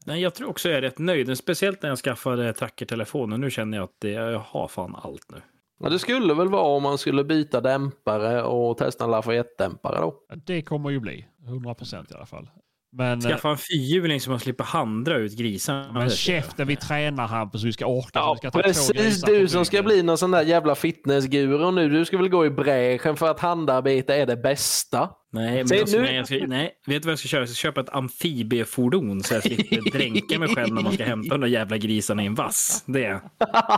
Nej, 0.05 0.21
jag 0.21 0.33
tror 0.33 0.49
också 0.49 0.69
jag 0.69 0.77
är 0.77 0.81
rätt 0.81 0.99
nöjd. 0.99 1.37
Speciellt 1.37 1.81
när 1.81 1.89
jag 1.89 1.97
skaffade 1.97 2.53
trackertelefonen. 2.53 3.41
Nu 3.41 3.49
känner 3.51 3.77
jag 3.77 3.83
att 3.83 3.95
det, 3.99 4.11
jag 4.11 4.39
har 4.39 4.67
fan 4.67 4.95
allt 4.95 5.31
nu. 5.31 5.41
Ja, 5.79 5.89
det 5.89 5.99
skulle 5.99 6.33
väl 6.33 6.49
vara 6.49 6.61
om 6.61 6.83
man 6.83 6.97
skulle 6.97 7.23
byta 7.23 7.61
dämpare 7.61 8.43
och 8.43 8.77
testa 8.77 9.03
en 9.03 9.11
Lafayette-dämpare 9.11 9.99
då. 10.01 10.15
Det 10.45 10.61
kommer 10.61 10.89
ju 10.89 10.99
bli. 10.99 11.27
100 11.45 11.73
procent 11.73 12.11
i 12.11 12.13
alla 12.13 12.25
fall. 12.25 12.49
Men, 12.91 13.25
eh, 13.25 13.29
Skaffa 13.29 13.49
en 13.49 13.57
fyrhjuling 13.57 14.21
så 14.21 14.29
man 14.29 14.39
slipper 14.39 14.63
handra 14.63 15.17
ut 15.17 15.37
grisarna. 15.37 15.91
men 15.93 16.09
käften, 16.09 16.67
vi 16.67 16.75
tränar 16.75 17.27
Hampus, 17.27 17.63
vi 17.63 17.73
ska 17.73 17.85
orka. 17.85 18.09
Ja, 18.13 18.33
vi 18.33 18.37
ska 18.37 18.51
ta 18.51 18.61
precis 18.61 19.21
du 19.21 19.47
som 19.47 19.65
ska 19.65 19.83
bli 19.83 20.03
någon 20.03 20.17
sån 20.17 20.31
där 20.31 20.41
jävla 20.43 20.75
fitnessguru 20.75 21.71
nu. 21.71 21.89
Du 21.89 22.05
ska 22.05 22.17
väl 22.17 22.29
gå 22.29 22.45
i 22.45 22.49
bräschen 22.49 23.17
för 23.17 23.31
att 23.31 23.39
handarbete 23.39 24.15
är 24.15 24.25
det 24.25 24.37
bästa. 24.37 25.09
Nej, 25.31 25.57
men 25.57 25.67
Se, 25.67 25.79
alltså, 25.79 25.97
nu- 25.97 26.03
nej, 26.03 26.15
jag 26.15 26.25
ska, 26.25 26.35
nej, 26.47 26.71
vet 26.85 27.01
du 27.01 27.05
vad 27.05 27.11
jag 27.11 27.19
ska 27.19 27.27
köra? 27.27 27.41
Jag 27.41 27.49
ska 27.49 27.55
köpa 27.55 27.81
ett 27.81 27.89
amfibiefordon 27.89 29.23
så 29.23 29.33
jag 29.33 29.43
slipper 29.43 29.91
dränka 29.97 30.39
mig 30.39 30.55
själv 30.55 30.73
när 30.73 30.81
man 30.81 30.93
ska 30.93 31.03
hämta 31.03 31.29
de 31.37 31.41
där 31.41 31.47
jävla 31.47 31.77
grisarna 31.77 32.23
i 32.23 32.25
en 32.25 32.35
vass. 32.35 32.83
Det. 32.85 33.21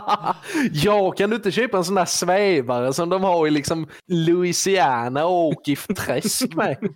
ja, 0.72 1.10
kan 1.10 1.30
du 1.30 1.36
inte 1.36 1.50
köpa 1.50 1.76
en 1.76 1.84
sån 1.84 1.94
där 1.94 2.04
svävare 2.04 2.92
som 2.92 3.08
de 3.08 3.22
har 3.24 3.46
i 3.46 3.50
liksom 3.50 3.86
Louisiana 4.08 5.24
och 5.24 5.46
åka 5.46 5.70
i 5.70 5.76
träsk 5.76 6.54
med? 6.54 6.76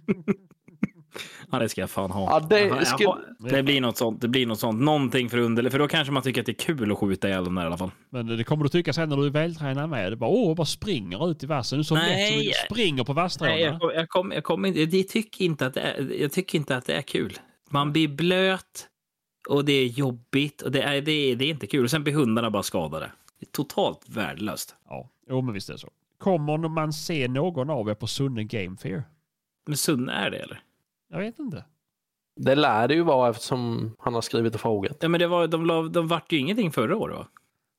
Ja, 1.50 1.58
det 1.58 1.68
ska 1.68 1.80
jag 1.80 1.90
fan 1.90 2.10
ha. 2.10 2.30
Ja, 2.30 2.46
det 2.48 2.60
jaha. 3.00 3.18
det 3.38 3.62
blir 3.62 3.80
något 3.80 3.96
sånt. 3.96 4.20
Det 4.20 4.28
blir 4.28 4.46
något 4.46 4.58
sånt. 4.60 4.80
Någonting 4.80 5.30
för 5.30 5.38
under, 5.38 5.70
för 5.70 5.78
då 5.78 5.88
kanske 5.88 6.12
man 6.12 6.22
tycker 6.22 6.40
att 6.40 6.46
det 6.46 6.52
är 6.52 6.74
kul 6.74 6.92
att 6.92 6.98
skjuta 6.98 7.28
ihjäl 7.28 7.44
dem 7.44 7.54
där 7.54 7.62
i 7.62 7.66
alla 7.66 7.78
fall. 7.78 7.90
Men 8.10 8.26
det 8.26 8.44
kommer 8.44 8.62
du 8.62 8.68
tycka 8.68 8.92
sen 8.92 9.08
när 9.08 9.16
du 9.16 9.26
är 9.26 9.30
vältränad 9.30 9.90
med. 9.90 10.12
Det 10.12 10.16
bara, 10.16 10.30
åh, 10.30 10.54
bara 10.54 10.64
springer 10.64 11.30
ut 11.30 11.42
i 11.42 11.46
vassen. 11.46 11.78
Du 11.78 11.80
är 11.80 11.84
så 11.84 11.94
Nej. 11.94 12.36
lätt 12.36 12.54
så 12.54 12.66
du 12.68 12.74
springer 12.74 13.04
på 13.04 13.12
Nej, 13.12 13.22
vasstråna. 13.22 13.58
jag, 13.58 13.80
kom, 13.80 13.90
jag, 13.94 14.08
kom, 14.08 14.32
jag, 14.32 14.44
kom 14.44 14.64
jag, 14.64 15.08
tycker 15.08 15.44
inte 15.44 15.66
att 15.66 15.74
det 15.74 15.80
är, 15.80 16.20
jag 16.20 16.32
tycker 16.32 16.58
inte 16.58 16.76
att 16.76 16.86
det 16.86 16.94
är 16.94 17.02
kul. 17.02 17.38
Man 17.70 17.92
blir 17.92 18.08
blöt 18.08 18.88
och 19.48 19.64
det 19.64 19.72
är 19.72 19.86
jobbigt 19.86 20.62
och 20.62 20.72
det 20.72 20.82
är, 20.82 21.00
det 21.00 21.12
är, 21.12 21.36
det 21.36 21.44
är 21.44 21.50
inte 21.50 21.66
kul. 21.66 21.84
Och 21.84 21.90
sen 21.90 22.04
blir 22.04 22.14
hundarna 22.14 22.50
bara 22.50 22.62
skadade. 22.62 23.10
Det 23.40 23.46
är 23.46 23.50
totalt 23.50 24.08
värdelöst. 24.08 24.74
Ja, 24.88 25.10
jo, 25.28 25.42
men 25.42 25.54
visst 25.54 25.68
är 25.68 25.72
det 25.72 25.78
så. 25.78 25.88
Kommer 26.18 26.68
man 26.68 26.92
se 26.92 27.28
någon 27.28 27.70
av 27.70 27.88
er 27.88 27.94
på 27.94 28.06
Sunne 28.06 28.44
Game 28.44 28.76
Fair? 28.76 29.02
Men 29.66 29.76
Sunne 29.76 30.12
är 30.12 30.30
det 30.30 30.38
eller? 30.38 30.60
Jag 31.08 31.18
vet 31.18 31.38
inte. 31.38 31.64
Det 32.36 32.54
lär 32.54 32.88
det 32.88 32.94
ju 32.94 33.02
vara 33.02 33.30
eftersom 33.30 33.96
han 33.98 34.14
har 34.14 34.20
skrivit 34.20 34.54
och 34.54 34.60
frågat. 34.60 34.96
Ja, 35.00 35.08
men 35.08 35.20
det 35.20 35.26
var, 35.26 35.46
de, 35.46 35.66
la, 35.66 35.82
de 35.82 36.08
vart 36.08 36.32
ju 36.32 36.38
ingenting 36.38 36.72
förra 36.72 36.96
året 36.96 37.16
va? 37.16 37.28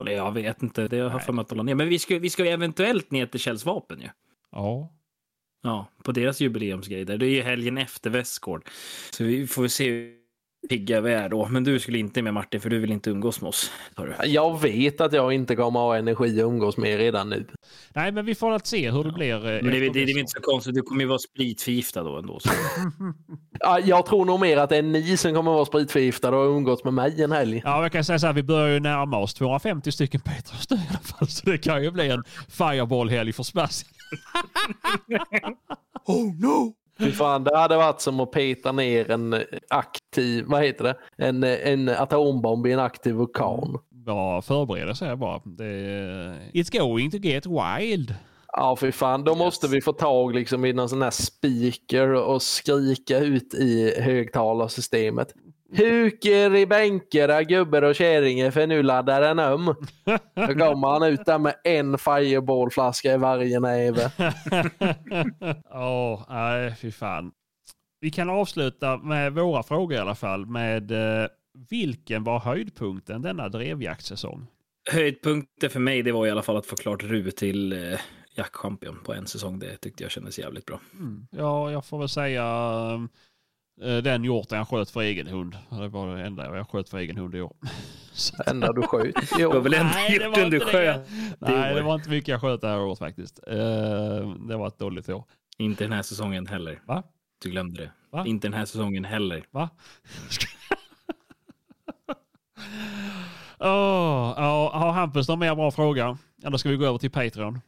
Eller 0.01 0.11
jag 0.11 0.31
vet 0.31 0.63
inte, 0.63 0.87
det 0.87 0.99
har 0.99 1.11
jag 1.11 1.25
för 1.25 1.33
mig 1.33 1.41
att 1.41 1.49
de 1.49 1.57
la 1.57 1.63
ner. 1.63 1.75
Men 1.75 1.89
vi 1.89 1.99
ska, 1.99 2.19
vi 2.19 2.29
ska 2.29 2.45
ju 2.45 2.49
eventuellt 2.49 3.11
ner 3.11 3.25
till 3.25 3.39
Kjells 3.39 3.65
vapen 3.65 4.01
ju. 4.01 4.09
Ja. 4.51 4.93
Ja, 5.63 5.87
på 6.03 6.11
deras 6.11 6.41
jubileumsgrej 6.41 7.05
där. 7.05 7.17
Det 7.17 7.25
är 7.25 7.29
ju 7.29 7.41
helgen 7.41 7.77
efter 7.77 8.09
Västgård. 8.09 8.69
Så 9.11 9.23
vi 9.23 9.47
får 9.47 9.67
se 9.67 10.13
pigga 10.69 11.01
vi 11.01 11.13
är 11.13 11.29
då. 11.29 11.47
Men 11.47 11.63
du 11.63 11.79
skulle 11.79 11.97
inte 11.99 12.21
med 12.21 12.33
Martin, 12.33 12.61
för 12.61 12.69
du 12.69 12.79
vill 12.79 12.91
inte 12.91 13.09
umgås 13.09 13.41
med 13.41 13.47
oss. 13.49 13.71
Jag 14.25 14.61
vet 14.61 15.01
att 15.01 15.13
jag 15.13 15.33
inte 15.33 15.55
kommer 15.55 15.79
ha 15.79 15.97
energi 15.97 16.39
att 16.41 16.45
umgås 16.45 16.77
med 16.77 16.97
redan 16.97 17.29
nu. 17.29 17.47
Nej, 17.95 18.11
men 18.11 18.25
vi 18.25 18.35
får 18.35 18.51
att 18.51 18.67
se 18.67 18.91
hur 18.91 19.03
det 19.03 19.11
blir. 19.11 19.35
eh, 19.35 19.41
Men 19.63 19.71
det, 19.73 19.79
det, 19.79 19.89
det 19.89 19.99
är 20.11 20.19
inte 20.19 20.31
så 20.31 20.41
konstigt, 20.41 20.75
du 20.75 20.81
kommer 20.81 21.01
ju 21.01 21.07
vara 21.07 21.19
spritförgiftad 21.19 22.03
då 22.03 22.17
ändå. 22.17 22.39
Så. 22.39 22.49
Ja, 23.59 23.79
Jag 23.79 24.05
tror 24.05 24.25
nog 24.25 24.39
mer 24.39 24.57
att 24.57 24.69
det 24.69 24.77
är 24.77 24.81
ni 24.81 25.17
som 25.17 25.33
kommer 25.33 25.51
vara 25.51 25.65
spritförgiftade 25.65 26.37
och 26.37 26.43
ha 26.43 26.49
umgåtts 26.57 26.83
med 26.83 26.93
mig 26.93 27.23
en 27.23 27.31
helg. 27.31 27.61
Ja, 27.65 27.81
jag 27.81 27.91
kan 27.91 28.03
säga 28.03 28.19
så 28.19 28.25
här, 28.27 28.33
vi 28.33 28.43
börjar 28.43 28.67
ju 28.73 28.79
närma 28.79 29.17
oss 29.17 29.33
250 29.33 29.91
stycken 29.91 30.21
Petros 30.21 30.69
nu 30.69 30.77
i 30.77 30.79
alla 30.89 30.99
fall. 30.99 31.27
Så 31.27 31.49
det 31.49 31.57
kan 31.57 31.83
ju 31.83 31.91
bli 31.91 32.09
en 32.09 32.23
fireball-helg 32.49 33.33
för 33.33 33.43
Sebastian. 33.43 33.91
Oh 36.05 36.33
no! 36.39 36.73
Fy 36.99 37.11
fan, 37.11 37.43
det 37.43 37.57
hade 37.57 37.77
varit 37.77 38.01
som 38.01 38.19
att 38.19 38.31
peta 38.31 38.71
ner 38.71 39.11
en 39.11 39.35
aktiv, 39.69 40.45
vad 40.47 40.63
heter 40.63 40.83
det, 40.83 40.95
en, 41.17 41.43
en 41.43 41.89
atombomb 41.89 42.67
i 42.67 42.71
en 42.71 42.79
aktiv 42.79 43.15
vulkan. 43.15 43.77
Bara 43.89 44.41
förbereda 44.41 44.95
sig 44.95 45.15
bara. 45.15 45.41
Det, 45.45 45.63
it's 46.53 46.79
going 46.79 47.11
to 47.11 47.17
get 47.17 47.45
wild. 47.45 48.15
Ja, 48.51 48.75
fy 48.75 48.91
fan. 48.91 49.23
Då 49.23 49.35
måste 49.35 49.67
vi 49.67 49.81
få 49.81 49.93
tag 49.93 50.35
liksom, 50.35 50.65
i 50.65 50.73
någon 50.73 50.89
sån 50.89 51.01
här 51.01 51.11
speaker 51.11 52.13
och 52.13 52.41
skrika 52.41 53.19
ut 53.19 53.53
i 53.53 54.01
högtalarsystemet. 54.01 55.33
Huker 55.69 56.55
i 56.55 56.65
bänker 56.65 57.27
där 57.27 57.41
gubbar 57.41 57.81
och 57.81 57.95
kärringar 57.95 58.51
för 58.51 58.67
nu 58.67 58.83
laddar 58.83 59.21
den 59.21 59.39
om. 59.39 59.75
Då 60.35 60.47
kommer 60.47 60.87
han 60.87 61.03
ut 61.03 61.25
där 61.25 61.39
med 61.39 61.55
en 61.63 61.97
fireballflaska 61.97 63.13
i 63.13 63.17
varje 63.17 63.59
näve. 63.59 64.11
Ja, 65.69 66.13
oh, 66.13 66.25
nej 66.29 66.75
fy 66.75 66.91
fan. 66.91 67.31
Vi 67.99 68.11
kan 68.11 68.29
avsluta 68.29 68.97
med 68.97 69.33
våra 69.33 69.63
frågor 69.63 69.97
i 69.97 69.99
alla 69.99 70.15
fall 70.15 70.45
med 70.45 70.91
eh, 70.91 71.27
vilken 71.69 72.23
var 72.23 72.39
höjdpunkten 72.39 73.21
denna 73.21 73.49
drevjaktssäsong? 73.49 74.47
Höjdpunkten 74.91 75.69
för 75.69 75.79
mig 75.79 76.01
det 76.01 76.11
var 76.11 76.27
i 76.27 76.31
alla 76.31 76.41
fall 76.41 76.57
att 76.57 76.65
få 76.65 76.75
klart 76.75 77.03
Ru 77.03 77.31
till 77.31 77.73
eh, 77.73 77.99
jaktchampion 78.35 78.99
på 79.03 79.13
en 79.13 79.27
säsong. 79.27 79.59
Det 79.59 79.77
tyckte 79.77 80.03
jag 80.03 80.11
kändes 80.11 80.39
jävligt 80.39 80.65
bra. 80.65 80.79
Mm. 80.93 81.27
Ja, 81.31 81.71
jag 81.71 81.85
får 81.85 81.99
väl 81.99 82.09
säga 82.09 82.43
eh, 82.43 82.99
den 83.77 84.23
hjorten 84.23 84.57
jag 84.57 84.67
sköt 84.67 84.89
för 84.89 85.01
egen 85.01 85.27
hund. 85.27 85.57
Det 85.69 85.87
var 85.87 86.15
det 86.15 86.23
enda 86.23 86.55
jag 86.55 86.69
sköt 86.69 86.89
för 86.89 86.97
egen 86.97 87.17
hund 87.17 87.35
i 87.35 87.41
år. 87.41 87.53
Det 88.37 88.51
enda 88.51 88.73
du 88.73 88.81
sköt 88.81 89.15
Det 89.37 89.45
var 89.47 89.59
väl 89.59 89.73
enda 89.73 89.91
Nej, 89.93 90.19
det 90.19 90.27
var 90.27 90.37
hjorten 90.37 90.49
du 90.49 90.57
inte 90.57 90.71
sköt? 90.71 91.09
Nej, 91.39 91.75
det 91.75 91.81
var 91.81 91.95
inte 91.95 92.09
mycket 92.09 92.27
jag 92.27 92.41
sköt 92.41 92.61
det 92.61 92.67
här 92.67 92.79
året 92.79 92.99
faktiskt. 92.99 93.39
Eh, 93.47 93.55
Det 94.47 94.57
var 94.57 94.67
ett 94.67 94.79
dåligt 94.79 95.09
år. 95.09 95.23
Inte 95.57 95.83
den 95.83 95.91
här 95.93 96.01
säsongen 96.01 96.47
heller. 96.47 96.81
Va? 96.85 97.03
Du 97.43 97.49
glömde 97.49 97.81
det. 97.81 97.91
Va? 98.11 98.25
Inte 98.27 98.47
den 98.47 98.53
här 98.53 98.65
säsongen 98.65 99.05
heller. 99.05 99.43
Va? 99.51 99.69
oh, 103.59 104.33
ja, 104.37 104.71
har 104.73 104.91
Hampus 104.91 105.27
någon 105.27 105.39
mer 105.39 105.55
bra 105.55 105.71
fråga? 105.71 106.17
Eller 106.43 106.57
ska 106.57 106.69
vi 106.69 106.75
gå 106.75 106.85
över 106.85 106.97
till 106.97 107.11
Patreon? 107.11 107.61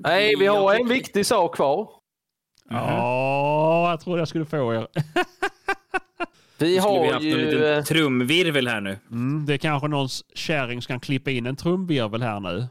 Nej, 0.00 0.36
vi 0.38 0.46
har 0.46 0.74
en 0.74 0.88
viktig 0.88 1.26
sak 1.26 1.54
kvar. 1.54 1.90
Ja, 2.70 2.76
jag 3.90 4.00
trodde 4.00 4.18
jag 4.18 4.28
skulle 4.28 4.44
få 4.44 4.74
er. 4.74 4.86
Vi 6.58 6.80
skulle 6.80 7.00
vi 7.00 7.06
har 7.06 7.12
haft 7.12 7.24
en 7.24 7.30
ju... 7.30 7.36
liten 7.36 7.78
eh, 7.78 7.84
trumvirvel 7.84 8.68
här 8.68 8.80
nu. 8.80 8.98
Mm, 9.10 9.46
det 9.46 9.54
är 9.54 9.58
kanske 9.58 9.88
någons 9.88 10.24
kärring 10.34 10.82
som 10.82 10.92
kan 10.92 11.00
klippa 11.00 11.30
in 11.30 11.46
en 11.46 11.56
trumvirvel 11.56 12.22
här 12.22 12.40
nu. 12.40 12.66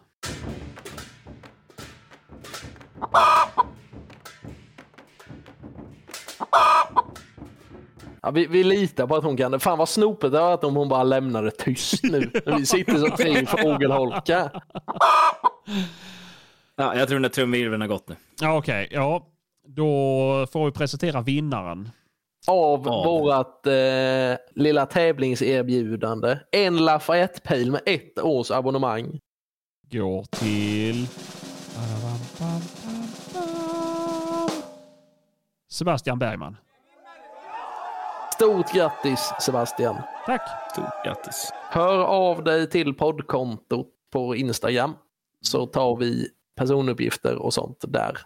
Ja, 8.22 8.32
vi, 8.32 8.48
vi 8.48 8.64
litar 8.64 9.08
på 9.08 9.16
att 9.16 9.24
hon 9.24 9.38
kan 9.38 9.52
det. 9.52 9.60
Fan 9.60 9.78
vad 9.78 9.90
snopet 9.90 10.32
det 10.32 10.40
var 10.40 10.54
att 10.54 10.64
om 10.64 10.76
hon 10.76 10.90
bara 10.90 11.04
lämnar 11.04 11.44
det 11.44 11.52
tyst 11.52 12.04
nu. 12.04 12.32
Vi 12.58 12.66
sitter 12.66 12.98
som 12.98 13.12
tre 13.12 13.46
fågelholkar. 13.46 14.64
Ja, 16.76 16.96
jag 16.96 17.08
tror 17.08 17.16
den 17.16 17.22
där 17.22 17.30
trumvirveln 17.30 17.82
har 17.82 17.88
gått 17.88 18.10
nu. 18.10 18.16
Ja, 18.42 18.58
Okej, 18.58 18.88
ja. 18.92 19.28
Då 19.76 20.48
får 20.52 20.66
vi 20.66 20.72
presentera 20.72 21.22
vinnaren. 21.22 21.90
Av 22.48 22.90
Av. 22.90 23.06
vårat 23.06 23.68
eh, 23.68 24.38
lilla 24.56 24.86
tävlingserbjudande. 24.86 26.40
En 26.52 26.86
Lafayette-pil 26.86 27.72
med 27.72 27.82
ett 27.86 28.20
års 28.20 28.52
abonnemang. 28.52 29.20
Går 29.92 30.24
till... 30.24 31.08
Sebastian 35.72 36.20
Bergman. 36.20 36.58
Stort 38.34 38.74
grattis 38.74 39.34
Sebastian. 39.40 39.96
Tack. 40.26 40.42
Stort 40.72 41.06
grattis. 41.06 41.54
Hör 41.70 42.04
av 42.04 42.44
dig 42.44 42.70
till 42.70 42.94
poddkontot 42.94 43.88
på 44.14 44.36
Instagram. 44.36 44.96
Så 45.42 45.66
tar 45.66 45.96
vi 45.96 46.28
personuppgifter 46.58 47.36
och 47.36 47.54
sånt 47.54 47.86
där. 47.88 48.18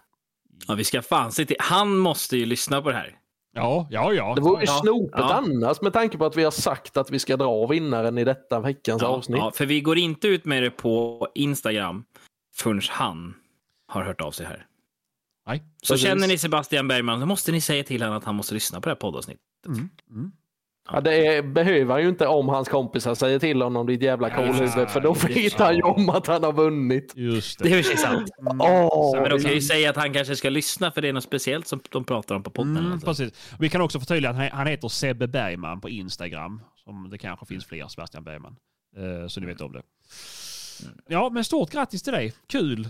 Ja, 0.68 0.74
vi 0.74 0.84
ska 0.84 1.02
fan 1.02 1.32
se 1.32 1.46
till. 1.46 1.56
Han 1.58 1.96
måste 1.98 2.36
ju 2.36 2.46
lyssna 2.46 2.82
på 2.82 2.88
det 2.90 2.96
här. 2.96 3.18
Ja, 3.56 3.88
ja, 3.90 4.12
ja. 4.12 4.34
Det 4.34 4.40
vore 4.40 4.60
ju 4.60 4.66
Ja. 4.66 4.80
snopet 4.82 5.10
Ja. 5.20 5.32
annars 5.34 5.80
med 5.80 5.92
tanke 5.92 6.18
på 6.18 6.24
att 6.26 6.36
vi 6.36 6.44
har 6.44 6.50
sagt 6.50 6.96
att 6.96 7.10
vi 7.10 7.18
ska 7.18 7.36
dra 7.36 7.66
vinnaren 7.66 8.18
i 8.18 8.24
detta 8.24 8.60
veckans 8.60 9.02
Ja, 9.02 9.08
avsnitt. 9.08 9.38
ja, 9.38 9.50
för 9.54 9.66
vi 9.66 9.80
går 9.80 9.98
inte 9.98 10.28
ut 10.28 10.44
med 10.44 10.62
det 10.62 10.70
på 10.70 11.26
Instagram 11.34 12.04
förrän 12.56 12.80
han 12.90 13.34
har 13.88 14.02
hört 14.04 14.20
av 14.20 14.30
sig 14.30 14.46
här. 14.46 14.66
Nej. 15.46 15.62
Så 15.82 15.94
Precis. 15.94 16.06
känner 16.08 16.28
ni 16.28 16.38
Sebastian 16.38 16.88
Bergman 16.88 17.20
så 17.20 17.26
måste 17.26 17.52
ni 17.52 17.60
säga 17.60 17.84
till 17.84 18.02
honom 18.02 18.16
att 18.18 18.24
han 18.24 18.34
måste 18.34 18.54
lyssna 18.54 18.80
på 18.80 18.88
det 18.88 18.94
här 18.94 19.00
poddavsnittet. 19.00 19.42
Mm. 19.66 19.88
Mm. 20.10 20.32
Ja, 20.92 21.00
det 21.00 21.26
är, 21.26 21.42
behöver 21.42 21.92
han 21.92 22.02
ju 22.02 22.08
inte 22.08 22.26
om 22.26 22.48
hans 22.48 22.68
kompisar 22.68 23.14
säger 23.14 23.38
till 23.38 23.62
honom 23.62 23.86
ditt 23.86 24.02
jävla 24.02 24.30
kolhuvud 24.30 24.88
för 24.90 25.00
då 25.00 25.12
vet 25.12 25.52
han 25.52 25.76
ju 25.76 25.82
om 25.82 26.08
att 26.08 26.26
han 26.26 26.42
har 26.44 26.52
vunnit. 26.52 27.12
Just 27.16 27.58
Det 27.58 27.72
är 27.72 27.76
det. 27.76 27.82
för 27.82 27.90
sig 27.90 27.96
sant. 27.98 28.30
Åh, 28.60 29.20
Men 29.20 29.30
de 29.30 29.38
kan 29.40 29.50
ju 29.50 29.54
vi- 29.54 29.60
säga 29.62 29.90
att 29.90 29.96
han 29.96 30.12
kanske 30.12 30.36
ska 30.36 30.50
lyssna 30.50 30.90
för 30.90 31.02
det 31.02 31.08
är 31.08 31.12
något 31.12 31.24
speciellt 31.24 31.66
som 31.66 31.80
de 31.90 32.04
pratar 32.04 32.34
om 32.34 32.42
på 32.42 32.50
podden. 32.50 32.76
Mm, 32.76 32.92
alltså. 32.92 33.06
precis. 33.06 33.54
Vi 33.58 33.68
kan 33.70 33.80
också 33.80 34.00
förtydliga 34.00 34.30
att 34.30 34.36
han- 34.36 34.50
han 34.52 34.66
heter 34.66 34.88
Sebbe 34.88 35.26
Bergman 35.26 35.80
på 35.80 35.88
Instagram. 35.88 36.60
Som 36.84 37.10
det 37.10 37.18
kanske 37.18 37.46
finns 37.46 37.66
fler 37.66 37.88
Sebastian 37.88 38.24
Bergman. 38.24 38.56
Eh, 38.96 39.28
Så 39.28 39.40
ni 39.40 39.46
vet 39.46 39.60
om 39.60 39.72
det. 39.72 39.82
Ja, 41.08 41.30
men 41.32 41.44
stort 41.44 41.70
grattis 41.70 42.02
till 42.02 42.12
dig. 42.12 42.32
Kul. 42.48 42.88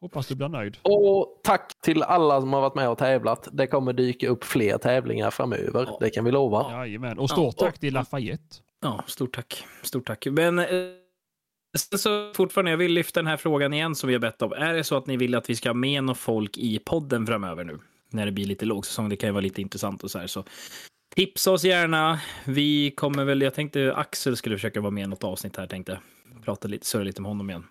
Hoppas 0.00 0.26
du 0.26 0.34
blir 0.34 0.48
nöjd. 0.48 0.76
Och 0.82 1.40
tack 1.42 1.72
till 1.82 2.02
alla 2.02 2.40
som 2.40 2.52
har 2.52 2.60
varit 2.60 2.74
med 2.74 2.88
och 2.88 2.98
tävlat. 2.98 3.48
Det 3.52 3.66
kommer 3.66 3.92
dyka 3.92 4.28
upp 4.28 4.44
fler 4.44 4.78
tävlingar 4.78 5.30
framöver. 5.30 5.84
Ja. 5.86 5.96
Det 6.00 6.10
kan 6.10 6.24
vi 6.24 6.30
lova. 6.30 6.72
Jajamän. 6.72 7.18
Och 7.18 7.30
stort 7.30 7.54
Ja, 7.58 7.66
tack 7.66 7.78
till 7.78 7.94
Lafayette. 7.94 8.56
Ja, 8.82 9.04
stort 9.06 9.34
tack. 9.34 9.64
Stort 9.82 10.06
tack. 10.06 10.26
Men 10.30 10.58
eh, 10.58 10.66
så 11.96 12.32
fortfarande, 12.34 12.70
jag 12.70 12.78
vill 12.78 12.92
lyfta 12.92 13.20
den 13.20 13.26
här 13.26 13.36
frågan 13.36 13.72
igen 13.72 13.94
som 13.94 14.08
vi 14.08 14.14
har 14.14 14.20
bett 14.20 14.42
om. 14.42 14.52
Är 14.52 14.74
det 14.74 14.84
så 14.84 14.96
att 14.96 15.06
ni 15.06 15.16
vill 15.16 15.34
att 15.34 15.50
vi 15.50 15.56
ska 15.56 15.68
ha 15.68 15.74
med 15.74 16.04
någon 16.04 16.16
folk 16.16 16.58
i 16.58 16.78
podden 16.78 17.26
framöver 17.26 17.64
nu? 17.64 17.78
När 18.10 18.26
det 18.26 18.32
blir 18.32 18.46
lite 18.46 18.64
lågsäsong, 18.64 19.08
det 19.08 19.16
kan 19.16 19.28
ju 19.28 19.32
vara 19.32 19.40
lite 19.40 19.62
intressant 19.62 20.04
och 20.04 20.10
så 20.10 20.18
här. 20.18 20.26
Så 20.26 20.44
tipsa 21.14 21.50
oss 21.52 21.64
gärna. 21.64 22.20
Vi 22.44 22.90
kommer 22.90 23.24
väl, 23.24 23.42
jag 23.42 23.54
tänkte 23.54 23.94
Axel 23.94 24.36
skulle 24.36 24.56
försöka 24.56 24.80
vara 24.80 24.90
med 24.90 25.04
i 25.04 25.06
något 25.06 25.24
avsnitt 25.24 25.56
här, 25.56 25.66
tänkte 25.66 25.92
jag. 25.92 26.00
Prata 26.44 26.68
lite, 26.68 26.86
surra 26.86 27.04
lite 27.04 27.22
med 27.22 27.30
honom 27.30 27.50
igen. 27.50 27.64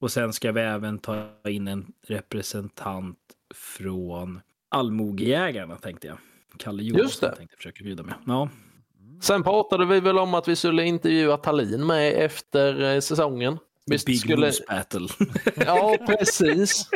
Och 0.00 0.10
sen 0.10 0.32
ska 0.32 0.52
vi 0.52 0.60
även 0.60 0.98
ta 0.98 1.26
in 1.48 1.68
en 1.68 1.92
representant 2.06 3.18
från 3.54 4.40
Allmogejägarna, 4.68 5.76
tänkte 5.76 6.06
jag. 6.06 6.18
Kalle 6.58 6.82
Johansson 6.82 7.04
Just 7.06 7.20
det. 7.20 7.26
tänkte 7.36 7.52
jag 7.52 7.58
försöka 7.58 7.84
bjuda 7.84 8.02
med. 8.02 8.14
Ja, 8.26 8.48
Sen 9.20 9.42
pratade 9.42 9.86
vi 9.86 10.00
väl 10.00 10.18
om 10.18 10.34
att 10.34 10.48
vi 10.48 10.56
skulle 10.56 10.84
intervjua 10.84 11.36
Tallin 11.36 11.86
med 11.86 12.12
efter 12.12 12.94
eh, 12.94 13.00
säsongen. 13.00 13.58
Visst 13.86 14.06
Big 14.06 14.20
skulle... 14.20 14.46
Moose 14.46 14.64
Battle. 14.68 15.08
Ja, 15.66 15.96
precis. 16.06 16.90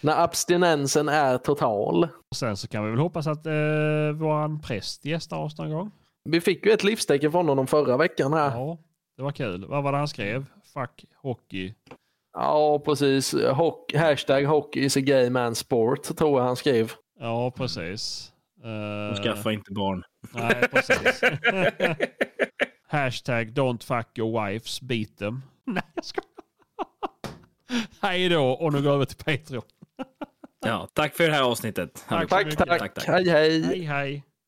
När 0.00 0.24
abstinensen 0.24 1.08
är 1.08 1.38
total. 1.38 2.08
Och 2.30 2.36
sen 2.36 2.56
så 2.56 2.68
kan 2.68 2.84
vi 2.84 2.90
väl 2.90 2.98
hoppas 2.98 3.26
att 3.26 3.46
eh, 3.46 3.52
våran 4.14 4.60
präst 4.60 5.04
gästar 5.04 5.38
oss 5.38 5.58
någon 5.58 5.70
gång. 5.70 5.90
Vi 6.24 6.40
fick 6.40 6.66
ju 6.66 6.72
ett 6.72 6.84
livstecken 6.84 7.32
från 7.32 7.48
honom 7.48 7.66
förra 7.66 7.96
veckan 7.96 8.32
här. 8.32 8.50
Ja, 8.50 8.78
det 9.16 9.22
var 9.22 9.32
kul. 9.32 9.64
Vad 9.66 9.82
var 9.82 9.92
det 9.92 9.98
han 9.98 10.08
skrev? 10.08 10.46
Fuck 10.74 11.04
hockey. 11.16 11.74
Ja, 12.32 12.78
precis. 12.84 13.34
Hock, 13.34 13.94
hashtag 13.94 14.44
hockey 14.46 14.80
is 14.80 14.96
a 14.96 15.00
gay 15.00 15.30
man 15.30 15.54
sport, 15.54 16.16
tror 16.16 16.40
jag 16.40 16.46
han 16.46 16.56
skrev. 16.56 16.92
Ja, 17.20 17.50
precis. 17.50 18.32
Eh, 18.64 19.10
Och 19.10 19.16
skaffa 19.24 19.52
inte 19.52 19.72
barn. 19.72 20.02
Nej, 20.34 20.68
precis. 20.72 21.20
Hashtag 22.88 23.48
don't 23.52 23.82
fuck 23.84 24.18
your 24.18 24.46
wives, 24.46 24.80
beat 24.80 25.16
them. 25.18 25.42
Nej, 25.66 25.82
jag 25.94 26.04
ska... 26.04 26.20
Hej 28.02 28.28
då, 28.28 28.44
och 28.50 28.72
nu 28.72 28.82
går 28.82 28.88
vi 28.90 28.94
över 28.94 29.04
till 29.04 29.16
Patreon. 29.16 29.62
Ja, 30.66 30.88
tack 30.92 31.14
för 31.16 31.24
det 31.28 31.32
här 31.34 31.42
avsnittet. 31.42 32.04
Tack. 32.08 32.28
Tack, 32.28 32.56
tack. 32.56 32.68
Tack, 32.78 32.94
tack. 32.94 33.04
Hej, 33.06 33.28
hej. 33.28 33.62
Hej, 33.62 33.80
hej. 33.82 34.24